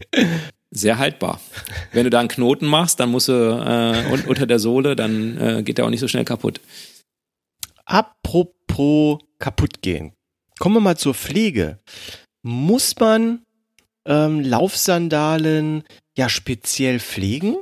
sehr 0.70 0.98
haltbar. 0.98 1.40
Wenn 1.92 2.04
du 2.04 2.10
da 2.10 2.20
einen 2.20 2.28
Knoten 2.28 2.66
machst, 2.66 3.00
dann 3.00 3.10
musst 3.10 3.28
du 3.28 3.32
äh, 3.32 4.12
un 4.12 4.24
unter 4.26 4.46
der 4.46 4.58
Sohle, 4.58 4.96
dann 4.96 5.38
äh, 5.38 5.62
geht 5.62 5.78
der 5.78 5.86
auch 5.86 5.90
nicht 5.90 6.00
so 6.00 6.08
schnell 6.08 6.24
kaputt. 6.24 6.60
Apropos 7.84 9.18
kaputt 9.38 9.80
gehen. 9.80 10.12
Kommen 10.58 10.76
wir 10.76 10.80
mal 10.80 10.98
zur 10.98 11.14
Pflege. 11.14 11.78
Muss 12.42 12.94
man 12.98 13.42
ähm, 14.04 14.40
Laufsandalen 14.40 15.84
ja 16.16 16.28
speziell 16.28 17.00
pflegen? 17.00 17.56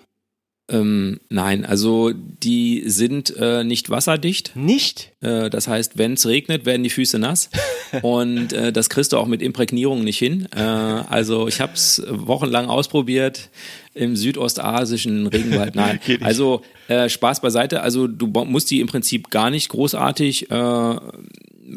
Ähm, 0.69 1.21
nein, 1.29 1.65
also 1.65 2.13
die 2.13 2.83
sind 2.87 3.35
äh, 3.37 3.63
nicht 3.63 3.89
wasserdicht. 3.89 4.57
Nicht? 4.57 5.13
Äh, 5.21 5.49
das 5.49 5.69
heißt, 5.69 5.97
wenn 5.97 6.15
es 6.15 6.27
regnet, 6.27 6.67
werden 6.67 6.83
die 6.83 6.91
Füße 6.91 7.19
nass. 7.21 7.51
Und 8.03 8.53
äh, 8.53 8.73
das 8.73 8.91
kriegst 8.91 9.13
du 9.13 9.19
auch 9.19 9.27
mit 9.27 9.43
Imprägnierung 9.43 10.03
nicht 10.03 10.19
hin. 10.19 10.49
Äh, 10.55 10.61
also 10.61 11.47
ich 11.47 11.61
habe 11.61 11.75
es 11.75 12.03
wochenlang 12.09 12.67
ausprobiert 12.67 13.49
im 13.95 14.17
südostasischen 14.17 15.29
Regenwald. 15.29 15.75
Nein, 15.77 16.01
also 16.21 16.63
äh, 16.89 17.09
Spaß 17.09 17.41
beiseite. 17.41 17.83
Also 17.83 18.09
du 18.09 18.27
musst 18.27 18.71
die 18.71 18.81
im 18.81 18.89
Prinzip 18.89 19.31
gar 19.31 19.51
nicht 19.51 19.69
großartig 19.69 20.51
äh, 20.51 20.97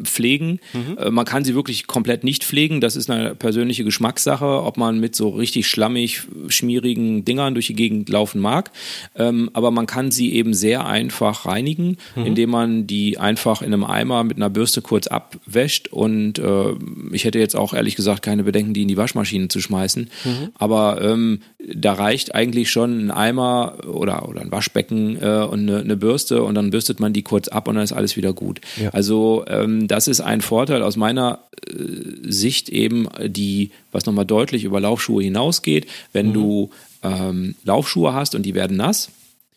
pflegen. 0.04 0.60
Äh, 0.98 1.10
Man 1.10 1.24
kann 1.24 1.44
sie 1.44 1.54
wirklich 1.54 1.86
komplett 1.86 2.24
nicht 2.24 2.44
pflegen. 2.44 2.80
Das 2.80 2.96
ist 2.96 3.10
eine 3.10 3.34
persönliche 3.34 3.84
Geschmackssache, 3.84 4.62
ob 4.62 4.76
man 4.76 5.00
mit 5.00 5.14
so 5.16 5.30
richtig 5.30 5.66
schlammig, 5.66 6.22
schmierigen 6.48 7.24
Dingern 7.24 7.54
durch 7.54 7.66
die 7.68 7.74
Gegend 7.74 8.08
laufen 8.08 8.40
mag. 8.40 8.70
Ähm, 9.16 9.50
aber 9.52 9.70
man 9.70 9.86
kann 9.86 10.10
sie 10.10 10.32
eben 10.34 10.54
sehr 10.54 10.86
einfach 10.86 11.46
reinigen, 11.46 11.96
indem 12.16 12.50
man 12.50 12.86
die 12.86 13.18
einfach 13.18 13.62
in 13.62 13.72
einem 13.72 13.84
Eimer 13.84 14.24
mit 14.24 14.36
einer 14.36 14.50
Bürste 14.50 14.82
kurz 14.82 15.06
abwäscht. 15.06 15.88
Und 15.88 16.38
äh, 16.38 16.74
ich 17.12 17.24
hätte 17.24 17.38
jetzt 17.38 17.56
auch 17.56 17.74
ehrlich 17.74 17.96
gesagt 17.96 18.22
keine 18.22 18.44
Bedenken, 18.44 18.74
die 18.74 18.82
in 18.82 18.88
die 18.88 18.96
Waschmaschine 18.96 19.48
zu 19.48 19.60
schmeißen. 19.60 20.10
Aber 20.54 21.00
ähm, 21.02 21.40
da 21.72 21.92
reicht 21.92 22.34
eigentlich 22.34 22.70
schon 22.70 23.06
ein 23.06 23.10
Eimer 23.10 23.78
oder, 23.86 24.28
oder 24.28 24.40
ein 24.40 24.50
Waschbecken 24.50 25.16
äh, 25.20 25.44
und 25.44 25.60
eine, 25.60 25.80
eine 25.80 25.96
Bürste 25.96 26.42
und 26.42 26.54
dann 26.54 26.70
bürstet 26.70 27.00
man 27.00 27.12
die 27.12 27.22
kurz 27.22 27.48
ab 27.48 27.68
und 27.68 27.74
dann 27.74 27.84
ist 27.84 27.92
alles 27.92 28.16
wieder 28.16 28.32
gut. 28.32 28.60
Ja. 28.80 28.90
Also 28.90 29.44
ähm, 29.46 29.86
das 29.86 30.08
ist 30.08 30.20
ein 30.20 30.40
Vorteil 30.40 30.82
aus 30.82 30.96
meiner 30.96 31.40
äh, 31.66 31.72
Sicht 32.22 32.68
eben, 32.68 33.08
die, 33.26 33.70
was 33.92 34.06
nochmal 34.06 34.26
deutlich 34.26 34.64
über 34.64 34.80
Laufschuhe 34.80 35.22
hinausgeht. 35.22 35.86
Wenn 36.12 36.32
du 36.32 36.70
ähm, 37.02 37.54
Laufschuhe 37.64 38.12
hast 38.12 38.34
und 38.34 38.42
die 38.44 38.54
werden 38.54 38.76
nass, 38.76 39.10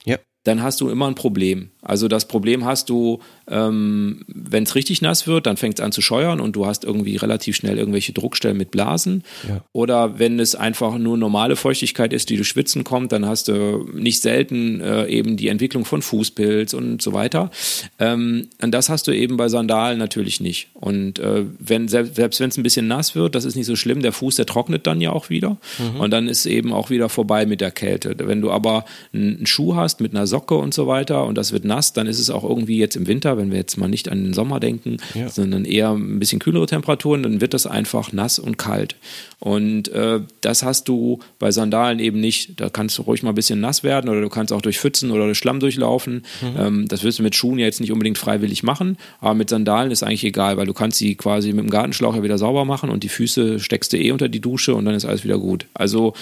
Ja. 0.06 0.18
Dann 0.44 0.62
hast 0.62 0.82
du 0.82 0.90
immer 0.90 1.08
ein 1.08 1.16
Problem. 1.16 1.70
Also 1.82 2.08
das 2.08 2.28
Problem 2.28 2.64
hast 2.66 2.90
du, 2.90 3.20
ähm, 3.48 4.24
wenn 4.28 4.64
es 4.64 4.76
richtig 4.76 5.02
nass 5.02 5.28
wird, 5.28 5.46
dann 5.46 5.58
fängt 5.58 5.80
es 5.80 5.86
an 5.86 5.92
zu 5.92 6.02
scheuern 6.02 6.40
und 6.40 6.56
du 6.56 6.66
hast 6.66 6.86
irgendwie 6.86 7.18
relativ 7.18 7.56
schnell 7.56 7.78
irgendwelche 7.78 8.14
Druckstellen 8.14 8.58
mit 8.58 8.72
Blasen. 8.72 9.24
Ja. 9.48 9.64
Oder 9.74 10.18
wenn 10.18 10.40
es 10.40 10.56
einfach 10.56 10.98
nur 10.98 11.18
normale 11.18 11.56
Feuchtigkeit 11.56 12.14
ist, 12.14 12.30
die 12.30 12.38
du 12.38 12.44
schwitzen 12.44 12.84
kommt, 12.84 13.12
dann 13.12 13.26
hast 13.26 13.50
du 13.50 13.90
nicht 13.94 14.22
selten 14.22 14.80
äh, 14.80 15.08
eben 15.08 15.36
die 15.36 15.50
Entwicklung 15.50 15.84
von 15.84 16.02
Fußpilz 16.02 16.74
und 16.74 17.02
so 17.02 17.14
weiter. 17.14 17.52
Ähm, 18.00 18.48
und 18.62 18.72
das 18.72 18.90
hast 18.90 19.08
du 19.08 19.12
eben 19.12 19.38
bei 19.38 19.50
Sandalen 19.50 20.00
natürlich 20.00 20.40
nicht. 20.40 20.70
Und 20.74 21.20
äh, 21.20 21.46
wenn 21.60 21.88
selbst, 21.90 22.16
selbst 22.16 22.40
wenn 22.40 22.50
es 22.50 22.58
ein 22.58 22.64
bisschen 22.64 22.88
nass 22.88 23.16
wird, 23.16 23.36
das 23.36 23.46
ist 23.46 23.56
nicht 23.56 23.66
so 23.66 23.76
schlimm. 23.76 24.02
Der 24.02 24.14
Fuß, 24.14 24.38
der 24.38 24.46
trocknet 24.46 24.88
dann 24.88 25.02
ja 25.02 25.12
auch 25.12 25.30
wieder. 25.30 25.58
Und 26.00 26.12
dann 26.12 26.28
ist 26.28 26.46
eben 26.46 26.72
auch 26.72 26.90
wieder 26.90 27.10
vorbei 27.10 27.46
mit 27.46 27.62
der 27.62 27.72
Kälte. 27.72 28.16
Wenn 28.18 28.42
du 28.42 28.52
aber 28.52 28.86
einen 29.14 29.44
einen 29.44 29.48
Schuh 29.48 29.76
hast 29.76 30.00
mit 30.02 30.16
einer 30.16 30.28
Socke 30.34 30.56
und 30.56 30.74
so 30.74 30.88
weiter 30.88 31.26
und 31.26 31.38
das 31.38 31.52
wird 31.54 31.64
nass, 31.64 31.94
dann 31.94 32.08
ist 32.08 32.18
es 32.20 32.32
auch 32.32 32.44
irgendwie 32.44 32.78
jetzt 32.80 32.96
im 32.96 33.06
Winter, 33.06 33.38
wenn 33.38 33.52
wir 33.52 33.60
jetzt 33.60 33.78
mal 33.78 33.88
nicht 33.88 34.10
an 34.10 34.24
den 34.24 34.34
Sommer 34.34 34.60
denken, 34.60 34.98
Ja. 35.14 35.30
sondern 35.30 35.64
eher 35.64 35.92
ein 35.92 36.18
bisschen 36.20 36.40
kühlere 36.40 36.66
Temperaturen, 36.66 37.22
dann 37.22 37.40
wird 37.42 37.54
das 37.54 37.68
einfach 37.68 38.12
nass 38.14 38.40
und 38.40 38.58
kalt. 38.58 38.96
Und 39.40 39.90
äh, 39.90 40.22
das 40.42 40.64
hast 40.64 40.88
du 40.88 41.20
bei 41.38 41.52
Sandalen 41.52 42.00
eben 42.00 42.20
nicht. 42.20 42.60
Da 42.60 42.70
kannst 42.70 42.98
du 42.98 43.04
ruhig 43.04 43.22
mal 43.22 43.30
ein 43.34 43.36
bisschen 43.36 43.60
nass 43.60 43.84
werden 43.84 44.10
oder 44.10 44.22
du 44.22 44.30
kannst 44.30 44.52
auch 44.54 44.62
durch 44.62 44.80
Pfützen 44.80 45.12
oder 45.12 45.26
durch 45.26 45.38
Schlamm 45.38 45.60
durchlaufen. 45.60 46.24
Ähm, 46.58 46.88
das 46.88 47.04
wirst 47.04 47.20
du 47.20 47.24
mit 47.24 47.36
Schuhen 47.36 47.60
ja 47.60 47.66
jetzt 47.66 47.80
nicht 47.82 47.92
unbedingt 47.92 48.18
freiwillig 48.18 48.64
machen, 48.64 48.98
aber 49.20 49.34
mit 49.36 49.50
Sandalen 49.50 49.92
ist 49.92 50.02
eigentlich 50.02 50.24
egal, 50.24 50.58
weil 50.58 50.66
du 50.66 50.74
kannst 50.74 50.98
sie 50.98 51.16
quasi 51.16 51.54
mit 51.54 51.64
dem 51.64 51.70
Gartenschlauch 51.70 52.16
ja 52.16 52.24
wieder 52.24 52.38
sauber 52.38 52.66
machen 52.66 52.90
und 52.90 53.04
die 53.04 53.10
Füße 53.10 53.60
steckst 53.60 53.94
du 53.94 53.98
eh 53.98 54.12
unter 54.12 54.30
die 54.30 54.40
Dusche 54.42 54.74
und 54.76 54.86
dann 54.86 54.96
ist 54.96 55.06
alles 55.06 55.24
wieder 55.24 55.38
gut. 55.38 55.68
Also 55.74 56.14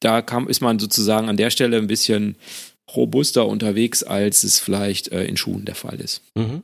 da 0.00 0.22
kam, 0.22 0.48
ist 0.48 0.60
man 0.62 0.78
sozusagen 0.78 1.28
an 1.28 1.36
der 1.36 1.50
Stelle 1.50 1.76
ein 1.76 1.86
bisschen 1.86 2.36
robuster 2.96 3.46
unterwegs, 3.46 4.02
als 4.02 4.44
es 4.44 4.58
vielleicht 4.58 5.08
äh, 5.08 5.24
in 5.24 5.36
Schuhen 5.36 5.64
der 5.64 5.74
Fall 5.74 6.00
ist. 6.00 6.22
Mhm. 6.36 6.62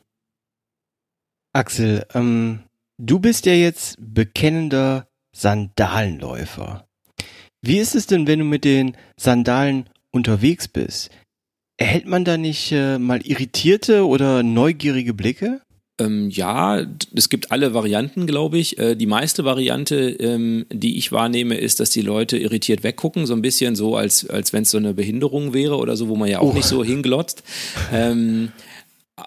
Axel, 1.52 2.06
ähm, 2.14 2.60
du 2.98 3.18
bist 3.18 3.46
ja 3.46 3.54
jetzt 3.54 3.96
bekennender 3.98 5.08
Sandalenläufer. 5.34 6.86
Wie 7.62 7.78
ist 7.78 7.94
es 7.94 8.06
denn, 8.06 8.26
wenn 8.26 8.40
du 8.40 8.44
mit 8.44 8.64
den 8.64 8.96
Sandalen 9.18 9.88
unterwegs 10.12 10.68
bist? 10.68 11.10
Erhält 11.78 12.06
man 12.06 12.24
da 12.24 12.36
nicht 12.36 12.72
äh, 12.72 12.98
mal 12.98 13.20
irritierte 13.22 14.06
oder 14.06 14.42
neugierige 14.42 15.14
Blicke? 15.14 15.60
Ähm, 15.98 16.28
ja, 16.28 16.84
es 17.14 17.28
gibt 17.30 17.50
alle 17.52 17.72
Varianten, 17.72 18.26
glaube 18.26 18.58
ich. 18.58 18.78
Äh, 18.78 18.96
die 18.96 19.06
meiste 19.06 19.44
Variante, 19.44 20.10
ähm, 20.10 20.66
die 20.70 20.98
ich 20.98 21.10
wahrnehme, 21.10 21.56
ist, 21.56 21.80
dass 21.80 21.88
die 21.90 22.02
Leute 22.02 22.36
irritiert 22.36 22.82
weggucken, 22.82 23.24
so 23.24 23.32
ein 23.32 23.40
bisschen 23.40 23.76
so, 23.76 23.96
als, 23.96 24.28
als 24.28 24.52
wenn 24.52 24.62
es 24.64 24.70
so 24.70 24.78
eine 24.78 24.92
Behinderung 24.92 25.54
wäre 25.54 25.76
oder 25.78 25.96
so, 25.96 26.08
wo 26.08 26.16
man 26.16 26.28
ja 26.28 26.40
auch 26.40 26.50
Oh. 26.50 26.52
nicht 26.52 26.66
so 26.66 26.84
hinglotzt. 26.84 27.42
Ähm, 27.92 28.52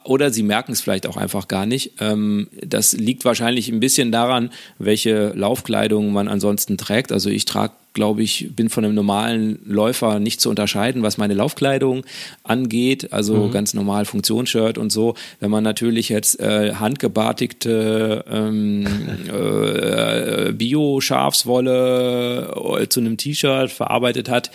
oder 0.04 0.30
sie 0.30 0.44
merken 0.44 0.72
es 0.72 0.82
vielleicht 0.82 1.08
auch 1.08 1.18
einfach 1.18 1.48
gar 1.48 1.66
nicht. 1.66 1.94
Ähm, 2.00 2.48
das 2.64 2.94
liegt 2.94 3.26
wahrscheinlich 3.26 3.70
ein 3.70 3.80
bisschen 3.80 4.12
daran, 4.12 4.52
welche 4.78 5.30
Laufkleidung 5.30 6.14
man 6.14 6.28
ansonsten 6.28 6.78
trägt. 6.78 7.12
Also 7.12 7.32
ich 7.32 7.46
trage, 7.46 7.74
glaube 7.94 8.22
ich, 8.22 8.56
bin 8.56 8.70
von 8.70 8.86
einem 8.86 8.94
normalen 8.94 9.58
Läufer 9.66 10.20
nicht 10.20 10.42
zu 10.42 10.52
unterscheiden, 10.52 11.02
was 11.02 11.18
meine 11.18 11.34
Laufkleidung 11.34 12.06
angeht. 12.44 13.12
Also 13.14 13.48
mhm. 13.48 13.52
ganz 13.52 13.74
normal 13.74 14.06
Funktionsshirt 14.06 14.78
und 14.78 14.92
so. 14.92 15.16
Wenn 15.40 15.50
man 15.50 15.64
natürlich 15.64 16.10
jetzt 16.10 16.40
äh, 16.40 16.76
handgebartigte 16.76 18.26
ähm, 18.30 18.86
äh, 19.28 20.52
Bio-Schafswolle 20.52 22.54
äh, 22.80 22.88
zu 22.90 23.00
einem 23.00 23.18
T-Shirt 23.18 23.72
verarbeitet 23.72 24.30
hat, 24.30 24.52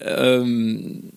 ähm, 0.00 1.12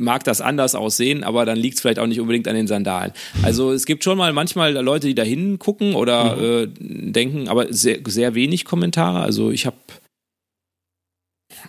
mag 0.00 0.24
das 0.24 0.40
anders 0.40 0.74
aussehen, 0.74 1.24
aber 1.24 1.44
dann 1.44 1.58
liegt 1.58 1.76
es 1.76 1.80
vielleicht 1.80 1.98
auch 1.98 2.06
nicht 2.06 2.20
unbedingt 2.20 2.48
an 2.48 2.54
den 2.54 2.66
Sandalen. 2.66 3.12
Also 3.42 3.72
es 3.72 3.86
gibt 3.86 4.04
schon 4.04 4.18
mal 4.18 4.32
manchmal 4.32 4.72
Leute, 4.72 5.06
die 5.06 5.14
da 5.14 5.22
hingucken 5.22 5.94
oder 5.94 6.36
mhm. 6.36 6.42
äh, 6.42 7.10
denken, 7.12 7.48
aber 7.48 7.72
sehr, 7.72 7.98
sehr 8.06 8.34
wenig 8.34 8.64
Kommentare. 8.64 9.20
Also 9.20 9.50
ich 9.50 9.66
habe, 9.66 9.76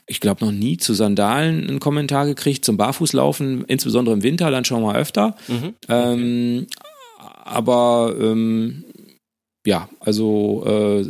ich 0.07 0.19
glaube, 0.19 0.45
noch 0.45 0.51
nie 0.51 0.77
zu 0.77 0.93
Sandalen 0.93 1.67
einen 1.67 1.79
Kommentar 1.79 2.25
gekriegt, 2.25 2.65
zum 2.65 2.77
Barfußlaufen, 2.77 3.65
insbesondere 3.65 4.15
im 4.15 4.23
Winter, 4.23 4.51
dann 4.51 4.65
schon 4.65 4.81
mal 4.81 4.95
öfter. 4.95 5.35
Mhm. 5.47 5.73
Ähm, 5.89 6.67
aber 7.43 8.15
ähm, 8.19 8.85
ja, 9.65 9.89
also 9.99 10.63
äh, 10.65 11.05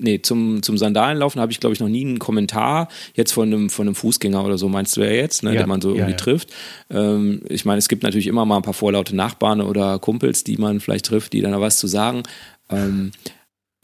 nee, 0.00 0.20
zum, 0.20 0.62
zum 0.62 0.78
Sandalenlaufen 0.78 1.40
habe 1.40 1.52
ich, 1.52 1.60
glaube 1.60 1.74
ich, 1.74 1.80
noch 1.80 1.88
nie 1.88 2.04
einen 2.04 2.18
Kommentar 2.18 2.88
jetzt 3.14 3.32
von 3.32 3.52
einem, 3.52 3.70
von 3.70 3.86
einem 3.86 3.94
Fußgänger 3.94 4.44
oder 4.44 4.58
so, 4.58 4.68
meinst 4.68 4.96
du 4.96 5.00
ja 5.02 5.10
jetzt, 5.10 5.42
ne, 5.42 5.54
ja, 5.54 5.62
den 5.62 5.68
man 5.68 5.80
so 5.80 5.90
ja, 5.90 5.96
irgendwie 5.96 6.12
ja. 6.12 6.16
trifft. 6.16 6.52
Ähm, 6.90 7.42
ich 7.48 7.64
meine, 7.64 7.78
es 7.78 7.88
gibt 7.88 8.02
natürlich 8.02 8.26
immer 8.26 8.44
mal 8.44 8.56
ein 8.56 8.62
paar 8.62 8.74
vorlaute 8.74 9.14
Nachbarn 9.14 9.60
oder 9.60 9.98
Kumpels, 9.98 10.44
die 10.44 10.56
man 10.56 10.80
vielleicht 10.80 11.06
trifft, 11.06 11.32
die 11.32 11.40
dann 11.40 11.52
da 11.52 11.60
was 11.60 11.76
zu 11.78 11.86
sagen. 11.86 12.22
Ähm, 12.70 13.12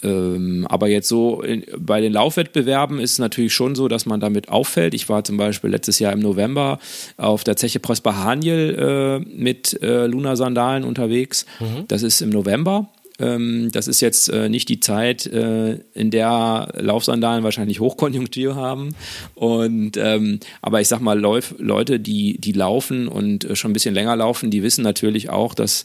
ähm, 0.04 0.66
aber 0.68 0.88
jetzt 0.88 1.08
so 1.08 1.40
in, 1.40 1.64
bei 1.78 2.00
den 2.00 2.12
Laufwettbewerben 2.12 2.98
ist 2.98 3.12
es 3.12 3.18
natürlich 3.18 3.54
schon 3.54 3.74
so, 3.74 3.88
dass 3.88 4.06
man 4.06 4.20
damit 4.20 4.50
auffällt. 4.50 4.92
Ich 4.92 5.08
war 5.08 5.24
zum 5.24 5.36
Beispiel 5.36 5.70
letztes 5.70 5.98
Jahr 5.98 6.12
im 6.12 6.20
November 6.20 6.78
auf 7.16 7.42
der 7.42 7.56
Zeche 7.56 7.80
Prosper 7.80 8.22
Haniel 8.22 8.76
äh, 8.78 9.18
mit 9.34 9.82
äh, 9.82 10.06
Luna-Sandalen 10.06 10.84
unterwegs. 10.84 11.46
Mhm. 11.58 11.88
Das 11.88 12.02
ist 12.02 12.20
im 12.20 12.30
November. 12.30 12.90
Ähm, 13.18 13.70
das 13.72 13.86
ist 13.86 14.00
jetzt 14.00 14.28
äh, 14.28 14.48
nicht 14.48 14.68
die 14.68 14.80
Zeit, 14.80 15.26
äh, 15.26 15.78
in 15.94 16.10
der 16.10 16.72
Laufsandalen 16.76 17.44
wahrscheinlich 17.44 17.80
Hochkonjunktur 17.80 18.56
haben. 18.56 18.94
Und 19.34 19.96
ähm, 19.96 20.40
aber 20.62 20.80
ich 20.80 20.88
sag 20.88 21.00
mal, 21.00 21.18
Leute, 21.18 22.00
die, 22.00 22.38
die 22.40 22.52
laufen 22.52 23.08
und 23.08 23.44
äh, 23.44 23.56
schon 23.56 23.70
ein 23.70 23.74
bisschen 23.74 23.94
länger 23.94 24.16
laufen, 24.16 24.50
die 24.50 24.62
wissen 24.62 24.82
natürlich 24.82 25.30
auch, 25.30 25.54
dass 25.54 25.84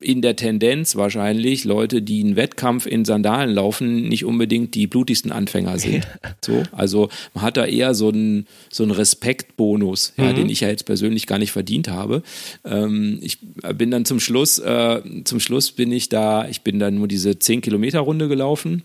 in 0.00 0.22
der 0.22 0.34
Tendenz 0.34 0.96
wahrscheinlich 0.96 1.64
Leute, 1.64 2.00
die 2.00 2.24
einen 2.24 2.34
Wettkampf 2.34 2.86
in 2.86 3.04
Sandalen 3.04 3.54
laufen, 3.54 4.08
nicht 4.08 4.24
unbedingt 4.24 4.74
die 4.74 4.86
blutigsten 4.86 5.30
Anfänger 5.30 5.78
sind. 5.78 6.06
So, 6.42 6.62
also 6.72 7.10
man 7.34 7.44
hat 7.44 7.58
da 7.58 7.66
eher 7.66 7.92
so 7.94 8.08
einen, 8.08 8.46
so 8.70 8.82
einen 8.82 8.92
Respektbonus, 8.92 10.14
ja, 10.16 10.32
mhm. 10.32 10.36
den 10.36 10.48
ich 10.48 10.60
ja 10.60 10.68
jetzt 10.68 10.84
persönlich 10.84 11.26
gar 11.26 11.38
nicht 11.38 11.52
verdient 11.52 11.88
habe. 11.88 12.22
Ähm, 12.64 13.18
ich 13.20 13.38
bin 13.74 13.90
dann 13.90 14.06
zum 14.06 14.20
Schluss, 14.20 14.58
äh, 14.58 15.02
zum 15.24 15.38
Schluss 15.38 15.72
bin 15.72 15.92
ich 15.92 16.08
da, 16.08 16.48
ich 16.48 16.62
bin 16.62 16.78
dann 16.78 16.94
nur 16.94 17.08
diese 17.08 17.38
10 17.38 17.60
Kilometer 17.60 18.00
Runde 18.00 18.28
gelaufen 18.28 18.82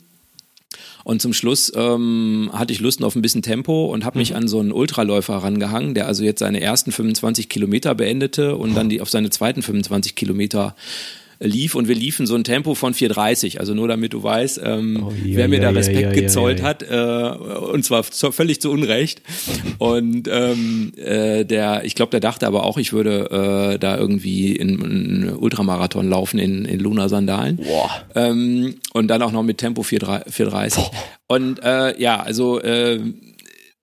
und 1.05 1.21
zum 1.21 1.33
Schluss 1.33 1.71
ähm, 1.75 2.49
hatte 2.51 2.73
ich 2.73 2.79
Lust 2.79 3.03
auf 3.03 3.15
ein 3.15 3.21
bisschen 3.21 3.43
Tempo 3.43 3.85
und 3.93 4.05
habe 4.05 4.17
mich 4.17 4.31
mhm. 4.31 4.37
an 4.37 4.47
so 4.47 4.59
einen 4.59 4.71
Ultraläufer 4.71 5.35
rangehangen, 5.35 5.93
der 5.93 6.07
also 6.07 6.23
jetzt 6.23 6.39
seine 6.39 6.61
ersten 6.61 6.91
25 6.91 7.47
Kilometer 7.47 7.93
beendete 7.93 8.55
und 8.55 8.73
dann 8.73 8.89
die 8.89 9.01
auf 9.01 9.11
seine 9.11 9.29
zweiten 9.29 9.61
25 9.61 10.15
Kilometer 10.15 10.75
lief 11.45 11.75
und 11.75 11.87
wir 11.87 11.95
liefen 11.95 12.25
so 12.25 12.35
ein 12.35 12.43
Tempo 12.43 12.75
von 12.75 12.93
4,30. 12.93 13.59
Also 13.59 13.73
nur 13.73 13.87
damit 13.87 14.13
du 14.13 14.23
weißt, 14.23 14.61
ähm, 14.63 15.05
oh, 15.07 15.13
ja, 15.23 15.37
wer 15.37 15.47
mir 15.47 15.61
ja, 15.61 15.61
da 15.63 15.69
Respekt 15.69 16.01
ja, 16.01 16.11
gezollt 16.11 16.61
hat, 16.61 16.83
äh, 16.83 17.65
und 17.71 17.83
zwar 17.83 18.03
völlig 18.03 18.61
zu 18.61 18.71
Unrecht. 18.71 19.21
Und 19.77 20.27
ähm, 20.31 20.91
äh, 20.97 21.45
der, 21.45 21.85
ich 21.85 21.95
glaube, 21.95 22.11
der 22.11 22.19
dachte 22.19 22.47
aber 22.47 22.63
auch, 22.63 22.77
ich 22.77 22.93
würde 22.93 23.73
äh, 23.75 23.79
da 23.79 23.97
irgendwie 23.97 24.55
in, 24.55 24.81
in 24.81 25.33
Ultramarathon 25.33 26.09
laufen 26.09 26.39
in, 26.39 26.65
in 26.65 26.79
Luna-Sandalen. 26.79 27.59
Ähm, 28.15 28.75
und 28.93 29.07
dann 29.07 29.21
auch 29.21 29.31
noch 29.31 29.43
mit 29.43 29.57
Tempo 29.57 29.81
4,30. 29.81 30.79
Und 31.27 31.63
äh, 31.63 31.99
ja, 31.99 32.19
also 32.19 32.61
äh, 32.61 32.99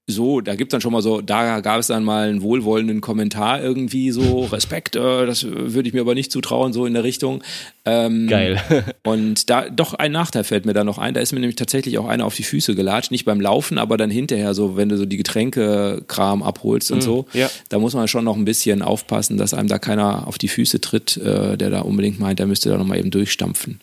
so, 0.09 0.40
da 0.40 0.57
gibt 0.57 0.72
es 0.72 0.74
dann 0.74 0.80
schon 0.80 0.92
mal 0.92 1.00
so, 1.00 1.20
da 1.20 1.61
gab 1.61 1.78
es 1.78 1.86
dann 1.86 2.03
mal 2.03 2.28
einen 2.28 2.42
wohlwollenden 2.42 3.00
Kommentar 3.00 3.62
irgendwie 3.62 4.11
so, 4.11 4.44
Respekt, 4.53 4.96
äh, 4.96 5.26
das 5.26 5.44
würde 5.44 5.88
ich 5.88 5.94
mir 5.94 6.00
aber 6.00 6.14
nicht 6.14 6.32
zutrauen, 6.32 6.72
so 6.72 6.86
in 6.86 6.94
der 6.94 7.05
Richtung. 7.05 7.42
Ähm, 7.84 8.26
Geil. 8.26 8.61
und 9.05 9.48
da, 9.48 9.68
doch 9.68 9.94
ein 9.94 10.11
Nachteil 10.11 10.42
fällt 10.42 10.66
mir 10.66 10.72
da 10.72 10.82
noch 10.82 10.98
ein, 10.98 11.14
da 11.14 11.20
ist 11.20 11.32
mir 11.32 11.38
nämlich 11.38 11.57
tatsächlich 11.57 11.98
auch 11.98 12.09
einer 12.09 12.26
auf 12.26 12.34
die 12.34 12.42
Füße 12.42 12.74
gelatscht, 12.74 13.12
nicht 13.12 13.24
beim 13.24 13.40
Laufen, 13.40 13.78
aber 13.78 13.96
dann 13.96 14.11
hinterher 14.11 14.55
so, 14.55 14.76
wenn 14.76 14.88
du 14.88 14.96
so 14.96 15.07
die 15.07 15.16
Getränkekram 15.16 16.42
abholst 16.42 16.90
und 16.90 16.98
mhm, 16.98 17.03
so, 17.03 17.26
ja. 17.32 17.48
da 17.68 17.78
muss 17.78 17.94
man 17.94 18.09
schon 18.09 18.24
noch 18.24 18.36
ein 18.36 18.44
bisschen 18.44 18.82
aufpassen, 18.82 19.36
dass 19.36 19.55
einem 19.55 19.68
da 19.68 19.78
keiner 19.78 20.26
auf 20.26 20.36
die 20.36 20.48
Füße 20.48 20.80
tritt, 20.80 21.16
äh, 21.16 21.57
der 21.57 21.70
da 21.70 21.82
unbedingt 21.82 22.18
meint, 22.18 22.40
der 22.40 22.46
müsste 22.46 22.70
da 22.70 22.76
nochmal 22.76 22.98
eben 22.98 23.11
durchstampfen. 23.11 23.80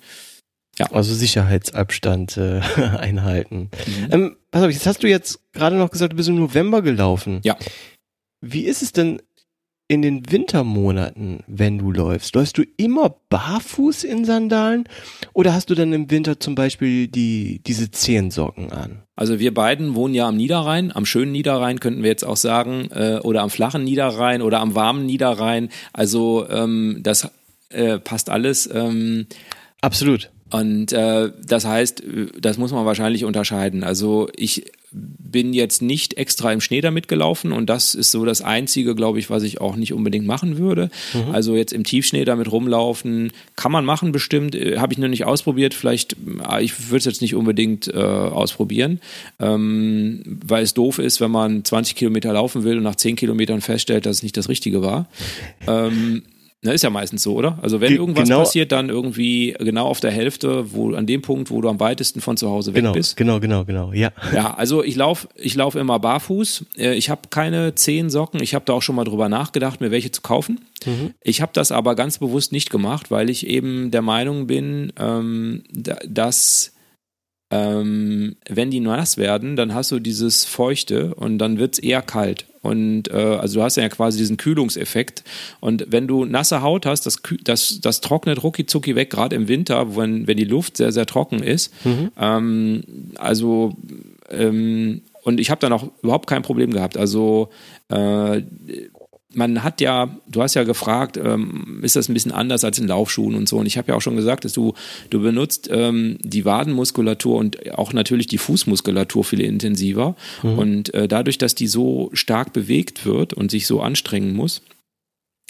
Ja. 0.80 0.92
Also 0.92 1.14
Sicherheitsabstand 1.14 2.38
äh, 2.38 2.62
einhalten. 2.98 3.70
Mhm. 3.86 4.08
Ähm, 4.12 4.36
pass 4.50 4.64
auf, 4.64 4.72
jetzt 4.72 4.88
hast 4.88 5.04
du 5.04 5.08
jetzt 5.08 5.40
gerade 5.52 5.76
noch 5.76 5.92
gesagt, 5.92 6.14
du 6.14 6.18
bist 6.18 6.30
im 6.30 6.36
November 6.36 6.82
gelaufen. 6.82 7.42
Ja. 7.44 7.58
Wie 8.42 8.64
ist 8.64 8.82
es 8.82 8.94
denn 8.94 9.22
in 9.90 10.02
den 10.04 10.32
Wintermonaten, 10.32 11.44
wenn 11.48 11.80
du 11.80 11.92
läufst? 11.92 12.36
Läufst 12.36 12.58
du 12.58 12.64
immer 12.78 13.16
barfuß 13.30 14.04
in 14.04 14.24
Sandalen 14.24 14.88
oder 15.34 15.54
hast 15.54 15.72
du 15.72 15.76
dann 15.76 15.92
im 15.92 16.10
Winter 16.12 16.40
zum 16.40 16.56
Beispiel 16.56 17.08
die, 17.08 17.60
diese 17.66 17.92
Zehensocken 17.92 18.72
an? 18.72 19.04
Also 19.16 19.40
wir 19.40 19.54
beiden 19.54 19.96
wohnen 19.96 20.14
ja 20.14 20.28
am 20.28 20.38
Niederrhein, 20.38 20.96
am 20.96 21.06
schönen 21.06 21.32
Niederrhein 21.32 21.80
könnten 21.80 22.04
wir 22.04 22.10
jetzt 22.10 22.24
auch 22.24 22.38
sagen, 22.38 22.90
äh, 22.92 23.20
oder 23.24 23.42
am 23.42 23.50
flachen 23.50 23.84
Niederrhein 23.84 24.42
oder 24.42 24.60
am 24.62 24.76
warmen 24.76 25.06
Niederrhein. 25.08 25.70
Also 25.92 26.48
ähm, 26.50 27.00
das 27.02 27.28
äh, 27.70 27.98
passt 27.98 28.30
alles. 28.30 28.70
Ähm, 28.72 29.26
Absolut. 29.82 30.30
Und 30.52 30.94
äh, 30.94 31.32
das 31.46 31.66
heißt, 31.66 32.04
das 32.40 32.58
muss 32.58 32.72
man 32.72 32.86
wahrscheinlich 32.86 33.26
unterscheiden. 33.26 33.84
Also 33.84 34.30
ich 34.36 34.66
bin 34.92 35.54
jetzt 35.54 35.84
nicht 35.84 36.16
extra 36.16 36.52
im 36.52 36.62
Schnee 36.62 36.82
damit 36.82 37.08
gelaufen 37.08 37.52
und 37.52 37.70
das 37.70 37.94
ist 37.94 38.10
so 38.10 38.26
das 38.26 38.42
Einzige, 38.42 38.96
glaube 38.96 39.20
ich, 39.20 39.30
was 39.30 39.44
ich 39.44 39.62
auch 39.62 39.76
nicht 39.76 39.94
unbedingt 39.94 40.26
machen 40.26 40.58
würde. 40.58 40.90
Mhm. 41.14 41.32
Also 41.32 41.56
jetzt 41.56 41.74
im 41.74 41.84
Tiefschnee 41.84 42.26
damit 42.26 42.52
rumlaufen, 42.52 43.32
kann 43.56 43.72
man 43.72 43.86
machen 43.86 44.12
bestimmt, 44.12 44.56
äh, 44.56 44.80
habe 44.80 44.94
ich 44.94 44.98
noch 45.00 45.08
nicht 45.08 45.26
ausprobiert, 45.26 45.76
vielleicht, 45.76 46.16
äh, 46.50 46.64
ich 46.64 46.90
würde 46.90 46.98
es 46.98 47.06
jetzt 47.06 47.22
nicht 47.22 47.36
unbedingt 47.36 47.88
äh, 47.88 47.98
ausprobieren, 47.98 49.00
ähm, 49.40 50.24
weil 50.26 50.64
es 50.64 50.74
doof 50.74 50.98
ist, 50.98 51.22
wenn 51.22 51.32
man 51.32 51.64
20 51.64 51.96
Kilometer 51.96 52.34
laufen 52.34 52.64
will 52.64 52.78
und 52.78 52.84
nach 52.84 52.96
10 52.96 53.16
Kilometern 53.16 53.62
feststellt, 53.62 54.08
dass 54.08 54.18
es 54.18 54.24
nicht 54.24 54.38
das 54.38 54.50
Richtige 54.50 54.82
war. 54.82 55.08
Ähm, 55.68 56.24
Ne, 56.62 56.74
ist 56.74 56.84
ja 56.84 56.90
meistens 56.90 57.24
so, 57.24 57.36
oder? 57.36 57.58
Also 57.62 57.80
wenn 57.80 57.96
irgendwas 57.96 58.28
genau, 58.28 58.40
passiert, 58.40 58.74
dann 58.74 58.90
irgendwie 58.90 59.56
genau 59.60 59.88
auf 59.88 60.02
der 60.02 60.12
Hälfte, 60.12 60.74
wo 60.74 60.94
an 60.94 61.06
dem 61.06 61.22
Punkt, 61.22 61.52
wo 61.52 61.62
du 61.62 61.70
am 61.70 61.80
weitesten 61.80 62.20
von 62.20 62.36
zu 62.36 62.50
Hause 62.50 62.74
weg 62.74 62.82
genau, 62.82 62.92
bist. 62.92 63.16
Genau, 63.16 63.40
genau, 63.40 63.64
genau, 63.64 63.94
ja. 63.94 64.12
Ja, 64.34 64.56
also 64.56 64.84
ich 64.84 64.98
laufe 64.98 65.30
ich 65.36 65.56
lauf 65.56 65.76
immer 65.76 66.00
barfuß. 66.00 66.66
Äh, 66.78 66.96
ich 66.96 67.10
habe 67.10 67.22
keine 67.30 67.76
zehn 67.76 68.10
Socken. 68.10 68.44
Ich 68.44 68.56
habe 68.56 68.66
da 68.66 68.74
auch 68.74 68.82
schon 68.82 68.96
mal 68.96 69.06
drüber 69.06 69.30
nachgedacht, 69.30 69.80
mir 69.80 69.90
welche 69.90 70.12
zu 70.12 70.20
kaufen. 70.22 70.60
Mhm. 70.86 71.14
Ich 71.24 71.42
habe 71.42 71.54
das 71.54 71.72
aber 71.72 71.96
ganz 71.96 72.18
bewusst 72.18 72.52
nicht 72.52 72.70
gemacht, 72.70 73.10
weil 73.10 73.30
ich 73.30 73.48
eben 73.48 73.90
der 73.90 74.02
Meinung 74.02 74.46
bin, 74.46 74.92
ähm, 75.00 75.64
dass 75.72 76.74
ähm, 77.52 78.36
wenn 78.50 78.70
die 78.70 78.82
nass 78.82 79.18
werden, 79.18 79.56
dann 79.56 79.74
hast 79.74 79.92
du 79.92 80.00
dieses 80.00 80.44
Feuchte 80.44 81.16
und 81.16 81.38
dann 81.38 81.58
wird 81.58 81.76
es 81.76 81.80
eher 81.80 82.02
kalt. 82.02 82.49
Und 82.62 83.10
äh, 83.10 83.14
also 83.14 83.60
du 83.60 83.64
hast 83.64 83.78
ja 83.78 83.88
quasi 83.90 84.18
diesen 84.18 84.38
Kühlungseffekt. 84.38 85.24
Und 85.60 85.86
wenn 85.90 86.08
du 86.08 86.26
nasse 86.26 86.62
Haut 86.62 86.86
hast, 86.86 87.06
das, 87.06 87.22
das, 87.44 87.80
das 87.82 88.02
trocknet 88.02 88.44
rucki 88.44 88.66
zucki 88.66 88.96
weg, 88.96 89.10
gerade 89.10 89.36
im 89.36 89.48
Winter, 89.48 89.96
wenn, 89.96 90.28
wenn 90.28 90.38
die 90.38 90.46
Luft 90.46 90.78
sehr, 90.78 90.92
sehr 90.92 91.06
trocken 91.06 91.42
ist. 91.42 91.74
Mhm. 91.86 92.12
Ähm, 92.20 92.84
also 93.18 93.76
ähm, 94.30 95.02
und 95.24 95.40
ich 95.40 95.50
habe 95.50 95.60
dann 95.62 95.74
auch 95.74 95.90
überhaupt 96.02 96.28
kein 96.28 96.42
Problem 96.42 96.72
gehabt. 96.72 96.98
Also 96.98 97.50
äh, 97.90 98.42
man 99.34 99.64
hat 99.64 99.80
ja, 99.80 100.18
du 100.28 100.42
hast 100.42 100.56
ja 100.56 100.64
gefragt, 100.64 101.18
ähm, 101.18 101.80
ist 101.84 101.96
das 101.96 102.10
ein 102.10 102.14
bisschen 102.14 102.32
anders 102.32 102.64
als 102.64 102.80
in 102.80 102.88
Laufschuhen 102.88 103.36
und 103.36 103.48
so. 103.48 103.58
Und 103.58 103.68
ich 103.68 103.78
habe 103.78 103.90
ja 103.90 103.96
auch 103.96 104.02
schon 104.02 104.16
gesagt, 104.16 104.44
dass 104.44 104.54
du, 104.54 104.74
du 105.12 105.22
benutzt 105.22 105.70
ähm, 105.72 106.18
die 106.22 106.46
Wadenmuskulatur 106.46 107.38
und 107.38 107.78
auch 107.78 107.94
natürlich 107.94 108.26
die 108.26 108.40
Fußmuskulatur 108.40 109.24
viel 109.24 109.42
intensiver. 109.42 110.16
Mhm. 110.42 110.58
Und 110.58 110.94
äh, 110.94 111.08
dadurch, 111.08 111.38
dass 111.38 111.54
die 111.54 111.68
so 111.68 112.10
stark 112.14 112.54
bewegt 112.54 113.06
wird 113.06 113.34
und 113.34 113.52
sich 113.52 113.68
so 113.68 113.82
anstrengen 113.82 114.34
muss, 114.36 114.64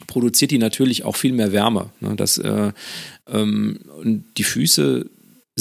produziert 0.07 0.51
die 0.51 0.57
natürlich 0.57 1.05
auch 1.05 1.15
viel 1.15 1.33
mehr 1.33 1.53
Wärme. 1.53 1.89
Ne? 2.01 2.15
Das, 2.17 2.37
äh, 2.37 2.73
ähm, 3.27 3.79
und 4.01 4.25
die 4.37 4.43
Füße 4.43 5.09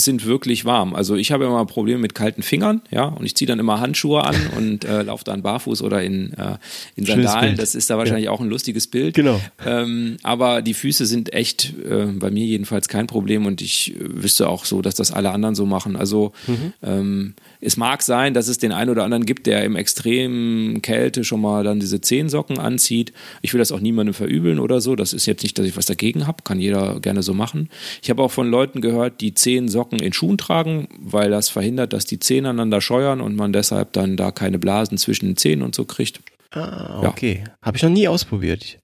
sind 0.05 0.25
wirklich 0.25 0.65
warm. 0.65 0.95
Also 0.95 1.17
ich 1.17 1.33
habe 1.33 1.45
immer 1.45 1.65
Probleme 1.67 2.01
mit 2.01 2.15
kalten 2.15 2.43
Fingern, 2.43 2.83
ja, 2.91 3.05
und 3.05 3.25
ich 3.25 3.35
ziehe 3.35 3.47
dann 3.47 3.59
immer 3.59 3.81
Handschuhe 3.81 4.25
an 4.25 4.37
und 4.57 4.85
äh, 4.85 5.03
laufe 5.03 5.25
dann 5.25 5.43
barfuß 5.43 5.83
oder 5.83 6.03
in, 6.03 6.33
äh, 6.35 6.57
in 6.97 7.07
Sandalen. 7.07 7.57
Das 7.57 7.75
ist 7.75 7.91
da 7.91 7.99
wahrscheinlich 7.99 8.27
ja. 8.27 8.31
auch 8.31 8.41
ein 8.41 8.49
lustiges 8.49 8.87
Bild. 8.87 9.15
Genau. 9.15 9.41
Ähm, 9.65 10.17
aber 10.23 10.63
die 10.63 10.75
Füße 10.75 11.07
sind 11.07 11.33
echt 11.33 11.75
äh, 11.85 12.07
bei 12.07 12.31
mir 12.31 12.45
jedenfalls 12.45 12.89
kein 12.89 13.07
Problem 13.07 13.47
und 13.47 13.61
ich 13.61 13.95
äh, 13.95 14.23
wüsste 14.23 14.49
auch 14.49 14.65
so, 14.65 14.83
dass 14.83 14.95
das 14.95 15.13
alle 15.13 15.31
anderen 15.31 15.55
so 15.55 15.67
machen. 15.67 15.97
Also 15.97 16.33
mhm. 16.47 16.73
ähm, 16.83 17.35
es 17.61 17.77
mag 17.77 18.03
sein, 18.03 18.35
dass 18.35 18.49
es 18.49 18.59
den 18.59 18.73
einen 18.73 18.91
oder 18.91 19.05
anderen 19.05 19.27
gibt, 19.27 19.47
der 19.47 19.65
im 19.65 19.77
extremen 19.77 20.83
Kälte 20.83 21.25
schon 21.25 21.41
mal 21.41 21.65
dann 21.65 21.81
diese 21.81 22.01
Zehensocken 22.01 22.59
anzieht. 22.59 23.13
Ich 23.43 23.53
will 23.53 23.59
das 23.59 23.73
auch 23.73 23.81
niemandem 23.81 24.15
verübeln 24.15 24.59
oder 24.59 24.81
so. 24.81 24.97
Das 24.97 25.13
ist 25.13 25.27
jetzt 25.27 25.43
nicht, 25.43 25.59
dass 25.59 25.67
ich 25.67 25.77
was 25.77 25.87
dagegen 25.87 26.27
habe. 26.27 26.43
Kann 26.45 26.61
jeder 26.61 27.01
gerne 27.01 27.23
so 27.23 27.35
machen. 27.35 27.69
Ich 28.03 28.11
habe 28.11 28.23
auch 28.23 28.31
von 28.31 28.51
Leuten 28.51 28.81
gehört, 28.81 29.21
die 29.21 29.35
Zehensocken 29.35 29.88
in 29.97 30.13
Schuhen 30.13 30.39
tragen, 30.39 30.89
weil 31.01 31.31
das 31.31 31.49
verhindert, 31.49 31.93
dass 31.93 32.05
die 32.05 32.21
Zehen 32.21 32.47
aneinander 32.47 32.81
scheuern 32.81 33.21
und 33.21 33.37
man 33.37 33.53
deshalb 33.53 33.93
dann 33.93 34.17
da 34.17 34.31
keine 34.31 34.59
Blasen 34.59 34.99
zwischen 34.99 35.27
den 35.27 35.37
Zehen 35.37 35.63
und 35.63 35.75
so 35.75 35.85
kriegt. 35.85 36.21
Ah, 36.51 37.07
okay. 37.07 37.45
Ja. 37.45 37.53
Habe 37.63 37.77
ich 37.77 37.83
noch 37.83 37.91
nie 37.91 38.09
ausprobiert. 38.09 38.79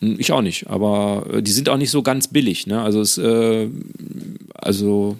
Hm, 0.00 0.16
ich 0.18 0.32
auch 0.32 0.42
nicht, 0.42 0.68
aber 0.68 1.26
äh, 1.32 1.42
die 1.42 1.50
sind 1.50 1.68
auch 1.68 1.76
nicht 1.76 1.90
so 1.90 2.02
ganz 2.02 2.28
billig. 2.28 2.66
Ne? 2.66 2.80
Also, 2.80 3.00
es, 3.00 3.18
äh, 3.18 3.68
also 4.54 5.16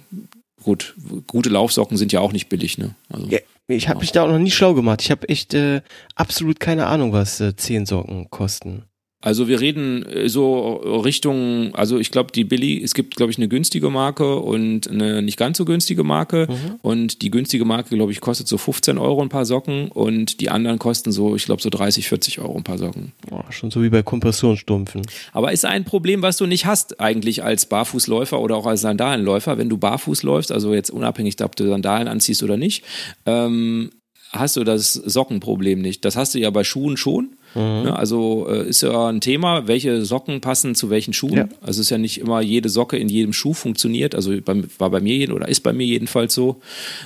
gut, 0.63 0.95
gute 1.27 1.49
Laufsocken 1.49 1.97
sind 1.97 2.11
ja 2.11 2.19
auch 2.19 2.31
nicht 2.31 2.49
billig. 2.49 2.77
Ne? 2.77 2.95
Also, 3.09 3.27
ja, 3.27 3.39
ich 3.67 3.87
habe 3.87 3.99
mich 3.99 4.11
da 4.11 4.23
auch 4.23 4.29
noch 4.29 4.39
nie 4.39 4.51
schlau 4.51 4.73
gemacht. 4.73 5.01
Ich 5.01 5.11
habe 5.11 5.27
echt 5.29 5.53
äh, 5.53 5.81
absolut 6.15 6.59
keine 6.59 6.87
Ahnung, 6.87 7.13
was 7.13 7.39
äh, 7.39 7.55
Zehensocken 7.55 8.29
kosten. 8.29 8.83
Also 9.21 9.49
wir 9.49 9.59
reden 9.59 10.05
äh, 10.05 10.29
so 10.29 10.75
Richtung, 11.03 11.75
also 11.75 11.99
ich 11.99 12.09
glaube, 12.09 12.31
die 12.31 12.45
Billy, 12.45 12.81
es 12.81 12.93
gibt, 12.93 13.17
glaube 13.17 13.31
ich, 13.31 13.37
eine 13.37 13.49
günstige 13.49 13.89
Marke 13.89 14.37
und 14.37 14.89
eine 14.89 15.21
nicht 15.21 15.37
ganz 15.37 15.57
so 15.57 15.65
günstige 15.65 16.05
Marke. 16.05 16.47
Mhm. 16.49 16.79
Und 16.81 17.21
die 17.21 17.29
günstige 17.29 17.65
Marke, 17.65 17.95
glaube 17.95 18.13
ich, 18.13 18.21
kostet 18.21 18.47
so 18.47 18.57
15 18.57 18.97
Euro 18.97 19.21
ein 19.21 19.27
paar 19.27 19.45
Socken 19.45 19.89
und 19.89 20.39
die 20.39 20.49
anderen 20.49 20.79
kosten 20.79 21.11
so, 21.11 21.35
ich 21.35 21.45
glaube, 21.45 21.61
so 21.61 21.69
30, 21.69 22.07
40 22.07 22.39
Euro 22.39 22.55
ein 22.55 22.63
paar 22.63 22.77
Socken. 22.77 23.11
Oh, 23.29 23.43
schon 23.49 23.71
so 23.71 23.83
wie 23.83 23.89
bei 23.89 24.03
Kompressionsstumpfen. 24.03 25.01
Aber 25.33 25.51
ist 25.51 25.65
ein 25.65 25.83
Problem, 25.83 26.21
was 26.21 26.37
du 26.37 26.45
nicht 26.45 26.65
hast 26.65 27.01
eigentlich 27.01 27.43
als 27.43 27.65
Barfußläufer 27.65 28.39
oder 28.39 28.55
auch 28.55 28.67
als 28.67 28.81
Sandalenläufer, 28.81 29.57
wenn 29.57 29.67
du 29.67 29.77
barfuß 29.77 30.23
läufst, 30.23 30.51
also 30.53 30.73
jetzt 30.73 30.91
unabhängig, 30.91 31.35
ob 31.43 31.57
du 31.57 31.67
Sandalen 31.67 32.07
anziehst 32.07 32.41
oder 32.41 32.55
nicht, 32.55 32.85
ähm, 33.25 33.89
hast 34.31 34.55
du 34.55 34.63
das 34.63 34.93
Sockenproblem 34.93 35.81
nicht. 35.81 36.05
Das 36.05 36.15
hast 36.15 36.35
du 36.35 36.39
ja 36.39 36.49
bei 36.51 36.63
Schuhen 36.63 36.97
schon. 36.97 37.35
Mhm. 37.55 37.83
Ne, 37.83 37.95
also 37.97 38.47
äh, 38.49 38.67
ist 38.67 38.81
ja 38.81 39.07
ein 39.07 39.21
Thema, 39.21 39.67
welche 39.67 40.05
Socken 40.05 40.41
passen 40.41 40.75
zu 40.75 40.89
welchen 40.89 41.13
Schuhen. 41.13 41.33
Ja. 41.33 41.49
Also 41.61 41.81
ist 41.81 41.89
ja 41.89 41.97
nicht 41.97 42.19
immer 42.19 42.41
jede 42.41 42.69
Socke 42.69 42.97
in 42.97 43.09
jedem 43.09 43.33
Schuh 43.33 43.53
funktioniert. 43.53 44.15
Also 44.15 44.39
bei, 44.41 44.63
war 44.77 44.89
bei 44.89 45.01
mir 45.01 45.33
oder 45.33 45.47
ist 45.47 45.61
bei 45.61 45.73
mir 45.73 45.85
jedenfalls 45.85 46.33
so. 46.33 46.61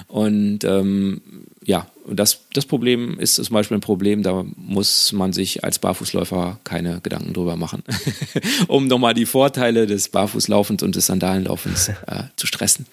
Und 0.08 0.64
ähm, 0.64 1.22
ja, 1.66 1.88
das, 2.08 2.42
das 2.54 2.66
Problem 2.66 3.18
ist 3.20 3.36
zum 3.36 3.54
Beispiel 3.54 3.78
ein 3.78 3.82
Problem, 3.82 4.24
da 4.24 4.44
muss 4.56 5.14
man 5.14 5.34
sich 5.34 5.64
als 5.64 5.80
Barfußläufer 5.80 6.60
keine 6.64 7.00
Gedanken 7.02 7.34
drüber 7.34 7.56
machen, 7.56 7.84
um 8.68 8.88
nochmal 8.88 9.14
die 9.14 9.26
Vorteile 9.26 9.88
des 9.88 10.10
Barfußlaufens 10.10 10.84
und 10.84 10.96
des 10.96 11.06
Sandalenlaufens 11.06 11.90
äh, 12.08 12.24
zu 12.36 12.48
stressen. 12.48 12.86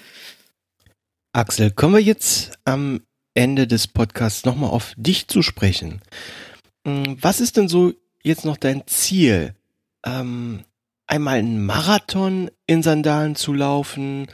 Axel, 1.32 1.70
kommen 1.70 1.94
wir 1.94 2.02
jetzt 2.02 2.52
am 2.64 3.00
Ende 3.34 3.66
des 3.66 3.86
Podcasts 3.86 4.44
nochmal 4.44 4.70
auf 4.70 4.94
dich 4.96 5.28
zu 5.28 5.42
sprechen. 5.42 6.00
Hm, 6.86 7.16
was 7.20 7.40
ist 7.40 7.56
denn 7.56 7.68
so 7.68 7.92
jetzt 8.22 8.44
noch 8.44 8.56
dein 8.56 8.86
Ziel? 8.86 9.54
Ähm, 10.04 10.64
einmal 11.06 11.38
einen 11.38 11.64
Marathon 11.64 12.50
in 12.66 12.82
Sandalen 12.82 13.36
zu 13.36 13.52
laufen 13.52 14.28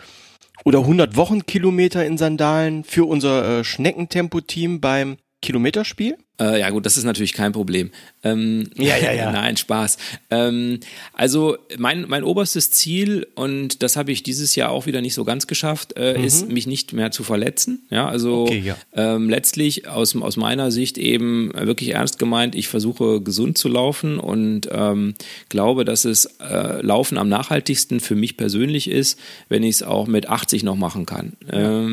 oder 0.64 0.81
100 0.81 1.16
Wochenkilometer 1.16 2.05
in 2.05 2.18
Sandalen 2.18 2.85
für 2.85 3.05
unser 3.09 3.60
äh, 3.60 3.64
Schneckentempo-Team 3.64 4.81
beim 4.81 5.16
Kilometerspiel? 5.43 6.16
Äh, 6.38 6.60
ja 6.60 6.70
gut, 6.70 6.84
das 6.84 6.96
ist 6.96 7.04
natürlich 7.04 7.32
kein 7.32 7.52
Problem. 7.52 7.90
Ähm, 8.22 8.68
ja, 8.76 8.96
ja, 8.96 9.12
ja. 9.12 9.32
Nein, 9.32 9.56
Spaß. 9.56 9.96
Ähm, 10.30 10.80
also 11.14 11.56
mein, 11.78 12.06
mein 12.08 12.24
oberstes 12.24 12.70
Ziel, 12.70 13.26
und 13.34 13.82
das 13.82 13.96
habe 13.96 14.12
ich 14.12 14.22
dieses 14.22 14.54
Jahr 14.54 14.70
auch 14.70 14.86
wieder 14.86 15.00
nicht 15.00 15.14
so 15.14 15.24
ganz 15.24 15.46
geschafft, 15.46 15.94
äh, 15.96 16.18
mhm. 16.18 16.24
ist, 16.24 16.48
mich 16.50 16.66
nicht 16.66 16.92
mehr 16.92 17.10
zu 17.10 17.24
verletzen. 17.24 17.86
Ja, 17.90 18.08
also 18.08 18.42
okay, 18.42 18.62
ja. 18.64 18.76
Ähm, 18.94 19.30
letztlich 19.30 19.88
aus, 19.88 20.14
aus 20.16 20.36
meiner 20.36 20.70
Sicht 20.70 20.98
eben 20.98 21.52
wirklich 21.54 21.90
ernst 21.90 22.18
gemeint, 22.18 22.54
ich 22.54 22.68
versuche 22.68 23.20
gesund 23.20 23.56
zu 23.56 23.68
laufen 23.68 24.18
und 24.18 24.68
ähm, 24.70 25.14
glaube, 25.48 25.84
dass 25.84 26.04
es 26.04 26.26
äh, 26.40 26.82
Laufen 26.82 27.16
am 27.16 27.28
nachhaltigsten 27.28 28.00
für 28.00 28.14
mich 28.14 28.36
persönlich 28.36 28.90
ist, 28.90 29.18
wenn 29.48 29.62
ich 29.62 29.76
es 29.76 29.82
auch 29.82 30.06
mit 30.06 30.28
80 30.28 30.64
noch 30.64 30.76
machen 30.76 31.06
kann. 31.06 31.32
Ja. 31.50 31.86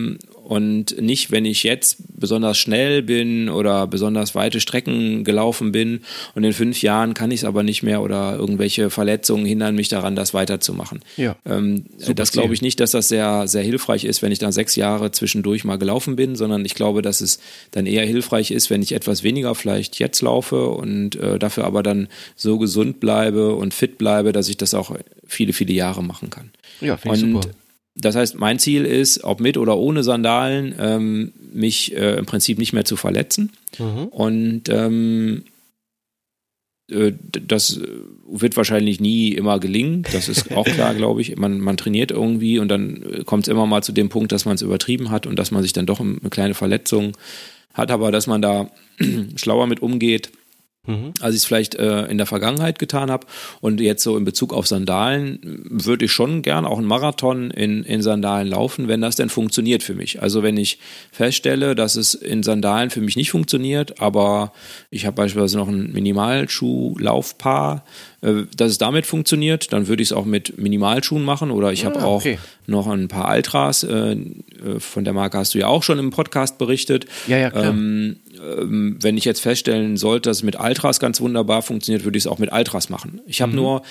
Und 0.43 1.01
nicht, 1.01 1.31
wenn 1.31 1.45
ich 1.45 1.63
jetzt 1.63 1.97
besonders 2.19 2.57
schnell 2.57 3.01
bin 3.01 3.47
oder 3.47 3.87
besonders 3.87 4.35
weite 4.35 4.59
Strecken 4.59 5.23
gelaufen 5.23 5.71
bin 5.71 6.01
und 6.35 6.43
in 6.43 6.51
fünf 6.51 6.81
Jahren 6.81 7.13
kann 7.13 7.31
ich 7.31 7.41
es 7.41 7.43
aber 7.45 7.63
nicht 7.63 7.81
mehr 7.81 8.01
oder 8.01 8.35
irgendwelche 8.35 8.89
Verletzungen 8.89 9.45
hindern 9.45 9.75
mich 9.75 9.87
daran, 9.87 10.17
das 10.17 10.33
weiterzumachen. 10.33 10.99
Ja. 11.15 11.37
Ähm, 11.45 11.85
das 12.13 12.33
glaube 12.33 12.53
ich 12.53 12.61
nicht, 12.61 12.81
dass 12.81 12.91
das 12.91 13.07
sehr, 13.07 13.47
sehr 13.47 13.63
hilfreich 13.63 14.03
ist, 14.03 14.21
wenn 14.21 14.33
ich 14.33 14.39
dann 14.39 14.51
sechs 14.51 14.75
Jahre 14.75 15.11
zwischendurch 15.11 15.63
mal 15.63 15.77
gelaufen 15.77 16.17
bin, 16.17 16.35
sondern 16.35 16.65
ich 16.65 16.75
glaube, 16.75 17.01
dass 17.01 17.21
es 17.21 17.39
dann 17.71 17.85
eher 17.85 18.05
hilfreich 18.05 18.51
ist, 18.51 18.69
wenn 18.69 18.81
ich 18.81 18.91
etwas 18.91 19.23
weniger 19.23 19.55
vielleicht 19.55 19.97
jetzt 19.99 20.21
laufe 20.21 20.67
und 20.67 21.15
äh, 21.15 21.39
dafür 21.39 21.63
aber 21.63 21.83
dann 21.83 22.09
so 22.35 22.57
gesund 22.57 22.99
bleibe 22.99 23.55
und 23.55 23.73
fit 23.73 23.97
bleibe, 23.97 24.33
dass 24.33 24.49
ich 24.49 24.57
das 24.57 24.73
auch 24.73 24.93
viele, 25.25 25.53
viele 25.53 25.73
Jahre 25.73 26.03
machen 26.03 26.29
kann. 26.29 26.51
Ja, 26.81 26.97
finde 26.97 27.15
ich 27.15 27.21
super. 27.21 27.62
Das 27.95 28.15
heißt, 28.15 28.35
mein 28.35 28.59
Ziel 28.59 28.85
ist, 28.85 29.23
ob 29.23 29.39
mit 29.39 29.57
oder 29.57 29.77
ohne 29.77 30.03
Sandalen, 30.03 30.73
ähm, 30.79 31.33
mich 31.53 31.95
äh, 31.95 32.15
im 32.15 32.25
Prinzip 32.25 32.57
nicht 32.57 32.73
mehr 32.73 32.85
zu 32.85 32.95
verletzen. 32.95 33.51
Mhm. 33.77 34.07
Und 34.07 34.69
ähm, 34.69 35.43
äh, 36.89 37.13
das 37.29 37.79
wird 38.27 38.57
wahrscheinlich 38.57 38.99
nie 38.99 39.29
immer 39.33 39.59
gelingen. 39.59 40.05
Das 40.11 40.27
ist 40.27 40.51
auch 40.55 40.65
klar, 40.65 40.93
glaube 40.95 41.21
ich. 41.21 41.35
Man, 41.37 41.59
man 41.59 41.77
trainiert 41.77 42.11
irgendwie 42.11 42.57
und 42.57 42.67
dann 42.69 43.03
äh, 43.03 43.23
kommt 43.23 43.47
es 43.47 43.51
immer 43.51 43.67
mal 43.67 43.83
zu 43.83 43.91
dem 43.91 44.09
Punkt, 44.09 44.31
dass 44.31 44.45
man 44.45 44.55
es 44.55 44.63
übertrieben 44.63 45.11
hat 45.11 45.27
und 45.27 45.37
dass 45.37 45.51
man 45.51 45.61
sich 45.61 45.73
dann 45.73 45.85
doch 45.85 45.99
eine 45.99 46.17
kleine 46.31 46.55
Verletzung 46.55 47.15
hat, 47.73 47.91
aber 47.91 48.11
dass 48.11 48.27
man 48.27 48.41
da 48.41 48.69
schlauer 49.35 49.67
mit 49.67 49.81
umgeht 49.81 50.31
Mhm. 50.85 51.13
Als 51.21 51.33
ich 51.33 51.41
es 51.41 51.45
vielleicht 51.45 51.75
äh, 51.75 52.07
in 52.07 52.17
der 52.17 52.27
Vergangenheit 52.27 52.77
getan 52.77 53.09
habe. 53.09 53.25
Und 53.61 53.79
jetzt 53.79 54.03
so 54.03 54.17
in 54.17 54.25
Bezug 54.25 54.51
auf 54.53 54.67
Sandalen 54.67 55.39
würde 55.69 56.05
ich 56.05 56.11
schon 56.11 56.41
gern 56.41 56.65
auch 56.65 56.77
einen 56.77 56.87
Marathon 56.87 57.51
in, 57.51 57.83
in 57.83 58.01
Sandalen 58.01 58.49
laufen, 58.49 58.89
wenn 58.89 58.99
das 58.99 59.15
denn 59.15 59.29
funktioniert 59.29 59.81
für 59.81 59.93
mich. 59.93 60.21
Also 60.21 60.43
wenn 60.43 60.57
ich 60.57 60.79
feststelle, 61.11 61.73
dass 61.75 61.95
es 61.95 62.15
in 62.15 62.43
Sandalen 62.43 62.89
für 62.89 62.99
mich 62.99 63.15
nicht 63.15 63.31
funktioniert, 63.31 64.01
aber 64.01 64.51
ich 64.89 65.05
habe 65.05 65.15
beispielsweise 65.15 65.57
noch 65.57 65.69
ein 65.69 65.93
Minimalschuhlaufpaar, 65.93 67.85
äh, 68.23 68.45
dass 68.55 68.71
es 68.71 68.77
damit 68.77 69.05
funktioniert, 69.05 69.73
dann 69.73 69.87
würde 69.87 70.01
ich 70.01 70.09
es 70.09 70.13
auch 70.13 70.25
mit 70.25 70.57
Minimalschuhen 70.57 71.23
machen 71.23 71.51
oder 71.51 71.71
ich 71.73 71.85
habe 71.85 71.99
ah, 71.99 72.07
okay. 72.07 72.37
auch 72.37 72.67
noch 72.67 72.87
ein 72.87 73.07
paar 73.09 73.27
Altras, 73.27 73.83
äh, 73.83 74.13
äh, 74.13 74.17
von 74.79 75.03
der 75.03 75.13
Marke 75.13 75.37
hast 75.37 75.53
du 75.53 75.59
ja 75.59 75.67
auch 75.67 75.83
schon 75.83 75.99
im 75.99 76.09
Podcast 76.09 76.57
berichtet. 76.57 77.05
Ja, 77.27 77.37
ja, 77.37 77.51
klar. 77.51 77.65
Ähm, 77.65 78.17
ähm, 78.41 78.97
wenn 79.01 79.17
ich 79.17 79.25
jetzt 79.25 79.41
feststellen 79.41 79.97
sollte, 79.97 80.29
dass 80.29 80.37
es 80.37 80.43
mit 80.43 80.55
Altras 80.55 80.99
ganz 80.99 81.19
wunderbar 81.21 81.61
funktioniert, 81.61 82.05
würde 82.05 82.17
ich 82.17 82.23
es 82.23 82.27
auch 82.27 82.39
mit 82.39 82.51
Altras 82.51 82.89
machen. 82.89 83.21
Ich 83.27 83.41
habe 83.41 83.51
mhm. 83.51 83.57
nur 83.57 83.81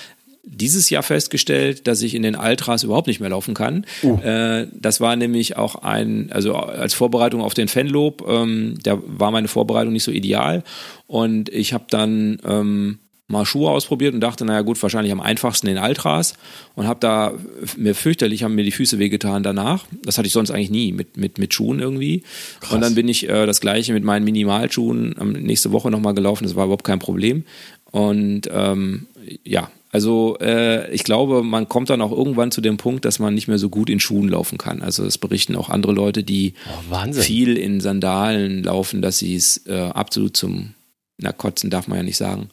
dieses 0.45 0.89
Jahr 0.89 1.03
festgestellt, 1.03 1.87
dass 1.87 2.01
ich 2.01 2.15
in 2.15 2.21
den 2.21 2.35
Altras 2.35 2.83
überhaupt 2.83 3.07
nicht 3.07 3.21
mehr 3.21 3.29
laufen 3.29 3.53
kann. 3.53 3.85
Uh. 4.03 4.17
Äh, 4.19 4.67
das 4.73 4.99
war 4.99 5.15
nämlich 5.15 5.55
auch 5.55 5.75
ein, 5.75 6.31
also 6.33 6.55
als 6.55 6.93
Vorbereitung 6.93 7.41
auf 7.41 7.53
den 7.53 7.69
Fanlob, 7.69 8.27
ähm, 8.27 8.77
da 8.83 8.99
war 9.05 9.31
meine 9.31 9.47
Vorbereitung 9.47 9.93
nicht 9.93 10.03
so 10.03 10.11
ideal. 10.11 10.63
Und 11.07 11.47
ich 11.49 11.71
habe 11.71 11.85
dann 11.89 12.39
ähm, 12.45 12.99
mal 13.27 13.45
Schuhe 13.45 13.69
ausprobiert 13.69 14.13
und 14.13 14.19
dachte, 14.19 14.45
naja 14.45 14.61
gut, 14.61 14.81
wahrscheinlich 14.81 15.11
am 15.11 15.21
einfachsten 15.21 15.67
den 15.67 15.77
Altras 15.77 16.33
und 16.75 16.87
habe 16.87 16.99
da 16.99 17.33
mir 17.77 17.95
fürchterlich 17.95 18.43
haben 18.43 18.55
mir 18.55 18.63
die 18.63 18.71
Füße 18.71 18.99
wehgetan 18.99 19.43
danach. 19.43 19.85
Das 20.03 20.17
hatte 20.17 20.27
ich 20.27 20.33
sonst 20.33 20.51
eigentlich 20.51 20.69
nie 20.69 20.91
mit 20.91 21.15
mit 21.17 21.37
mit 21.37 21.53
Schuhen 21.53 21.79
irgendwie. 21.79 22.23
Krass. 22.59 22.73
Und 22.73 22.81
dann 22.81 22.95
bin 22.95 23.07
ich 23.07 23.29
äh, 23.29 23.45
das 23.45 23.61
gleiche 23.61 23.93
mit 23.93 24.03
meinen 24.03 24.25
Minimalschuhen 24.25 25.15
ähm, 25.19 25.31
nächste 25.33 25.71
Woche 25.71 25.89
nochmal 25.89 26.13
gelaufen. 26.13 26.43
Das 26.43 26.55
war 26.55 26.65
überhaupt 26.65 26.83
kein 26.83 26.99
Problem. 26.99 27.45
Und 27.91 28.49
ähm, 28.51 29.07
ja, 29.43 29.71
also 29.91 30.37
äh, 30.41 30.91
ich 30.91 31.05
glaube, 31.05 31.43
man 31.43 31.69
kommt 31.69 31.89
dann 31.91 32.01
auch 32.01 32.11
irgendwann 32.11 32.51
zu 32.51 32.59
dem 32.59 32.77
Punkt, 32.77 33.05
dass 33.05 33.19
man 33.19 33.33
nicht 33.33 33.47
mehr 33.47 33.59
so 33.59 33.69
gut 33.69 33.89
in 33.89 34.01
Schuhen 34.01 34.27
laufen 34.27 34.57
kann. 34.57 34.81
Also 34.81 35.05
das 35.05 35.17
berichten 35.17 35.55
auch 35.55 35.69
andere 35.69 35.93
Leute, 35.93 36.23
die 36.23 36.55
oh, 36.91 37.11
viel 37.13 37.57
in 37.57 37.79
Sandalen 37.79 38.63
laufen, 38.63 39.01
dass 39.01 39.19
sie 39.19 39.35
es 39.35 39.65
äh, 39.65 39.91
absolut 39.93 40.35
zum 40.35 40.73
na 41.19 41.31
kotzen 41.31 41.69
darf 41.69 41.87
man 41.87 41.99
ja 41.99 42.03
nicht 42.03 42.17
sagen 42.17 42.49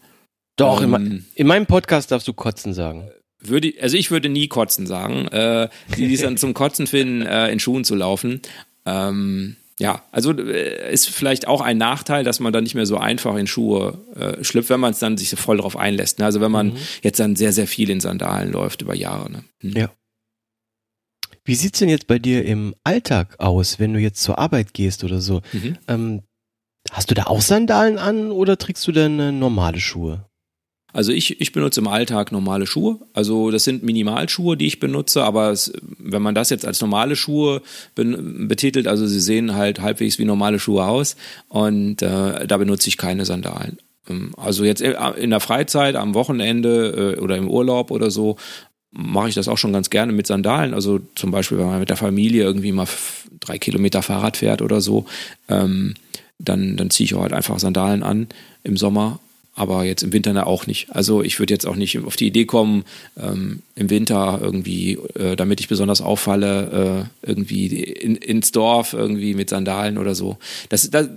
doch, 0.61 0.83
ähm, 0.83 0.95
in, 0.95 1.27
in, 1.35 1.47
meinem 1.47 1.67
Podcast 1.67 2.11
darfst 2.11 2.29
du 2.29 2.33
kotzen 2.33 2.75
sagen. 2.75 3.11
Würde, 3.41 3.73
also 3.81 3.97
ich 3.97 4.11
würde 4.11 4.29
nie 4.29 4.49
kotzen 4.49 4.87
sagen. 4.87 5.29
Äh, 5.29 5.69
die 5.97 6.13
es 6.13 6.21
dann 6.21 6.37
zum 6.39 6.55
Kotzen 6.55 6.87
finden, 6.87 7.23
äh, 7.23 7.51
in 7.51 7.59
Schuhen 7.59 7.85
zu 7.85 7.95
laufen. 7.95 8.41
Ähm, 8.85 9.57
ja, 9.81 10.03
also 10.13 10.33
äh, 10.33 10.93
ist 10.93 11.09
vielleicht 11.09 11.49
auch 11.49 11.63
ein 11.63 11.79
Nachteil, 11.79 12.23
dass 12.23 12.39
man 12.39 12.53
dann 12.53 12.65
nicht 12.65 12.75
mehr 12.75 12.85
so 12.85 12.99
einfach 12.99 13.35
in 13.37 13.47
Schuhe 13.47 13.99
äh, 14.15 14.45
schlüpft, 14.45 14.69
wenn 14.69 14.79
man 14.79 14.93
es 14.93 14.99
dann 14.99 15.17
sich 15.17 15.31
so 15.31 15.37
voll 15.37 15.57
drauf 15.57 15.77
einlässt. 15.77 16.19
Ne? 16.19 16.27
Also 16.27 16.43
wenn 16.43 16.53
man 16.53 16.75
mhm. 16.75 16.77
jetzt 17.03 17.19
dann 17.19 17.35
sehr, 17.35 17.55
sehr 17.55 17.67
viel 17.67 17.89
in 17.89 18.01
Sandalen 18.01 18.53
läuft 18.53 18.83
über 18.83 18.95
Jahre. 18.95 19.31
Ne? 19.31 19.45
Hm. 19.61 19.73
Ja. 19.73 19.91
Wie 21.45 21.55
sieht's 21.55 21.79
denn 21.79 21.89
jetzt 21.89 22.07
bei 22.07 22.19
dir 22.19 22.45
im 22.45 22.75
Alltag 22.85 23.37
aus, 23.39 23.79
wenn 23.79 23.95
du 23.95 23.99
jetzt 23.99 24.23
zur 24.23 24.39
Arbeit 24.39 24.75
gehst 24.75 25.03
oder 25.03 25.21
so? 25.21 25.41
Mhm. 25.55 25.79
Ähm, 25.89 26.23
hast 26.91 27.11
du 27.11 27.15
da 27.15 27.25
auch 27.25 27.41
Sandalen 27.41 27.99
an 27.99 28.31
oder 28.31 28.59
trägst 28.59 28.87
du 28.87 28.93
dann 28.93 29.19
äh, 29.19 29.33
normale 29.33 29.81
Schuhe? 29.81 30.30
Also 30.93 31.13
ich, 31.13 31.41
ich 31.41 31.53
benutze 31.53 31.81
im 31.81 31.89
Alltag 31.89 32.33
normale 32.33 32.67
Schuhe. 32.67 32.99
Also 33.13 33.51
das 33.51 33.65
sind 33.65 33.83
Minimalschuhe, 33.83 34.57
die 34.57 34.67
ich 34.67 34.81
benutze, 34.81 35.23
aber 35.23 35.51
es, 35.51 35.73
wenn 35.99 36.23
man 36.23 36.35
das 36.35 36.51
jetzt 36.51 36.67
als 36.67 36.81
normale 36.81 37.17
Schuhe 37.17 37.63
betitelt, 37.95 38.87
also 38.89 39.07
sie 39.07 39.21
sehen 39.21 39.55
halt 39.55 39.81
halbwegs 39.81 40.19
wie 40.19 40.25
normale 40.25 40.59
Schuhe 40.59 40.85
aus 40.85 41.17
und 41.49 42.03
äh, 42.03 42.47
da 42.47 42.57
benutze 42.57 42.89
ich 42.89 42.97
keine 42.97 43.25
Sandalen. 43.25 43.79
Ähm, 44.09 44.33
Also 44.37 44.65
jetzt 44.65 44.81
in 44.83 45.31
der 45.31 45.41
Freizeit, 45.41 45.97
am 45.97 46.15
Wochenende 46.15 47.17
äh, 47.17 47.21
oder 47.21 47.37
im 47.37 47.49
Urlaub 47.49 47.91
oder 47.91 48.11
so, 48.11 48.37
mache 48.93 49.29
ich 49.29 49.35
das 49.35 49.49
auch 49.49 49.59
schon 49.59 49.73
ganz 49.73 49.89
gerne 49.91 50.13
mit 50.13 50.27
Sandalen. 50.27 50.75
Also 50.75 51.01
zum 51.15 51.31
Beispiel, 51.31 51.59
wenn 51.59 51.67
man 51.67 51.79
mit 51.79 51.91
der 51.91 51.97
Familie 51.97 52.43
irgendwie 52.43 52.73
mal 52.73 52.89
drei 53.39 53.59
Kilometer 53.59 54.03
Fahrrad 54.03 54.37
fährt 54.37 54.63
oder 54.63 54.81
so, 54.81 55.07
ähm, 55.49 55.95
dann, 56.39 56.77
dann 56.77 56.91
ziehe 56.91 57.05
ich 57.05 57.15
auch 57.15 57.23
halt 57.23 57.33
einfach 57.33 57.59
Sandalen 57.59 58.03
an 58.03 58.29
im 58.65 58.77
Sommer. 58.77 59.21
Aber 59.55 59.85
jetzt 59.85 60.03
im 60.03 60.13
Winter 60.13 60.47
auch 60.47 60.67
nicht. 60.67 60.95
Also 60.95 61.23
ich 61.23 61.39
würde 61.39 61.53
jetzt 61.53 61.67
auch 61.67 61.77
nicht 61.77 61.99
auf 61.99 62.17
die 62.17 62.29
Idee 62.29 62.45
kommen, 62.45 62.85
ähm, 63.17 63.63
im 63.75 63.91
Winter 63.91 64.39
irgendwie, 64.41 64.95
äh, 65.15 65.37
damit 65.37 65.61
ich 65.61 65.69
besonders 65.69 66.01
auffalle, 66.01 67.09
äh, 67.25 67.29
irgendwie 67.29 67.67
in, 67.67 68.17
ins 68.17 68.53
Dorf 68.53 68.93
irgendwie 68.93 69.35
mit 69.35 69.51
Sandalen 69.51 69.99
oder 69.99 70.15
so. 70.15 70.39
Das, 70.69 70.89
das, 70.91 71.09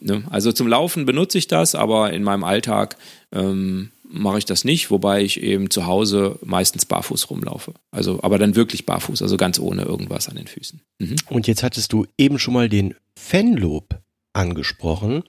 ne? 0.00 0.22
Also 0.30 0.52
zum 0.52 0.68
Laufen 0.68 1.06
benutze 1.06 1.38
ich 1.38 1.48
das, 1.48 1.74
aber 1.74 2.12
in 2.12 2.22
meinem 2.22 2.44
Alltag 2.44 2.96
ähm, 3.32 3.90
mache 4.12 4.38
ich 4.38 4.44
das 4.44 4.64
nicht, 4.64 4.90
wobei 4.90 5.22
ich 5.22 5.42
eben 5.42 5.70
zu 5.70 5.86
Hause 5.86 6.38
meistens 6.44 6.84
barfuß 6.84 7.30
rumlaufe. 7.30 7.72
Also, 7.90 8.22
aber 8.22 8.38
dann 8.38 8.54
wirklich 8.54 8.86
barfuß, 8.86 9.22
also 9.22 9.36
ganz 9.36 9.58
ohne 9.58 9.82
irgendwas 9.82 10.28
an 10.28 10.36
den 10.36 10.46
Füßen. 10.46 10.80
Mhm. 10.98 11.16
Und 11.30 11.46
jetzt 11.46 11.62
hattest 11.62 11.92
du 11.92 12.06
eben 12.18 12.38
schon 12.38 12.54
mal 12.54 12.68
den 12.68 12.94
Fanlob 13.18 14.00
angesprochen. 14.34 15.24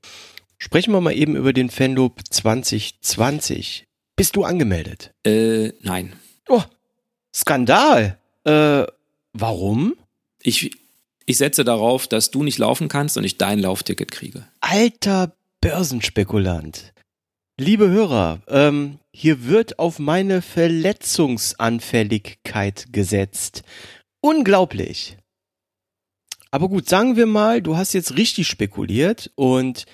Sprechen 0.64 0.94
wir 0.94 1.02
mal 1.02 1.12
eben 1.12 1.36
über 1.36 1.52
den 1.52 1.70
Fanlob 1.70 2.22
2020. 2.30 3.84
Bist 4.16 4.38
du 4.38 4.46
angemeldet? 4.46 5.12
Äh, 5.26 5.74
nein. 5.82 6.14
Oh, 6.48 6.64
Skandal. 7.36 8.18
Äh, 8.46 8.86
warum? 9.34 9.98
Ich, 10.42 10.72
ich 11.26 11.38
setze 11.38 11.66
darauf, 11.66 12.08
dass 12.08 12.32
du 12.32 12.44
nicht 12.44 12.60
laufen 12.60 12.88
kannst 12.88 13.18
und 13.18 13.26
ich 13.26 13.38
dein 13.38 13.60
Laufticket 13.60 14.10
kriege. 14.10 14.48
Alter 14.62 15.36
Börsenspekulant. 15.60 16.94
Liebe 17.60 17.90
Hörer, 17.90 18.42
ähm, 18.48 19.00
hier 19.12 19.46
wird 19.46 19.80
auf 19.80 20.00
meine 20.00 20.42
Verletzungsanfälligkeit 20.42 22.94
gesetzt. 22.94 23.64
Unglaublich. 24.22 25.18
Aber 26.52 26.70
gut, 26.70 26.88
sagen 26.88 27.18
wir 27.18 27.26
mal, 27.26 27.62
du 27.62 27.76
hast 27.76 27.92
jetzt 27.92 28.16
richtig 28.16 28.48
spekuliert 28.48 29.30
und 29.36 29.86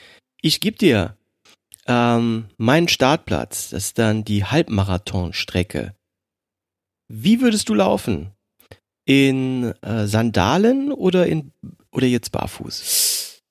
ich 0.41 0.59
gebe 0.59 0.77
dir 0.77 1.17
ähm, 1.87 2.45
meinen 2.57 2.87
Startplatz. 2.87 3.71
Das 3.71 3.85
ist 3.85 3.99
dann 3.99 4.23
die 4.23 4.45
Halbmarathonstrecke. 4.45 5.95
Wie 7.07 7.41
würdest 7.41 7.69
du 7.69 7.73
laufen? 7.73 8.31
In 9.05 9.73
äh, 9.81 10.05
Sandalen 10.05 10.91
oder 10.91 11.25
in 11.25 11.51
oder 11.91 12.05
jetzt 12.05 12.31
barfuß? 12.31 13.41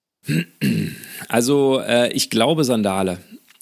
Also 1.29 1.81
äh, 1.81 2.13
ich 2.13 2.31
glaube 2.31 2.65
Sandale. 2.65 3.19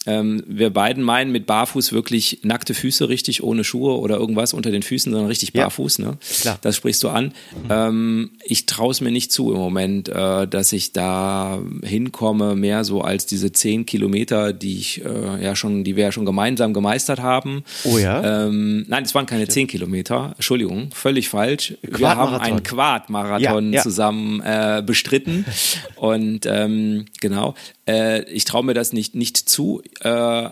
Ähm, 0.07 0.43
wir 0.47 0.71
beiden 0.71 1.03
meinen 1.03 1.33
mit 1.33 1.47
barfuß 1.47 1.93
wirklich 1.93 2.39
nackte 2.43 2.75
Füße, 2.75 3.09
richtig 3.09 3.43
ohne 3.43 3.65
Schuhe 3.65 3.99
oder 3.99 4.17
irgendwas 4.17 4.55
unter 4.55 4.71
den 4.71 4.83
Füßen, 4.83 5.13
sondern 5.13 5.29
richtig 5.29 5.51
Ja. 5.55 5.65
barfuß. 5.65 5.99
Ne? 5.99 6.17
Klar. 6.41 6.59
Das 6.63 6.77
sprichst 6.77 7.03
du 7.03 7.09
an. 7.09 7.33
Ähm, 7.69 8.31
ich 8.45 8.67
traue 8.67 8.91
es 8.93 9.01
mir 9.01 9.11
nicht 9.11 9.33
zu 9.33 9.53
im 9.53 9.59
Moment, 9.59 10.09
äh, 10.09 10.47
dass 10.47 10.73
ich 10.73 10.93
da 10.93 11.59
hinkomme, 11.83 12.55
mehr 12.57 12.85
so 12.85 13.01
als 13.03 13.27
diese 13.27 13.53
zehn 13.53 13.87
Kilometer, 13.87 14.53
die 14.53 14.79
ich 14.79 15.05
äh, 15.05 15.43
ja 15.43 15.57
schon, 15.57 15.85
die 15.85 15.97
wir 15.97 16.05
ja 16.05 16.13
schon 16.13 16.25
gemeinsam 16.27 16.73
gemeistert 16.73 17.21
haben. 17.21 17.65
Oh 17.85 17.99
ja? 17.99 18.47
Ähm, 18.47 18.85
nein, 18.89 19.05
es 19.05 19.15
waren 19.15 19.27
keine 19.27 19.49
zehn 19.49 19.67
Kilometer. 19.67 20.33
Entschuldigung, 20.37 20.91
völlig 20.93 21.29
falsch. 21.29 21.75
Wir 21.83 22.15
haben 22.17 22.35
einen 22.37 22.63
Quad-Marathon 22.63 23.73
Ja, 23.73 23.77
ja. 23.79 23.83
zusammen 23.83 24.41
äh, 24.43 24.83
bestritten. 24.85 25.45
Und 25.97 26.47
ähm, 26.47 27.07
genau, 27.21 27.55
äh, 27.87 28.23
ich 28.25 28.45
traue 28.45 28.65
mir 28.65 28.75
das 28.75 28.93
nicht, 28.93 29.15
nicht 29.15 29.37
zu. 29.37 29.83
Äh, 30.01 30.51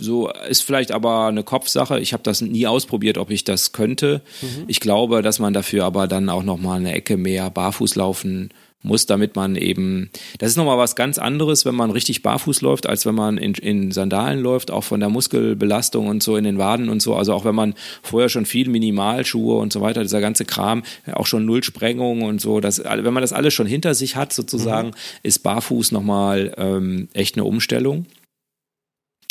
so 0.00 0.30
ist 0.48 0.62
vielleicht 0.62 0.92
aber 0.92 1.26
eine 1.26 1.42
Kopfsache. 1.42 2.00
Ich 2.00 2.12
habe 2.12 2.22
das 2.22 2.40
nie 2.40 2.66
ausprobiert, 2.66 3.18
ob 3.18 3.30
ich 3.30 3.44
das 3.44 3.72
könnte. 3.72 4.22
Mhm. 4.40 4.64
Ich 4.66 4.80
glaube, 4.80 5.22
dass 5.22 5.38
man 5.38 5.52
dafür 5.52 5.84
aber 5.84 6.06
dann 6.06 6.28
auch 6.28 6.42
noch 6.42 6.58
mal 6.58 6.76
eine 6.76 6.94
Ecke 6.94 7.16
mehr 7.16 7.50
barfuß 7.50 7.96
laufen 7.96 8.50
muss, 8.84 9.06
damit 9.06 9.34
man 9.34 9.56
eben, 9.56 10.10
das 10.38 10.50
ist 10.50 10.56
nochmal 10.56 10.78
was 10.78 10.94
ganz 10.94 11.18
anderes, 11.18 11.64
wenn 11.64 11.74
man 11.74 11.90
richtig 11.90 12.22
barfuß 12.22 12.60
läuft, 12.60 12.86
als 12.86 13.06
wenn 13.06 13.14
man 13.14 13.38
in, 13.38 13.54
in 13.54 13.90
Sandalen 13.90 14.40
läuft, 14.40 14.70
auch 14.70 14.84
von 14.84 15.00
der 15.00 15.08
Muskelbelastung 15.08 16.06
und 16.06 16.22
so 16.22 16.36
in 16.36 16.44
den 16.44 16.58
Waden 16.58 16.88
und 16.88 17.00
so. 17.00 17.14
Also 17.14 17.32
auch 17.32 17.44
wenn 17.44 17.54
man 17.54 17.74
vorher 18.02 18.28
schon 18.28 18.46
viel 18.46 18.68
Minimalschuhe 18.68 19.56
und 19.56 19.72
so 19.72 19.80
weiter, 19.80 20.02
dieser 20.02 20.20
ganze 20.20 20.44
Kram, 20.44 20.82
auch 21.12 21.26
schon 21.26 21.46
Nullsprengung 21.46 22.22
und 22.22 22.40
so, 22.40 22.60
das, 22.60 22.82
wenn 22.84 23.14
man 23.14 23.22
das 23.22 23.32
alles 23.32 23.54
schon 23.54 23.66
hinter 23.66 23.94
sich 23.94 24.16
hat 24.16 24.32
sozusagen, 24.32 24.92
ist 25.22 25.38
barfuß 25.42 25.92
nochmal 25.92 26.54
ähm, 26.58 27.08
echt 27.14 27.36
eine 27.36 27.44
Umstellung 27.44 28.06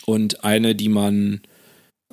und 0.06 0.44
eine, 0.44 0.76
die 0.76 0.90
man 0.90 1.42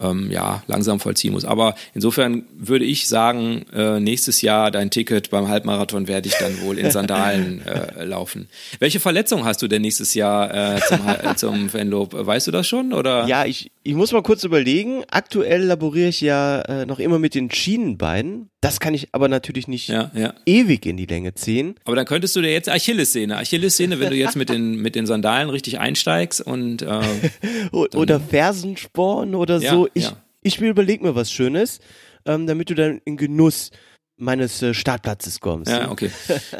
ähm, 0.00 0.30
ja, 0.30 0.62
langsam 0.66 1.00
vollziehen 1.00 1.32
muss. 1.32 1.44
Aber 1.44 1.74
insofern 1.94 2.44
würde 2.58 2.84
ich 2.84 3.08
sagen, 3.08 3.64
äh, 3.74 4.00
nächstes 4.00 4.42
Jahr 4.42 4.70
dein 4.70 4.90
Ticket 4.90 5.30
beim 5.30 5.48
Halbmarathon 5.48 6.08
werde 6.08 6.28
ich 6.28 6.34
dann 6.38 6.60
wohl 6.62 6.78
in 6.78 6.90
Sandalen 6.90 7.62
äh, 7.66 8.04
laufen. 8.04 8.48
Welche 8.78 9.00
Verletzung 9.00 9.44
hast 9.44 9.62
du 9.62 9.68
denn 9.68 9.82
nächstes 9.82 10.14
Jahr 10.14 10.76
äh, 10.76 10.80
zum, 10.88 11.04
Hal- 11.04 11.36
zum 11.36 11.68
Fanlob? 11.68 12.14
Weißt 12.14 12.46
du 12.46 12.50
das 12.50 12.66
schon? 12.66 12.92
Oder? 12.92 13.26
Ja, 13.26 13.44
ich, 13.44 13.70
ich 13.82 13.94
muss 13.94 14.12
mal 14.12 14.22
kurz 14.22 14.44
überlegen. 14.44 15.04
Aktuell 15.10 15.62
laboriere 15.64 16.08
ich 16.08 16.20
ja 16.20 16.60
äh, 16.62 16.86
noch 16.86 16.98
immer 16.98 17.18
mit 17.18 17.34
den 17.34 17.50
Schienenbeinen. 17.50 18.50
Das 18.60 18.78
kann 18.78 18.92
ich 18.92 19.08
aber 19.12 19.28
natürlich 19.28 19.68
nicht 19.68 19.88
Ja, 19.88 20.10
ja. 20.14 20.34
ewig 20.44 20.84
in 20.84 20.96
die 20.96 21.06
Länge 21.06 21.34
ziehen. 21.34 21.76
Aber 21.84 21.96
dann 21.96 22.04
könntest 22.04 22.36
du 22.36 22.42
dir 22.42 22.52
jetzt 22.52 22.68
Achillessehne, 22.68 23.38
Achillessehne, 23.38 23.98
wenn 23.98 24.10
du 24.10 24.16
jetzt 24.16 24.36
mit 24.36 24.50
den, 24.50 24.76
mit 24.82 24.94
den 24.94 25.06
Sandalen 25.06 25.48
richtig 25.48 25.78
einsteigst 25.78 26.40
und 26.42 26.82
äh, 26.82 27.00
oder 27.72 28.20
Fersensporn 28.20 29.34
oder 29.34 29.58
Ja, 29.60 29.70
so. 29.72 29.88
Ich, 29.94 30.10
ich 30.42 30.60
überlege 30.60 31.02
mir 31.04 31.14
was 31.14 31.32
Schönes, 31.32 31.80
ähm, 32.26 32.46
damit 32.46 32.68
du 32.70 32.74
dann 32.74 33.00
in 33.04 33.16
Genuss 33.16 33.70
meines 34.20 34.62
äh, 34.62 34.74
Startplatzes 34.74 35.40
kommst. 35.40 35.70
Ja, 35.70 35.90
okay. 35.90 36.10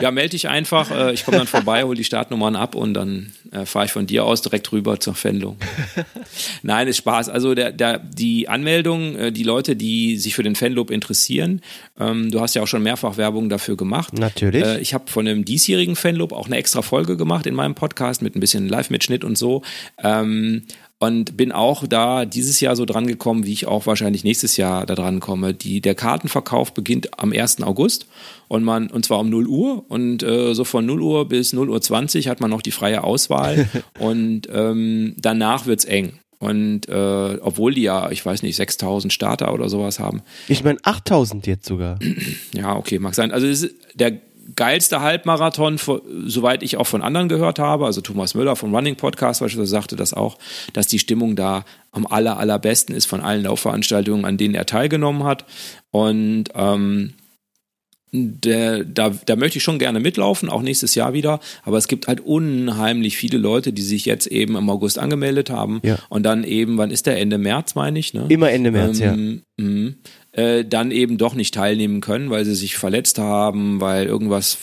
Ja, 0.00 0.10
melde 0.10 0.30
dich 0.30 0.48
einfach. 0.48 0.90
Äh, 0.90 1.12
ich 1.12 1.24
komme 1.24 1.38
dann 1.38 1.46
vorbei, 1.46 1.84
hol 1.84 1.94
die 1.94 2.04
Startnummern 2.04 2.56
ab 2.56 2.74
und 2.74 2.94
dann 2.94 3.32
äh, 3.52 3.66
fahre 3.66 3.86
ich 3.86 3.92
von 3.92 4.06
dir 4.06 4.24
aus 4.24 4.42
direkt 4.42 4.72
rüber 4.72 4.98
zur 4.98 5.14
Fendung. 5.14 5.58
Nein, 6.62 6.88
ist 6.88 6.96
Spaß. 6.98 7.28
Also 7.28 7.54
der, 7.54 7.72
der, 7.72 7.98
die 7.98 8.48
Anmeldung, 8.48 9.16
äh, 9.16 9.32
die 9.32 9.42
Leute, 9.42 9.76
die 9.76 10.16
sich 10.16 10.34
für 10.34 10.42
den 10.42 10.54
Fanlob 10.54 10.90
interessieren, 10.90 11.60
ähm, 11.98 12.30
du 12.30 12.40
hast 12.40 12.54
ja 12.54 12.62
auch 12.62 12.68
schon 12.68 12.82
mehrfach 12.82 13.16
Werbung 13.16 13.48
dafür 13.48 13.76
gemacht. 13.76 14.14
Natürlich. 14.14 14.64
Äh, 14.64 14.80
ich 14.80 14.94
habe 14.94 15.10
von 15.10 15.24
dem 15.24 15.44
diesjährigen 15.44 15.96
Fanlob 15.96 16.32
auch 16.32 16.46
eine 16.46 16.56
extra 16.56 16.82
Folge 16.82 17.16
gemacht 17.16 17.46
in 17.46 17.54
meinem 17.54 17.74
Podcast 17.74 18.22
mit 18.22 18.34
ein 18.34 18.40
bisschen 18.40 18.68
Live-Mitschnitt 18.68 19.24
und 19.24 19.36
so. 19.36 19.62
Ähm, 20.02 20.64
und 21.00 21.34
bin 21.36 21.50
auch 21.50 21.86
da 21.86 22.26
dieses 22.26 22.60
Jahr 22.60 22.76
so 22.76 22.84
dran 22.84 23.06
gekommen, 23.06 23.46
wie 23.46 23.52
ich 23.54 23.66
auch 23.66 23.86
wahrscheinlich 23.86 24.22
nächstes 24.22 24.58
Jahr 24.58 24.84
da 24.84 24.94
dran 24.94 25.18
komme. 25.18 25.54
Die, 25.54 25.80
der 25.80 25.94
Kartenverkauf 25.94 26.74
beginnt 26.74 27.18
am 27.18 27.32
1. 27.32 27.62
August 27.62 28.06
und 28.48 28.64
man, 28.64 28.88
und 28.88 29.06
zwar 29.06 29.18
um 29.18 29.30
0 29.30 29.46
Uhr 29.46 29.84
und 29.88 30.22
äh, 30.22 30.54
so 30.54 30.64
von 30.64 30.84
0 30.84 31.00
Uhr 31.00 31.26
bis 31.26 31.54
0 31.54 31.70
Uhr 31.70 31.80
20 31.80 32.28
hat 32.28 32.40
man 32.40 32.50
noch 32.50 32.60
die 32.60 32.70
freie 32.70 33.02
Auswahl 33.02 33.66
und 33.98 34.42
ähm, 34.52 35.14
danach 35.16 35.64
wird's 35.64 35.86
eng. 35.86 36.12
Und 36.38 36.88
äh, 36.88 37.38
obwohl 37.40 37.74
die 37.74 37.82
ja, 37.82 38.10
ich 38.10 38.24
weiß 38.24 38.42
nicht, 38.42 38.56
6000 38.56 39.12
Starter 39.12 39.52
oder 39.52 39.68
sowas 39.68 40.00
haben, 40.00 40.22
Ich 40.48 40.64
meine 40.64 40.78
8000 40.82 41.46
jetzt 41.46 41.66
sogar. 41.66 41.98
ja, 42.54 42.76
okay, 42.76 42.98
mag 42.98 43.14
sein. 43.14 43.30
Also 43.30 43.46
ist 43.46 43.70
der 43.94 44.18
geilste 44.56 45.00
Halbmarathon, 45.00 45.78
soweit 46.26 46.62
ich 46.62 46.76
auch 46.76 46.86
von 46.86 47.02
anderen 47.02 47.28
gehört 47.28 47.58
habe. 47.58 47.86
Also 47.86 48.00
Thomas 48.00 48.34
Müller 48.34 48.56
vom 48.56 48.74
Running 48.74 48.96
Podcast 48.96 49.40
beispielsweise 49.40 49.70
sagte 49.70 49.96
das 49.96 50.14
auch, 50.14 50.38
dass 50.72 50.86
die 50.86 50.98
Stimmung 50.98 51.36
da 51.36 51.64
am 51.92 52.06
aller, 52.06 52.38
allerbesten 52.38 52.94
ist 52.94 53.06
von 53.06 53.20
allen 53.20 53.44
Laufveranstaltungen, 53.44 54.24
an 54.24 54.36
denen 54.36 54.54
er 54.54 54.66
teilgenommen 54.66 55.24
hat. 55.24 55.44
Und 55.90 56.44
ähm, 56.54 57.14
der, 58.12 58.84
da, 58.84 59.10
da 59.10 59.36
möchte 59.36 59.58
ich 59.58 59.64
schon 59.64 59.78
gerne 59.78 60.00
mitlaufen, 60.00 60.48
auch 60.48 60.62
nächstes 60.62 60.94
Jahr 60.94 61.12
wieder. 61.12 61.40
Aber 61.62 61.78
es 61.78 61.86
gibt 61.86 62.08
halt 62.08 62.20
unheimlich 62.20 63.16
viele 63.16 63.38
Leute, 63.38 63.72
die 63.72 63.82
sich 63.82 64.04
jetzt 64.04 64.26
eben 64.26 64.56
im 64.56 64.68
August 64.68 64.98
angemeldet 64.98 65.50
haben. 65.50 65.80
Ja. 65.84 65.98
Und 66.08 66.24
dann 66.24 66.44
eben, 66.44 66.76
wann 66.76 66.90
ist 66.90 67.06
der? 67.06 67.18
Ende 67.18 67.38
März, 67.38 67.74
meine 67.74 67.98
ich. 67.98 68.12
Ne? 68.12 68.26
Immer 68.28 68.50
Ende 68.50 68.72
März, 68.72 68.98
ja. 68.98 69.12
ähm, 69.12 69.42
mh, 69.58 69.92
äh, 70.32 70.64
dann 70.64 70.90
eben 70.90 71.18
doch 71.18 71.34
nicht 71.34 71.54
teilnehmen 71.54 72.00
können, 72.00 72.30
weil 72.30 72.44
sie 72.44 72.54
sich 72.54 72.76
verletzt 72.76 73.18
haben, 73.18 73.80
weil 73.80 74.06
irgendwas 74.06 74.58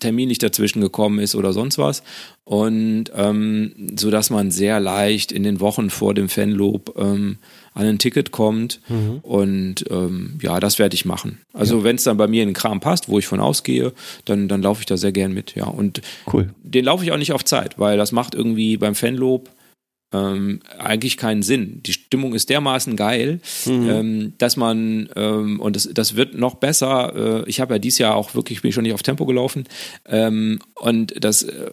terminlich 0.00 0.38
dazwischen 0.38 0.80
gekommen 0.80 1.18
ist 1.18 1.34
oder 1.34 1.52
sonst 1.52 1.78
was. 1.78 2.02
Und 2.44 3.06
ähm, 3.14 3.72
so 3.98 4.10
dass 4.10 4.30
man 4.30 4.50
sehr 4.50 4.80
leicht 4.80 5.32
in 5.32 5.42
den 5.42 5.60
Wochen 5.60 5.90
vor 5.90 6.14
dem 6.14 6.28
Fanlob 6.28 6.94
ähm, 6.96 7.38
an 7.74 7.86
ein 7.86 7.98
Ticket 7.98 8.30
kommt. 8.30 8.80
Mhm. 8.88 9.18
Und 9.22 9.84
ähm, 9.90 10.38
ja, 10.40 10.58
das 10.60 10.78
werde 10.78 10.94
ich 10.94 11.04
machen. 11.04 11.38
Also 11.52 11.78
ja. 11.78 11.84
wenn 11.84 11.96
es 11.96 12.04
dann 12.04 12.16
bei 12.16 12.26
mir 12.26 12.42
in 12.42 12.48
den 12.48 12.54
Kram 12.54 12.80
passt, 12.80 13.08
wo 13.08 13.18
ich 13.18 13.26
von 13.26 13.40
ausgehe, 13.40 13.92
dann, 14.24 14.48
dann 14.48 14.62
laufe 14.62 14.80
ich 14.80 14.86
da 14.86 14.96
sehr 14.96 15.12
gern 15.12 15.32
mit. 15.32 15.54
Ja, 15.56 15.66
und 15.66 16.00
cool. 16.32 16.50
den 16.62 16.84
laufe 16.84 17.04
ich 17.04 17.12
auch 17.12 17.18
nicht 17.18 17.32
auf 17.32 17.44
Zeit, 17.44 17.78
weil 17.78 17.98
das 17.98 18.12
macht 18.12 18.34
irgendwie 18.34 18.76
beim 18.76 18.94
Fanlob 18.94 19.50
ähm, 20.12 20.60
eigentlich 20.78 21.16
keinen 21.16 21.42
Sinn. 21.42 21.82
Die 21.82 21.92
Stimmung 21.92 22.34
ist 22.34 22.48
dermaßen 22.48 22.96
geil, 22.96 23.40
mhm. 23.66 23.90
ähm, 23.90 24.32
dass 24.38 24.56
man, 24.56 25.08
ähm, 25.16 25.60
und 25.60 25.76
das, 25.76 25.88
das 25.92 26.16
wird 26.16 26.34
noch 26.34 26.54
besser, 26.54 27.44
äh, 27.44 27.48
ich 27.48 27.60
habe 27.60 27.74
ja 27.74 27.78
dieses 27.78 27.98
Jahr 27.98 28.14
auch 28.14 28.34
wirklich, 28.34 28.62
bin 28.62 28.70
ich 28.70 28.74
schon 28.74 28.84
nicht 28.84 28.94
auf 28.94 29.02
Tempo 29.02 29.26
gelaufen, 29.26 29.64
ähm, 30.06 30.60
und 30.74 31.22
das, 31.22 31.42
äh, 31.42 31.70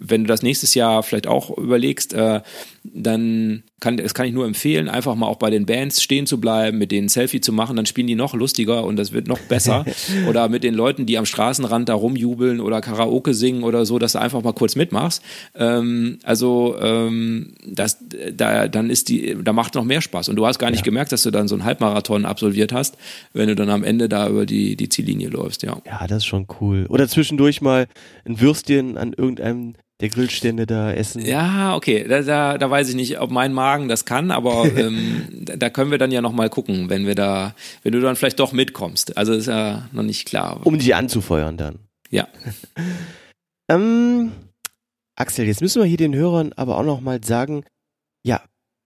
wenn 0.00 0.24
du 0.24 0.28
das 0.28 0.42
nächstes 0.42 0.74
Jahr 0.74 1.02
vielleicht 1.02 1.26
auch 1.26 1.56
überlegst, 1.56 2.14
äh, 2.14 2.40
dann 2.82 3.62
kann, 3.80 3.96
das 3.96 4.14
kann 4.14 4.26
ich 4.26 4.32
nur 4.32 4.46
empfehlen, 4.46 4.88
einfach 4.88 5.14
mal 5.14 5.26
auch 5.26 5.36
bei 5.36 5.50
den 5.50 5.66
Bands 5.66 6.02
stehen 6.02 6.26
zu 6.26 6.40
bleiben, 6.40 6.78
mit 6.78 6.90
denen 6.90 7.08
Selfie 7.08 7.40
zu 7.40 7.52
machen, 7.52 7.76
dann 7.76 7.86
spielen 7.86 8.08
die 8.08 8.16
noch 8.16 8.34
lustiger 8.34 8.84
und 8.84 8.96
das 8.96 9.12
wird 9.12 9.28
noch 9.28 9.38
besser. 9.38 9.84
oder 10.28 10.48
mit 10.48 10.64
den 10.64 10.74
Leuten, 10.74 11.06
die 11.06 11.16
am 11.16 11.26
Straßenrand 11.26 11.88
da 11.88 11.94
rumjubeln 11.94 12.60
oder 12.60 12.80
Karaoke 12.80 13.34
singen 13.34 13.62
oder 13.62 13.86
so, 13.86 13.98
dass 13.98 14.12
du 14.12 14.20
einfach 14.20 14.42
mal 14.42 14.52
kurz 14.52 14.74
mitmachst. 14.74 15.22
Ähm, 15.54 16.18
also 16.24 16.76
ähm, 16.80 17.54
das, 17.66 17.98
da, 18.32 18.68
dann 18.68 18.90
ist 18.90 19.08
die, 19.08 19.36
da 19.42 19.52
macht 19.52 19.74
noch 19.74 19.84
mehr 19.84 20.00
Spaß. 20.00 20.28
Und 20.28 20.36
du 20.36 20.46
hast 20.46 20.58
gar 20.58 20.70
nicht 20.70 20.80
ja. 20.80 20.84
gemerkt, 20.84 21.12
dass 21.12 21.22
du 21.22 21.30
dann 21.30 21.46
so 21.46 21.54
einen 21.54 21.64
Halbmarathon 21.64 22.24
absolviert 22.24 22.72
hast, 22.72 22.96
wenn 23.32 23.48
du 23.48 23.54
dann 23.54 23.70
am 23.70 23.84
Ende 23.84 24.08
da 24.08 24.28
über 24.28 24.44
die, 24.44 24.76
die 24.76 24.88
Ziellinie 24.88 25.28
läufst, 25.28 25.62
ja. 25.62 25.80
Ja, 25.86 26.06
das 26.06 26.18
ist 26.18 26.26
schon 26.26 26.46
cool. 26.60 26.86
Oder 26.88 27.08
zwischendurch 27.08 27.60
mal 27.60 27.86
ein 28.24 28.40
Würstchen 28.40 28.98
an 28.98 29.12
irgendeinem 29.12 29.74
der 30.00 30.08
Grillstände 30.08 30.66
da 30.66 30.92
essen. 30.92 31.24
Ja, 31.24 31.74
okay, 31.74 32.06
da, 32.08 32.22
da, 32.22 32.58
da 32.58 32.70
weiß 32.70 32.88
ich 32.88 32.94
nicht, 32.94 33.20
ob 33.20 33.30
mein 33.30 33.52
Magen 33.52 33.88
das 33.88 34.04
kann, 34.04 34.30
aber 34.30 34.64
ähm, 34.76 35.26
da 35.30 35.70
können 35.70 35.90
wir 35.90 35.98
dann 35.98 36.12
ja 36.12 36.20
nochmal 36.20 36.50
gucken, 36.50 36.88
wenn 36.88 37.06
wir 37.06 37.14
da, 37.14 37.54
wenn 37.82 37.92
du 37.92 38.00
dann 38.00 38.16
vielleicht 38.16 38.38
doch 38.38 38.52
mitkommst. 38.52 39.16
Also 39.16 39.32
ist 39.32 39.46
ja 39.46 39.88
noch 39.92 40.04
nicht 40.04 40.26
klar. 40.26 40.60
Um 40.64 40.78
die 40.78 40.94
anzufeuern 40.94 41.56
dann. 41.56 41.80
Ja. 42.10 42.28
ähm, 43.68 44.32
Axel, 45.16 45.46
jetzt 45.46 45.60
müssen 45.60 45.82
wir 45.82 45.86
hier 45.86 45.96
den 45.96 46.14
Hörern 46.14 46.52
aber 46.54 46.78
auch 46.78 46.84
nochmal 46.84 47.22
sagen, 47.24 47.64
ja, 48.24 48.40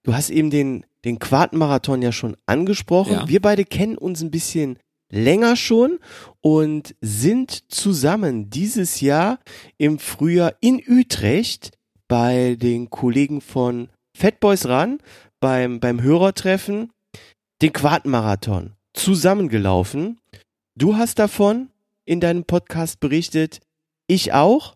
du 0.05 0.15
hast 0.15 0.31
eben 0.31 0.51
den, 0.51 0.87
den 1.05 1.19
Quartmarathon 1.19 2.01
ja 2.01 2.13
schon 2.13 2.37
angesprochen. 2.47 3.13
Ja. 3.13 3.29
Wir 3.29 3.41
beide 3.41 3.67
kennen 3.67 3.99
uns 3.99 4.23
ein 4.23 4.31
bisschen 4.31 4.79
länger 5.13 5.55
schon 5.57 6.01
und 6.41 6.97
sind 7.01 7.71
zusammen 7.71 8.51
dieses 8.51 9.01
Jahr 9.01 9.39
im 9.79 9.99
Frühjahr 10.01 10.55
in 10.61 10.83
Utrecht 10.89 11.71
bei 12.09 12.57
den 12.61 12.91
Kollegen 12.91 13.41
von 13.41 13.89
Fatboys 14.17 14.67
Run 14.67 14.99
beim, 15.39 15.79
beim 15.79 16.03
Hörertreffen 16.03 16.91
den 17.61 17.73
Quartmarathon 17.73 18.73
zusammengelaufen. 18.95 20.19
Du 20.75 20.97
hast 20.97 21.19
davon 21.19 21.69
in 22.05 22.21
deinem 22.21 22.45
Podcast 22.45 22.99
berichtet, 22.99 23.61
ich 24.07 24.33
auch. 24.33 24.75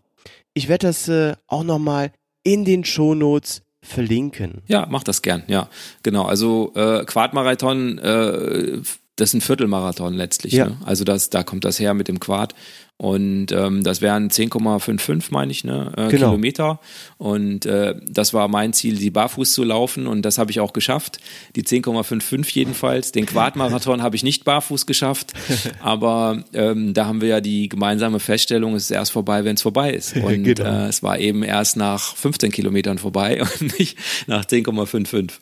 Ich 0.54 0.68
werde 0.68 0.86
das 0.86 1.08
äh, 1.08 1.34
auch 1.46 1.64
nochmal 1.64 2.12
in 2.44 2.64
den 2.64 2.84
Shownotes 2.84 3.62
verlinken. 3.82 4.62
Ja, 4.66 4.86
mach 4.88 5.02
das 5.02 5.22
gern, 5.22 5.42
ja. 5.48 5.68
Genau, 6.02 6.24
also 6.24 6.72
äh, 6.74 7.04
Quartmarathon 7.04 7.98
äh, 7.98 8.80
das 9.16 9.30
ist 9.30 9.34
ein 9.34 9.40
Viertelmarathon 9.40 10.14
letztlich. 10.14 10.52
Ja. 10.52 10.66
Ne? 10.66 10.76
Also 10.84 11.04
das, 11.04 11.30
da 11.30 11.42
kommt 11.42 11.64
das 11.64 11.80
her 11.80 11.94
mit 11.94 12.08
dem 12.08 12.20
Quad. 12.20 12.54
Und 12.98 13.52
ähm, 13.52 13.84
das 13.84 14.00
wären 14.00 14.30
10,55, 14.30 15.26
meine 15.30 15.52
ich, 15.52 15.64
ne, 15.64 15.92
äh, 15.96 16.08
genau. 16.08 16.30
Kilometer. 16.30 16.80
Und 17.18 17.66
äh, 17.66 17.94
das 18.08 18.32
war 18.32 18.48
mein 18.48 18.72
Ziel, 18.72 18.96
die 18.96 19.10
barfuß 19.10 19.52
zu 19.52 19.64
laufen. 19.64 20.06
Und 20.06 20.22
das 20.22 20.38
habe 20.38 20.50
ich 20.50 20.60
auch 20.60 20.72
geschafft. 20.72 21.18
Die 21.56 21.62
10,55 21.62 22.54
jedenfalls. 22.54 23.12
Den 23.12 23.26
Quadmarathon 23.26 24.02
habe 24.02 24.16
ich 24.16 24.22
nicht 24.22 24.44
barfuß 24.44 24.86
geschafft. 24.86 25.34
Aber 25.80 26.42
ähm, 26.54 26.94
da 26.94 27.04
haben 27.04 27.20
wir 27.20 27.28
ja 27.28 27.40
die 27.42 27.68
gemeinsame 27.68 28.18
Feststellung, 28.18 28.74
es 28.74 28.84
ist 28.84 28.92
erst 28.92 29.12
vorbei, 29.12 29.44
wenn 29.44 29.56
es 29.56 29.62
vorbei 29.62 29.92
ist. 29.92 30.16
Und 30.22 30.44
genau. 30.44 30.64
äh, 30.64 30.88
es 30.88 31.02
war 31.02 31.18
eben 31.18 31.42
erst 31.42 31.76
nach 31.76 32.16
15 32.16 32.50
Kilometern 32.50 32.96
vorbei 32.96 33.42
und 33.60 33.78
nicht 33.78 33.98
nach 34.26 34.46
10,55. 34.46 35.32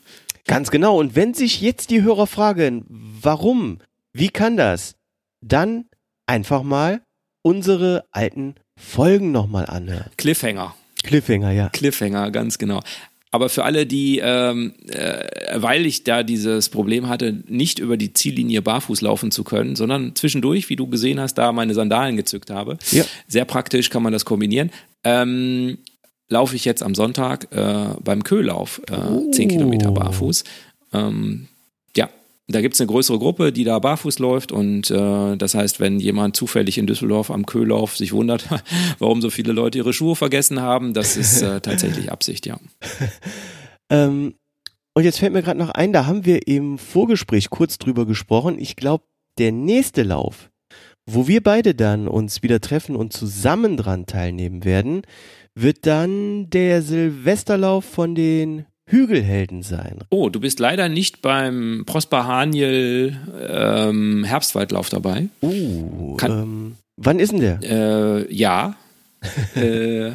Ganz 0.47 0.71
genau. 0.71 0.99
Und 0.99 1.17
wenn 1.17 1.35
sich 1.35 1.61
jetzt 1.61 1.91
die 1.91 2.03
Hörer 2.03 2.27
fragen, 2.27 2.85
warum, 2.89 3.79
wie 4.13 4.29
kann 4.29 4.57
das, 4.57 4.95
dann 5.41 5.87
einfach 6.27 6.63
mal 6.63 7.03
unsere 7.43 8.05
alten 8.11 8.55
Folgen 8.77 9.33
nochmal 9.33 9.67
anhören. 9.67 10.11
Cliffhanger. 10.17 10.75
Cliffhanger, 11.03 11.51
ja. 11.53 11.69
Cliffhanger, 11.69 12.31
ganz 12.31 12.59
genau. 12.59 12.81
Aber 13.31 13.49
für 13.49 13.65
alle, 13.65 13.85
die, 13.85 14.21
ähm, 14.23 14.75
äh, 14.89 15.27
weil 15.55 15.87
ich 15.87 16.05
da 16.05 16.23
dieses 16.23 16.69
Problem 16.69 17.09
hatte, 17.09 17.43
nicht 17.49 17.81
über 17.81 17.97
die 17.97 18.13
Ziellinie 18.13 18.63
barfuß 18.63 19.01
laufen 19.01 19.33
zu 19.33 19.43
können, 19.43 19.75
sondern 19.75 20.15
zwischendurch, 20.15 20.69
wie 20.69 20.77
du 20.77 20.87
gesehen 20.87 21.19
hast, 21.19 21.35
da 21.35 21.51
meine 21.51 21.75
Sandalen 21.75 22.17
gezückt 22.17 22.51
habe. 22.51 22.79
Ja. 22.93 23.05
Sehr 23.27 23.45
praktisch 23.45 23.91
kann 23.91 24.05
man 24.05 24.13
das 24.13 24.25
kombinieren. 24.25 24.71
Ähm, 25.03 25.79
laufe 26.29 26.57
ich 26.57 26.65
jetzt 26.65 26.83
am 26.83 26.95
Sonntag 26.95 27.53
äh, 27.53 27.95
beim 28.03 28.23
Köhlauf 28.25 28.81
äh, 28.91 28.97
oh. 28.97 29.31
10 29.31 29.49
Kilometer 29.49 29.93
barfuß. 29.93 30.45
Ähm, 30.93 31.49
ja, 31.97 32.09
da 32.49 32.61
gibt 32.61 32.75
es 32.75 32.81
eine 32.81 32.89
größere 32.89 33.19
Gruppe, 33.19 33.53
die 33.53 33.65
da 33.65 33.79
barfuß 33.79 34.19
läuft 34.19 34.53
und 34.53 34.91
äh, 34.91 35.37
das 35.37 35.55
heißt, 35.55 35.81
wenn 35.81 36.01
jemand 36.01 36.37
zufällig 36.37 36.79
in 36.79 36.87
Düsseldorf 36.87 37.31
am 37.31 37.47
Köhlauf 37.47 37.97
sich 37.97 38.13
wundert, 38.13 38.49
warum 38.99 39.21
so 39.21 39.31
viele 39.31 39.53
Leute 39.53 39.79
ihre 39.79 39.93
Schuhe 39.93 40.17
vergessen 40.17 40.61
haben, 40.61 40.95
das 40.95 41.17
ist 41.17 41.43
äh, 41.43 41.61
tatsächlich 41.61 42.13
Absicht, 42.13 42.47
ja. 42.47 42.59
ähm, 43.91 44.35
und 44.97 45.03
jetzt 45.03 45.19
fällt 45.19 45.33
mir 45.33 45.43
gerade 45.43 45.59
noch 45.59 45.71
ein, 45.71 45.93
da 45.93 46.07
haben 46.07 46.25
wir 46.25 46.47
im 46.47 46.79
Vorgespräch 46.79 47.51
kurz 47.51 47.79
drüber 47.79 48.07
gesprochen. 48.07 48.59
Ich 48.61 48.77
glaube, 48.77 49.05
der 49.39 49.51
nächste 49.51 50.05
Lauf, 50.05 50.51
wo 51.07 51.29
wir 51.29 51.43
beide 51.43 51.75
dann 51.75 52.09
uns 52.09 52.43
wieder 52.43 52.61
treffen 52.61 52.97
und 52.97 53.13
zusammen 53.13 53.77
dran 53.77 54.07
teilnehmen 54.07 54.65
werden, 54.65 55.03
wird 55.55 55.87
dann 55.87 56.51
der 56.51 56.83
Silvesterlauf 56.83 57.85
von 57.85 58.15
den 58.15 58.67
Hügelhelden 58.87 59.63
sein. 59.63 60.01
Oh, 60.11 60.29
du 60.29 60.41
bist 60.41 60.59
leider 60.59 60.89
nicht 60.89 61.23
beim 61.23 61.85
Prosper 61.87 62.27
Haniel 62.27 63.17
ähm, 63.49 64.25
Herbstwaldlauf 64.25 64.91
dabei. 64.91 65.29
Uh, 65.43 66.17
ähm, 66.23 66.77
wann 66.97 67.19
ist 67.19 67.33
denn 67.33 67.41
der? 67.41 67.61
Äh, 67.63 68.35
ja. 68.35 68.77
äh, 69.55 70.13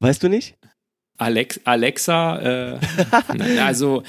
weißt 0.00 0.22
du 0.22 0.28
nicht? 0.28 0.56
Alex, 1.18 1.60
Alexa, 1.64 2.74
äh, 2.74 2.78
also 3.60 4.02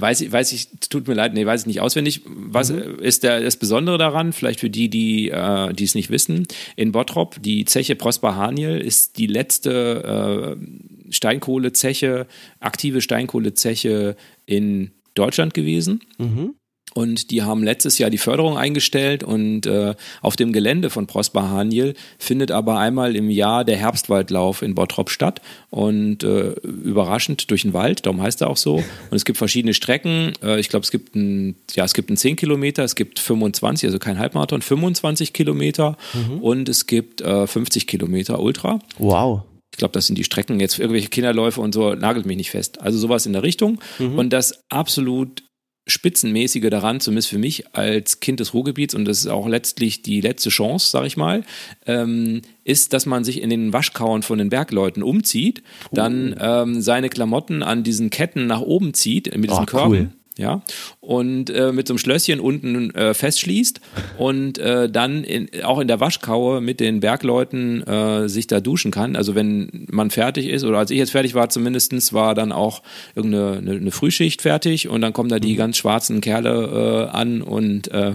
Weiß 0.00 0.20
ich, 0.20 0.32
weiß 0.32 0.52
ich, 0.52 0.68
tut 0.88 1.06
mir 1.08 1.14
leid, 1.14 1.34
nee, 1.34 1.46
weiß 1.46 1.62
ich 1.62 1.66
nicht 1.66 1.80
auswendig. 1.80 2.22
Was 2.26 2.70
mhm. 2.70 2.98
ist 3.00 3.22
der, 3.22 3.40
das 3.40 3.56
Besondere 3.56 3.98
daran? 3.98 4.32
Vielleicht 4.32 4.60
für 4.60 4.70
die, 4.70 4.88
die, 4.88 5.30
äh, 5.30 5.72
die 5.72 5.84
es 5.84 5.94
nicht 5.94 6.10
wissen. 6.10 6.46
In 6.76 6.92
Bottrop, 6.92 7.42
die 7.42 7.64
Zeche 7.64 7.94
Prosper 7.94 8.36
Haniel 8.36 8.78
ist 8.78 9.18
die 9.18 9.26
letzte 9.26 10.56
äh, 10.58 11.12
Steinkohlezeche, 11.12 12.26
aktive 12.60 13.00
Steinkohlezeche 13.00 14.16
in 14.46 14.90
Deutschland 15.14 15.54
gewesen. 15.54 16.00
Mhm. 16.18 16.54
Und 16.92 17.32
die 17.32 17.42
haben 17.42 17.64
letztes 17.64 17.98
Jahr 17.98 18.08
die 18.08 18.18
Förderung 18.18 18.56
eingestellt 18.56 19.24
und 19.24 19.66
äh, 19.66 19.94
auf 20.22 20.36
dem 20.36 20.52
Gelände 20.52 20.90
von 20.90 21.08
Prosper 21.08 21.50
Haniel 21.50 21.94
findet 22.18 22.52
aber 22.52 22.78
einmal 22.78 23.16
im 23.16 23.30
Jahr 23.30 23.64
der 23.64 23.76
Herbstwaldlauf 23.76 24.62
in 24.62 24.76
Bottrop 24.76 25.10
statt 25.10 25.40
und 25.70 26.22
äh, 26.22 26.50
überraschend 26.62 27.50
durch 27.50 27.62
den 27.62 27.72
Wald, 27.72 28.06
darum 28.06 28.22
heißt 28.22 28.42
er 28.42 28.48
auch 28.48 28.56
so. 28.56 28.76
Und 28.76 28.84
es 29.16 29.24
gibt 29.24 29.38
verschiedene 29.38 29.74
Strecken. 29.74 30.34
Äh, 30.40 30.60
ich 30.60 30.68
glaube, 30.68 30.84
es 30.84 30.92
gibt 30.92 31.16
ein, 31.16 31.56
ja, 31.74 31.84
es 31.84 31.94
gibt 31.94 32.10
ein 32.10 32.16
10 32.16 32.36
Kilometer, 32.36 32.84
es 32.84 32.94
gibt 32.94 33.18
25, 33.18 33.88
also 33.88 33.98
kein 33.98 34.20
Halbmarathon, 34.20 34.62
25 34.62 35.32
Kilometer 35.32 35.96
mhm. 36.12 36.38
und 36.38 36.68
es 36.68 36.86
gibt 36.86 37.22
äh, 37.22 37.48
50 37.48 37.88
Kilometer 37.88 38.38
Ultra. 38.38 38.78
Wow. 38.98 39.42
Ich 39.72 39.78
glaube, 39.78 39.92
das 39.92 40.06
sind 40.06 40.16
die 40.16 40.22
Strecken, 40.22 40.60
jetzt 40.60 40.78
irgendwelche 40.78 41.08
Kinderläufe 41.08 41.60
und 41.60 41.74
so, 41.74 41.94
nagelt 41.94 42.26
mich 42.26 42.36
nicht 42.36 42.50
fest. 42.50 42.80
Also 42.80 42.96
sowas 42.98 43.26
in 43.26 43.32
der 43.32 43.42
Richtung. 43.42 43.80
Mhm. 43.98 44.16
Und 44.16 44.32
das 44.32 44.62
absolut 44.68 45.42
Spitzenmäßige 45.86 46.70
daran, 46.70 47.00
zumindest 47.00 47.28
für 47.28 47.38
mich 47.38 47.74
als 47.74 48.20
Kind 48.20 48.40
des 48.40 48.54
Ruhrgebiets, 48.54 48.94
und 48.94 49.04
das 49.04 49.18
ist 49.18 49.26
auch 49.26 49.46
letztlich 49.46 50.02
die 50.02 50.20
letzte 50.20 50.48
Chance, 50.48 50.90
sag 50.90 51.04
ich 51.04 51.16
mal, 51.16 51.44
ähm, 51.86 52.40
ist, 52.64 52.92
dass 52.94 53.04
man 53.04 53.24
sich 53.24 53.42
in 53.42 53.50
den 53.50 53.72
Waschkauern 53.72 54.22
von 54.22 54.38
den 54.38 54.48
Bergleuten 54.48 55.02
umzieht, 55.02 55.62
dann 55.92 56.34
ähm, 56.40 56.80
seine 56.80 57.10
Klamotten 57.10 57.62
an 57.62 57.82
diesen 57.82 58.08
Ketten 58.08 58.46
nach 58.46 58.62
oben 58.62 58.94
zieht, 58.94 59.36
mit 59.36 59.50
diesen 59.50 59.64
oh, 59.64 59.66
Körben. 59.66 59.92
Cool 59.92 60.23
ja, 60.36 60.62
und 61.00 61.50
äh, 61.50 61.70
mit 61.70 61.86
so 61.86 61.92
einem 61.94 61.98
Schlösschen 61.98 62.40
unten 62.40 62.92
äh, 62.94 63.14
festschließt 63.14 63.80
und 64.18 64.58
äh, 64.58 64.90
dann 64.90 65.22
in, 65.22 65.48
auch 65.62 65.78
in 65.78 65.86
der 65.86 66.00
Waschkaue 66.00 66.60
mit 66.60 66.80
den 66.80 66.98
Bergleuten 66.98 67.86
äh, 67.86 68.28
sich 68.28 68.48
da 68.48 68.58
duschen 68.58 68.90
kann. 68.90 69.14
Also 69.14 69.36
wenn 69.36 69.86
man 69.90 70.10
fertig 70.10 70.48
ist, 70.48 70.64
oder 70.64 70.78
als 70.78 70.90
ich 70.90 70.98
jetzt 70.98 71.12
fertig 71.12 71.34
war 71.34 71.50
zumindestens 71.50 72.12
war 72.12 72.34
dann 72.34 72.50
auch 72.50 72.82
irgendeine 73.14 73.58
eine, 73.58 73.70
eine 73.76 73.90
Frühschicht 73.92 74.42
fertig 74.42 74.88
und 74.88 75.02
dann 75.02 75.12
kommen 75.12 75.28
da 75.28 75.38
die 75.38 75.52
mhm. 75.52 75.58
ganz 75.58 75.76
schwarzen 75.76 76.20
Kerle 76.20 77.08
äh, 77.12 77.16
an 77.16 77.40
und 77.40 77.88
äh, 77.92 78.14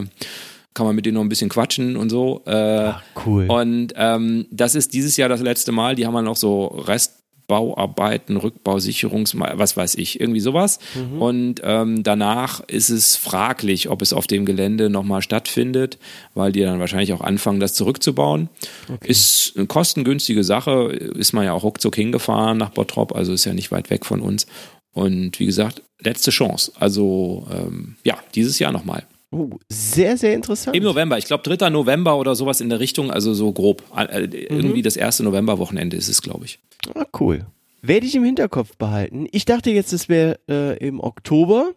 kann 0.73 0.85
man 0.85 0.95
mit 0.95 1.05
denen 1.05 1.15
noch 1.15 1.23
ein 1.23 1.29
bisschen 1.29 1.49
quatschen 1.49 1.97
und 1.97 2.09
so. 2.09 2.43
Äh, 2.45 2.51
Ach, 2.51 3.03
cool. 3.25 3.47
Und 3.49 3.93
ähm, 3.95 4.45
das 4.51 4.75
ist 4.75 4.93
dieses 4.93 5.17
Jahr 5.17 5.29
das 5.29 5.41
letzte 5.41 5.71
Mal. 5.71 5.95
Die 5.95 6.05
haben 6.05 6.13
dann 6.13 6.25
noch 6.25 6.37
so 6.37 6.67
Rest 6.67 7.18
Bauarbeiten, 7.49 8.37
Rückbausicherungs, 8.37 9.35
was 9.37 9.75
weiß 9.75 9.95
ich, 9.95 10.21
irgendwie 10.21 10.39
sowas. 10.39 10.79
Mhm. 10.95 11.21
Und 11.21 11.61
ähm, 11.63 12.03
danach 12.03 12.61
ist 12.67 12.89
es 12.89 13.17
fraglich, 13.17 13.89
ob 13.89 14.01
es 14.01 14.13
auf 14.13 14.27
dem 14.27 14.45
Gelände 14.45 14.89
nochmal 14.89 15.21
stattfindet, 15.21 15.97
weil 16.35 16.53
die 16.53 16.61
dann 16.61 16.79
wahrscheinlich 16.79 17.11
auch 17.11 17.21
anfangen, 17.21 17.59
das 17.59 17.73
zurückzubauen. 17.73 18.49
Okay. 18.87 19.09
Ist 19.09 19.53
eine 19.57 19.65
kostengünstige 19.65 20.45
Sache, 20.45 20.91
ist 20.93 21.33
man 21.33 21.43
ja 21.43 21.53
auch 21.53 21.63
ruckzuck 21.63 21.95
hingefahren 21.95 22.57
nach 22.57 22.69
Bottrop, 22.69 23.13
also 23.13 23.33
ist 23.33 23.45
ja 23.45 23.53
nicht 23.53 23.71
weit 23.71 23.89
weg 23.89 24.05
von 24.05 24.21
uns. 24.21 24.45
Und 24.93 25.39
wie 25.39 25.45
gesagt, 25.47 25.81
letzte 25.99 26.29
Chance. 26.29 26.71
Also 26.79 27.47
ähm, 27.51 27.95
ja, 28.03 28.17
dieses 28.35 28.59
Jahr 28.59 28.71
nochmal. 28.71 29.05
Uh, 29.31 29.57
sehr, 29.69 30.17
sehr 30.17 30.33
interessant. 30.33 30.75
Im 30.75 30.83
November, 30.83 31.17
ich 31.17 31.25
glaube 31.25 31.43
3. 31.43 31.69
November 31.69 32.17
oder 32.17 32.35
sowas 32.35 32.61
in 32.61 32.69
der 32.69 32.79
Richtung, 32.79 33.11
also 33.11 33.33
so 33.33 33.51
grob. 33.51 33.83
Äh, 33.95 34.21
mhm. 34.21 34.33
Irgendwie 34.33 34.81
das 34.81 34.97
erste 34.97 35.23
Novemberwochenende 35.23 35.97
ist 35.97 36.09
es, 36.09 36.21
glaube 36.21 36.45
ich. 36.45 36.59
Ah, 36.95 37.05
cool. 37.19 37.45
Werde 37.81 38.05
ich 38.05 38.15
im 38.15 38.23
Hinterkopf 38.23 38.77
behalten. 38.77 39.27
Ich 39.31 39.45
dachte 39.45 39.71
jetzt, 39.71 39.93
es 39.93 40.09
wäre 40.09 40.39
äh, 40.49 40.77
im 40.85 40.99
Oktober, 40.99 41.71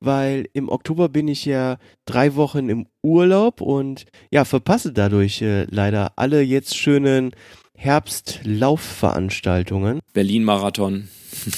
weil 0.00 0.48
im 0.52 0.68
Oktober 0.68 1.08
bin 1.08 1.28
ich 1.28 1.44
ja 1.44 1.78
drei 2.06 2.34
Wochen 2.34 2.68
im 2.68 2.86
Urlaub 3.02 3.60
und 3.60 4.06
ja, 4.30 4.44
verpasse 4.44 4.92
dadurch 4.92 5.42
äh, 5.42 5.64
leider 5.64 6.12
alle 6.16 6.42
jetzt 6.42 6.76
schönen 6.76 7.32
Herbstlaufveranstaltungen. 7.76 10.00
Berlin-Marathon. 10.12 11.08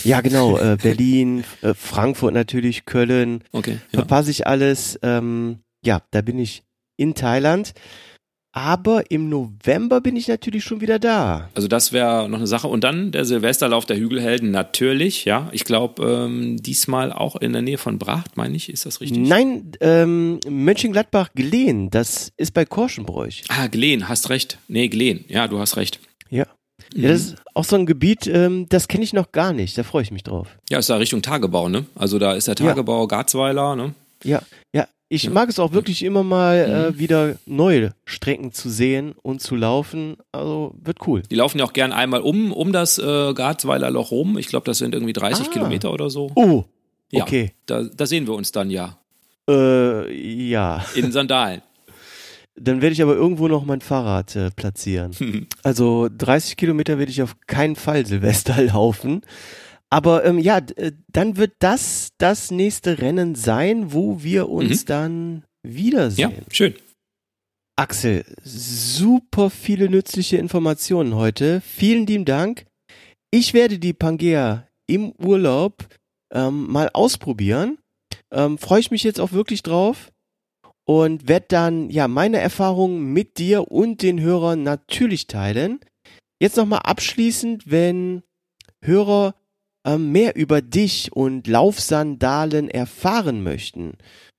Ja, 0.04 0.20
genau. 0.20 0.58
Äh, 0.58 0.76
Berlin, 0.82 1.44
äh, 1.62 1.72
Frankfurt 1.74 2.34
natürlich, 2.34 2.84
Köln. 2.86 3.42
Okay. 3.52 3.78
Ja. 3.92 4.00
Verpasse 4.00 4.30
ich 4.30 4.46
alles. 4.46 4.98
Ähm, 5.02 5.60
ja, 5.84 6.02
da 6.10 6.22
bin 6.22 6.38
ich 6.38 6.62
in 6.96 7.14
Thailand. 7.14 7.74
Aber 8.56 9.10
im 9.10 9.28
November 9.28 10.00
bin 10.00 10.16
ich 10.16 10.28
natürlich 10.28 10.64
schon 10.64 10.80
wieder 10.80 10.98
da. 10.98 11.50
Also 11.54 11.68
das 11.68 11.92
wäre 11.92 12.26
noch 12.26 12.38
eine 12.38 12.46
Sache. 12.46 12.68
Und 12.68 12.84
dann 12.84 13.12
der 13.12 13.26
Silvesterlauf 13.26 13.84
der 13.84 13.98
Hügelhelden 13.98 14.50
natürlich, 14.50 15.26
ja. 15.26 15.50
Ich 15.52 15.64
glaube, 15.64 16.02
ähm, 16.02 16.56
diesmal 16.62 17.12
auch 17.12 17.36
in 17.36 17.52
der 17.52 17.60
Nähe 17.60 17.76
von 17.76 17.98
Bracht, 17.98 18.38
meine 18.38 18.56
ich. 18.56 18.70
Ist 18.70 18.86
das 18.86 19.02
richtig? 19.02 19.28
Nein, 19.28 19.72
ähm, 19.80 20.40
Mönchengladbach-Gleen. 20.48 21.90
Das 21.90 22.32
ist 22.38 22.54
bei 22.54 22.64
Korschenbräuch. 22.64 23.44
Ah, 23.48 23.66
Gleen, 23.66 24.08
hast 24.08 24.30
recht. 24.30 24.56
Nee, 24.68 24.88
Gleen. 24.88 25.26
Ja, 25.28 25.48
du 25.48 25.58
hast 25.58 25.76
recht. 25.76 26.00
Ja. 26.30 26.46
Ja, 26.94 27.10
das 27.10 27.20
ist 27.20 27.36
auch 27.52 27.64
so 27.64 27.76
ein 27.76 27.84
Gebiet, 27.84 28.26
ähm, 28.26 28.66
das 28.70 28.88
kenne 28.88 29.04
ich 29.04 29.12
noch 29.12 29.32
gar 29.32 29.52
nicht. 29.52 29.76
Da 29.76 29.82
freue 29.82 30.02
ich 30.02 30.12
mich 30.12 30.22
drauf. 30.22 30.56
Ja, 30.70 30.78
ist 30.78 30.88
da 30.88 30.96
Richtung 30.96 31.20
Tagebau, 31.20 31.68
ne? 31.68 31.84
Also 31.94 32.18
da 32.18 32.32
ist 32.32 32.48
der 32.48 32.54
Tagebau 32.54 33.02
ja. 33.02 33.06
Garzweiler, 33.06 33.76
ne? 33.76 33.94
Ja, 34.24 34.40
ja. 34.72 34.86
Ich 35.08 35.30
mag 35.30 35.48
es 35.48 35.60
auch 35.60 35.72
wirklich 35.72 36.02
immer 36.02 36.24
mal 36.24 36.56
äh, 36.56 36.90
mhm. 36.90 36.98
wieder 36.98 37.36
neue 37.46 37.94
Strecken 38.04 38.52
zu 38.52 38.68
sehen 38.68 39.14
und 39.22 39.40
zu 39.40 39.54
laufen. 39.54 40.16
Also 40.32 40.74
wird 40.82 41.06
cool. 41.06 41.22
Die 41.30 41.36
laufen 41.36 41.58
ja 41.58 41.64
auch 41.64 41.72
gern 41.72 41.92
einmal 41.92 42.22
um, 42.22 42.52
um 42.52 42.72
das 42.72 42.98
äh, 42.98 43.32
Garzweiler 43.32 43.90
Loch 43.90 44.10
rum. 44.10 44.36
Ich 44.36 44.48
glaube, 44.48 44.66
das 44.66 44.78
sind 44.78 44.94
irgendwie 44.94 45.12
30 45.12 45.46
ah. 45.46 45.50
Kilometer 45.50 45.92
oder 45.92 46.10
so. 46.10 46.32
Oh, 46.34 46.64
okay. 47.12 47.52
Ja, 47.68 47.82
da, 47.82 47.88
da 47.94 48.06
sehen 48.06 48.26
wir 48.26 48.34
uns 48.34 48.50
dann 48.50 48.68
ja. 48.70 48.98
Äh, 49.48 50.12
ja. 50.12 50.84
In 50.96 51.12
Sandalen. 51.12 51.62
Dann 52.58 52.80
werde 52.80 52.94
ich 52.94 53.02
aber 53.02 53.14
irgendwo 53.14 53.48
noch 53.48 53.66
mein 53.66 53.82
Fahrrad 53.82 54.34
äh, 54.34 54.50
platzieren. 54.50 55.12
Also 55.62 56.08
30 56.16 56.56
Kilometer 56.56 56.98
werde 56.98 57.10
ich 57.10 57.20
auf 57.20 57.36
keinen 57.46 57.76
Fall 57.76 58.06
Silvester 58.06 58.62
laufen. 58.62 59.22
Aber 59.90 60.24
ähm, 60.24 60.38
ja, 60.38 60.58
äh, 60.58 60.92
dann 61.08 61.36
wird 61.36 61.54
das 61.60 62.10
das 62.18 62.50
nächste 62.50 62.98
Rennen 62.98 63.34
sein, 63.34 63.92
wo 63.92 64.22
wir 64.22 64.48
uns 64.48 64.82
mhm. 64.82 64.86
dann 64.86 65.44
wiedersehen. 65.62 66.30
Ja, 66.30 66.42
schön. 66.50 66.74
Axel, 67.78 68.24
super 68.42 69.50
viele 69.50 69.90
nützliche 69.90 70.38
Informationen 70.38 71.14
heute. 71.14 71.60
Vielen 71.60 72.06
lieben 72.06 72.24
Dank. 72.24 72.64
Ich 73.30 73.52
werde 73.52 73.78
die 73.78 73.92
Pangea 73.92 74.66
im 74.86 75.12
Urlaub 75.12 75.86
ähm, 76.32 76.70
mal 76.70 76.88
ausprobieren. 76.92 77.78
Ähm, 78.32 78.56
Freue 78.56 78.80
ich 78.80 78.90
mich 78.90 79.02
jetzt 79.02 79.20
auch 79.20 79.32
wirklich 79.32 79.62
drauf 79.62 80.10
und 80.86 81.28
werde 81.28 81.46
dann 81.48 81.90
ja 81.90 82.08
meine 82.08 82.38
Erfahrungen 82.38 83.12
mit 83.12 83.38
dir 83.38 83.70
und 83.70 84.02
den 84.02 84.20
Hörern 84.20 84.62
natürlich 84.62 85.26
teilen. 85.26 85.80
Jetzt 86.40 86.56
nochmal 86.56 86.80
abschließend, 86.84 87.70
wenn 87.70 88.22
Hörer 88.82 89.34
mehr 89.96 90.36
über 90.36 90.62
dich 90.62 91.12
und 91.12 91.46
Laufsandalen 91.46 92.68
erfahren 92.68 93.42
möchten, 93.42 93.94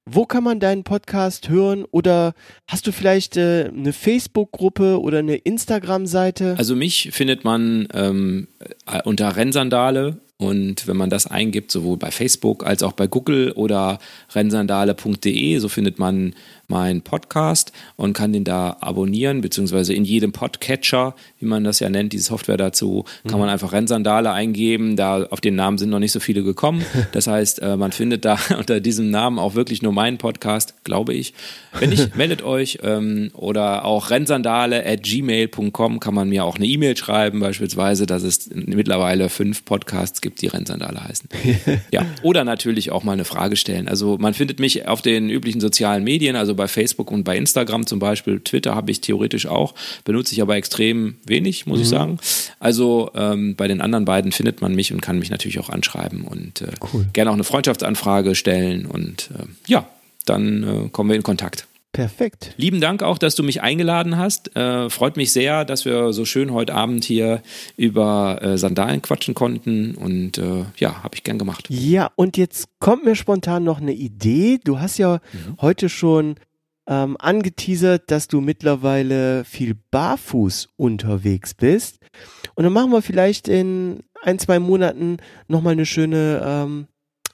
wo 0.09 0.25
kann 0.25 0.43
man 0.43 0.59
deinen 0.59 0.83
Podcast 0.83 1.49
hören? 1.49 1.83
Oder 1.91 2.33
hast 2.67 2.87
du 2.87 2.93
vielleicht 2.93 3.35
äh, 3.35 3.69
eine 3.73 3.91
Facebook-Gruppe 3.91 5.01
oder 5.01 5.19
eine 5.19 5.35
Instagram-Seite? 5.35 6.55
Also 6.57 6.75
mich 6.75 7.09
findet 7.11 7.43
man 7.43 7.87
ähm, 7.93 8.47
äh, 8.85 9.01
unter 9.03 9.35
Rennsandale. 9.35 10.21
Und 10.39 10.87
wenn 10.87 10.97
man 10.97 11.09
das 11.09 11.25
eingibt, 11.25 11.71
sowohl 11.71 11.97
bei 11.97 12.11
Facebook 12.11 12.65
als 12.65 12.83
auch 12.83 12.93
bei 12.93 13.07
Google 13.07 13.51
oder 13.53 13.97
rennsandale.de, 14.33 15.57
so 15.57 15.67
findet 15.67 15.97
man 15.97 16.35
meinen 16.67 17.01
Podcast 17.01 17.71
und 17.95 18.13
kann 18.13 18.33
den 18.33 18.43
da 18.43 18.77
abonnieren, 18.81 19.39
beziehungsweise 19.39 19.93
in 19.93 20.03
jedem 20.03 20.33
Podcatcher, 20.33 21.15
wie 21.39 21.45
man 21.45 21.63
das 21.63 21.79
ja 21.79 21.89
nennt, 21.89 22.11
die 22.11 22.19
Software 22.19 22.57
dazu, 22.57 23.05
kann 23.23 23.35
mhm. 23.35 23.39
man 23.39 23.49
einfach 23.49 23.71
Rennsandale 23.71 24.31
eingeben. 24.31 24.97
Da 24.97 25.23
auf 25.27 25.39
den 25.39 25.55
Namen 25.55 25.77
sind 25.77 25.89
noch 25.89 25.99
nicht 25.99 26.11
so 26.11 26.19
viele 26.19 26.43
gekommen. 26.43 26.85
Das 27.13 27.25
heißt, 27.25 27.61
äh, 27.61 27.77
man 27.77 27.93
findet 27.93 28.25
da 28.25 28.37
unter 28.57 28.79
diesem 28.79 29.09
Namen 29.09 29.39
auch 29.39 29.55
wirklich 29.55 29.81
nur 29.81 29.93
meinen 29.93 30.17
Podcast, 30.17 30.83
glaube 30.83 31.13
ich. 31.13 31.33
Wenn 31.79 31.89
nicht, 31.89 32.15
meldet 32.17 32.43
euch 32.43 32.79
ähm, 32.83 33.31
oder 33.33 33.85
auch 33.85 34.09
rennsandale 34.09 34.85
at 34.85 35.03
gmail.com 35.03 35.99
kann 35.99 36.13
man 36.13 36.29
mir 36.29 36.43
auch 36.43 36.57
eine 36.57 36.65
E-Mail 36.65 36.97
schreiben, 36.97 37.39
beispielsweise, 37.39 38.05
dass 38.05 38.23
es 38.23 38.49
mittlerweile 38.53 39.29
fünf 39.29 39.63
Podcasts 39.63 40.21
gibt, 40.21 40.41
die 40.41 40.47
Rennsandale 40.47 41.03
heißen. 41.03 41.29
ja, 41.91 42.05
oder 42.23 42.43
natürlich 42.43 42.91
auch 42.91 43.03
mal 43.03 43.13
eine 43.13 43.25
Frage 43.25 43.55
stellen. 43.55 43.87
Also 43.87 44.17
man 44.19 44.33
findet 44.33 44.59
mich 44.59 44.87
auf 44.87 45.01
den 45.01 45.29
üblichen 45.29 45.61
sozialen 45.61 46.03
Medien, 46.03 46.35
also 46.35 46.56
bei 46.57 46.67
Facebook 46.67 47.09
und 47.11 47.23
bei 47.23 47.37
Instagram 47.37 47.87
zum 47.87 47.99
Beispiel. 47.99 48.41
Twitter 48.41 48.75
habe 48.75 48.91
ich 48.91 48.99
theoretisch 48.99 49.47
auch, 49.47 49.73
benutze 50.03 50.33
ich 50.33 50.41
aber 50.41 50.57
extrem 50.57 51.15
wenig, 51.25 51.65
muss 51.65 51.77
mhm. 51.77 51.83
ich 51.83 51.89
sagen. 51.89 52.19
Also 52.59 53.11
ähm, 53.15 53.55
bei 53.55 53.69
den 53.69 53.79
anderen 53.79 54.03
beiden 54.03 54.33
findet 54.33 54.59
man 54.61 54.75
mich 54.75 54.91
und 54.91 55.01
kann 55.01 55.19
mich 55.19 55.29
natürlich 55.29 55.59
auch 55.59 55.69
anschreiben 55.69 56.23
und 56.23 56.61
äh, 56.61 56.71
cool. 56.93 57.07
gerne 57.13 57.29
auch 57.29 57.35
eine 57.35 57.45
Freundschaftsanfrage 57.45 58.35
stellen 58.35 58.85
und 58.85 59.29
äh, 59.33 59.43
ja, 59.67 59.87
dann 60.25 60.63
äh, 60.63 60.89
kommen 60.89 61.09
wir 61.09 61.15
in 61.15 61.23
Kontakt. 61.23 61.67
Perfekt. 61.97 62.53
Lieben 62.57 62.79
Dank 62.79 63.01
auch, 63.01 63.17
dass 63.17 63.33
du 63.33 63.41
mich 63.41 63.63
eingeladen 63.63 64.17
hast. 64.17 64.55
Äh, 64.55 64.87
freut 64.91 65.17
mich 65.17 65.31
sehr, 65.31 65.65
dass 65.65 65.83
wir 65.83 66.13
so 66.13 66.25
schön 66.25 66.53
heute 66.53 66.75
Abend 66.75 67.03
hier 67.03 67.41
über 67.75 68.39
äh, 68.41 68.57
Sandalen 68.57 69.01
quatschen 69.01 69.33
konnten 69.33 69.95
und 69.95 70.37
äh, 70.37 70.65
ja, 70.77 71.01
habe 71.01 71.15
ich 71.15 71.23
gern 71.23 71.39
gemacht. 71.39 71.65
Ja, 71.69 72.11
und 72.15 72.37
jetzt 72.37 72.67
kommt 72.79 73.03
mir 73.03 73.15
spontan 73.15 73.63
noch 73.63 73.81
eine 73.81 73.93
Idee. 73.93 74.59
Du 74.63 74.79
hast 74.79 74.99
ja 74.99 75.21
mhm. 75.33 75.57
heute 75.59 75.89
schon 75.89 76.35
ähm, 76.87 77.17
angeteasert, 77.19 78.09
dass 78.09 78.27
du 78.27 78.41
mittlerweile 78.41 79.43
viel 79.43 79.75
barfuß 79.91 80.69
unterwegs 80.77 81.53
bist. 81.53 81.99
Und 82.55 82.63
dann 82.63 82.73
machen 82.73 82.91
wir 82.91 83.01
vielleicht 83.01 83.47
in 83.47 84.03
ein, 84.23 84.39
zwei 84.39 84.59
Monaten 84.59 85.17
nochmal 85.47 85.73
eine 85.73 85.85
schöne 85.85 86.41
ähm, 86.43 86.87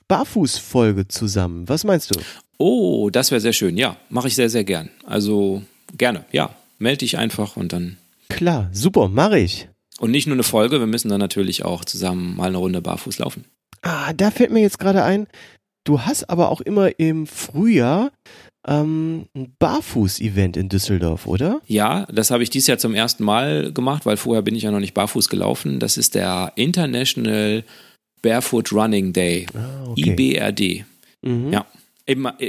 Barfußfolge 0.07 1.07
zusammen. 1.07 1.69
Was 1.69 1.83
meinst 1.83 2.13
du? 2.13 2.19
Oh, 2.57 3.09
das 3.09 3.31
wäre 3.31 3.41
sehr 3.41 3.53
schön. 3.53 3.77
Ja, 3.77 3.97
mache 4.09 4.27
ich 4.27 4.35
sehr, 4.35 4.49
sehr 4.49 4.63
gern. 4.63 4.89
Also 5.05 5.63
gerne, 5.97 6.25
ja. 6.31 6.55
Melde 6.79 6.99
dich 6.99 7.17
einfach 7.17 7.55
und 7.55 7.71
dann. 7.71 7.97
Klar, 8.29 8.69
super, 8.73 9.07
mache 9.07 9.39
ich. 9.39 9.69
Und 9.99 10.11
nicht 10.11 10.27
nur 10.27 10.35
eine 10.35 10.43
Folge, 10.43 10.79
wir 10.79 10.87
müssen 10.87 11.09
dann 11.09 11.19
natürlich 11.19 11.63
auch 11.63 11.85
zusammen 11.85 12.35
mal 12.35 12.47
eine 12.47 12.57
Runde 12.57 12.81
barfuß 12.81 13.19
laufen. 13.19 13.45
Ah, 13.81 14.11
da 14.13 14.31
fällt 14.31 14.51
mir 14.51 14.61
jetzt 14.61 14.79
gerade 14.79 15.03
ein, 15.03 15.27
du 15.83 16.01
hast 16.01 16.29
aber 16.29 16.49
auch 16.49 16.61
immer 16.61 16.99
im 16.99 17.27
Frühjahr 17.27 18.11
ähm, 18.65 19.25
ein 19.35 19.55
Barfuß-Event 19.59 20.57
in 20.57 20.69
Düsseldorf, 20.69 21.27
oder? 21.27 21.61
Ja, 21.67 22.05
das 22.11 22.31
habe 22.31 22.43
ich 22.43 22.49
dieses 22.49 22.67
Jahr 22.67 22.77
zum 22.77 22.95
ersten 22.95 23.23
Mal 23.23 23.73
gemacht, 23.73 24.05
weil 24.05 24.17
vorher 24.17 24.41
bin 24.41 24.55
ich 24.55 24.63
ja 24.63 24.71
noch 24.71 24.79
nicht 24.79 24.93
barfuß 24.93 25.29
gelaufen. 25.29 25.79
Das 25.79 25.97
ist 25.97 26.15
der 26.15 26.53
International 26.55 27.63
Barefoot 28.21 28.71
Running 28.71 29.13
Day, 29.13 29.47
ah, 29.53 29.89
okay. 29.89 30.37
IBRD. 30.37 30.85
Mhm. 31.21 31.51
Ja, 31.51 31.65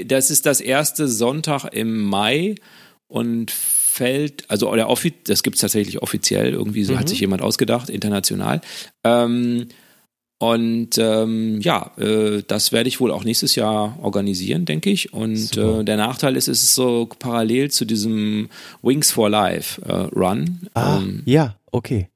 das 0.07 0.31
ist 0.31 0.47
das 0.47 0.61
erste 0.61 1.09
Sonntag 1.09 1.65
im 1.73 2.03
Mai 2.03 2.55
und 3.09 3.51
fällt, 3.51 4.51
also 4.51 4.75
der 4.75 4.89
Offi 4.89 5.15
das 5.25 5.43
gibt 5.43 5.57
es 5.57 5.61
tatsächlich 5.61 6.03
offiziell, 6.03 6.53
irgendwie 6.53 6.85
so 6.85 6.95
mhm. 6.95 6.99
hat 6.99 7.09
sich 7.09 7.21
jemand 7.21 7.43
ausgedacht, 7.43 7.91
international. 7.91 8.61
Ähm, 9.05 9.69
und 10.39 10.99
ähm, 10.99 11.61
ja, 11.61 11.93
äh, 11.97 12.43
das 12.47 12.73
werde 12.73 12.89
ich 12.89 13.01
wohl 13.01 13.13
auch 13.13 13.25
nächstes 13.25 13.55
Jahr 13.55 13.99
organisieren, 14.03 14.65
denke 14.65 14.91
ich. 14.91 15.13
Und 15.13 15.57
äh, 15.57 15.85
der 15.85 15.97
Nachteil 15.97 16.37
ist, 16.37 16.49
es 16.49 16.63
ist 16.63 16.75
so 16.75 17.09
parallel 17.19 17.71
zu 17.71 17.85
diesem 17.85 18.49
Wings 18.83 19.13
for 19.13 19.31
Life 19.31 19.81
äh, 19.83 19.93
Run. 19.93 20.69
Ah, 20.75 20.99
ähm, 20.99 21.23
ja, 21.25 21.57
okay. 21.71 22.09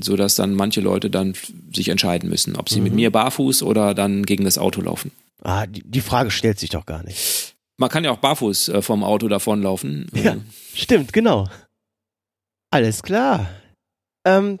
So 0.00 0.16
dass 0.16 0.36
dann 0.36 0.54
manche 0.54 0.80
Leute 0.80 1.10
dann 1.10 1.34
sich 1.74 1.88
entscheiden 1.88 2.28
müssen, 2.28 2.56
ob 2.56 2.68
sie 2.68 2.78
mhm. 2.78 2.84
mit 2.84 2.94
mir 2.94 3.10
barfuß 3.10 3.62
oder 3.62 3.94
dann 3.94 4.24
gegen 4.24 4.44
das 4.44 4.58
Auto 4.58 4.80
laufen. 4.80 5.10
Ah, 5.42 5.66
die, 5.66 5.82
die 5.82 6.00
Frage 6.00 6.30
stellt 6.30 6.60
sich 6.60 6.70
doch 6.70 6.86
gar 6.86 7.02
nicht. 7.02 7.56
Man 7.78 7.88
kann 7.88 8.04
ja 8.04 8.12
auch 8.12 8.18
barfuß 8.18 8.68
äh, 8.68 8.82
vom 8.82 9.02
Auto 9.02 9.28
davonlaufen. 9.28 10.06
Ja, 10.14 10.36
stimmt, 10.74 11.12
genau. 11.12 11.48
Alles 12.70 13.02
klar. 13.02 13.48
Ähm, 14.24 14.60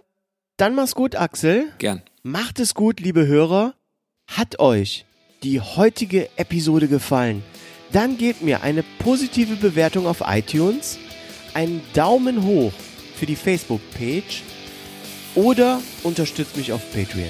dann 0.56 0.74
mach's 0.74 0.94
gut, 0.94 1.14
Axel. 1.14 1.70
Gern. 1.78 2.02
Macht 2.24 2.60
es 2.60 2.74
gut, 2.74 3.00
liebe 3.00 3.26
Hörer. 3.26 3.74
Hat 4.28 4.60
euch 4.60 5.06
die 5.42 5.60
heutige 5.60 6.28
Episode 6.36 6.86
gefallen? 6.86 7.42
Dann 7.90 8.16
gebt 8.16 8.42
mir 8.42 8.62
eine 8.62 8.84
positive 9.00 9.56
Bewertung 9.56 10.06
auf 10.06 10.22
iTunes, 10.24 10.98
einen 11.52 11.80
Daumen 11.94 12.44
hoch 12.44 12.72
für 13.16 13.26
die 13.26 13.34
Facebook-Page 13.34 14.44
oder 15.34 15.82
unterstützt 16.04 16.56
mich 16.56 16.72
auf 16.72 16.80
Patreon. 16.92 17.26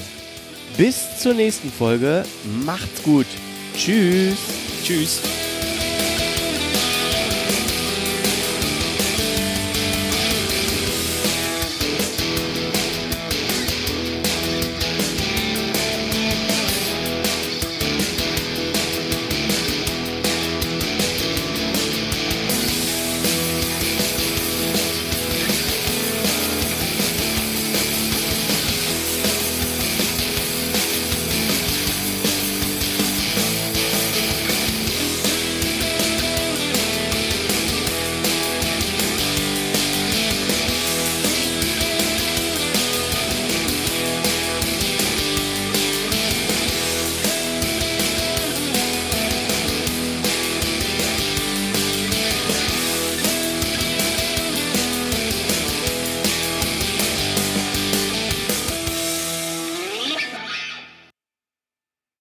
Bis 0.77 1.19
zur 1.21 1.33
nächsten 1.33 1.71
Folge. 1.71 2.27
Macht's 2.67 3.03
gut. 3.03 3.27
Tschüss. 3.75 4.37
Tschüss. 4.85 5.23